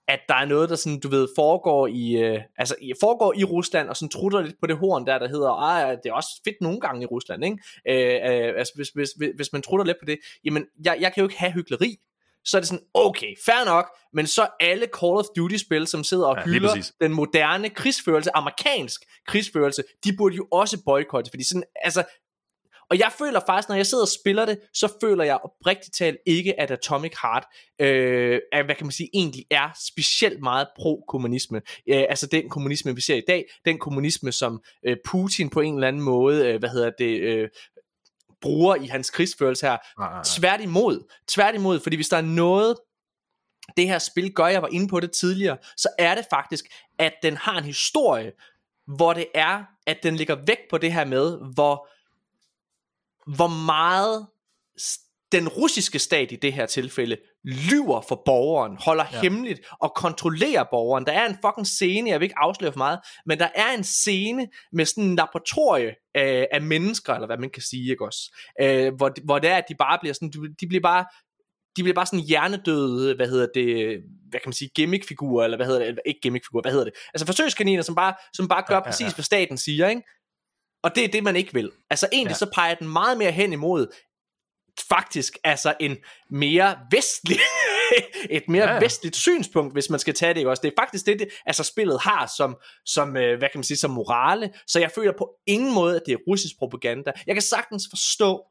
at 0.09 0.21
der 0.29 0.35
er 0.35 0.45
noget, 0.45 0.71
der 0.71 0.77
sådan, 0.77 1.01
du 1.01 1.09
ved, 1.09 1.29
foregår 1.37 1.87
i, 1.87 2.13
øh, 2.13 2.41
altså, 2.59 2.75
foregår 3.01 3.35
i 3.37 3.45
Rusland, 3.45 3.89
og 3.89 3.97
sådan 3.97 4.09
trutter 4.09 4.41
lidt 4.41 4.57
på 4.61 4.67
det 4.67 4.77
horn 4.77 5.07
der, 5.07 5.19
der 5.19 5.29
hedder, 5.29 5.51
ah, 5.51 5.97
det 6.03 6.11
er 6.11 6.13
også 6.13 6.41
fedt 6.45 6.57
nogle 6.61 6.81
gange 6.81 7.03
i 7.03 7.07
Rusland, 7.07 7.45
ikke? 7.45 7.59
Øh, 7.89 8.15
øh, 8.15 8.59
altså, 8.59 8.73
hvis, 8.77 8.89
hvis, 8.89 9.11
hvis, 9.17 9.31
hvis 9.37 9.53
man 9.53 9.63
trutter 9.63 9.85
lidt 9.85 9.99
på 10.01 10.05
det, 10.07 10.19
jamen, 10.45 10.67
jeg, 10.85 10.97
jeg 11.01 11.13
kan 11.13 11.21
jo 11.21 11.29
ikke 11.29 11.39
have 11.39 11.53
hyggeleri, 11.53 11.97
så 12.45 12.57
er 12.57 12.61
det 12.61 12.69
sådan, 12.69 12.85
okay, 12.95 13.35
fair 13.47 13.65
nok, 13.65 13.87
men 14.13 14.27
så 14.27 14.49
alle 14.61 14.87
Call 15.01 15.13
of 15.13 15.25
Duty-spil, 15.37 15.87
som 15.87 16.05
sidder 16.05 16.27
og 16.27 16.37
ja, 16.37 16.45
hylder 16.45 16.93
den 17.01 17.13
moderne 17.13 17.71
krigsførelse, 17.71 18.37
amerikansk 18.37 19.01
krigsførelse, 19.27 19.83
de 20.05 20.17
burde 20.17 20.37
jo 20.37 20.47
også 20.53 20.83
boykotte, 20.85 21.31
fordi 21.31 21.45
sådan, 21.45 21.65
altså, 21.83 22.05
Og 22.91 22.99
jeg 22.99 23.13
føler 23.19 23.41
faktisk, 23.47 23.69
når 23.69 23.77
jeg 23.77 23.87
sidder 23.87 24.05
og 24.05 24.09
spiller 24.09 24.47
det, 24.47 24.59
så 24.75 24.93
føler 25.01 25.25
jeg 25.25 25.39
oprigtigt 25.45 25.97
talt 25.97 26.17
ikke, 26.27 26.61
at 26.61 26.71
Atomic 26.71 27.13
Heart, 27.23 27.45
øh, 27.81 28.41
er, 28.53 28.63
hvad 28.63 28.75
kan 28.75 28.87
man 28.87 28.93
sige, 28.93 29.11
egentlig 29.13 29.45
er 29.51 29.71
specielt 29.87 30.43
meget 30.43 30.69
pro-kommunisme. 30.79 31.63
Øh, 31.89 32.05
altså 32.09 32.27
den 32.27 32.49
kommunisme, 32.49 32.95
vi 32.95 33.01
ser 33.01 33.17
i 33.17 33.23
dag, 33.29 33.45
den 33.65 33.79
kommunisme, 33.79 34.33
som 34.33 34.63
øh, 34.87 34.97
Putin 35.05 35.51
på 35.51 35.61
en 35.61 35.75
eller 35.75 35.89
anden 35.89 36.03
måde, 36.03 36.47
øh, 36.49 36.59
hvad 36.59 36.69
hedder 36.69 36.91
det, 36.99 37.21
øh, 37.21 37.49
bruger 38.41 38.75
i 38.75 38.87
hans 38.87 39.11
krigsførelse 39.11 39.67
her. 39.67 39.77
Nej, 39.99 40.11
nej. 40.11 40.23
Tværtimod, 40.25 41.13
tværtimod, 41.29 41.81
fordi 41.81 41.97
hvis 41.97 42.09
der 42.09 42.17
er 42.17 42.23
noget, 42.23 42.77
det 43.77 43.87
her 43.87 43.99
spil 43.99 44.33
gør, 44.33 44.47
jeg 44.47 44.63
var 44.63 44.69
inde 44.73 44.89
på 44.89 45.01
det 45.01 45.13
tidligere, 45.13 45.57
så 45.77 45.89
er 45.99 46.15
det 46.15 46.25
faktisk, 46.31 46.65
at 46.99 47.13
den 47.23 47.37
har 47.37 47.59
en 47.59 47.65
historie, 47.65 48.33
hvor 48.97 49.13
det 49.13 49.27
er, 49.35 49.65
at 49.87 50.03
den 50.03 50.17
ligger 50.17 50.37
væk 50.47 50.59
på 50.71 50.79
det 50.79 50.93
her 50.93 51.05
med, 51.05 51.53
hvor, 51.55 51.89
hvor 53.37 53.65
meget 53.67 54.27
den 55.33 55.49
russiske 55.49 55.99
stat 55.99 56.33
i 56.33 56.37
det 56.37 56.53
her 56.53 56.67
tilfælde 56.67 57.17
lyver 57.45 58.01
for 58.09 58.23
borgeren, 58.25 58.77
holder 58.81 59.05
ja. 59.13 59.21
hemmeligt 59.21 59.61
og 59.81 59.93
kontrollerer 59.97 60.65
borgeren. 60.71 61.07
Der 61.07 61.13
er 61.13 61.27
en 61.29 61.37
fucking 61.45 61.67
scene, 61.67 62.11
jeg 62.11 62.21
vil 62.21 62.25
ikke 62.25 62.39
afsløre 62.39 62.73
for 62.73 62.79
meget, 62.79 62.99
men 63.27 63.39
der 63.39 63.49
er 63.55 63.73
en 63.79 63.85
scene 63.85 64.49
med 64.73 64.85
sådan 64.85 65.05
en 65.05 65.17
laboratorie 65.17 65.95
af, 66.15 66.49
af 66.53 66.63
mennesker, 66.63 67.15
eller 67.15 67.27
hvad 67.27 67.39
man 67.39 67.51
kan 67.51 67.63
sige, 67.63 67.91
ikke 67.91 68.05
også? 68.07 68.37
Øh, 68.61 68.95
hvor, 68.95 69.11
hvor 69.25 69.39
det 69.39 69.51
er, 69.51 69.57
at 69.57 69.65
de 69.69 69.75
bare 69.75 69.99
bliver 70.01 70.15
sådan, 70.15 70.31
de- 70.31 70.55
de 70.61 70.67
bliver 70.69 70.83
bare 70.83 71.05
de 71.77 71.83
bliver 71.83 71.95
bare 71.95 72.07
sådan 72.07 72.25
hjernedøde, 72.25 73.17
hvad 73.17 73.29
hedder 73.29 73.47
det, 73.55 73.99
hvad 74.31 74.41
kan 74.41 74.49
man 74.49 74.53
sige, 74.53 74.71
gimmickfigurer, 74.75 75.45
eller 75.45 75.57
hvad 75.57 75.67
hedder 75.67 75.85
det, 75.87 75.99
ikke 76.07 76.21
gimmickfigurer, 76.21 76.63
hvad 76.63 76.73
hedder 76.73 76.85
det? 76.85 76.95
Altså 77.15 77.27
forsøgskaniner, 77.27 77.83
som 77.83 77.95
bare, 77.95 78.15
som 78.35 78.49
bare 78.49 78.63
gør 78.67 78.75
Ja, 78.75 78.79
ja, 78.79 78.85
ja, 78.85 78.91
præcis, 78.91 79.13
hvad 79.13 79.23
staten 79.23 79.59
siger, 79.59 79.89
ikke? 79.89 80.03
Og 80.83 80.95
det 80.95 81.05
er 81.05 81.09
det, 81.09 81.25
man 81.25 81.37
ikke 81.37 81.55
vil. 81.55 81.71
Altså 81.91 82.09
egentlig 82.13 82.31
Ja. 82.31 82.39
så 82.39 82.51
peger 82.55 82.75
den 82.75 82.89
meget 82.89 83.19
mere 83.19 83.33
hen 83.33 83.53
imod, 83.53 83.87
faktisk 84.89 85.39
altså 85.45 85.75
en 85.81 85.97
mere 86.31 86.79
vestlig, 86.91 87.39
et 88.31 88.49
mere 88.49 88.73
ja. 88.73 88.79
vestligt 88.81 89.17
synspunkt, 89.17 89.73
hvis 89.73 89.91
man 89.91 90.01
skal 90.01 90.15
tage 90.15 90.35
det, 90.35 90.41
ikke 90.41 90.51
også? 90.51 90.61
Det 90.61 90.69
er 90.69 90.83
faktisk 90.83 91.07
det, 91.07 91.19
det 91.19 91.29
altså 91.47 91.65
spillet 91.65 92.01
har 92.01 92.33
som, 92.37 92.57
som 92.87 93.17
øh, 93.17 93.39
hvad 93.39 93.49
kan 93.49 93.59
man 93.59 93.65
sige, 93.65 93.77
som 93.77 93.91
morale, 93.91 94.53
så 94.67 94.81
jeg 94.81 94.91
føler 94.95 95.13
på 95.19 95.31
ingen 95.47 95.75
måde, 95.75 95.97
at 95.97 96.03
det 96.07 96.13
er 96.13 96.19
russisk 96.29 96.59
propaganda. 96.59 97.13
Jeg 97.27 97.35
kan 97.35 97.43
sagtens 97.43 97.87
forstå, 97.91 98.43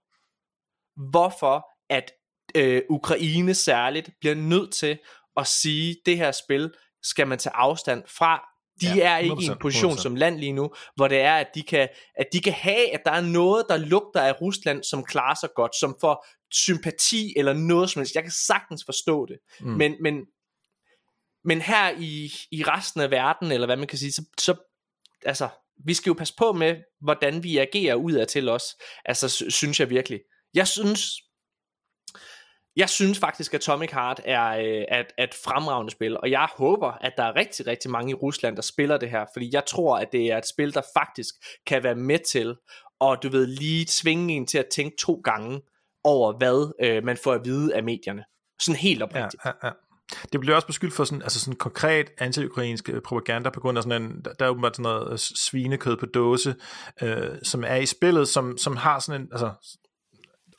hvorfor 1.11 1.65
at 1.89 2.11
øh, 2.55 2.81
Ukraine 2.89 3.53
særligt 3.53 4.09
bliver 4.19 4.35
nødt 4.35 4.73
til 4.73 4.97
at 5.37 5.47
sige, 5.47 5.95
det 6.05 6.17
her 6.17 6.31
spil 6.31 6.73
skal 7.03 7.27
man 7.27 7.39
tage 7.39 7.55
afstand 7.55 8.03
fra. 8.07 8.48
De 8.81 8.87
Ja, 8.95 9.13
er 9.13 9.17
ikke 9.17 9.35
i 9.41 9.45
en 9.45 9.51
100%, 9.51 9.57
position 9.61 9.93
100%. 9.93 10.01
som 10.01 10.15
land 10.15 10.39
lige 10.39 10.51
nu, 10.53 10.69
hvor 10.95 11.07
det 11.07 11.19
er, 11.19 11.35
at 11.35 11.47
de, 11.55 11.63
kan, 11.63 11.89
at 12.15 12.25
de 12.33 12.41
kan 12.41 12.53
have, 12.53 12.93
at 12.93 13.01
der 13.05 13.11
er 13.11 13.21
noget, 13.21 13.65
der 13.69 13.77
lugter 13.77 14.21
af 14.21 14.41
Rusland, 14.41 14.83
som 14.83 15.03
klarer 15.03 15.35
sig 15.41 15.49
godt, 15.55 15.75
som 15.75 15.95
får 16.01 16.25
sympati 16.51 17.33
eller 17.37 17.53
noget 17.53 17.89
som 17.89 17.99
helst. 17.99 18.15
Jeg 18.15 18.23
kan 18.23 18.31
sagtens 18.47 18.83
forstå 18.85 19.25
det. 19.25 19.37
Mm. 19.59 19.67
Men, 19.67 19.95
men, 20.01 20.15
men 21.43 21.61
her 21.61 21.91
i, 21.99 22.31
i 22.51 22.63
resten 22.63 23.01
af 23.01 23.11
verden, 23.11 23.51
eller 23.51 23.67
hvad 23.67 23.77
man 23.77 23.87
kan 23.87 23.97
sige, 23.97 24.11
så, 24.11 24.23
så 24.39 24.55
altså, 25.25 25.49
vi 25.85 25.93
skal 25.93 26.09
jo 26.09 26.13
passe 26.13 26.33
på 26.37 26.51
med, 26.51 26.75
hvordan 27.01 27.43
vi 27.43 27.57
agerer 27.57 27.95
udad 27.95 28.25
til 28.25 28.49
os. 28.49 28.63
Altså, 29.05 29.29
sy- 29.29 29.43
synes 29.49 29.79
jeg 29.79 29.89
virkelig. 29.89 30.19
Jeg 30.53 30.67
synes, 30.67 31.11
jeg 32.75 32.89
synes 32.89 33.19
faktisk, 33.19 33.53
at 33.53 33.59
Atomic 33.59 33.91
Heart 33.91 34.21
er, 34.25 34.47
øh, 34.49 34.85
er, 34.87 35.03
er 35.17 35.23
et 35.23 35.33
fremragende 35.43 35.91
spil, 35.91 36.17
og 36.17 36.31
jeg 36.31 36.47
håber, 36.57 36.91
at 36.91 37.13
der 37.17 37.23
er 37.23 37.35
rigtig, 37.35 37.67
rigtig 37.67 37.91
mange 37.91 38.11
i 38.11 38.13
Rusland, 38.13 38.55
der 38.55 38.61
spiller 38.61 38.97
det 38.97 39.09
her, 39.09 39.25
fordi 39.35 39.49
jeg 39.53 39.65
tror, 39.65 39.97
at 39.97 40.07
det 40.11 40.31
er 40.31 40.37
et 40.37 40.47
spil, 40.47 40.73
der 40.73 40.81
faktisk 40.93 41.35
kan 41.67 41.83
være 41.83 41.95
med 41.95 42.19
til, 42.19 42.55
og 42.99 43.23
du 43.23 43.29
ved, 43.29 43.45
lige 43.45 43.85
tvinge 43.89 44.33
en 44.33 44.47
til 44.47 44.57
at 44.57 44.67
tænke 44.75 44.97
to 44.99 45.21
gange 45.23 45.61
over, 46.03 46.37
hvad 46.37 46.73
øh, 46.83 47.03
man 47.03 47.17
får 47.23 47.33
at 47.33 47.41
vide 47.45 47.75
af 47.75 47.83
medierne. 47.83 48.23
Sådan 48.61 48.79
helt 48.79 48.99
Ja, 48.99 49.03
oprigtigt. 49.03 49.45
ja, 49.45 49.51
ja. 49.63 49.71
Det 50.33 50.39
bliver 50.39 50.55
også 50.55 50.67
beskyldt 50.67 50.93
for 50.93 51.03
sådan, 51.03 51.21
altså 51.21 51.39
sådan 51.39 51.55
konkret 51.57 52.09
anti-ukrainsk 52.21 52.89
øh, 52.89 53.01
propaganda 53.01 53.49
på 53.49 53.59
grund 53.59 53.77
af 53.77 53.83
sådan 53.83 54.01
en, 54.01 54.21
der 54.25 54.33
der 54.33 54.45
er 54.45 54.49
åbenbart 54.49 54.75
sådan 54.75 54.83
noget 54.83 55.11
øh, 55.11 55.17
svinekød 55.17 55.97
på 55.97 56.05
dåse, 56.05 56.55
øh, 57.01 57.29
som 57.43 57.63
er 57.63 57.75
i 57.75 57.85
spillet, 57.85 58.27
som, 58.27 58.57
som 58.57 58.75
har 58.77 58.99
sådan 58.99 59.21
en, 59.21 59.27
altså, 59.31 59.51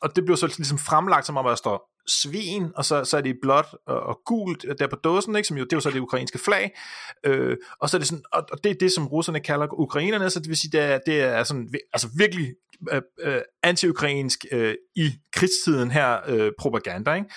og 0.03 0.17
det 0.17 0.25
bliver 0.25 0.37
så 0.37 0.47
ligesom 0.47 0.79
fremlagt 0.79 1.27
som 1.27 1.37
om, 1.37 1.47
at 1.47 1.51
der 1.51 1.57
står 1.57 1.90
svin, 2.11 2.73
og 2.77 2.85
så, 2.85 3.05
så 3.05 3.17
er 3.17 3.21
det 3.21 3.39
blåt 3.43 3.67
og, 3.87 4.01
og 4.01 4.21
gult 4.27 4.65
der 4.79 4.87
på 4.87 4.97
dåsen, 4.97 5.37
ikke? 5.37 5.49
som 5.49 5.57
jo, 5.57 5.65
det 5.65 5.73
er 5.73 5.77
jo 5.77 5.81
så 5.81 5.91
det 5.91 6.01
ukrainske 6.01 6.39
flag, 6.39 6.79
øh, 7.25 7.57
og 7.81 7.91
så 7.91 7.97
er 7.97 7.99
det 7.99 8.09
sådan, 8.09 8.25
og, 8.33 8.47
og 8.53 8.65
det 8.65 8.71
er 8.71 8.75
det, 8.81 8.93
som 8.93 9.07
russerne 9.07 9.41
kalder 9.41 9.81
ukrainerne, 9.81 10.31
så 10.31 10.41
det 10.41 10.49
vil 10.49 10.57
sige, 10.57 10.73
det 10.73 10.81
er, 10.81 10.99
det 11.07 11.21
er 11.21 11.45
sådan, 11.45 11.75
altså 11.93 12.09
virkelig 12.17 12.55
øh, 12.93 13.03
øh, 13.21 13.41
anti-ukrainsk 13.63 14.45
øh, 14.53 14.75
i 14.97 15.11
krigstiden 15.33 15.91
her 15.91 16.19
øh, 16.27 16.53
propaganda, 16.59 17.15
ikke? 17.15 17.29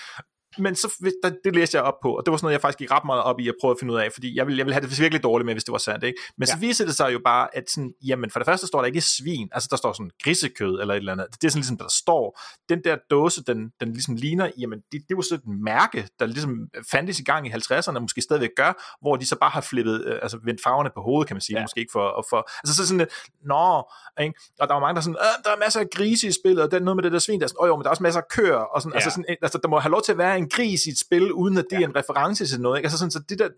Men 0.58 0.76
så, 0.76 1.12
der, 1.24 1.32
det 1.44 1.56
læste 1.56 1.78
jeg 1.78 1.84
op 1.84 2.00
på, 2.02 2.18
og 2.18 2.26
det 2.26 2.32
var 2.32 2.38
sådan 2.38 2.46
noget, 2.46 2.54
jeg 2.54 2.62
faktisk 2.62 2.80
gik 2.80 2.92
ret 2.92 3.06
meget 3.06 3.24
op 3.24 3.40
i 3.40 3.48
at 3.48 3.56
prøve 3.62 3.72
at 3.72 3.78
finde 3.80 3.94
ud 3.94 4.00
af, 4.00 4.12
fordi 4.14 4.38
jeg 4.38 4.48
ville, 4.48 4.58
jeg 4.58 4.66
ville 4.66 4.74
have 4.74 4.88
det 4.88 5.00
virkelig 5.00 5.24
dårligt 5.24 5.46
med, 5.46 5.54
hvis 5.54 5.64
det 5.64 5.72
var 5.72 5.78
sandt, 5.78 6.04
ikke? 6.04 6.20
Men 6.38 6.48
ja. 6.48 6.54
så 6.54 6.60
viser 6.60 6.86
det 6.86 6.96
sig 6.96 7.14
jo 7.14 7.20
bare, 7.26 7.56
at 7.58 7.70
sådan, 7.70 7.94
jamen 8.06 8.30
for 8.30 8.40
det 8.40 8.46
første 8.46 8.68
står 8.68 8.80
der 8.80 8.86
ikke 8.86 9.02
svin, 9.02 9.50
altså 9.52 9.68
der 9.72 9.78
står 9.78 9.94
sådan 9.94 10.12
grisekød 10.24 10.80
eller 10.80 10.94
et 10.94 10.98
eller 10.98 11.12
andet, 11.12 11.28
det 11.42 11.48
er 11.48 11.50
sådan 11.52 11.60
ligesom, 11.60 11.78
der 11.78 11.88
står, 11.90 12.40
den 12.70 12.84
der 12.84 12.98
dåse, 13.12 13.44
den, 13.44 13.70
den 13.80 13.94
ligesom 13.94 14.16
ligner, 14.16 14.50
jamen 14.58 14.80
det, 14.92 15.02
det 15.10 15.18
var 15.18 15.24
sådan 15.24 15.52
et 15.52 15.60
mærke, 15.64 16.08
der 16.20 16.26
ligesom 16.26 16.68
fandtes 16.92 17.20
i 17.20 17.24
gang 17.24 17.48
i 17.48 17.50
50'erne, 17.50 17.96
og 17.96 18.02
måske 18.02 18.22
stadigvæk 18.22 18.50
gør, 18.58 18.98
hvor 19.02 19.16
de 19.16 19.26
så 19.26 19.36
bare 19.40 19.50
har 19.50 19.62
flippet, 19.62 20.06
øh, 20.06 20.20
altså 20.22 20.40
vendt 20.44 20.64
farverne 20.64 20.90
på 20.96 21.02
hovedet, 21.02 21.28
kan 21.28 21.36
man 21.36 21.42
sige, 21.42 21.58
ja. 21.58 21.64
Måske 21.64 21.80
ikke 21.80 21.92
for, 21.92 22.08
og 22.08 22.26
for, 22.30 22.50
altså 22.64 22.76
så 22.76 22.88
sådan 22.88 22.98
lidt, 22.98 23.10
nå, 23.46 23.92
ikke? 24.22 24.34
og 24.60 24.68
der 24.68 24.74
var 24.74 24.82
mange, 24.82 24.94
der 24.96 25.00
er 25.00 25.04
sådan, 25.04 25.18
øh, 25.20 25.44
der 25.44 25.52
er 25.52 25.58
masser 25.58 25.80
af 25.80 25.90
grise 25.96 26.28
i 26.28 26.32
spillet, 26.32 26.64
og 26.64 26.72
der 26.72 26.78
er 26.78 26.82
noget 26.82 26.96
med 26.98 27.04
det 27.04 27.12
der 27.12 27.20
svin, 27.20 27.40
der 27.40 27.46
er 27.46 27.48
sådan, 27.48 27.64
åh 27.64 27.68
jo, 27.68 27.76
men 27.76 27.84
der 27.84 27.88
er 27.88 27.90
også 27.90 28.04
masser 28.04 28.22
af 28.22 28.28
køer, 28.28 28.56
og 28.56 28.82
sådan, 28.82 28.92
ja. 28.92 28.96
altså, 28.96 29.08
Ja. 29.08 29.12
sådan, 29.12 29.38
altså 29.42 29.60
der 29.64 29.68
må 29.68 29.80
have 29.80 29.92
lov 29.92 30.02
til 30.02 30.12
at 30.12 30.18
være 30.18 30.38
en 30.44 30.50
gris 30.50 30.86
i 30.86 30.90
et 30.90 31.00
spil, 31.00 31.32
uden 31.32 31.58
at 31.58 31.66
det 31.70 31.80
ja. 31.80 31.82
er 31.82 31.88
en 31.88 31.96
reference 31.96 32.46
til 32.46 32.62
noget, 32.62 32.78
ikke? 32.78 32.86
altså 32.86 32.98
sådan, 32.98 33.12
så 33.12 33.20
det 33.30 33.40
der, 33.40 33.50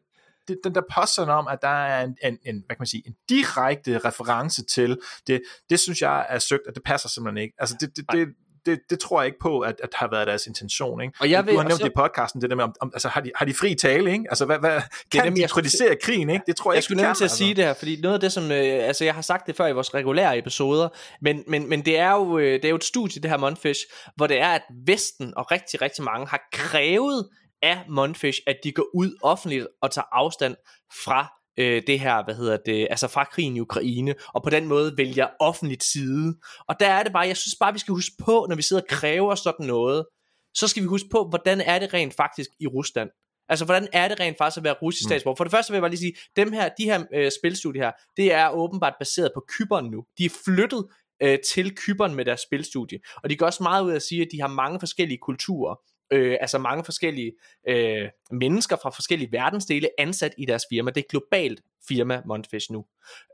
det, 0.47 0.59
den 0.63 0.75
der 0.75 0.81
påstand 0.95 1.29
om, 1.29 1.47
at 1.47 1.59
der 1.61 1.67
er 1.67 2.03
en, 2.03 2.17
en, 2.23 2.37
en, 2.45 2.63
hvad 2.65 2.75
kan 2.75 2.81
man 2.81 2.87
sige, 2.87 3.03
en 3.07 3.15
direkte 3.29 3.97
reference 3.97 4.65
til 4.65 4.97
det, 5.27 5.41
det 5.69 5.79
synes 5.79 6.01
jeg 6.01 6.25
er 6.29 6.39
søgt, 6.39 6.67
og 6.67 6.75
det 6.75 6.83
passer 6.83 7.09
simpelthen 7.09 7.43
ikke. 7.43 7.55
Altså 7.57 7.75
det, 7.79 7.97
det, 7.97 8.05
det, 8.11 8.27
det, 8.65 8.79
det 8.89 8.99
tror 8.99 9.21
jeg 9.21 9.25
ikke 9.25 9.39
på, 9.39 9.59
at, 9.59 9.75
at 9.83 9.89
har 9.95 10.07
været 10.11 10.27
deres 10.27 10.47
intention. 10.47 11.01
Ikke? 11.01 11.13
Og 11.19 11.29
jeg 11.29 11.43
du 11.43 11.45
vil 11.45 11.57
har 11.57 11.63
nævnt 11.63 11.81
det 11.81 11.89
i 11.89 11.93
podcasten, 11.95 12.41
det 12.41 12.49
der 12.49 12.55
med, 12.55 12.63
om, 12.63 12.73
om, 12.81 12.91
altså 12.93 13.09
har 13.09 13.21
de, 13.21 13.31
har 13.35 13.45
de 13.45 13.53
fri 13.53 13.75
tale, 13.75 14.11
ikke? 14.11 14.25
Altså 14.29 14.45
hvad, 14.45 14.59
hvad, 14.59 14.81
kan 15.11 15.23
nemlig, 15.23 15.37
de 15.37 15.41
jeg 15.41 15.49
kritisere 15.49 15.95
krigen, 16.01 16.29
ikke? 16.29 16.43
Det 16.47 16.55
tror 16.55 16.71
jeg, 16.71 16.75
Jeg 16.75 16.77
ikke, 16.77 16.83
skulle 16.83 17.03
kan, 17.03 17.15
til 17.15 17.23
at 17.23 17.25
altså. 17.25 17.37
sige 17.37 17.53
det 17.53 17.63
her, 17.63 17.73
fordi 17.73 18.01
noget 18.01 18.13
af 18.13 18.19
det, 18.19 18.31
som, 18.31 18.43
øh, 18.43 18.87
altså 18.87 19.03
jeg 19.05 19.13
har 19.13 19.21
sagt 19.21 19.47
det 19.47 19.55
før 19.55 19.67
i 19.67 19.73
vores 19.73 19.93
regulære 19.93 20.37
episoder, 20.37 20.89
men, 21.21 21.43
men, 21.47 21.69
men 21.69 21.85
det, 21.85 21.99
er 21.99 22.11
jo, 22.11 22.37
øh, 22.37 22.53
det 22.53 22.65
er 22.65 22.69
jo 22.69 22.75
et 22.75 22.83
studie, 22.83 23.21
det 23.21 23.31
her 23.31 23.37
Monfish, 23.37 23.81
hvor 24.15 24.27
det 24.27 24.39
er, 24.39 24.49
at 24.49 24.61
Vesten 24.85 25.33
og 25.37 25.51
rigtig, 25.51 25.81
rigtig 25.81 26.03
mange 26.03 26.27
har 26.27 26.41
krævet 26.51 27.29
af 27.61 27.79
Monfish, 27.89 28.39
at 28.47 28.55
de 28.63 28.71
går 28.71 28.85
ud 28.93 29.17
offentligt 29.23 29.67
og 29.81 29.91
tager 29.91 30.05
afstand 30.11 30.55
fra 31.05 31.34
øh, 31.57 31.81
det 31.87 31.99
her, 31.99 32.23
hvad 32.25 32.35
hedder 32.35 32.57
det, 32.65 32.87
altså 32.89 33.07
fra 33.07 33.23
krigen 33.23 33.55
i 33.55 33.59
Ukraine, 33.59 34.15
og 34.27 34.43
på 34.43 34.49
den 34.49 34.67
måde 34.67 34.93
vælger 34.97 35.27
offentligt 35.39 35.83
side. 35.83 36.35
Og 36.67 36.75
der 36.79 36.87
er 36.87 37.03
det 37.03 37.13
bare, 37.13 37.27
jeg 37.27 37.37
synes 37.37 37.55
bare, 37.59 37.73
vi 37.73 37.79
skal 37.79 37.91
huske 37.91 38.15
på, 38.23 38.45
når 38.49 38.55
vi 38.55 38.61
sidder 38.61 38.81
og 38.81 38.87
kræver 38.89 39.35
sådan 39.35 39.65
noget, 39.65 40.05
så 40.55 40.67
skal 40.67 40.83
vi 40.83 40.87
huske 40.87 41.09
på, 41.11 41.27
hvordan 41.29 41.61
er 41.61 41.79
det 41.79 41.93
rent 41.93 42.13
faktisk 42.15 42.49
i 42.59 42.67
Rusland. 42.67 43.09
Altså, 43.49 43.65
hvordan 43.65 43.87
er 43.93 44.07
det 44.07 44.19
rent 44.19 44.37
faktisk 44.37 44.57
at 44.57 44.63
være 44.63 44.75
russisk 44.81 45.05
Mm. 45.05 45.09
statsborger? 45.09 45.35
For 45.35 45.43
det 45.43 45.51
første 45.51 45.71
vil 45.71 45.75
jeg 45.75 45.81
bare 45.81 45.89
lige 45.91 45.99
sige, 45.99 46.13
dem 46.35 46.51
her, 46.53 46.69
de 46.77 46.83
her 46.83 47.03
øh, 47.13 47.31
spilstudier 47.39 47.83
her, 47.83 47.91
det 48.17 48.33
er 48.33 48.49
åbenbart 48.49 48.93
baseret 48.99 49.31
på 49.35 49.45
Kyberen 49.47 49.91
nu. 49.91 50.03
De 50.17 50.25
er 50.25 50.29
flyttet 50.45 50.85
øh, 51.23 51.37
til 51.53 51.75
Kyberen 51.75 52.15
med 52.15 52.25
deres 52.25 52.41
spilstudie. 52.41 52.99
Og 53.23 53.29
de 53.29 53.35
går 53.35 53.45
også 53.45 53.63
meget 53.63 53.83
ud 53.83 53.91
af 53.91 53.95
at 53.95 54.01
sige, 54.01 54.21
at 54.21 54.27
de 54.31 54.41
har 54.41 54.47
mange 54.47 54.79
forskellige 54.79 55.17
kulturer. 55.17 55.75
Øh, 56.11 56.37
altså 56.41 56.57
mange 56.57 56.83
forskellige 56.83 57.33
øh, 57.67 58.09
mennesker 58.31 58.75
fra 58.75 58.89
forskellige 58.89 59.31
verdensdele 59.31 59.89
ansat 59.97 60.33
i 60.37 60.45
deres 60.45 60.63
firma. 60.69 60.91
Det 60.91 60.97
er 60.97 61.01
et 61.01 61.11
globalt 61.11 61.61
firma, 61.87 62.21
Montfish 62.25 62.71
nu. 62.71 62.85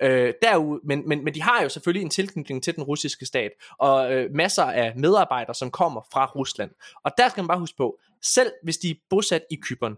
Øh, 0.01 0.33
derude, 0.41 0.81
men, 0.83 1.09
men, 1.09 1.23
men 1.23 1.33
de 1.33 1.41
har 1.41 1.63
jo 1.63 1.69
selvfølgelig 1.69 2.03
en 2.03 2.09
tilknytning 2.09 2.63
til 2.63 2.75
den 2.75 2.83
russiske 2.83 3.25
stat, 3.25 3.51
og 3.79 4.13
øh, 4.13 4.31
masser 4.33 4.63
af 4.63 4.93
medarbejdere, 4.95 5.55
som 5.55 5.71
kommer 5.71 6.01
fra 6.13 6.25
Rusland. 6.25 6.71
Og 7.03 7.11
der 7.17 7.29
skal 7.29 7.41
man 7.41 7.47
bare 7.47 7.59
huske 7.59 7.77
på, 7.77 7.99
selv 8.21 8.51
hvis 8.63 8.77
de 8.77 8.89
er 8.89 8.95
bosat 9.09 9.43
i 9.51 9.55
Kyberen, 9.55 9.95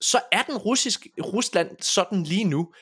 så 0.00 0.20
er 0.32 0.42
den 0.42 0.56
russisk, 0.56 1.06
Rusland 1.22 1.76
sådan 1.80 2.22
lige 2.22 2.44
nu, 2.44 2.72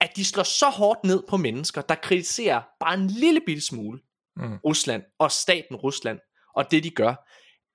at 0.00 0.10
de 0.16 0.24
slår 0.24 0.42
så 0.42 0.68
hårdt 0.68 1.04
ned 1.04 1.22
på 1.28 1.36
mennesker, 1.36 1.80
der 1.80 1.94
kritiserer 1.94 2.62
bare 2.80 2.94
en 2.94 3.06
lille 3.06 3.40
bitte 3.46 3.62
smule 3.62 4.00
Mm. 4.36 4.56
Rusland 4.64 5.02
og 5.18 5.32
staten 5.32 5.76
Rusland 5.76 6.18
og 6.54 6.70
det 6.70 6.84
de 6.84 6.90
gør, 6.90 7.14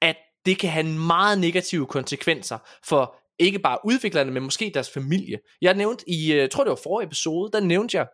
at 0.01 0.15
det 0.45 0.59
kan 0.59 0.69
have 0.69 0.85
meget 0.85 1.39
negative 1.39 1.85
konsekvenser 1.85 2.57
for 2.83 3.15
ikke 3.39 3.59
bare 3.59 3.77
udviklerne, 3.83 4.31
men 4.31 4.43
måske 4.43 4.71
deres 4.73 4.89
familie. 4.89 5.39
Jeg 5.61 5.73
nævnte 5.73 6.09
i, 6.09 6.35
jeg 6.35 6.51
tror 6.51 6.63
det 6.63 6.69
var 6.69 6.79
forrige 6.83 7.05
episode, 7.07 7.51
der 7.51 7.59
nævnte 7.59 7.97
jeg 7.97 8.07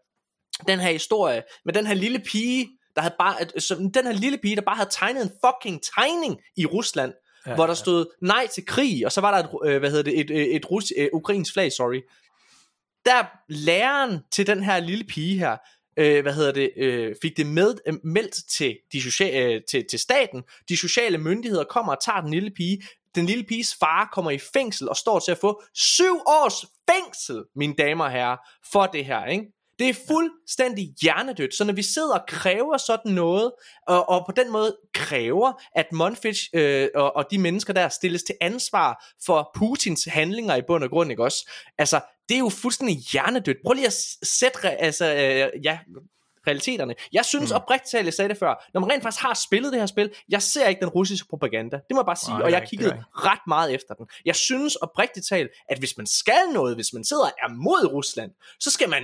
den 0.67 0.79
her 0.79 0.91
historie 0.91 1.43
med 1.65 1.73
den 1.73 1.87
her 1.87 1.93
lille 1.93 2.19
pige, 2.19 2.67
der 2.95 3.01
havde 3.01 3.15
bare, 3.19 3.59
som, 3.59 3.91
den 3.91 4.05
her 4.05 4.13
lille 4.13 4.37
pige, 4.37 4.55
der 4.55 4.61
bare 4.61 4.75
havde 4.75 4.89
tegnet 4.91 5.23
en 5.23 5.31
fucking 5.45 5.81
tegning 5.95 6.39
i 6.57 6.65
Rusland, 6.65 7.13
ja, 7.47 7.55
hvor 7.55 7.67
der 7.67 7.73
stod 7.73 8.05
nej 8.21 8.47
til 8.47 8.65
krig, 8.65 9.05
og 9.05 9.11
så 9.11 9.21
var 9.21 9.31
der 9.31 9.47
et, 9.47 9.71
øh, 9.71 9.79
hvad 9.79 9.89
hedder 9.89 10.03
det, 10.03 10.19
et, 10.19 10.31
et, 10.31 10.55
et 10.55 10.71
rus, 10.71 10.93
øh, 10.97 11.07
ukrainsk 11.13 11.53
flag, 11.53 11.71
sorry. 11.71 12.01
Der 13.05 13.25
læreren 13.49 14.19
til 14.31 14.47
den 14.47 14.63
her 14.63 14.79
lille 14.79 15.03
pige 15.03 15.39
her, 15.39 15.57
øh, 15.97 16.21
hvad 16.21 16.33
hedder 16.33 16.51
det, 16.51 16.71
øh, 16.77 17.15
fik 17.21 17.37
det 17.37 17.45
med, 17.45 17.75
øh, 17.87 17.93
meldt 18.03 18.49
til, 18.49 18.77
de 18.91 19.01
sociale, 19.01 19.53
øh, 19.53 19.61
til, 19.69 19.85
til 19.89 19.99
staten. 19.99 20.43
De 20.69 20.77
sociale 20.77 21.17
myndigheder 21.17 21.63
kommer 21.63 21.95
og 21.95 22.03
tager 22.03 22.21
den 22.21 22.31
lille 22.31 22.51
pige. 22.51 22.83
Den 23.15 23.25
lille 23.25 23.43
piges 23.43 23.75
far 23.79 24.09
kommer 24.13 24.31
i 24.31 24.37
fængsel 24.37 24.89
og 24.89 24.95
står 24.95 25.19
til 25.19 25.31
at 25.31 25.37
få 25.37 25.61
syv 25.73 26.15
års 26.25 26.65
fængsel, 26.91 27.43
mine 27.55 27.73
damer 27.77 28.05
og 28.05 28.11
herrer, 28.11 28.37
for 28.71 28.85
det 28.85 29.05
her, 29.05 29.25
ikke? 29.25 29.56
Det 29.79 29.89
er 29.89 29.93
fuldstændig 30.07 30.93
hjernedødt, 31.01 31.55
så 31.55 31.63
når 31.63 31.73
vi 31.73 31.83
sidder 31.83 32.13
og 32.13 32.25
kræver 32.27 32.77
sådan 32.77 33.11
noget, 33.11 33.51
og, 33.87 34.09
og 34.09 34.25
på 34.25 34.31
den 34.31 34.51
måde 34.51 34.77
kræver, 34.93 35.61
at 35.75 35.91
Monfish 35.91 36.49
øh, 36.53 36.87
og, 36.95 37.15
og 37.15 37.25
de 37.31 37.37
mennesker 37.37 37.73
der 37.73 37.89
stilles 37.89 38.23
til 38.23 38.35
ansvar 38.41 39.05
for 39.25 39.51
Putins 39.55 40.05
handlinger 40.05 40.55
i 40.55 40.61
bund 40.67 40.83
og 40.83 40.89
grund, 40.89 41.11
ikke 41.11 41.23
også? 41.23 41.49
Altså, 41.77 42.01
det 42.29 42.35
er 42.35 42.39
jo 42.39 42.49
fuldstændig 42.49 42.97
hjernedødt. 42.97 43.57
Prøv 43.65 43.73
lige 43.73 43.87
at 43.87 43.95
sætte, 44.23 44.67
altså, 44.67 45.13
øh, 45.13 45.65
ja, 45.65 45.79
realiteterne. 46.47 46.95
Jeg 47.13 47.25
synes 47.25 47.51
mm. 47.51 47.55
oprigtigt 47.55 47.91
talt, 47.91 48.05
jeg 48.05 48.13
sagde 48.13 48.29
det 48.29 48.37
før, 48.37 48.69
når 48.73 48.81
man 48.81 48.91
rent 48.91 49.03
faktisk 49.03 49.23
har 49.23 49.33
spillet 49.33 49.71
det 49.71 49.79
her 49.79 49.87
spil, 49.87 50.11
jeg 50.29 50.41
ser 50.41 50.67
ikke 50.67 50.81
den 50.81 50.89
russiske 50.89 51.27
propaganda. 51.29 51.75
Det 51.75 51.93
må 51.93 51.99
jeg 51.99 52.05
bare 52.05 52.15
sige, 52.15 52.33
Nej, 52.33 52.41
og 52.41 52.51
jeg 52.51 52.67
kiggede 52.69 53.03
ret 53.15 53.47
meget 53.47 53.73
efter 53.73 53.93
den. 53.93 54.05
Jeg 54.25 54.35
synes 54.35 54.75
oprigtigt 54.75 55.27
talt, 55.27 55.49
at 55.69 55.79
hvis 55.79 55.97
man 55.97 56.07
skal 56.07 56.43
noget, 56.53 56.75
hvis 56.75 56.93
man 56.93 57.03
sidder 57.03 57.23
og 57.23 57.31
er 57.43 57.53
mod 57.53 57.93
Rusland, 57.93 58.31
så 58.59 58.71
skal 58.71 58.89
man 58.89 59.03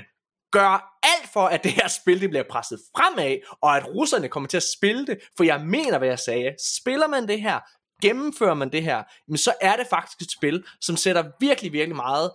gøre 0.53 0.79
alt 1.03 1.29
for, 1.33 1.45
at 1.45 1.63
det 1.63 1.71
her 1.71 1.87
spil 1.87 2.21
det 2.21 2.29
bliver 2.29 2.43
presset 2.49 2.79
fremad, 2.97 3.37
og 3.61 3.77
at 3.77 3.87
russerne 3.87 4.29
kommer 4.29 4.47
til 4.47 4.57
at 4.57 4.63
spille 4.77 5.07
det, 5.07 5.19
for 5.37 5.43
jeg 5.43 5.61
mener, 5.61 5.97
hvad 5.97 6.07
jeg 6.07 6.19
sagde. 6.19 6.55
Spiller 6.77 7.07
man 7.07 7.27
det 7.27 7.41
her, 7.41 7.59
gennemfører 8.01 8.53
man 8.53 8.71
det 8.71 8.83
her, 8.83 9.03
men 9.27 9.37
så 9.37 9.53
er 9.61 9.75
det 9.75 9.87
faktisk 9.89 10.21
et 10.21 10.31
spil, 10.31 10.65
som 10.81 10.95
sætter 10.97 11.31
virkelig, 11.39 11.73
virkelig 11.73 11.95
meget 11.95 12.31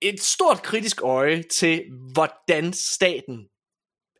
et 0.00 0.20
stort 0.20 0.62
kritisk 0.62 1.02
øje 1.02 1.42
til, 1.42 1.84
hvordan 2.12 2.72
staten 2.72 3.48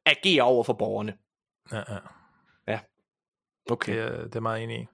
agerer 0.07 0.43
over 0.43 0.65
for 0.65 0.73
borgerne. 0.73 1.15
Ja, 1.73 1.83
ja. 1.95 1.99
Ja. 2.69 2.81
Okay. 3.71 3.93
Det, 3.93 4.03
er, 4.03 4.25
det 4.25 4.37
er 4.37 4.41
meget 4.41 4.63
enig 4.63 4.81
i. 4.81 4.87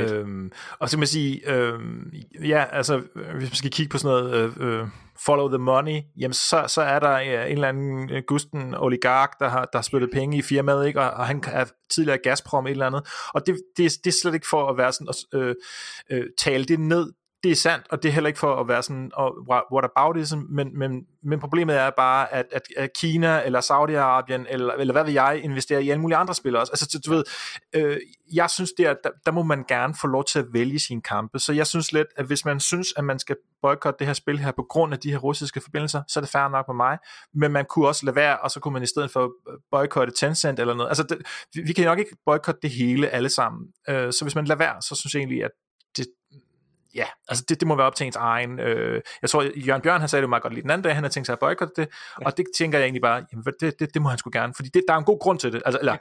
Øhm, 0.00 0.52
og 0.78 0.88
så 0.88 0.96
kan 0.96 1.00
man 1.00 1.08
sige, 1.08 1.50
øhm, 1.50 2.12
ja, 2.44 2.64
altså, 2.72 2.98
hvis 3.14 3.50
man 3.50 3.54
skal 3.54 3.70
kigge 3.70 3.90
på 3.90 3.98
sådan 3.98 4.24
noget, 4.24 4.56
øh, 4.60 4.80
øh, 4.80 4.88
follow 5.26 5.48
the 5.48 5.58
money, 5.58 6.00
jamen 6.16 6.32
så, 6.32 6.64
så 6.68 6.82
er 6.82 6.98
der 6.98 7.12
øh, 7.12 7.26
en 7.26 7.52
eller 7.52 7.68
anden 7.68 8.10
øh, 8.10 8.22
Gusten 8.26 8.74
oligark, 8.74 9.38
der 9.40 9.48
har, 9.48 9.64
der 9.64 9.78
har 9.78 9.82
spyttet 9.82 10.10
penge 10.10 10.36
i 10.36 10.42
firmaet, 10.42 10.86
ikke? 10.86 11.00
Og, 11.00 11.10
og 11.10 11.26
han 11.26 11.42
er 11.46 11.64
tidligere 11.90 12.18
Gazprom 12.18 12.66
et 12.66 12.70
eller 12.70 12.86
andet, 12.86 13.08
og 13.34 13.46
det, 13.46 13.56
det, 13.76 13.92
det 14.04 14.10
er 14.10 14.18
slet 14.22 14.34
ikke 14.34 14.46
for 14.50 14.68
at 14.68 14.76
være 14.76 14.92
sådan, 14.92 15.08
at 15.08 15.40
øh, 15.40 15.54
øh, 16.10 16.26
tale 16.38 16.64
det 16.64 16.80
ned, 16.80 17.12
det 17.42 17.52
er 17.52 17.56
sandt, 17.56 17.86
og 17.90 18.02
det 18.02 18.08
er 18.08 18.12
heller 18.12 18.28
ikke 18.28 18.40
for 18.40 18.60
at 18.60 18.68
være 18.68 18.82
sådan, 18.82 19.10
og 19.14 19.34
what 19.72 19.84
about 19.84 20.16
it, 20.16 20.38
men, 20.48 20.78
men, 20.78 21.06
men 21.22 21.40
problemet 21.40 21.76
er 21.76 21.90
bare, 21.90 22.32
at, 22.32 22.46
at, 22.52 22.62
at 22.76 22.90
Kina 22.96 23.42
eller 23.44 23.60
Saudi-Arabien, 23.60 24.52
eller, 24.52 24.74
eller 24.74 24.92
hvad 24.92 25.04
vil 25.04 25.14
jeg, 25.14 25.40
investerer 25.44 25.80
i 25.80 25.90
alle 25.90 26.00
mulige 26.00 26.16
andre 26.16 26.34
spillere 26.34 26.62
også. 26.62 26.72
Altså, 26.72 27.00
du 27.06 27.10
ved, 27.10 27.24
øh, 27.74 27.96
jeg 28.34 28.50
synes, 28.50 28.72
det 28.72 28.86
er, 28.86 28.94
der, 29.04 29.10
der 29.26 29.32
må 29.32 29.42
man 29.42 29.64
gerne 29.68 29.94
få 30.00 30.06
lov 30.06 30.24
til 30.24 30.38
at 30.38 30.46
vælge 30.52 30.78
sine 30.78 31.02
kampe, 31.02 31.38
så 31.38 31.52
jeg 31.52 31.66
synes 31.66 31.92
lidt, 31.92 32.08
at 32.16 32.26
hvis 32.26 32.44
man 32.44 32.60
synes, 32.60 32.88
at 32.96 33.04
man 33.04 33.18
skal 33.18 33.36
boykotte 33.62 33.98
det 33.98 34.06
her 34.06 34.14
spil 34.14 34.38
her 34.38 34.52
på 34.52 34.66
grund 34.68 34.92
af 34.92 34.98
de 34.98 35.10
her 35.10 35.18
russiske 35.18 35.60
forbindelser, 35.60 36.02
så 36.08 36.20
er 36.20 36.22
det 36.22 36.30
fair 36.30 36.48
nok 36.48 36.68
med 36.68 36.76
mig, 36.76 36.98
men 37.34 37.52
man 37.52 37.64
kunne 37.64 37.88
også 37.88 38.06
lade 38.06 38.16
være, 38.16 38.38
og 38.38 38.50
så 38.50 38.60
kunne 38.60 38.72
man 38.72 38.82
i 38.82 38.86
stedet 38.86 39.10
for 39.10 39.24
øh, 39.24 39.58
boykotte 39.70 40.12
Tencent 40.16 40.58
eller 40.58 40.74
noget. 40.74 40.88
Altså, 40.88 41.02
det, 41.02 41.18
vi, 41.54 41.62
vi 41.62 41.72
kan 41.72 41.84
nok 41.84 41.98
ikke 41.98 42.16
boykotte 42.26 42.60
det 42.62 42.70
hele 42.70 43.08
alle 43.08 43.28
sammen, 43.28 43.68
øh, 43.88 44.12
så 44.12 44.18
hvis 44.24 44.34
man 44.34 44.44
lader 44.44 44.58
være, 44.58 44.82
så 44.82 44.94
synes 44.94 45.14
jeg 45.14 45.20
egentlig, 45.20 45.44
at 45.44 45.50
ja, 46.94 47.06
altså 47.28 47.44
det, 47.48 47.60
det 47.60 47.68
må 47.68 47.76
være 47.76 47.86
op 47.86 47.94
til 47.94 48.06
ens 48.06 48.16
egen. 48.16 48.60
Øh, 48.60 49.00
jeg 49.22 49.30
tror, 49.30 49.44
Jørgen 49.56 49.82
Bjørn 49.82 50.00
han 50.00 50.08
sagde 50.08 50.20
det 50.20 50.28
meget 50.28 50.42
godt 50.42 50.54
lige 50.54 50.62
den 50.62 50.70
anden 50.70 50.84
dag, 50.84 50.94
han 50.94 51.04
har 51.04 51.10
tænkt 51.10 51.26
sig 51.26 51.32
at 51.32 51.38
boykotte 51.38 51.74
det, 51.76 51.88
ja. 52.20 52.26
og 52.26 52.36
det 52.36 52.46
tænker 52.58 52.78
jeg 52.78 52.84
egentlig 52.84 53.02
bare, 53.02 53.24
jamen, 53.32 53.44
det, 53.60 53.74
det, 53.80 53.94
det 53.94 54.02
må 54.02 54.08
han 54.08 54.18
sgu 54.18 54.30
gerne, 54.32 54.54
fordi 54.54 54.68
det, 54.68 54.82
der 54.88 54.94
er 54.94 54.98
en 54.98 55.04
god 55.04 55.18
grund 55.18 55.38
til 55.38 55.52
det. 55.52 55.62
Altså, 55.64 55.78
eller, 55.78 55.96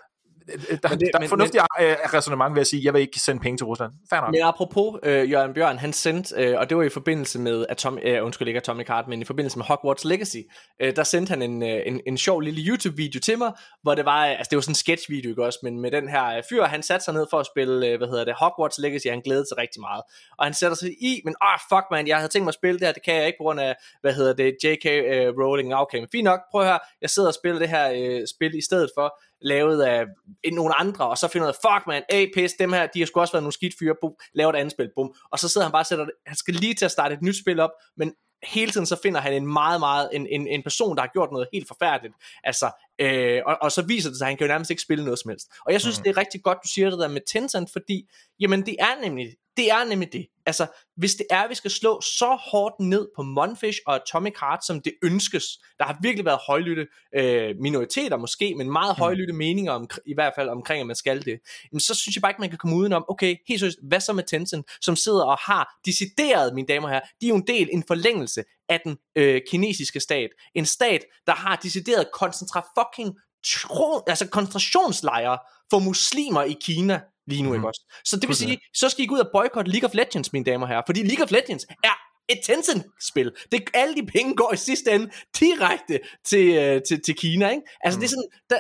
der, 0.48 0.90
men 0.90 1.00
det, 1.00 1.10
der 1.14 1.20
er 1.20 1.28
fornuftigt 1.28 1.64
øh, 1.82 1.96
resonemang 2.14 2.56
ved 2.56 2.62
at 2.62 2.68
sige, 2.68 2.84
jeg 2.86 2.94
vil 2.94 3.02
ikke 3.02 3.20
sende 3.20 3.42
penge 3.42 3.58
til 3.58 3.66
Rusland. 3.66 3.92
Fair. 4.10 4.32
Men 4.32 4.42
apropos 4.42 5.00
øh, 5.04 5.32
Jørgen 5.32 5.54
Bjørn, 5.54 5.78
han 5.78 5.94
sendte, 5.94 6.36
øh, 6.38 6.60
og 6.60 6.70
det 6.70 6.78
var 6.78 6.84
i 6.84 6.90
forbindelse 6.90 7.40
med, 7.40 7.66
Atom, 7.70 8.00
øh, 8.04 8.26
undskyld 8.26 8.48
ikke 8.48 8.58
Atomic 8.58 8.88
Heart, 8.88 9.08
men 9.08 9.22
i 9.22 9.26
forbindelse 9.26 9.58
med 9.58 9.66
Hogwarts 9.66 10.06
Legacy, 10.06 10.38
øh, 10.82 10.96
der 10.96 11.04
sendte 11.04 11.30
han 11.30 11.42
en, 11.42 11.64
øh, 11.64 11.82
en, 11.86 12.02
en 12.08 12.18
sjov 12.18 12.42
lille 12.42 12.62
YouTube-video 12.62 13.20
til 13.20 13.38
mig, 13.38 13.52
hvor 13.82 13.96
det 13.96 14.06
var, 14.06 14.26
altså 14.26 14.48
det 14.50 14.56
var 14.56 14.62
sådan 14.62 14.72
en 14.72 14.76
sketch-video, 14.76 15.30
ikke 15.30 15.46
også, 15.46 15.60
men 15.64 15.80
med 15.80 15.92
den 15.92 16.10
her 16.10 16.38
øh, 16.38 16.44
fyr, 16.50 16.64
han 16.64 16.84
satte 16.84 17.04
sig 17.06 17.14
ned 17.14 17.26
for 17.30 17.40
at 17.40 17.46
spille, 17.46 17.88
øh, 17.88 17.98
hvad 17.98 18.08
hedder 18.08 18.26
det, 18.26 18.34
Hogwarts 18.38 18.78
Legacy, 18.80 19.08
han 19.08 19.22
glædede 19.22 19.46
sig 19.46 19.58
rigtig 19.58 19.82
meget. 19.82 20.02
Og 20.38 20.46
han 20.46 20.54
sætter 20.54 20.78
sig 20.78 20.90
i, 20.90 21.22
men 21.26 21.36
ah, 21.42 21.54
oh, 21.54 21.60
fuck 21.70 21.86
man, 21.92 22.08
jeg 22.08 22.18
havde 22.18 22.30
tænkt 22.30 22.44
mig 22.44 22.52
at 22.52 22.56
spille 22.62 22.80
det 22.80 22.88
her, 22.88 22.94
det 22.94 23.04
kan 23.04 23.16
jeg 23.16 23.26
ikke 23.26 23.38
på 23.40 23.44
grund 23.44 23.60
af, 23.60 23.76
hvad 24.02 24.14
hedder 24.14 24.34
det, 24.34 24.56
J.K. 24.64 24.86
Øh, 24.86 25.28
Rowling, 25.42 25.76
okay, 25.76 26.00
men 26.00 26.08
fint 26.12 26.24
nok, 26.24 26.40
prøv 26.52 26.62
at 26.62 26.68
høre, 26.68 26.80
jeg 27.02 27.10
sidder 27.10 27.30
og 27.30 27.34
spiller 27.34 27.60
det 27.60 27.70
her 27.70 27.92
øh, 27.96 28.28
spil 28.36 28.56
i 28.56 28.62
stedet 28.62 28.90
for, 28.98 29.22
lavet 29.42 29.82
af 29.82 30.06
nogle 30.52 30.76
andre, 30.76 31.10
og 31.10 31.18
så 31.18 31.28
finder 31.28 31.48
ud 31.48 31.54
af, 31.54 31.56
fuck 31.56 31.88
man, 31.88 32.04
hey, 32.12 32.34
pis, 32.34 32.54
dem 32.54 32.74
her, 32.74 32.88
de 32.88 33.00
har 33.00 33.06
sgu 33.06 33.20
også 33.20 33.34
været 33.34 33.44
nogle 33.44 33.54
skidt 33.54 33.74
fyre, 33.80 33.96
bum, 34.02 34.14
laver 34.34 34.50
et 34.54 34.56
andet 34.56 34.72
spil, 34.72 34.90
bum. 34.96 35.14
Og 35.32 35.40
så 35.40 35.50
sidder 35.50 35.68
han 35.68 35.72
bare 35.72 35.82
og 35.82 35.86
sætter, 35.86 36.06
han 36.28 36.36
skal 36.36 36.54
lige 36.54 36.74
til 36.74 36.86
at 36.86 36.92
starte 36.92 37.16
et 37.16 37.22
nyt 37.22 37.40
spil 37.40 37.60
op, 37.60 37.72
men 37.98 38.14
hele 38.44 38.72
tiden 38.72 38.86
så 38.86 39.00
finder 39.04 39.22
han 39.22 39.34
en 39.34 39.54
meget, 39.54 39.80
meget, 39.80 40.10
en, 40.14 40.28
en, 40.28 40.48
en 40.48 40.64
person, 40.64 40.96
der 40.96 41.02
har 41.02 41.10
gjort 41.14 41.32
noget 41.32 41.48
helt 41.54 41.68
forfærdeligt. 41.68 42.14
Altså, 42.44 42.72
øh, 43.02 43.42
og, 43.46 43.58
og 43.62 43.72
så 43.72 43.82
viser 43.82 44.10
det 44.10 44.18
sig, 44.18 44.26
at 44.26 44.30
han 44.30 44.38
kan 44.38 44.48
jo 44.48 44.52
nærmest 44.52 44.72
ikke 44.72 44.82
spille 44.82 45.04
noget 45.04 45.20
som 45.20 45.30
helst. 45.30 45.48
Og 45.66 45.74
jeg 45.74 45.82
synes, 45.82 46.00
mm. 46.00 46.04
det 46.04 46.10
er 46.10 46.18
rigtig 46.18 46.44
godt, 46.44 46.58
du 46.64 46.68
siger 46.68 46.90
det 46.90 47.00
der 47.00 47.08
med 47.08 47.22
Tencent, 47.32 47.72
fordi, 47.72 48.10
jamen 48.40 48.66
det 48.66 48.76
er 48.80 49.02
nemlig, 49.02 49.28
det 49.58 49.72
er 49.72 49.84
nemlig 49.84 50.14
det. 50.14 50.28
Altså, 50.46 50.68
hvis 50.98 51.16
det 51.16 51.26
er, 51.30 51.42
at 51.42 51.50
vi 51.50 51.56
skal 51.56 51.72
slå 51.72 52.02
så 52.02 52.38
hårdt 52.52 52.80
ned 52.80 53.08
på 53.16 53.24
Monfish 53.24 53.80
og 53.88 53.96
Atomic 53.96 54.34
Heart, 54.42 54.66
som 54.66 54.82
det 54.82 54.94
ønskes, 55.04 55.44
der 55.80 55.86
har 55.86 55.98
virkelig 56.02 56.26
været 56.26 56.40
højlytte 56.48 56.88
øh, 57.16 57.56
minoriteter 57.60 58.18
måske, 58.18 58.56
men 58.56 58.72
meget 58.72 58.98
mm. 58.98 59.02
højlytte 59.02 59.34
meninger, 59.34 59.72
om, 59.72 59.90
i 60.06 60.14
hvert 60.14 60.34
fald 60.36 60.50
omkring, 60.50 60.82
at 60.82 60.88
man 60.88 60.96
skal 60.96 61.26
det, 61.26 61.40
jamen, 61.72 61.80
så 61.80 61.96
synes 61.96 62.16
jeg 62.16 62.22
bare 62.22 62.32
ikke, 62.32 62.42
man 62.42 62.50
kan 62.50 62.58
komme 62.58 62.76
udenom, 62.76 63.06
okay, 63.08 63.36
helt 63.48 63.60
seriøst, 63.60 63.80
hvad 63.88 64.00
så 64.00 64.14
med 64.14 64.24
Tencent, 64.24 64.66
som 64.82 64.96
sidder 64.96 65.24
og 65.24 65.38
har 65.38 65.80
decideret, 65.86 66.54
mine 66.54 66.68
damer 66.68 66.88
og 66.88 66.94
herrer, 66.94 67.06
de 67.22 67.26
er 67.26 67.30
jo 67.30 67.36
en 67.36 67.48
del, 67.48 67.70
en 67.72 67.84
forlængelse 67.88 68.44
af 68.70 68.82
den 68.86 68.98
øh, 69.16 69.42
kinesiske 69.50 70.00
stat. 70.00 70.30
En 70.56 70.66
stat, 70.66 71.06
der 71.28 71.34
har 71.34 71.56
decideret 71.56 72.12
koncentra 72.14 72.68
fucking 72.78 73.16
tro, 73.46 74.04
altså 74.08 74.28
koncentrationslejre 74.28 75.38
for 75.70 75.80
muslimer 75.80 76.44
i 76.44 76.56
Kina 76.62 77.02
lige 77.32 77.44
nu, 77.44 77.50
mm. 77.50 77.56
ikke 77.56 77.60
mhm. 77.60 77.66
også? 77.66 77.82
Så 78.06 78.16
det 78.16 78.28
vil 78.28 78.36
sige, 78.36 78.60
så 78.74 78.90
skal 78.90 79.04
I 79.04 79.08
gå 79.08 79.16
ud 79.16 79.20
og 79.20 79.30
boykotte 79.34 79.72
League 79.72 79.90
of 79.90 79.94
Legends, 79.94 80.34
mine 80.34 80.46
damer 80.46 80.66
og 80.66 80.70
herrer, 80.70 80.84
fordi 80.86 81.04
League 81.04 81.24
of 81.24 81.32
Legends 81.32 81.66
er 81.84 81.96
et 82.30 82.40
Tencent-spil. 82.44 83.32
Det, 83.52 83.64
alle 83.74 83.96
de 83.96 84.06
penge 84.06 84.36
går 84.36 84.54
i 84.54 84.58
sidste 84.58 84.92
ende 84.92 85.12
direkte 85.40 86.00
til, 86.26 86.48
øh, 86.56 86.82
til, 86.88 87.02
til 87.06 87.16
Kina, 87.16 87.50
ikke? 87.50 87.64
Altså, 87.84 87.98
mm. 87.98 88.02
det 88.02 88.12
er 88.12 88.16
mhm. 88.16 88.24
sådan, 88.24 88.30
der, 88.50 88.60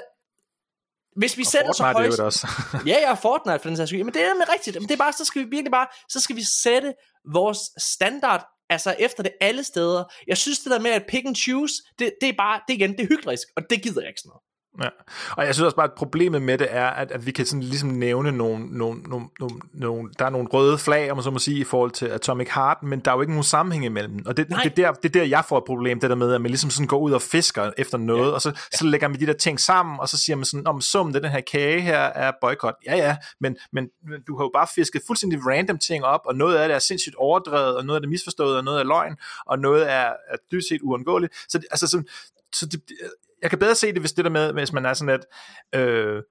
hvis 1.15 1.37
vi 1.37 1.41
og 1.41 1.47
sætter 1.47 1.67
Fortnite 1.67 1.77
så 1.77 1.83
højt... 1.83 2.11
Det 2.11 2.19
også. 2.19 2.47
ja, 2.91 2.97
ja, 2.99 3.13
Fortnite 3.13 3.59
for 3.59 3.69
den 3.69 3.77
sags 3.77 3.89
skyld. 3.89 4.03
Men 4.03 4.13
det 4.13 4.21
er 4.21 4.33
med 4.33 4.49
rigtigt. 4.53 4.75
Men 4.75 4.87
det 4.87 4.93
er 4.93 4.97
bare, 4.97 5.13
så 5.13 5.25
skal 5.25 5.41
vi 5.41 5.49
virkelig 5.49 5.71
bare, 5.71 5.87
så 6.09 6.19
skal 6.19 6.35
vi 6.35 6.43
sætte 6.63 6.93
vores 7.33 7.59
standard 7.77 8.45
altså 8.69 8.95
efter 8.99 9.23
det 9.23 9.31
alle 9.41 9.63
steder. 9.63 10.03
Jeg 10.27 10.37
synes 10.37 10.59
det 10.59 10.71
der 10.71 10.79
med 10.79 10.91
at 10.91 11.03
pick 11.07 11.25
and 11.25 11.35
choose, 11.35 11.73
det, 11.99 12.13
det 12.21 12.29
er 12.29 12.33
bare, 12.37 12.61
det 12.67 12.73
igen, 12.73 12.91
det 12.91 12.99
er 12.99 13.07
hyggelig, 13.07 13.37
og 13.55 13.63
det 13.69 13.81
gider 13.83 14.01
jeg 14.01 14.09
ikke 14.09 14.21
sådan 14.21 14.29
noget. 14.29 14.43
Ja. 14.79 14.89
Og 15.31 15.45
jeg 15.45 15.55
synes 15.55 15.65
også 15.65 15.75
bare, 15.75 15.87
at 15.87 15.93
problemet 15.93 16.41
med 16.41 16.57
det 16.57 16.67
er, 16.69 16.87
at, 16.87 17.11
at 17.11 17.25
vi 17.25 17.31
kan 17.31 17.45
sådan 17.45 17.63
ligesom 17.63 17.89
nævne 17.89 18.31
nogle, 18.31 18.77
nogle, 18.77 19.01
nogle, 19.01 19.25
nogle, 19.39 19.55
nogle, 19.73 20.09
der 20.19 20.25
er 20.25 20.29
nogle 20.29 20.47
røde 20.47 20.77
flag, 20.77 21.11
om 21.11 21.17
man 21.17 21.23
så 21.23 21.31
må 21.31 21.39
sige, 21.39 21.59
i 21.59 21.63
forhold 21.63 21.91
til 21.91 22.05
Atomic 22.05 22.49
Heart, 22.55 22.83
men 22.83 22.99
der 22.99 23.11
er 23.11 23.15
jo 23.15 23.21
ikke 23.21 23.33
nogen 23.33 23.43
sammenhæng 23.43 23.85
imellem. 23.85 24.19
Og 24.25 24.37
det, 24.37 24.47
det, 24.47 24.55
er 24.55 24.69
der, 24.75 24.91
det 24.91 25.05
er 25.05 25.19
der, 25.19 25.23
jeg 25.23 25.45
får 25.45 25.57
et 25.57 25.63
problem, 25.63 25.99
det 25.99 26.09
der 26.09 26.15
med, 26.15 26.33
at 26.33 26.41
man 26.41 26.51
ligesom 26.51 26.69
sådan 26.69 26.87
går 26.87 26.99
ud 26.99 27.11
og 27.11 27.21
fisker 27.21 27.71
efter 27.77 27.97
noget, 27.97 28.27
ja. 28.27 28.33
og 28.33 28.41
så, 28.41 28.49
ja. 28.49 28.77
så 28.77 28.85
lægger 28.85 29.07
man 29.07 29.19
de 29.19 29.25
der 29.25 29.33
ting 29.33 29.59
sammen, 29.59 29.99
og 29.99 30.09
så 30.09 30.17
siger 30.17 30.35
man 30.35 30.45
sådan, 30.45 30.67
om 30.67 30.81
summen 30.81 31.15
af 31.15 31.21
den 31.21 31.31
her 31.31 31.41
kage 31.41 31.81
her 31.81 31.99
er 31.99 32.31
boykot. 32.41 32.75
Ja, 32.85 32.95
ja, 32.95 33.17
men, 33.39 33.57
men, 33.73 33.89
men 34.03 34.21
du 34.27 34.37
har 34.37 34.43
jo 34.43 34.51
bare 34.53 34.67
fisket 34.75 35.01
fuldstændig 35.07 35.39
random 35.47 35.77
ting 35.77 36.05
op, 36.05 36.21
og 36.25 36.35
noget 36.35 36.55
af 36.55 36.67
det 36.67 36.75
er 36.75 36.79
sindssygt 36.79 37.15
overdrevet, 37.15 37.77
og 37.77 37.85
noget 37.85 37.97
af 37.97 38.01
det 38.01 38.09
misforstået, 38.09 38.57
og 38.57 38.63
noget 38.63 38.79
er 38.79 38.83
løgn, 38.83 39.15
og 39.45 39.59
noget 39.59 39.91
er, 39.91 40.13
er 40.29 40.37
dybt 40.51 40.63
set 40.69 40.81
uundgåeligt. 40.81 41.33
Så 41.49 41.61
altså 41.71 41.87
sådan, 41.87 42.07
så 42.53 42.65
det, 42.65 42.81
jeg 43.41 43.49
kan 43.49 43.59
bedre 43.59 43.75
se 43.75 43.93
det, 43.93 43.99
hvis 44.01 44.11
det 44.11 44.25
der 44.25 44.31
med, 44.31 44.53
hvis 44.53 44.73
man 44.73 44.85
er 44.85 44.93
sådan 44.93 45.19
at, 45.19 45.25
øh, 45.79 46.23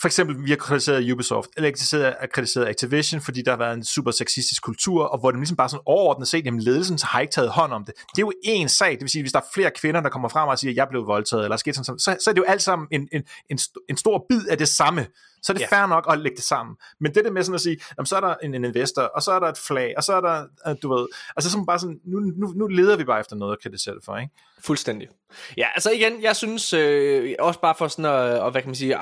for 0.00 0.06
eksempel, 0.06 0.44
vi 0.44 0.50
har 0.50 0.56
kritiseret 0.56 1.12
Ubisoft, 1.12 1.50
eller 1.56 1.70
kritiseret, 1.70 2.14
kritiseret 2.32 2.68
Activision, 2.68 3.20
fordi 3.20 3.42
der 3.42 3.50
har 3.50 3.58
været 3.58 3.74
en 3.74 3.84
super 3.84 4.10
sexistisk 4.10 4.62
kultur, 4.62 5.04
og 5.04 5.18
hvor 5.18 5.30
det 5.30 5.40
ligesom 5.40 5.56
bare 5.56 5.68
sådan 5.68 5.82
overordnet 5.86 6.28
set, 6.28 6.44
jamen 6.44 6.60
ledelsen 6.60 6.98
har 7.02 7.20
ikke 7.20 7.32
taget 7.32 7.50
hånd 7.50 7.72
om 7.72 7.84
det. 7.84 7.94
Det 8.16 8.22
er 8.22 8.26
jo 8.26 8.32
én 8.46 8.66
sag, 8.66 8.92
det 8.92 9.00
vil 9.00 9.08
sige, 9.08 9.22
hvis 9.22 9.32
der 9.32 9.40
er 9.40 9.44
flere 9.54 9.70
kvinder, 9.80 10.00
der 10.00 10.08
kommer 10.08 10.28
frem 10.28 10.48
og 10.48 10.58
siger, 10.58 10.72
at 10.72 10.76
jeg 10.76 10.86
blev 10.90 11.06
voldtaget, 11.06 11.44
eller 11.44 11.56
sket 11.56 11.76
sådan, 11.76 11.98
så, 11.98 12.16
så 12.20 12.30
er 12.30 12.34
det 12.34 12.38
jo 12.38 12.44
alt 12.48 12.62
sammen 12.62 12.88
en, 12.90 13.08
en, 13.12 13.22
en, 13.50 13.58
en 13.88 13.96
stor 13.96 14.26
bid 14.28 14.46
af 14.46 14.58
det 14.58 14.68
samme 14.68 15.06
så 15.42 15.52
er 15.52 15.54
det 15.54 15.60
ja. 15.60 15.76
fair 15.76 15.86
nok 15.86 16.06
at 16.12 16.18
lægge 16.18 16.36
det 16.36 16.44
sammen. 16.44 16.76
Men 17.00 17.14
det 17.14 17.24
der 17.24 17.30
med 17.30 17.42
sådan 17.42 17.54
at 17.54 17.60
sige, 17.60 17.76
jamen, 17.98 18.06
så 18.06 18.16
er 18.16 18.20
der 18.20 18.34
en, 18.42 18.54
en 18.54 18.64
investor, 18.64 19.02
og 19.02 19.22
så 19.22 19.32
er 19.32 19.38
der 19.38 19.48
et 19.48 19.58
flag, 19.58 19.94
og 19.96 20.02
så 20.02 20.12
er 20.12 20.20
der, 20.20 20.46
øh, 20.68 20.76
du 20.82 20.94
ved, 20.94 21.06
altså 21.36 21.50
sådan 21.50 21.66
bare 21.66 21.78
sådan, 21.78 22.00
nu, 22.04 22.20
nu, 22.20 22.46
nu 22.56 22.66
leder 22.66 22.96
vi 22.96 23.04
bare 23.04 23.20
efter 23.20 23.36
noget 23.36 23.52
at 23.52 23.62
kritisere 23.62 23.94
det 23.94 24.04
for, 24.04 24.16
ikke? 24.16 24.32
Fuldstændig. 24.64 25.08
Ja, 25.56 25.66
altså 25.74 25.90
igen, 25.90 26.22
jeg 26.22 26.36
synes 26.36 26.72
øh, 26.72 27.34
også 27.38 27.60
bare 27.60 27.74
for 27.78 27.88
sådan 27.88 28.04
at, 28.04 28.40
og, 28.40 28.50
hvad 28.50 28.62
kan 28.62 28.68
man 28.68 28.74
sige, 28.74 28.96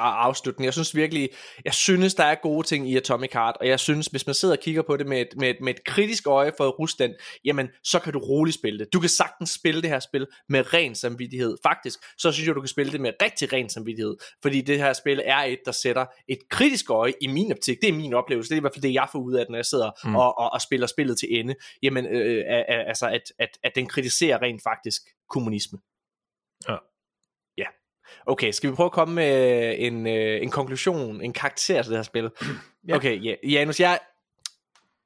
den. 0.45 0.65
Jeg 0.65 0.73
synes 0.73 0.97
virkelig, 0.97 1.29
jeg 1.65 1.75
synes, 1.75 2.15
der 2.15 2.25
er 2.25 2.35
gode 2.43 2.67
ting 2.67 2.91
i 2.91 2.97
Atomic 2.97 3.31
Heart, 3.33 3.57
og 3.61 3.69
jeg 3.69 3.81
synes, 3.81 4.07
hvis 4.07 4.27
man 4.27 4.35
sidder 4.35 4.57
og 4.57 4.61
kigger 4.63 4.83
på 4.83 4.97
det 4.97 5.07
med 5.07 5.21
et, 5.21 5.29
med 5.37 5.51
et, 5.51 5.57
med 5.63 5.75
et 5.75 5.85
kritisk 5.85 6.27
øje 6.27 6.53
for 6.57 6.69
Rusland, 6.69 7.15
jamen, 7.45 7.69
så 7.85 7.99
kan 7.99 8.13
du 8.13 8.19
roligt 8.19 8.55
spille 8.55 8.79
det. 8.79 8.93
Du 8.93 9.01
kan 9.01 9.09
sagtens 9.09 9.51
spille 9.51 9.83
det 9.83 9.91
her 9.91 10.01
spil 10.01 10.27
med 10.49 10.75
ren 10.75 10.95
samvittighed. 10.95 11.57
Faktisk, 11.63 11.99
så 12.19 12.33
synes 12.33 12.47
jeg, 12.47 12.55
du 12.55 12.61
kan 12.61 12.69
spille 12.69 12.93
det 12.93 13.01
med 13.01 13.13
rigtig 13.23 13.53
ren 13.53 13.69
samvittighed, 13.69 14.17
fordi 14.43 14.61
det 14.61 14.79
her 14.79 14.93
spil 14.93 15.23
er 15.25 15.39
et, 15.39 15.59
der 15.65 15.73
sætter 15.73 16.07
et 16.29 16.39
kritisk 16.51 16.91
øje 16.91 17.13
i 17.21 17.27
min 17.27 17.53
optik. 17.53 17.81
Det 17.83 17.89
er 17.89 17.93
min 17.93 18.15
oplevelse. 18.15 18.49
Det 18.49 18.55
er 18.55 18.61
i 18.61 18.61
hvert 18.61 18.75
fald 18.75 18.83
det, 18.83 18.95
jeg 18.95 19.09
får 19.13 19.19
ud 19.19 19.35
af 19.35 19.47
når 19.49 19.57
jeg 19.57 19.67
sidder 19.67 19.91
mm. 20.05 20.17
og, 20.17 20.39
og, 20.39 20.53
og 20.53 20.61
spiller 20.61 20.87
spillet 20.87 21.19
til 21.19 21.41
ende. 21.41 21.55
Jamen, 21.83 22.07
øh, 22.07 22.45
altså, 22.69 23.09
at, 23.09 23.23
at, 23.39 23.49
at 23.63 23.73
den 23.75 23.87
kritiserer 23.87 24.43
rent 24.43 24.63
faktisk 24.63 25.03
kommunisme. 25.29 25.79
Ja. 26.69 26.77
Ja. 27.57 27.65
Okay, 28.27 28.53
skal 28.53 28.71
vi 28.71 28.75
prøve 28.75 28.87
at 28.87 28.93
komme 28.93 29.15
med 29.15 29.75
en, 29.79 30.07
øh, 30.07 30.43
en 30.43 30.51
konklusion, 30.51 31.21
en 31.21 31.33
karakter 31.33 31.83
til 31.83 31.91
det 31.91 31.99
her 31.99 32.03
spil? 32.03 32.31
ja. 32.89 32.97
Okay, 32.97 33.25
ja, 33.25 33.35
Janus, 33.45 33.81
jeg, 33.81 33.99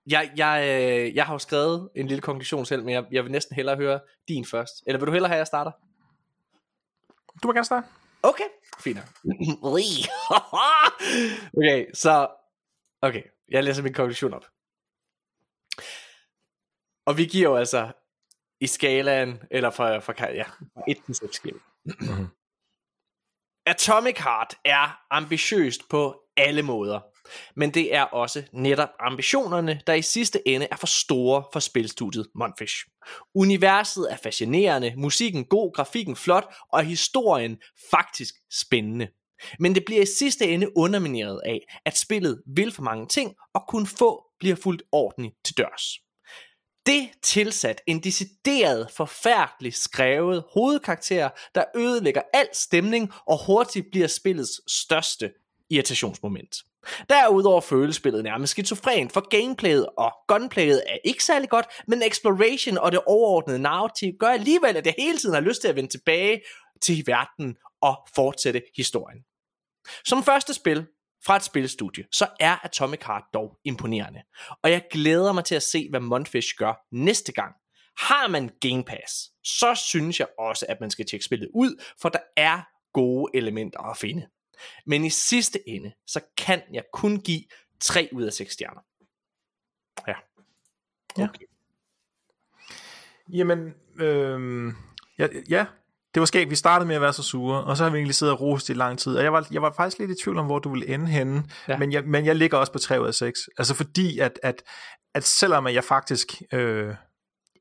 jeg, 0.06 0.30
jeg, 0.36 0.64
øh, 0.68 1.14
jeg 1.16 1.26
har 1.26 1.34
jo 1.34 1.38
skrevet 1.38 1.88
en 1.96 2.06
lille 2.06 2.22
konklusion 2.22 2.66
selv, 2.66 2.84
men 2.84 2.94
jeg, 2.94 3.04
jeg 3.12 3.24
vil 3.24 3.32
næsten 3.32 3.56
hellere 3.56 3.76
høre 3.76 4.00
din 4.28 4.44
først. 4.44 4.82
Eller 4.86 4.98
vil 4.98 5.06
du 5.06 5.12
hellere 5.12 5.28
have, 5.28 5.36
at 5.36 5.38
jeg 5.38 5.46
starter? 5.46 5.70
Du 7.42 7.48
må 7.48 7.52
gerne 7.52 7.64
starte. 7.64 7.86
Okay, 8.22 8.48
fint. 8.78 8.98
okay, 11.58 11.86
så... 11.94 12.28
Okay, 13.02 13.22
jeg 13.48 13.64
læser 13.64 13.82
min 13.82 13.94
konklusion 13.94 14.34
op. 14.34 14.44
Og 17.06 17.16
vi 17.16 17.24
giver 17.24 17.48
jo 17.48 17.56
altså 17.56 17.92
i 18.60 18.66
skalaen, 18.66 19.42
eller 19.50 19.70
fra, 19.70 19.98
fra 19.98 20.32
ja, 20.32 20.44
1 20.88 21.04
til 21.06 21.14
6 21.14 21.36
skala. 21.36 21.58
Atomic 23.66 24.18
Heart 24.18 24.54
er 24.64 25.04
ambitiøst 25.10 25.88
på 25.88 26.21
alle 26.36 26.62
måder. 26.62 27.00
Men 27.56 27.70
det 27.70 27.94
er 27.94 28.02
også 28.02 28.42
netop 28.52 28.88
ambitionerne, 29.00 29.80
der 29.86 29.92
i 29.92 30.02
sidste 30.02 30.48
ende 30.48 30.68
er 30.70 30.76
for 30.76 30.86
store 30.86 31.44
for 31.52 31.60
spilstudiet 31.60 32.26
Monfish. 32.34 32.76
Universet 33.34 34.12
er 34.12 34.16
fascinerende, 34.16 34.94
musikken 34.96 35.44
god, 35.44 35.74
grafikken 35.74 36.16
flot, 36.16 36.54
og 36.72 36.84
historien 36.84 37.58
faktisk 37.90 38.34
spændende. 38.52 39.08
Men 39.58 39.74
det 39.74 39.84
bliver 39.84 40.02
i 40.02 40.06
sidste 40.06 40.48
ende 40.48 40.76
undermineret 40.76 41.40
af, 41.44 41.60
at 41.84 41.98
spillet 41.98 42.42
vil 42.56 42.72
for 42.72 42.82
mange 42.82 43.06
ting, 43.06 43.34
og 43.54 43.62
kun 43.68 43.86
få 43.86 44.24
bliver 44.38 44.56
fuldt 44.56 44.82
ordentligt 44.92 45.34
til 45.44 45.56
dørs. 45.56 45.98
Det 46.86 47.10
tilsat 47.22 47.80
en 47.86 48.00
decideret, 48.00 48.90
forfærdelig 48.90 49.74
skrevet 49.74 50.44
hovedkarakter, 50.54 51.30
der 51.54 51.64
ødelægger 51.76 52.22
al 52.34 52.48
stemning 52.52 53.12
og 53.26 53.46
hurtigt 53.46 53.86
bliver 53.92 54.06
spillets 54.06 54.72
største 54.72 55.30
irritationsmoment. 55.74 56.56
Derudover 57.08 57.60
føles 57.60 57.96
spillet 57.96 58.24
nærmest 58.24 58.50
skizofren, 58.50 59.10
for 59.10 59.28
gameplayet 59.28 59.86
og 59.98 60.12
gunplayet 60.28 60.82
er 60.88 60.96
ikke 61.04 61.24
særlig 61.24 61.48
godt, 61.48 61.66
men 61.88 62.02
exploration 62.02 62.78
og 62.78 62.92
det 62.92 63.00
overordnede 63.06 63.58
narrativ 63.58 64.12
gør 64.20 64.28
alligevel, 64.28 64.76
at 64.76 64.86
jeg 64.86 64.94
hele 64.98 65.18
tiden 65.18 65.34
har 65.34 65.40
lyst 65.40 65.60
til 65.60 65.68
at 65.68 65.76
vende 65.76 65.90
tilbage 65.90 66.42
til 66.82 67.04
verden 67.06 67.56
og 67.82 68.08
fortsætte 68.14 68.62
historien. 68.76 69.18
Som 70.04 70.22
første 70.22 70.54
spil 70.54 70.86
fra 71.26 71.36
et 71.36 71.42
spilstudie, 71.42 72.04
så 72.12 72.26
er 72.40 72.56
Atomic 72.64 73.00
Heart 73.06 73.24
dog 73.34 73.58
imponerende. 73.64 74.22
Og 74.62 74.70
jeg 74.70 74.82
glæder 74.90 75.32
mig 75.32 75.44
til 75.44 75.54
at 75.54 75.62
se, 75.62 75.86
hvad 75.90 76.00
Monfish 76.00 76.48
gør 76.56 76.74
næste 76.92 77.32
gang. 77.32 77.54
Har 77.98 78.28
man 78.28 78.50
Game 78.60 78.84
Pass, 78.84 79.30
så 79.44 79.74
synes 79.74 80.20
jeg 80.20 80.28
også, 80.38 80.66
at 80.68 80.80
man 80.80 80.90
skal 80.90 81.06
tjekke 81.06 81.24
spillet 81.24 81.48
ud, 81.54 81.82
for 82.02 82.08
der 82.08 82.18
er 82.36 82.60
gode 82.92 83.30
elementer 83.34 83.90
at 83.90 83.96
finde. 83.96 84.28
Men 84.86 85.04
i 85.04 85.10
sidste 85.10 85.68
ende, 85.68 85.92
så 86.06 86.20
kan 86.36 86.62
jeg 86.72 86.84
kun 86.92 87.20
give 87.20 87.42
3 87.80 88.08
ud 88.12 88.22
af 88.22 88.32
6 88.32 88.52
stjerner. 88.52 88.80
Ja. 90.08 90.14
Okay. 91.24 91.40
Ja. 91.40 91.48
Jamen, 93.38 93.74
øh, 94.00 94.72
ja, 95.18 95.28
ja, 95.50 95.66
det 96.14 96.20
var 96.20 96.26
skægt, 96.26 96.50
vi 96.50 96.56
startede 96.56 96.88
med 96.88 96.96
at 96.96 97.02
være 97.02 97.12
så 97.12 97.22
sure, 97.22 97.64
og 97.64 97.76
så 97.76 97.82
har 97.82 97.90
vi 97.90 97.96
egentlig 97.96 98.14
siddet 98.14 98.34
og 98.34 98.40
rost 98.40 98.68
i 98.68 98.72
lang 98.72 98.98
tid, 98.98 99.16
og 99.16 99.24
jeg 99.24 99.32
var, 99.32 99.46
jeg 99.50 99.62
var 99.62 99.72
faktisk 99.72 99.98
lidt 99.98 100.10
i 100.10 100.22
tvivl 100.24 100.38
om, 100.38 100.46
hvor 100.46 100.58
du 100.58 100.70
ville 100.70 100.88
ende 100.88 101.06
henne, 101.06 101.44
ja. 101.68 101.78
men, 101.78 101.92
jeg, 101.92 102.04
men 102.04 102.26
jeg 102.26 102.36
ligger 102.36 102.58
også 102.58 102.72
på 102.72 102.78
3 102.78 103.00
ud 103.00 103.06
af 103.06 103.14
6, 103.14 103.40
altså 103.58 103.74
fordi, 103.74 104.18
at, 104.18 104.40
at, 104.42 104.62
at 105.14 105.24
selvom 105.24 105.66
jeg 105.66 105.84
faktisk 105.84 106.28
øh, 106.52 106.94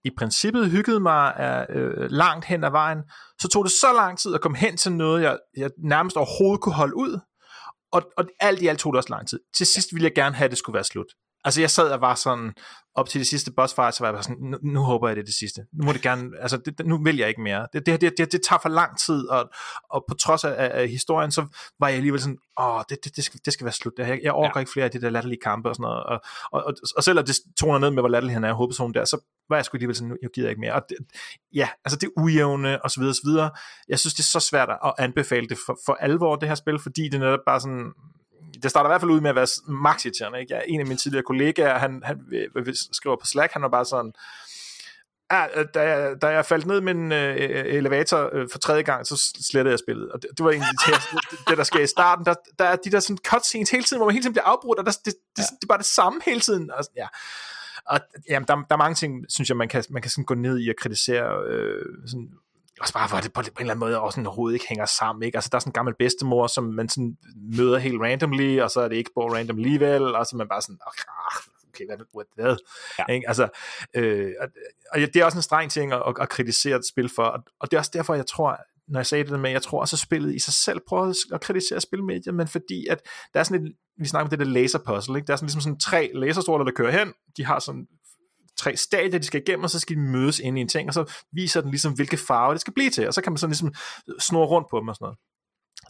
i 0.03 0.09
princippet 0.17 0.71
hyggede 0.71 0.99
mig 0.99 1.35
øh, 1.69 2.09
langt 2.09 2.45
hen 2.45 2.63
ad 2.63 2.71
vejen, 2.71 2.99
så 3.39 3.47
tog 3.47 3.63
det 3.63 3.71
så 3.71 3.93
lang 3.95 4.19
tid 4.19 4.35
at 4.35 4.41
komme 4.41 4.57
hen 4.57 4.77
til 4.77 4.91
noget, 4.91 5.21
jeg, 5.23 5.37
jeg 5.57 5.69
nærmest 5.77 6.17
overhovedet 6.17 6.61
kunne 6.61 6.75
holde 6.75 6.95
ud, 6.95 7.19
og, 7.91 8.01
og 8.17 8.25
alt 8.39 8.61
i 8.61 8.67
alt 8.67 8.79
tog 8.79 8.93
det 8.93 8.97
også 8.97 9.09
lang 9.09 9.27
tid. 9.27 9.39
Til 9.55 9.65
sidst 9.65 9.93
ville 9.93 10.03
jeg 10.03 10.15
gerne 10.15 10.35
have, 10.35 10.45
at 10.45 10.51
det 10.51 10.57
skulle 10.57 10.73
være 10.73 10.83
slut. 10.83 11.07
Altså 11.43 11.61
jeg 11.61 11.69
sad 11.69 11.91
og 11.91 12.01
var 12.01 12.15
sådan, 12.15 12.53
op 12.95 13.09
til 13.09 13.19
det 13.19 13.27
sidste 13.27 13.51
boss 13.51 13.75
fight, 13.75 13.95
så 13.95 14.03
var 14.03 14.07
jeg 14.07 14.13
bare 14.13 14.23
sådan, 14.23 14.37
nu, 14.41 14.57
nu 14.63 14.81
håber 14.81 15.07
jeg 15.07 15.15
det 15.15 15.21
er 15.21 15.25
det 15.25 15.35
sidste. 15.35 15.65
Nu 15.73 15.85
må 15.85 15.93
det 15.93 16.01
gerne, 16.01 16.29
altså 16.39 16.57
det, 16.57 16.85
nu 16.85 17.03
vil 17.03 17.17
jeg 17.17 17.29
ikke 17.29 17.41
mere. 17.41 17.67
Det, 17.73 17.85
det, 17.85 18.01
det, 18.01 18.13
det, 18.17 18.31
det 18.31 18.41
tager 18.49 18.59
for 18.61 18.69
lang 18.69 18.99
tid, 18.99 19.27
og, 19.27 19.49
og 19.89 20.05
på 20.07 20.13
trods 20.13 20.43
af, 20.43 20.69
af, 20.73 20.89
historien, 20.89 21.31
så 21.31 21.45
var 21.79 21.87
jeg 21.87 21.97
alligevel 21.97 22.21
sådan, 22.21 22.37
åh, 22.59 22.81
det, 22.89 22.97
det, 23.03 23.15
det, 23.15 23.23
skal, 23.23 23.39
det 23.45 23.53
skal 23.53 23.65
være 23.65 23.73
slut. 23.73 23.93
Jeg, 23.97 24.19
jeg 24.23 24.31
overgår 24.31 24.59
ja. 24.59 24.59
ikke 24.59 24.71
flere 24.71 24.85
af 24.85 24.91
de 24.91 25.01
der 25.01 25.09
latterlige 25.09 25.39
kampe 25.43 25.69
og 25.69 25.75
sådan 25.75 25.83
noget. 25.83 26.03
Og, 26.03 26.21
og, 26.51 26.63
og, 26.63 26.73
og 26.97 27.03
selvom 27.03 27.25
det 27.25 27.35
toner 27.59 27.79
ned 27.79 27.91
med, 27.91 28.01
hvor 28.01 28.09
latterlig 28.09 28.35
han 28.35 28.43
er, 28.43 28.53
hovedpersonen 28.53 28.93
der, 28.93 29.05
så 29.05 29.19
var 29.49 29.55
jeg 29.55 29.65
sgu 29.65 29.75
alligevel 29.75 29.95
sådan, 29.95 30.09
nu 30.09 30.17
jeg 30.21 30.29
gider 30.33 30.49
ikke 30.49 30.61
mere. 30.61 30.73
Og 30.73 30.81
det, 30.89 30.97
ja, 31.53 31.69
altså 31.85 31.97
det 31.99 32.07
er 32.07 32.21
ujævne, 32.21 32.83
og 32.83 32.91
så 32.91 32.99
videre, 32.99 33.11
og 33.11 33.15
så 33.15 33.21
videre. 33.25 33.51
Jeg 33.87 33.99
synes, 33.99 34.13
det 34.13 34.23
er 34.23 34.39
så 34.39 34.39
svært 34.39 34.69
at 34.69 34.93
anbefale 34.97 35.47
det 35.47 35.57
for, 35.65 35.79
for 35.85 35.93
alvor, 35.93 36.35
det 36.35 36.47
her 36.47 36.55
spil, 36.55 36.79
fordi 36.79 37.03
det 37.03 37.13
er 37.13 37.19
netop 37.19 37.39
bare 37.45 37.59
sådan, 37.61 37.93
det 38.63 38.71
starter 38.71 38.89
i 38.89 38.91
hvert 38.91 39.01
fald 39.01 39.11
ud 39.11 39.21
med 39.21 39.29
at 39.29 39.35
være 39.35 39.47
max 39.67 40.05
irriterende. 40.05 40.39
Ikke? 40.39 40.53
Jeg, 40.53 40.63
en 40.67 40.79
af 40.79 40.85
mine 40.85 40.97
tidligere 40.97 41.23
kollegaer, 41.23 41.79
han, 41.79 42.01
han 42.05 42.17
skriver 42.91 43.15
på 43.15 43.25
Slack, 43.25 43.53
han 43.53 43.61
var 43.61 43.69
bare 43.69 43.85
sådan, 43.85 44.13
Ja, 45.31 45.45
da, 45.73 45.81
jeg, 45.81 46.21
da 46.21 46.27
jeg 46.27 46.45
faldt 46.45 46.65
ned 46.65 46.81
med 46.81 46.95
en 46.95 47.11
øh, 47.11 47.35
elevator 47.65 48.29
øh, 48.33 48.47
for 48.51 48.59
tredje 48.59 48.81
gang, 48.81 49.07
så 49.07 49.33
slettede 49.41 49.71
jeg 49.71 49.79
spillet. 49.79 50.11
Og 50.11 50.21
det, 50.21 50.29
det 50.37 50.45
var 50.45 50.51
egentlig 50.51 50.71
det, 50.85 50.95
det, 51.47 51.57
der 51.57 51.63
sker 51.63 51.79
i 51.79 51.87
starten. 51.87 52.25
Der, 52.25 52.33
der 52.59 52.65
er 52.65 52.75
de 52.75 52.91
der 52.91 52.99
sådan 52.99 53.17
cutscenes 53.27 53.69
hele 53.69 53.83
tiden, 53.83 53.99
hvor 53.99 54.05
man 54.05 54.13
hele 54.13 54.23
tiden 54.23 54.33
bliver 54.33 54.45
afbrudt, 54.45 54.79
og 54.79 54.85
der, 54.85 54.91
det, 54.91 55.05
det, 55.05 55.13
ja. 55.37 55.41
det, 55.41 55.49
det 55.51 55.63
er 55.63 55.67
bare 55.67 55.77
det 55.77 55.85
samme 55.85 56.21
hele 56.25 56.39
tiden. 56.39 56.71
Og, 56.71 56.83
ja. 56.95 57.07
og 57.85 57.99
jamen, 58.29 58.47
der, 58.47 58.55
der 58.55 58.75
er 58.75 58.77
mange 58.77 58.95
ting, 58.95 59.25
synes 59.29 59.49
jeg, 59.49 59.57
man 59.57 59.67
kan, 59.67 59.83
man 59.89 60.01
kan 60.01 60.11
sådan 60.11 60.25
gå 60.25 60.33
ned 60.33 60.59
i 60.59 60.69
og 60.69 60.75
kritisere 60.77 61.43
øh, 61.47 61.85
sådan 62.07 62.29
også 62.81 62.93
bare, 62.93 63.07
hvor 63.07 63.19
det 63.19 63.33
på, 63.33 63.41
en 63.41 63.47
eller 63.59 63.73
anden 63.73 63.79
måde 63.79 63.99
også 63.99 64.15
sådan, 64.15 64.27
overhovedet 64.27 64.55
ikke 64.55 64.67
hænger 64.69 64.85
sammen. 64.85 65.23
Ikke? 65.23 65.37
Altså, 65.37 65.49
der 65.51 65.55
er 65.55 65.59
sådan 65.59 65.69
en 65.69 65.73
gammel 65.73 65.95
bedstemor, 65.99 66.47
som 66.47 66.63
man 66.63 66.89
sådan 66.89 67.17
møder 67.57 67.77
helt 67.77 68.01
randomly, 68.01 68.59
og 68.59 68.69
så 68.71 68.81
er 68.81 68.87
det 68.87 68.95
ikke 68.95 69.11
på 69.15 69.27
random 69.27 69.57
alligevel, 69.57 70.15
og 70.15 70.25
så 70.25 70.35
er 70.35 70.37
man 70.37 70.47
bare 70.47 70.61
sådan, 70.61 70.79
okay, 70.87 71.85
hvad, 71.85 71.97
hvad, 71.97 72.25
hvad? 72.35 72.55
Ja. 72.99 73.13
Ikke? 73.13 73.27
Altså, 73.27 73.47
øh, 73.95 74.31
og, 74.41 74.47
og 74.91 74.99
det 74.99 75.15
er 75.15 75.25
også 75.25 75.37
en 75.37 75.41
streng 75.41 75.71
ting 75.71 75.93
at, 75.93 76.01
at 76.21 76.29
kritisere 76.29 76.75
et 76.75 76.87
spil 76.91 77.09
for, 77.15 77.23
og, 77.23 77.39
og 77.59 77.71
det 77.71 77.77
er 77.77 77.79
også 77.79 77.91
derfor, 77.93 78.13
jeg 78.13 78.27
tror, 78.27 78.57
når 78.87 78.99
jeg 78.99 79.05
sagde 79.05 79.23
det 79.23 79.39
med, 79.39 79.51
jeg 79.51 79.61
tror 79.61 79.79
også, 79.79 79.95
at 79.95 79.99
spillet 79.99 80.35
i 80.35 80.39
sig 80.39 80.53
selv 80.53 80.79
prøver 80.87 81.13
at 81.33 81.41
kritisere 81.41 81.81
spilmediet, 81.81 82.35
men 82.35 82.47
fordi 82.47 82.87
at 82.87 83.01
der 83.33 83.39
er 83.39 83.43
sådan 83.43 83.65
et, 83.65 83.73
vi 83.97 84.07
snakker 84.07 84.23
om 84.25 84.29
det 84.29 84.39
der 84.39 84.45
laser 84.45 84.79
puzzle, 84.79 85.17
ikke? 85.17 85.27
der 85.27 85.33
er 85.33 85.37
sådan 85.37 85.45
ligesom 85.45 85.61
sådan 85.61 85.79
tre 85.79 86.11
laserstråler, 86.13 86.65
der 86.65 86.71
kører 86.71 86.91
hen, 86.91 87.13
de 87.37 87.45
har 87.45 87.59
sådan 87.59 87.87
tre 88.59 88.75
stadier, 88.75 89.19
de 89.19 89.25
skal 89.25 89.41
igennem, 89.41 89.63
og 89.63 89.69
så 89.69 89.79
skal 89.79 89.95
de 89.95 90.01
mødes 90.01 90.39
ind 90.39 90.57
i 90.57 90.61
en 90.61 90.67
ting, 90.67 90.87
og 90.87 90.93
så 90.93 91.13
viser 91.31 91.61
den 91.61 91.69
ligesom, 91.69 91.93
hvilke 91.93 92.17
farver 92.17 92.53
det 92.53 92.61
skal 92.61 92.73
blive 92.73 92.89
til, 92.89 93.07
og 93.07 93.13
så 93.13 93.21
kan 93.21 93.31
man 93.31 93.37
sådan 93.37 93.51
ligesom 93.51 93.73
snurre 94.19 94.47
rundt 94.47 94.67
på 94.69 94.79
dem 94.79 94.87
og 94.87 94.95
sådan 94.95 95.05
noget 95.05 95.17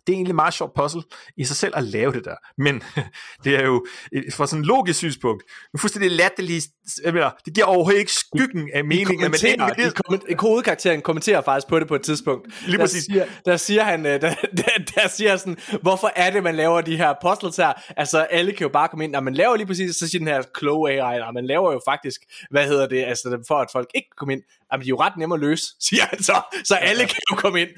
det 0.08 0.14
er 0.14 0.18
egentlig 0.18 0.36
meget 0.36 0.54
sjovt 0.54 0.74
puzzle 0.76 1.02
i 1.38 1.44
sig 1.44 1.56
selv 1.56 1.74
at 1.76 1.84
lave 1.84 2.12
det 2.12 2.26
der. 2.26 2.36
Men 2.58 2.84
det 3.44 3.56
er 3.56 3.66
jo 3.66 3.86
fra 4.34 4.48
sådan 4.48 4.62
en 4.62 4.66
logisk 4.66 4.98
synspunkt, 4.98 5.44
fuldstændig 5.78 6.12
latterligt, 6.12 6.66
det 7.46 7.54
giver 7.54 7.66
overhovedet 7.66 8.00
ikke 8.00 8.12
skyggen 8.12 8.70
af 8.74 8.86
meningen. 8.86 9.22
Men 9.22 9.32
det, 9.32 9.60
det, 9.78 9.94
komment- 10.00 10.36
kodekarakteren 10.36 11.02
kommenterer 11.02 11.42
faktisk 11.42 11.68
på 11.68 11.80
det 11.80 11.88
på 11.88 11.96
et 11.96 12.02
tidspunkt. 12.02 12.48
Lige 12.66 12.78
der 12.78 12.84
præcis. 12.84 13.04
Siger, 13.04 13.26
der 13.46 13.58
siger 13.58 13.84
han, 13.84 14.06
øh, 14.06 14.22
der, 14.22 14.34
der, 14.58 14.94
der 14.96 15.08
siger 15.08 15.38
sådan, 15.38 15.58
hvorfor 15.82 16.12
er 16.16 16.30
det, 16.30 16.44
man 16.44 16.56
laver 16.56 16.82
de 16.82 16.98
her 16.98 17.14
puzzles 17.22 17.58
her? 17.58 17.74
Altså, 17.98 18.20
alle 18.20 18.52
kan 18.52 18.64
jo 18.66 18.70
bare 18.70 18.88
komme 18.88 19.04
ind, 19.04 19.12
når 19.12 19.20
man 19.20 19.34
laver 19.34 19.56
lige 19.56 19.68
præcis, 19.68 19.96
så 19.96 20.08
siger 20.08 20.20
den 20.20 20.28
her 20.28 20.42
kloge 20.54 20.92
AI, 20.92 21.22
og 21.22 21.34
man 21.34 21.46
laver 21.46 21.72
jo 21.72 21.82
faktisk, 21.88 22.22
hvad 22.52 22.68
hedder 22.68 22.88
det, 22.88 23.04
altså 23.04 23.44
for 23.48 23.56
at 23.56 23.68
folk 23.72 23.90
ikke 23.96 24.10
kan 24.10 24.16
komme 24.18 24.34
ind, 24.34 24.42
Jamen, 24.72 24.84
de 24.84 24.88
er 24.88 24.90
jo 24.90 25.02
ret 25.02 25.18
nemme 25.18 25.36
at 25.36 25.42
løse, 25.42 25.64
siger 25.88 26.04
han 26.10 26.24
så, 26.24 26.42
så 26.64 26.76
alle 26.76 27.06
kan 27.06 27.22
jo 27.32 27.36
komme 27.36 27.62
ind. 27.62 27.70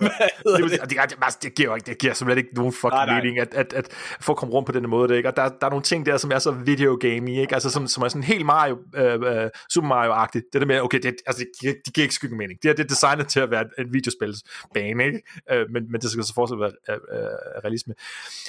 Hvad 0.00 0.10
det, 0.56 0.70
det? 0.70 0.80
Det, 0.80 1.10
det, 1.42 1.42
det, 1.42 1.59
giver 1.60 1.70
jo 1.70 1.74
ikke, 1.74 1.86
det 1.86 1.98
giver 1.98 2.14
simpelthen 2.14 2.44
ikke 2.44 2.54
nogen 2.54 2.72
fucking 2.72 3.06
nej, 3.06 3.20
mening, 3.20 3.38
at, 3.38 3.54
at, 3.54 3.72
at 3.72 3.88
få 4.20 4.34
komme 4.34 4.54
rundt 4.54 4.66
på 4.66 4.72
den 4.72 4.90
måde, 4.90 5.08
det, 5.08 5.16
ikke? 5.16 5.28
og 5.28 5.36
der, 5.36 5.48
der 5.48 5.66
er 5.66 5.70
nogle 5.70 5.82
ting 5.82 6.06
der, 6.06 6.16
som 6.16 6.30
er 6.30 6.38
så 6.38 6.50
videogame 6.50 7.36
ikke? 7.36 7.54
Altså, 7.54 7.70
som, 7.70 7.86
som 7.86 8.02
er 8.02 8.08
sådan 8.08 8.22
helt 8.22 8.46
Mario, 8.46 8.78
øh, 8.96 9.44
uh, 9.44 9.50
Super 9.70 9.88
Mario-agtigt, 9.88 10.44
det 10.52 10.60
der 10.60 10.66
med, 10.66 10.80
okay, 10.80 10.98
det, 10.98 11.14
altså, 11.26 11.44
det, 11.62 11.76
det 11.84 11.94
giver 11.94 12.04
ikke 12.04 12.14
skygge 12.14 12.36
mening, 12.36 12.62
det 12.62 12.68
er, 12.68 12.72
det 12.72 12.84
er 12.84 12.88
designet 12.88 13.28
til 13.28 13.40
at 13.40 13.50
være 13.50 13.64
en 13.78 13.92
videospilsbane, 13.92 15.04
ikke? 15.04 15.22
Uh, 15.52 15.70
men, 15.72 15.92
men 15.92 16.00
det 16.00 16.10
skal 16.10 16.24
så 16.24 16.34
fortsat 16.34 16.58
være 16.58 16.72
uh, 16.88 16.94
uh, 16.94 17.64
realisme, 17.64 17.94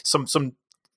som, 0.04 0.28
som 0.28 0.52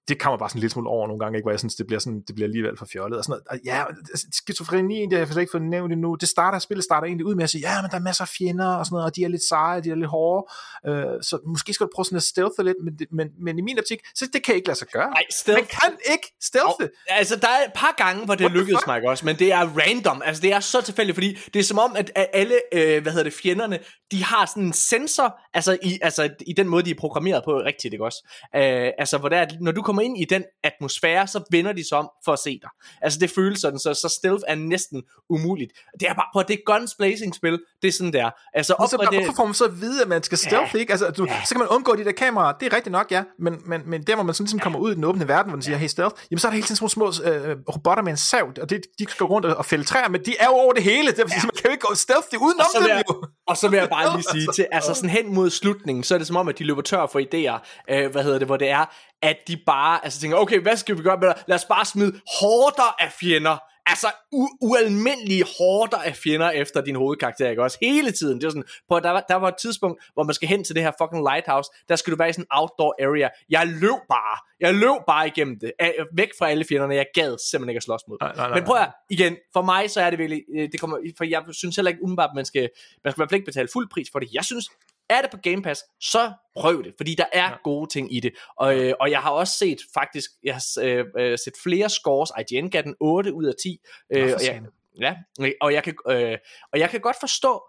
det 0.09 0.21
kommer 0.21 0.39
bare 0.39 0.49
sådan 0.49 0.61
lille 0.61 0.71
smule 0.71 0.91
over 0.91 1.07
nogle 1.07 1.21
gange, 1.21 1.37
ikke? 1.37 1.45
hvor 1.45 1.51
jeg 1.51 1.59
synes, 1.59 1.75
det 1.75 1.87
bliver, 1.87 2.01
sådan, 2.01 2.21
det 2.27 2.35
bliver 2.35 2.49
alligevel 2.49 2.77
for 2.79 2.87
fjollet. 2.93 3.19
Og 3.19 3.25
sådan 3.25 3.33
noget. 3.33 3.45
Og 3.51 3.59
ja, 3.65 3.85
altså, 4.13 4.27
skizofreni, 4.33 5.03
det 5.03 5.13
har 5.13 5.19
jeg 5.19 5.27
faktisk 5.27 5.41
ikke 5.41 5.51
fået 5.51 5.63
nævnt 5.63 5.93
endnu. 5.93 6.15
Det 6.15 6.29
starter, 6.29 6.59
spillet 6.59 6.85
starter 6.85 7.07
egentlig 7.07 7.27
ud 7.27 7.35
med 7.35 7.45
at 7.45 7.51
sige, 7.51 7.63
ja, 7.69 7.83
men 7.83 7.91
der 7.91 7.97
er 7.97 8.01
masser 8.01 8.25
af 8.25 8.29
fjender 8.29 8.67
og 8.67 8.87
sådan 8.87 8.95
noget, 8.95 9.07
og 9.07 9.17
de 9.17 9.25
er 9.25 9.29
lidt 9.29 9.43
seje, 9.43 9.81
de 9.81 9.91
er 9.91 9.95
lidt 9.95 10.07
hårde. 10.07 10.41
Øh, 10.89 11.23
så 11.23 11.39
måske 11.47 11.75
skal 11.75 11.87
du 11.87 11.91
prøve 11.95 12.05
sådan 12.05 12.17
at 12.17 12.23
stealth 12.23 12.59
lidt, 12.59 12.77
men, 12.85 12.95
men, 13.13 13.29
men 13.45 13.59
i 13.59 13.63
min 13.63 13.79
optik, 13.79 13.99
så 14.15 14.29
det 14.33 14.43
kan 14.45 14.55
ikke 14.55 14.69
lade 14.69 14.79
sig 14.79 14.89
gøre. 14.89 15.11
Nej, 15.11 15.25
stealth. 15.31 15.61
Man 15.61 15.67
kan 15.67 15.93
ikke 16.13 16.29
stealth. 16.43 16.81
Oh, 16.81 16.87
altså, 17.09 17.37
der 17.37 17.49
er 17.49 17.65
et 17.69 17.73
par 17.75 17.95
gange, 17.97 18.25
hvor 18.25 18.35
det 18.35 18.51
lykkedes 18.51 18.87
mig 18.87 19.09
også, 19.09 19.25
men 19.25 19.39
det 19.39 19.53
er 19.53 19.63
random. 19.81 20.23
Altså, 20.25 20.43
det 20.43 20.53
er 20.53 20.61
så 20.61 20.81
tilfældigt, 20.81 21.17
fordi 21.17 21.39
det 21.55 21.61
er 21.61 21.65
som 21.65 21.79
om, 21.79 21.97
at 21.97 22.11
alle, 22.33 22.55
øh, 22.73 23.03
hvad 23.03 23.13
hedder 23.13 23.25
det, 23.25 23.35
fjenderne, 23.43 23.79
de 24.11 24.25
har 24.25 24.47
sådan 24.47 24.63
en 24.63 24.73
sensor, 24.73 25.41
altså 25.55 25.79
i, 25.83 25.99
altså 26.03 26.29
i 26.47 26.53
den 26.53 26.69
måde, 26.69 26.83
de 26.83 26.91
er 26.91 26.95
programmeret 26.99 27.43
på 27.45 27.51
rigtigt, 27.51 27.95
ikke 27.95 28.05
også? 28.05 28.29
Øh, 28.57 28.91
altså, 28.99 29.19
hvor 29.19 29.29
det 29.29 29.39
er, 29.39 29.47
når 29.61 29.73
du 29.73 29.83
kommer 29.83 29.94
ind 30.03 30.19
i 30.19 30.25
den 30.25 30.45
atmosfære, 30.65 31.27
så 31.27 31.45
vender 31.51 31.73
de 31.73 31.89
sig 31.89 31.99
om 31.99 32.11
for 32.25 32.33
at 32.33 32.39
se 32.39 32.59
dig. 32.63 32.71
Altså, 33.03 33.19
det 33.19 33.31
føles 33.31 33.61
sådan, 33.61 33.79
så, 33.79 33.95
så 33.95 34.17
stealth 34.19 34.43
er 34.49 34.55
næsten 34.55 35.03
umuligt. 35.31 35.73
Det 36.01 36.09
er 36.09 36.15
bare 36.15 36.27
på 36.35 36.43
det 36.49 36.59
guns 36.67 36.95
blazing 36.95 37.35
spil, 37.35 37.61
det 37.83 37.89
er 37.89 37.93
sådan 37.93 38.13
der. 38.13 38.31
Altså, 38.55 38.73
op 38.73 38.89
så, 38.89 38.97
det... 39.11 39.19
Hvorfor 39.19 39.37
får 39.37 39.45
man 39.45 39.55
så 39.55 39.65
at 39.65 39.81
vide, 39.81 40.03
at 40.03 40.09
man 40.09 40.23
skal 40.23 40.39
stealth, 40.39 40.75
ja. 40.75 40.79
ikke? 40.79 40.93
Altså, 40.93 41.11
du, 41.11 41.25
ja. 41.25 41.45
så 41.45 41.55
kan 41.55 41.59
man 41.59 41.69
undgå 41.69 41.97
de 41.97 42.05
der 42.05 42.13
kameraer, 42.13 42.53
det 42.53 42.73
er 42.73 42.77
rigtigt 42.77 42.93
nok, 42.93 43.11
ja, 43.11 43.23
men, 43.39 43.63
men, 43.67 43.83
men 43.87 44.03
der, 44.03 44.15
hvor 44.15 44.25
man 44.25 44.35
sådan 44.35 44.45
ligesom 44.45 44.59
kommer 44.59 44.79
ud 44.79 44.93
i 44.93 44.95
den 44.95 45.05
åbne 45.05 45.29
verden, 45.29 45.51
hvor 45.51 45.57
man 45.57 45.63
siger, 45.63 45.77
hey 45.77 45.87
stealth, 45.87 46.17
jamen 46.31 46.39
så 46.39 46.47
er 46.47 46.51
der 46.51 46.55
hele 46.55 46.67
tiden 46.67 46.77
små, 46.77 46.89
små 46.89 47.07
øh, 47.25 47.57
robotter 47.75 48.03
med 48.03 48.13
en 48.13 48.17
sav, 48.17 48.53
og 48.63 48.71
det, 48.71 48.81
de 48.99 49.05
skal 49.05 49.17
gå 49.19 49.25
rundt 49.25 49.47
og 49.47 49.65
fælde 49.65 49.85
træer, 49.85 50.09
men 50.09 50.21
de 50.25 50.35
er 50.41 50.47
jo 50.47 50.53
over 50.53 50.73
det 50.73 50.83
hele, 50.83 51.11
det 51.11 51.19
ja. 51.19 51.25
man 51.25 51.41
kan 51.41 51.65
jo 51.65 51.71
ikke 51.71 51.87
gå 51.87 51.95
stealth 51.95 52.29
udenom 52.41 52.67
dem, 52.79 52.89
jeg, 52.89 53.05
jo. 53.11 53.25
Og 53.47 53.57
så 53.57 53.69
vil 53.69 53.77
jeg 53.77 53.89
bare 53.89 54.17
lige 54.17 54.27
sige 54.33 54.49
til, 54.57 54.67
altså 54.73 54.95
sådan 54.95 55.11
hen 55.11 55.35
mod 55.35 55.51
slutningen, 55.51 56.05
så 56.05 56.15
er 56.15 56.19
det 56.19 56.27
som 56.27 56.37
om, 56.37 56.49
at 56.49 56.59
de 56.59 56.65
løber 56.65 56.83
tør 56.83 57.07
for 57.07 57.21
idéer, 57.21 57.85
øh, 57.91 58.11
hvad 58.13 58.23
hedder 58.23 58.39
det, 58.39 58.49
hvor 58.49 58.57
det 58.57 58.69
er, 58.69 58.85
at 59.25 59.37
de 59.49 59.57
bare, 59.67 60.05
altså 60.05 60.21
tænker, 60.21 60.37
okay, 60.37 60.61
hvad 60.61 60.77
skal 60.77 60.99
vi 60.99 61.03
gøre 61.03 61.19
med 61.21 61.29
det? 61.29 61.37
Lad 61.47 61.57
os 61.57 61.65
bare 61.65 61.85
smide 61.85 62.21
hårder 62.41 62.97
af 63.03 63.13
fjender 63.21 63.57
altså 63.87 64.07
u- 64.35 64.59
ualmindelige 64.61 65.45
hårder 65.59 65.97
af 65.97 66.17
fjender 66.17 66.51
efter 66.51 66.81
din 66.81 66.97
hovedkarakter, 66.97 67.51
ikke 67.51 67.63
også? 67.63 67.79
Hele 67.81 68.11
tiden. 68.13 68.39
Det 68.39 68.45
var 68.45 68.51
sådan, 68.51 68.65
på, 68.89 69.01
der, 69.01 69.11
var, 69.11 69.25
der 69.29 69.35
var 69.35 69.49
et 69.49 69.55
tidspunkt, 69.57 70.03
hvor 70.15 70.23
man 70.23 70.35
skal 70.35 70.49
hen 70.49 70.65
til 70.65 70.75
det 70.75 70.83
her 70.83 70.93
fucking 71.03 71.23
lighthouse, 71.33 71.71
der 71.89 71.97
skal 71.97 72.11
du 72.13 72.17
være 72.17 72.29
i 72.29 72.33
sådan 72.33 72.43
en 72.43 72.49
outdoor 72.51 72.95
area. 73.03 73.29
Jeg 73.51 73.67
løb 73.67 74.01
bare. 74.09 74.39
Jeg 74.61 74.75
løb 74.75 74.99
bare 75.07 75.27
igennem 75.27 75.59
det. 75.61 75.73
Væk 76.13 76.31
fra 76.39 76.51
alle 76.51 76.65
fjenderne. 76.69 76.95
Jeg 76.95 77.07
gad 77.15 77.37
simpelthen 77.51 77.69
ikke 77.69 77.79
at 77.79 77.83
slås 77.83 78.01
mod. 78.09 78.17
Nej, 78.21 78.33
nej, 78.37 78.49
nej, 78.49 78.55
Men 78.59 78.65
prøv 78.65 78.77
at, 78.77 78.89
igen, 79.11 79.37
for 79.53 79.63
mig 79.63 79.91
så 79.91 80.01
er 80.01 80.11
det 80.11 80.19
virkelig, 80.19 80.43
øh, 80.57 80.69
det 80.73 80.81
kommer, 80.81 80.97
for 81.17 81.25
jeg 81.25 81.43
synes 81.53 81.77
heller 81.77 81.91
ikke 81.91 82.03
umiddelbart, 82.03 82.31
man 82.35 82.45
skal, 82.45 82.61
man 83.05 83.13
skal 83.13 83.19
i 83.19 83.21
hvert 83.21 83.31
fald 83.31 83.39
ikke 83.39 83.47
betale 83.47 83.69
fuld 83.73 83.89
pris 83.91 84.09
for 84.13 84.19
det. 84.19 84.29
Jeg 84.33 84.45
synes, 84.45 84.69
er 85.11 85.21
det 85.21 85.31
på 85.31 85.37
Game 85.37 85.63
Pass, 85.63 85.85
så 86.01 86.33
prøv 86.57 86.85
det, 86.85 86.95
fordi 86.97 87.15
der 87.15 87.25
er 87.33 87.51
ja. 87.51 87.57
gode 87.65 87.91
ting 87.91 88.15
i 88.15 88.21
det. 88.21 88.33
Og, 88.57 88.79
øh, 88.79 88.95
og 89.01 89.11
jeg 89.11 89.21
har 89.21 89.31
også 89.31 89.59
set 89.59 89.79
faktisk, 89.95 90.31
jeg 90.43 90.55
har 90.55 90.83
øh, 90.83 91.05
øh, 91.19 91.39
set 91.39 91.55
flere 91.63 91.91
scores, 91.91 92.31
IGN 92.51 92.71
gav 92.71 92.83
den 92.83 92.95
8 93.01 93.35
ud 93.35 93.45
af 93.45 93.53
10. 93.63 93.81
Øh, 94.11 94.23
og, 94.23 94.47
jeg, 94.47 94.63
ja, 95.01 95.17
og, 95.61 95.73
jeg 95.73 95.83
kan, 95.83 95.95
øh, 96.09 96.39
og 96.73 96.79
jeg 96.79 96.91
kan 96.91 97.01
godt 97.01 97.17
forstå, 97.21 97.63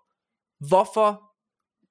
hvorfor 0.68 1.22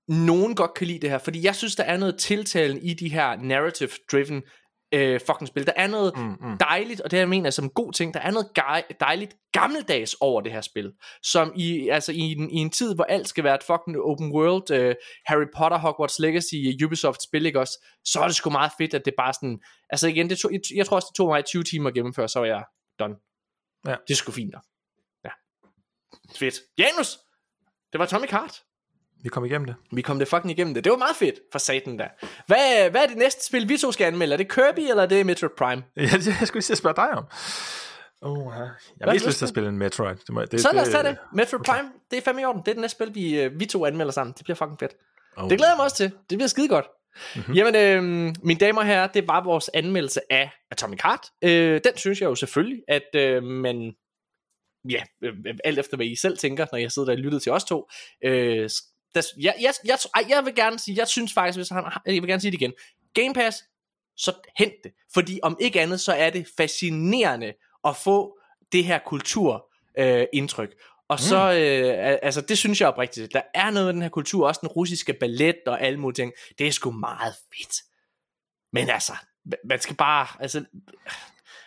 nogen 0.08 0.54
godt 0.54 0.74
kan 0.74 0.86
lide 0.86 0.98
det 0.98 1.10
her, 1.10 1.18
fordi 1.18 1.44
jeg 1.44 1.54
synes, 1.54 1.76
der 1.76 1.84
er 1.84 1.96
noget 1.96 2.18
tiltalen 2.18 2.78
i 2.78 2.94
de 2.94 3.08
her 3.08 3.36
narrative-driven 3.36 4.42
øh, 4.94 5.20
fucking 5.20 5.48
spil. 5.48 5.66
Der 5.66 5.72
er 5.76 5.86
noget 5.86 6.16
mm, 6.16 6.36
mm. 6.40 6.58
dejligt, 6.58 7.00
og 7.00 7.10
det 7.10 7.18
jeg 7.18 7.28
mener 7.28 7.50
som 7.50 7.70
god 7.70 7.92
ting, 7.92 8.14
der 8.14 8.20
er 8.20 8.30
noget 8.30 8.48
dejligt 9.00 9.36
gammeldags 9.52 10.14
over 10.20 10.40
det 10.40 10.52
her 10.52 10.60
spil. 10.60 10.92
Som 11.22 11.52
i, 11.56 11.88
altså 11.88 12.12
i, 12.12 12.18
en, 12.18 12.50
i 12.50 12.56
en 12.56 12.70
tid, 12.70 12.94
hvor 12.94 13.04
alt 13.04 13.28
skal 13.28 13.44
være 13.44 13.54
et 13.54 13.62
fucking 13.62 13.96
open 14.00 14.32
world, 14.32 14.70
øh, 14.70 14.94
Harry 15.26 15.46
Potter, 15.56 15.78
Hogwarts 15.78 16.18
Legacy, 16.18 16.84
Ubisoft 16.84 17.22
spil, 17.22 17.46
ikke 17.46 17.60
også? 17.60 17.86
Så 18.04 18.20
er 18.20 18.26
det 18.26 18.36
sgu 18.36 18.50
meget 18.50 18.72
fedt, 18.78 18.94
at 18.94 19.04
det 19.04 19.14
bare 19.16 19.32
sådan, 19.32 19.60
altså 19.90 20.08
igen, 20.08 20.30
det 20.30 20.38
tog, 20.38 20.52
jeg, 20.52 20.60
jeg 20.74 20.86
tror 20.86 20.96
også, 20.96 21.08
det 21.10 21.16
tog 21.16 21.28
mig 21.28 21.44
20 21.44 21.64
timer 21.64 21.88
at 21.88 21.94
gennemføre, 21.94 22.28
så 22.28 22.38
var 22.38 22.46
jeg 22.46 22.64
done. 22.98 23.14
Ja. 23.86 23.96
Det 24.08 24.14
er 24.14 24.16
sgu 24.16 24.32
fint 24.32 24.52
nok. 24.52 24.64
Ja. 25.24 25.30
Fedt. 26.36 26.54
Janus! 26.78 27.18
Det 27.92 27.98
var 27.98 28.06
Tommy 28.06 28.26
Kart. 28.26 28.62
Vi 29.24 29.28
kom 29.28 29.44
igennem 29.44 29.66
det. 29.66 29.74
Vi 29.92 30.02
kom 30.02 30.18
det 30.18 30.28
fucking 30.28 30.50
igennem 30.50 30.74
det. 30.74 30.84
Det 30.84 30.90
var 30.90 30.98
meget 30.98 31.16
fedt 31.16 31.34
for 31.52 31.58
satan 31.58 31.96
da. 31.96 32.08
Hvad, 32.46 32.90
hvad 32.90 33.02
er 33.02 33.06
det 33.06 33.16
næste 33.16 33.46
spil, 33.46 33.68
vi 33.68 33.76
to 33.76 33.92
skal 33.92 34.04
anmelde? 34.04 34.32
Er 34.32 34.36
det 34.36 34.52
Kirby, 34.52 34.80
eller 34.80 35.02
er 35.02 35.06
det 35.06 35.26
Metroid 35.26 35.50
Prime? 35.58 35.82
Ja, 35.96 36.02
jeg 36.40 36.48
skulle 36.48 36.64
lige 36.68 36.76
spørge 36.76 36.96
dig 36.96 37.10
om. 37.10 37.24
Oh, 38.22 38.52
ja. 38.54 38.60
Jeg 38.60 38.68
har 39.00 39.12
mest 39.12 39.26
lyst 39.26 39.38
til 39.38 39.44
at 39.44 39.48
spille 39.48 39.68
en 39.68 39.78
Metroid. 39.78 40.16
Det 40.16 40.30
må, 40.30 40.44
det, 40.44 40.60
så 40.60 40.70
lad 40.72 40.82
os 40.82 40.88
tage 40.88 41.04
det. 41.04 41.16
Metroid 41.32 41.64
Prime, 41.64 41.88
det 42.10 42.16
er 42.16 42.22
fandme 42.22 42.42
i 42.42 42.44
orden. 42.44 42.62
Det 42.62 42.68
er 42.68 42.72
det 42.72 42.80
næste 42.80 42.96
spil, 42.96 43.14
vi, 43.14 43.40
øh, 43.40 43.60
vi 43.60 43.66
to 43.66 43.86
anmelder 43.86 44.12
sammen. 44.12 44.34
Det 44.38 44.44
bliver 44.44 44.56
fucking 44.56 44.78
fedt. 44.80 44.92
Oh. 45.36 45.50
Det 45.50 45.58
glæder 45.58 45.72
jeg 45.72 45.76
mig 45.76 45.84
også 45.84 45.96
til. 45.96 46.10
Det 46.30 46.38
bliver 46.38 46.46
skide 46.48 46.68
godt. 46.68 46.86
Mm-hmm. 47.36 47.54
Jamen, 47.54 47.74
øh, 47.76 48.34
mine 48.42 48.60
damer 48.60 48.80
og 48.80 48.86
herrer, 48.86 49.06
det 49.06 49.28
var 49.28 49.44
vores 49.44 49.70
anmeldelse 49.74 50.20
af 50.32 50.50
Atomic 50.70 51.00
Heart. 51.02 51.26
Øh, 51.44 51.80
den 51.84 51.96
synes 51.96 52.20
jeg 52.20 52.26
jo 52.26 52.34
selvfølgelig, 52.34 52.82
at 52.88 53.14
øh, 53.14 53.42
man 53.42 53.94
ja, 54.90 55.02
øh, 55.22 55.34
alt 55.64 55.78
efter 55.78 55.96
hvad 55.96 56.06
I 56.06 56.16
selv 56.16 56.38
tænker, 56.38 56.66
når 56.72 56.78
jeg 56.78 56.92
sidder 56.92 57.06
der 57.06 57.16
og 57.16 57.18
lytter 57.18 57.38
til 57.38 57.52
os 57.52 57.64
to, 57.64 57.88
øh, 58.24 58.70
der, 59.14 59.22
jeg, 59.38 59.54
jeg, 59.60 59.74
jeg, 59.84 59.98
jeg 60.28 60.44
vil 60.44 60.54
gerne 60.54 60.78
sige, 60.78 60.96
jeg 60.98 61.08
synes 61.08 61.32
faktisk, 61.32 61.58
hvis 61.58 61.68
han, 61.68 61.84
jeg 62.06 62.22
vil 62.22 62.26
gerne 62.26 62.40
sige 62.40 62.50
det 62.50 62.60
igen, 62.60 62.72
Game 63.14 63.34
Pass, 63.34 63.64
så 64.16 64.32
hent 64.58 64.74
det. 64.84 64.92
Fordi 65.14 65.40
om 65.42 65.56
ikke 65.60 65.80
andet, 65.80 66.00
så 66.00 66.12
er 66.12 66.30
det 66.30 66.46
fascinerende 66.56 67.54
at 67.84 67.96
få 67.96 68.38
det 68.72 68.84
her 68.84 68.98
kulturindtryk. 69.06 70.70
Øh, 70.70 70.76
og 71.08 71.20
så, 71.20 71.52
mm. 71.52 71.58
øh, 71.58 72.18
altså 72.22 72.40
det 72.40 72.58
synes 72.58 72.80
jeg 72.80 72.88
oprigtigt, 72.88 73.32
der 73.32 73.42
er 73.54 73.70
noget 73.70 73.86
af 73.86 73.92
den 73.92 74.02
her 74.02 74.08
kultur, 74.08 74.46
også 74.46 74.58
den 74.60 74.68
russiske 74.68 75.12
ballet 75.12 75.56
og 75.66 75.80
alle 75.80 76.00
mulige 76.00 76.22
ting, 76.22 76.32
det 76.58 76.66
er 76.66 76.72
sgu 76.72 76.90
meget 76.90 77.34
fedt. 77.56 77.82
Men 78.72 78.90
altså, 78.90 79.12
man 79.64 79.80
skal 79.80 79.96
bare, 79.96 80.26
altså, 80.40 80.64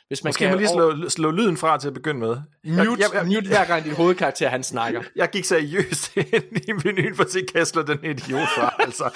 hvis 0.08 0.24
man 0.24 0.30
Måske 0.30 0.40
kan 0.40 0.50
man 0.50 0.58
lige 0.58 0.70
slå, 0.70 1.10
slå 1.10 1.32
lyden 1.32 1.58
fra 1.58 1.78
til 1.78 1.88
at 1.88 1.94
begynde 1.94 2.20
med. 2.20 2.36
Mute, 2.64 2.82
jeg, 2.82 3.00
jeg, 3.00 3.10
jeg, 3.14 3.26
mute 3.26 3.48
hver 3.48 3.66
gang 3.66 3.84
din 3.84 3.94
hovedkarakter 3.94 4.50
han 4.50 4.64
snakker. 4.64 5.02
Jeg 5.16 5.30
gik 5.30 5.46
seriøst 5.46 6.18
ind 6.36 6.70
i 6.70 6.72
menuen 6.72 7.16
for 7.16 7.24
at 7.24 7.32
se 7.32 7.46
Kessler, 7.54 7.84
den 7.84 8.00
idiot 8.04 8.48
fra. 8.58 8.76
altså. 8.80 9.10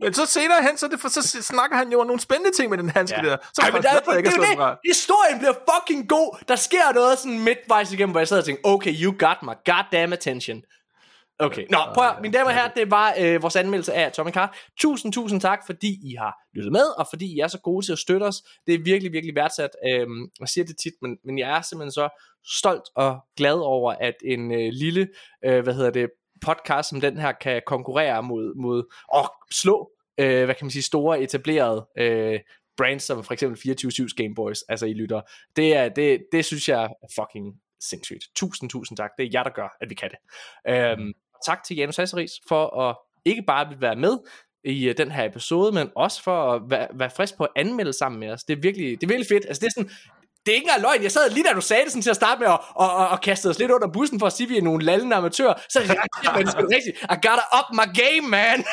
Men 0.00 0.14
så 0.14 0.26
senere 0.26 0.62
hen, 0.62 0.78
så, 0.78 0.88
det, 0.88 1.00
for, 1.00 1.08
så 1.08 1.42
snakker 1.42 1.76
han 1.76 1.92
jo 1.92 2.04
nogle 2.04 2.20
spændende 2.20 2.56
ting 2.56 2.70
med 2.70 2.78
den 2.78 2.88
handske 2.90 3.20
ja. 3.22 3.30
der. 3.30 3.36
Så 3.54 3.62
Ej, 3.62 3.70
men 3.70 3.82
der, 3.82 3.90
det, 3.92 4.24
det, 4.24 4.24
det, 4.24 4.56
fra. 4.56 4.76
Historien 4.86 5.38
bliver 5.38 5.54
fucking 5.70 6.08
god. 6.08 6.44
Der 6.48 6.56
sker 6.56 6.92
noget 6.94 7.18
sådan 7.18 7.38
midtvejs 7.38 7.92
igennem, 7.92 8.10
hvor 8.10 8.20
jeg 8.20 8.28
sidder 8.28 8.42
og 8.42 8.46
tænker, 8.46 8.62
okay, 8.64 8.94
you 9.02 9.14
got 9.18 9.36
my 9.42 9.72
goddamn 9.72 10.12
attention. 10.12 10.62
Okay, 11.40 11.66
nå, 11.70 11.78
prøv 11.94 12.06
at, 12.06 12.16
mine 12.22 12.32
damer 12.32 12.46
og 12.46 12.54
herrer, 12.54 12.72
det 12.76 12.90
var 12.90 13.14
øh, 13.20 13.42
vores 13.42 13.56
anmeldelse 13.56 13.94
af 13.94 14.06
Atomic 14.06 14.34
Heart. 14.34 14.56
Tusind, 14.80 15.12
tusind 15.12 15.40
tak, 15.40 15.66
fordi 15.66 16.10
I 16.10 16.14
har 16.14 16.34
lyttet 16.54 16.72
med, 16.72 16.98
og 16.98 17.06
fordi 17.10 17.34
I 17.34 17.38
er 17.38 17.48
så 17.48 17.60
gode 17.60 17.86
til 17.86 17.92
at 17.92 17.98
støtte 17.98 18.24
os. 18.24 18.42
Det 18.66 18.74
er 18.74 18.78
virkelig, 18.78 19.12
virkelig 19.12 19.34
værdsat. 19.34 19.70
Øhm, 19.88 20.30
jeg 20.40 20.48
siger 20.48 20.64
det 20.64 20.76
tit, 20.78 20.92
men, 21.02 21.18
men 21.24 21.38
jeg 21.38 21.56
er 21.56 21.62
simpelthen 21.62 21.92
så 21.92 22.08
stolt 22.60 22.82
og 22.94 23.20
glad 23.36 23.54
over, 23.54 23.92
at 24.00 24.14
en 24.24 24.52
øh, 24.52 24.72
lille, 24.72 25.08
øh, 25.44 25.62
hvad 25.62 25.74
hedder 25.74 25.90
det, 25.90 26.10
podcast 26.40 26.88
som 26.88 27.00
den 27.00 27.18
her 27.18 27.32
kan 27.32 27.62
konkurrere 27.66 28.22
mod, 28.22 28.54
mod 28.54 28.82
og 29.08 29.32
slå, 29.50 29.90
øh, 30.18 30.44
hvad 30.44 30.54
kan 30.54 30.64
man 30.64 30.70
sige, 30.70 30.82
store 30.82 31.20
etablerede 31.20 31.86
øh, 31.98 32.40
brands, 32.76 33.02
som 33.02 33.24
for 33.24 33.32
eksempel 33.32 33.58
24-7's 33.58 34.14
Gameboys, 34.16 34.62
altså 34.68 34.86
I 34.86 34.92
lytter. 34.92 35.20
Det, 35.56 35.76
er, 35.76 35.88
det, 35.88 36.20
det 36.32 36.44
synes 36.44 36.68
jeg 36.68 36.84
er 36.84 36.88
fucking 37.20 37.60
sindssygt. 37.80 38.24
Tusind, 38.36 38.70
tusind 38.70 38.96
tak. 38.96 39.10
Det 39.18 39.26
er 39.26 39.30
jer, 39.32 39.42
der 39.42 39.50
gør, 39.50 39.76
at 39.80 39.90
vi 39.90 39.94
kan 39.94 40.10
det. 40.10 40.18
Øhm, 40.72 41.12
tak 41.46 41.64
til 41.64 41.76
Janus 41.76 41.96
Hasseris 41.96 42.32
for 42.48 42.80
at 42.80 42.96
ikke 43.24 43.42
bare 43.46 43.66
være 43.80 43.96
med 43.96 44.18
i 44.64 44.88
uh, 44.88 44.94
den 44.96 45.10
her 45.10 45.24
episode, 45.24 45.72
men 45.72 45.90
også 45.96 46.22
for 46.22 46.52
at 46.52 46.62
være, 46.70 46.88
være 46.94 47.10
frisk 47.16 47.36
på 47.36 47.44
at 47.44 47.50
anmelde 47.56 47.92
sammen 47.92 48.20
med 48.20 48.30
os. 48.30 48.44
Det 48.44 48.56
er 48.56 48.60
virkelig, 48.60 49.00
det 49.00 49.02
er 49.02 49.08
virkelig 49.08 49.28
fedt. 49.28 49.44
Altså 49.46 49.60
det 49.60 49.66
er 49.66 49.70
sådan, 49.70 49.90
det 50.46 50.52
er 50.52 50.56
ikke 50.56 50.64
engang 50.64 50.82
løgn. 50.82 51.02
Jeg 51.02 51.12
sad 51.12 51.30
lige 51.30 51.44
da 51.44 51.52
du 51.52 51.60
sagde 51.60 51.84
det 51.84 51.92
sådan 51.92 52.02
til 52.02 52.10
at 52.10 52.16
starte 52.16 52.38
med 52.40 52.48
at 52.48 52.58
og, 52.74 52.90
og, 52.94 53.08
og 53.08 53.20
kaste 53.20 53.46
os 53.46 53.58
lidt 53.58 53.70
under 53.70 53.88
bussen 53.88 54.18
for 54.20 54.26
at 54.26 54.32
sige, 54.32 54.46
at 54.46 54.50
vi 54.50 54.58
er 54.58 54.62
nogle 54.62 54.84
lallende 54.84 55.16
amatører. 55.16 55.54
Så 55.68 55.78
det 55.80 55.88
men 55.88 56.46
det 56.46 56.54
er 56.54 56.76
rigtigt. 56.76 56.96
I 57.14 57.16
gotta 57.26 57.44
up 57.58 57.68
my 57.72 57.88
game, 58.02 58.28
man. 58.28 58.58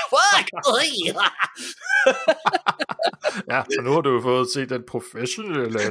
ja, 3.51 3.63
så 3.73 3.81
nu 3.83 3.91
har 3.91 4.01
du 4.01 4.21
fået 4.21 4.47
set 4.53 4.69
den 4.69 4.83
professionelle. 4.87 5.79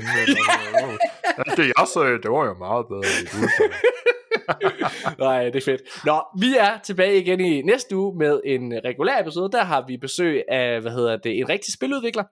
Ja, 1.39 1.55
det 1.57 1.73
jeg 1.79 1.87
sagde, 1.95 2.23
det 2.23 2.31
var 2.31 2.45
jo 2.45 2.55
meget 2.55 2.87
bedre. 2.89 3.05
Nej, 5.19 5.45
det 5.45 5.57
er 5.57 5.65
fedt. 5.65 5.83
Nå, 6.05 6.23
vi 6.41 6.57
er 6.57 6.79
tilbage 6.79 7.21
igen 7.21 7.41
i 7.41 7.63
næste 7.63 7.97
uge 7.97 8.19
med 8.19 8.41
en 8.45 8.73
regulær 8.85 9.21
episode. 9.21 9.53
Der 9.53 9.65
har 9.65 9.85
vi 9.87 9.97
besøg 9.97 10.43
af, 10.49 10.81
hvad 10.81 10.93
hedder 10.93 11.17
det, 11.17 11.39
en 11.39 11.49
rigtig 11.49 11.75
spiludvikler, 11.75 12.25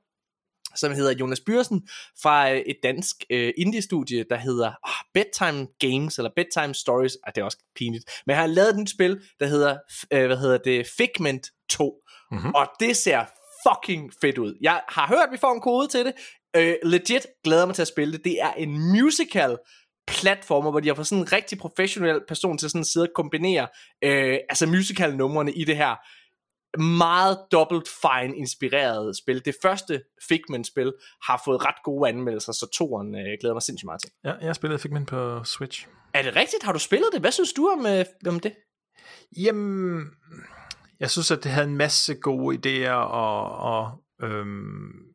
som 0.77 0.93
hedder 0.93 1.13
Jonas 1.21 1.41
Byrsen 1.41 1.89
fra 2.23 2.53
øh, 2.53 2.59
et 2.59 2.77
dansk 2.83 3.17
uh, 3.31 3.49
indie-studie, 3.57 4.25
der 4.31 4.37
hedder 4.37 4.69
oh, 4.69 5.11
Bedtime 5.15 5.67
Games, 5.79 6.19
eller 6.19 6.31
Bedtime 6.37 6.75
Stories. 6.75 7.17
Ah, 7.27 7.33
det 7.35 7.41
er 7.41 7.45
også 7.45 7.59
pinligt. 7.77 8.05
Men 8.27 8.37
han 8.37 8.49
har 8.49 8.55
lavet 8.55 8.81
et 8.81 8.91
spil, 8.91 9.21
der 9.41 9.47
hedder, 9.47 9.77
uh, 10.15 10.27
hvad 10.27 10.37
hedder 10.37 10.59
det, 10.59 10.87
Figment 10.97 11.47
2. 11.71 12.03
Mm-hmm. 12.31 12.55
Og 12.55 12.67
det 12.81 12.97
ser 12.97 13.25
fucking 13.69 14.13
fedt 14.21 14.39
ud. 14.39 14.59
Jeg 14.61 14.81
har 14.89 15.07
hørt, 15.07 15.27
at 15.27 15.33
vi 15.33 15.37
får 15.37 15.53
en 15.53 15.61
kode 15.61 15.89
til 15.89 16.05
det. 16.05 16.15
Uh, 16.59 16.91
legit 16.91 17.27
glæder 17.45 17.67
mig 17.67 17.75
til 17.75 17.83
at 17.83 17.89
spille 17.89 18.13
det. 18.13 18.25
Det 18.25 18.41
er 18.41 18.53
en 18.53 18.79
musical 18.93 19.57
platformer, 20.07 20.71
hvor 20.71 20.81
de 20.81 20.89
har 20.89 20.95
fået 20.95 21.07
sådan 21.07 21.23
en 21.23 21.33
rigtig 21.33 21.59
professionel 21.59 22.21
person 22.29 22.59
til 22.59 22.71
sådan 22.71 22.81
at 22.81 22.87
sidde 22.87 23.07
og 23.07 23.13
kombinere 23.15 23.69
øh, 24.05 24.39
altså 24.49 24.67
musical 24.67 25.17
numrene 25.17 25.53
i 25.53 25.65
det 25.65 25.77
her. 25.77 25.97
meget 26.79 27.39
Double 27.53 27.83
Fine 28.03 28.37
inspireret 28.37 29.17
spil. 29.17 29.45
Det 29.45 29.55
første 29.63 30.03
Figment-spil 30.29 30.93
har 31.27 31.43
fået 31.45 31.65
ret 31.67 31.83
gode 31.85 32.09
anmeldelser, 32.09 32.53
så 32.53 32.67
toeren 32.79 33.15
øh, 33.15 33.37
glæder 33.41 33.55
mig 33.55 33.63
sindssygt 33.63 33.87
meget 33.87 34.01
til. 34.01 34.11
Ja, 34.25 34.33
jeg 34.47 34.55
spillede 34.55 34.79
Figment 34.79 35.09
på 35.09 35.45
Switch. 35.45 35.87
Er 36.15 36.23
det 36.23 36.37
rigtigt? 36.37 36.63
Har 36.63 36.73
du 36.73 36.79
spillet 36.79 37.09
det? 37.13 37.21
Hvad 37.21 37.33
synes 37.33 37.53
du 37.53 37.69
om, 37.69 37.87
øh, 37.87 38.05
om 38.27 38.41
det? 38.41 38.53
Jamen, 39.37 40.05
jeg 41.01 41.11
synes, 41.11 41.31
at 41.31 41.45
det 41.45 41.53
havde 41.53 41.69
en 41.69 41.77
masse 41.77 42.15
gode 42.15 42.57
idéer, 42.57 42.93
og, 42.93 43.57
og 43.57 43.91
øhm, 44.23 45.12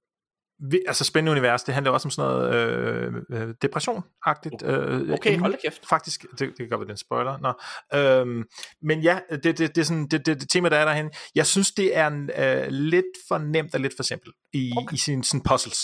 altså 0.87 1.03
spændende 1.03 1.31
univers, 1.31 1.63
det 1.63 1.73
handler 1.73 1.91
også 1.91 2.07
om 2.07 2.11
sådan 2.11 2.31
noget 2.31 2.55
øh, 2.55 3.13
øh, 3.31 3.53
depression-agtigt. 3.61 4.65
Øh, 4.65 5.09
Okay, 5.13 5.37
hold 5.37 5.51
da 5.51 5.57
kæft. 5.63 5.87
Faktisk, 5.89 6.25
det, 6.31 6.39
det 6.39 6.57
kan 6.57 6.69
godt 6.69 6.79
være, 6.79 6.87
den 6.87 6.97
spoiler. 6.97 7.37
Nå. 7.37 7.53
Øhm, 7.99 8.43
men 8.81 9.01
ja, 9.01 9.19
det, 9.31 9.43
det, 9.43 9.59
det, 9.59 9.77
er 9.77 9.83
sådan, 9.83 10.07
det, 10.07 10.25
det, 10.25 10.41
det 10.41 10.49
tema, 10.49 10.69
der 10.69 10.77
er 10.77 10.85
derhen. 10.85 11.11
Jeg 11.35 11.45
synes, 11.45 11.71
det 11.71 11.97
er 11.97 12.07
en, 12.07 12.29
øh, 12.37 12.67
lidt 12.69 13.05
for 13.27 13.37
nemt 13.37 13.73
og 13.73 13.79
lidt 13.79 13.93
for 13.95 14.03
simpelt 14.03 14.35
i, 14.53 14.73
okay. 14.77 14.93
i 14.93 14.97
sine 14.97 15.23
sådan 15.23 15.41
puzzles, 15.43 15.79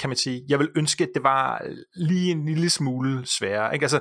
kan 0.00 0.10
man 0.10 0.16
sige. 0.16 0.44
Jeg 0.48 0.58
vil 0.58 0.70
ønske, 0.76 1.04
at 1.04 1.10
det 1.14 1.22
var 1.22 1.66
lige 1.94 2.30
en 2.30 2.44
lille 2.44 2.70
smule 2.70 3.26
sværere. 3.26 3.74
Ikke? 3.74 3.84
Altså, 3.84 4.00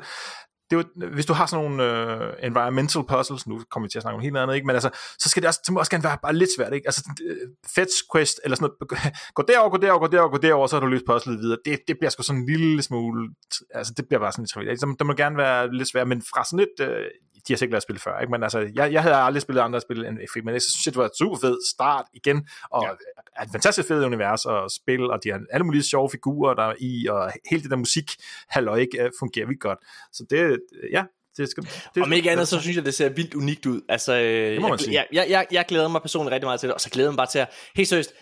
det 0.69 0.77
er 0.77 0.84
jo, 0.84 1.10
hvis 1.14 1.26
du 1.26 1.34
har 1.34 1.45
sådan 1.45 1.65
nogle 1.65 1.84
øh, 1.84 2.34
environmental 2.44 3.03
puzzles, 3.03 3.48
nu 3.48 3.61
kommer 3.72 3.88
vi 3.88 3.91
til 3.91 3.99
at 3.99 4.02
snakke 4.02 4.15
om 4.15 4.22
helt 4.22 4.38
andet, 4.38 4.56
ikke? 4.56 4.68
men 4.68 4.76
altså, 4.76 4.90
så 5.19 5.30
skal 5.30 5.41
det 5.44 5.48
også, 5.48 5.60
det 5.65 5.73
må 5.73 5.80
også 5.80 5.91
gerne 5.91 6.03
være 6.03 6.18
bare 6.22 6.35
lidt 6.35 6.49
svært, 6.57 6.73
ikke? 6.73 6.88
Altså, 6.88 7.02
øh, 7.30 7.38
fetch 7.76 8.03
quest, 8.14 8.40
eller 8.44 8.56
sådan 8.56 8.69
noget, 8.80 9.14
gå 9.38 9.44
derover, 9.48 9.69
gå 9.69 9.77
derover, 9.77 9.99
gå 9.99 10.07
derover, 10.07 10.30
gå 10.30 10.38
derover, 10.38 10.68
så 10.68 10.76
har 10.76 10.81
du 10.81 10.88
løst 10.88 11.06
puzzlet 11.06 11.40
videre. 11.40 11.57
Det, 11.65 11.80
det 11.88 11.95
bliver 11.99 12.10
sgu 12.10 12.23
sådan 12.23 12.41
en 12.41 12.45
lille 12.45 12.81
smule, 12.81 13.30
altså, 13.73 13.94
det 13.98 14.06
bliver 14.07 14.19
bare 14.19 14.31
sådan 14.31 14.44
lidt 14.44 14.52
trivialt. 14.52 14.81
Det, 14.81 14.99
det 14.99 15.06
må 15.07 15.14
gerne 15.14 15.38
være 15.38 15.73
lidt 15.73 15.90
svært, 15.91 16.07
men 16.07 16.22
fra 16.22 16.44
sådan 16.44 16.60
et, 16.68 16.88
øh, 16.88 17.06
de 17.48 17.53
har 17.53 17.57
sikkert 17.57 17.72
lavet 17.72 17.84
spil 17.84 17.99
før, 17.99 18.20
ikke? 18.20 18.32
men 18.32 18.44
altså, 18.44 18.60
jeg, 18.76 18.94
jeg 18.94 19.02
havde 19.02 19.15
aldrig 19.15 19.41
spillet 19.41 19.61
andre 19.61 19.82
spil 19.82 20.06
end 20.06 20.18
F1, 20.20 20.41
men 20.44 20.53
jeg 20.53 20.61
synes, 20.61 20.84
det 20.84 20.95
var 20.95 21.06
et 21.06 21.18
super 21.18 21.38
fed 21.38 21.57
start 21.70 22.06
igen, 22.14 22.48
og 22.72 22.98
ja. 23.38 23.44
et 23.44 23.49
fantastisk 23.52 23.88
fedt 23.88 24.06
univers 24.06 24.45
og 24.45 24.72
spil, 24.72 25.11
og 25.11 25.24
de 25.24 25.30
har 25.32 25.41
alle 25.52 25.65
mulige 25.65 25.84
sjove 25.84 26.10
figurer 26.10 26.53
der 26.53 26.64
er 26.64 26.74
i, 26.80 27.07
og 27.07 27.32
hele 27.49 27.64
det 27.64 27.72
der 27.72 27.78
musik, 27.78 28.11
halløj, 28.49 28.78
ikke, 28.78 29.11
fungerer 29.20 29.48
vildt 29.48 29.61
godt. 29.61 29.80
Så 30.11 30.26
det, 30.30 30.60
ja, 30.91 31.03
det 31.38 31.49
skal, 31.49 31.64
det, 31.95 32.03
Om 32.03 32.14
ikke 32.14 32.32
andet, 32.32 32.48
så 32.48 32.60
synes 32.60 32.76
jeg, 32.76 32.86
det 32.86 32.94
ser 32.94 33.10
vildt 33.10 33.34
unikt 33.34 33.65
ud. 33.65 33.82
Altså, 33.90 34.15
det 34.15 34.61
må 34.61 34.68
man 34.68 34.72
jeg, 34.72 34.80
sige. 34.80 34.94
jeg, 34.94 35.07
jeg, 35.14 35.26
jeg, 35.30 35.48
jeg 35.52 35.65
glæder 35.68 35.88
mig 35.88 36.02
personligt 36.02 36.34
rigtig 36.34 36.48
meget 36.48 36.60
til 36.60 36.70
det, 36.70 36.74
og 36.74 36.82
så 36.82 36.90
glæder 36.90 37.10
jeg 37.10 37.11
mig 37.11 37.18
bare 37.18 37.28
til 37.28 37.40
at, 37.40 37.49
helt 37.76 37.90
seriøst, 37.90 38.14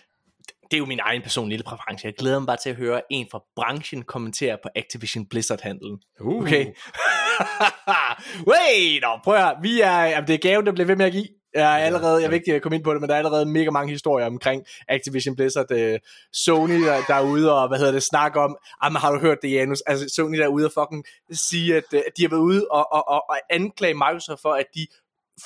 det 0.71 0.77
er 0.77 0.79
jo 0.79 0.85
min 0.85 0.99
egen 0.99 1.21
personlige 1.21 1.49
lille 1.49 1.63
præference. 1.63 2.05
Jeg 2.05 2.13
glæder 2.13 2.39
mig 2.39 2.47
bare 2.47 2.57
til 2.57 2.69
at 2.69 2.75
høre 2.75 3.01
en 3.09 3.27
fra 3.31 3.43
branchen 3.55 4.03
kommentere 4.03 4.57
på 4.63 4.69
Activision 4.75 5.25
Blizzard-handlen. 5.25 5.99
Uh. 6.19 6.41
Okay. 6.41 6.65
Wait, 8.51 9.01
nå, 9.01 9.19
prøv 9.23 9.35
at 9.35 9.41
høre. 9.41 9.55
Vi 9.61 9.81
er, 9.81 10.01
jamen, 10.03 10.27
det 10.27 10.33
er 10.33 10.37
gaven, 10.37 10.65
der 10.65 10.71
bliver 10.71 10.87
ved 10.87 10.95
med 10.95 11.05
at 11.05 11.11
give. 11.11 11.27
Jeg 11.53 11.81
er 11.81 11.85
allerede, 11.85 12.21
jeg 12.21 12.29
vil 12.29 12.35
ikke 12.35 12.59
komme 12.59 12.75
ind 12.75 12.83
på 12.83 12.93
det, 12.93 13.01
men 13.01 13.09
der 13.09 13.15
er 13.15 13.19
allerede 13.19 13.45
mega 13.45 13.69
mange 13.69 13.91
historier 13.91 14.25
omkring 14.25 14.63
Activision 14.87 15.35
Blizzard, 15.35 15.71
uh, 15.71 15.95
Sony 16.33 16.83
der, 16.83 17.01
der 17.07 17.15
er 17.15 17.21
ude 17.21 17.53
og, 17.53 17.67
hvad 17.67 17.77
hedder 17.77 17.91
det, 17.91 18.03
snakke 18.03 18.39
om, 18.39 18.57
jamen 18.83 18.99
har 19.01 19.11
du 19.11 19.19
hørt 19.19 19.37
det, 19.41 19.51
Janus? 19.51 19.81
Altså 19.81 20.09
Sony 20.15 20.37
der 20.37 20.43
er 20.43 20.47
ude 20.47 20.65
og 20.65 20.71
fucking 20.71 21.05
sige, 21.31 21.75
at, 21.75 21.83
uh, 21.93 21.99
de 22.17 22.21
har 22.21 22.29
været 22.29 22.41
ude 22.41 22.67
og, 22.71 22.93
og, 22.93 23.07
og, 23.07 23.23
og 23.29 23.37
anklage 23.49 23.93
Microsoft 23.93 24.41
for, 24.41 24.53
at 24.53 24.65
de 24.75 24.87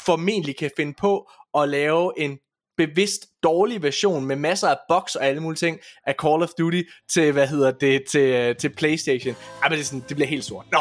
formentlig 0.05 0.57
kan 0.57 0.71
finde 0.77 0.93
på 0.99 1.29
at 1.57 1.69
lave 1.69 2.13
en 2.17 2.39
bevidst 2.77 3.25
dårlig 3.43 3.83
version 3.83 4.25
med 4.25 4.35
masser 4.35 4.67
af 4.67 4.77
bugs 4.89 5.15
og 5.15 5.25
alle 5.25 5.41
mulige 5.41 5.57
ting 5.57 5.79
af 6.07 6.15
Call 6.21 6.43
of 6.43 6.49
Duty 6.59 6.81
til, 7.13 7.31
hvad 7.31 7.47
hedder 7.47 7.71
det, 7.71 8.03
til, 8.11 8.21
øh, 8.21 8.55
til 8.55 8.69
Playstation. 8.69 9.35
Ej, 9.63 9.69
men 9.69 9.71
det, 9.71 9.79
er 9.79 9.85
sådan, 9.85 10.03
det 10.09 10.15
bliver 10.17 10.27
helt 10.27 10.45
sort. 10.45 10.65
Nå, 10.71 10.79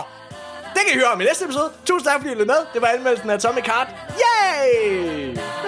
det 0.74 0.80
kan 0.86 0.94
I 0.94 0.98
høre 0.98 1.12
om 1.12 1.20
i 1.20 1.24
næste 1.24 1.44
episode. 1.44 1.72
Tusind 1.86 2.06
tak, 2.06 2.20
fordi 2.20 2.32
I 2.32 2.36
med. 2.36 2.60
Det 2.74 2.82
var 2.82 2.88
anmeldelsen 2.88 3.30
af 3.30 3.34
Atomic 3.34 3.64
Heart. 3.64 3.88
Yay! 4.24 5.63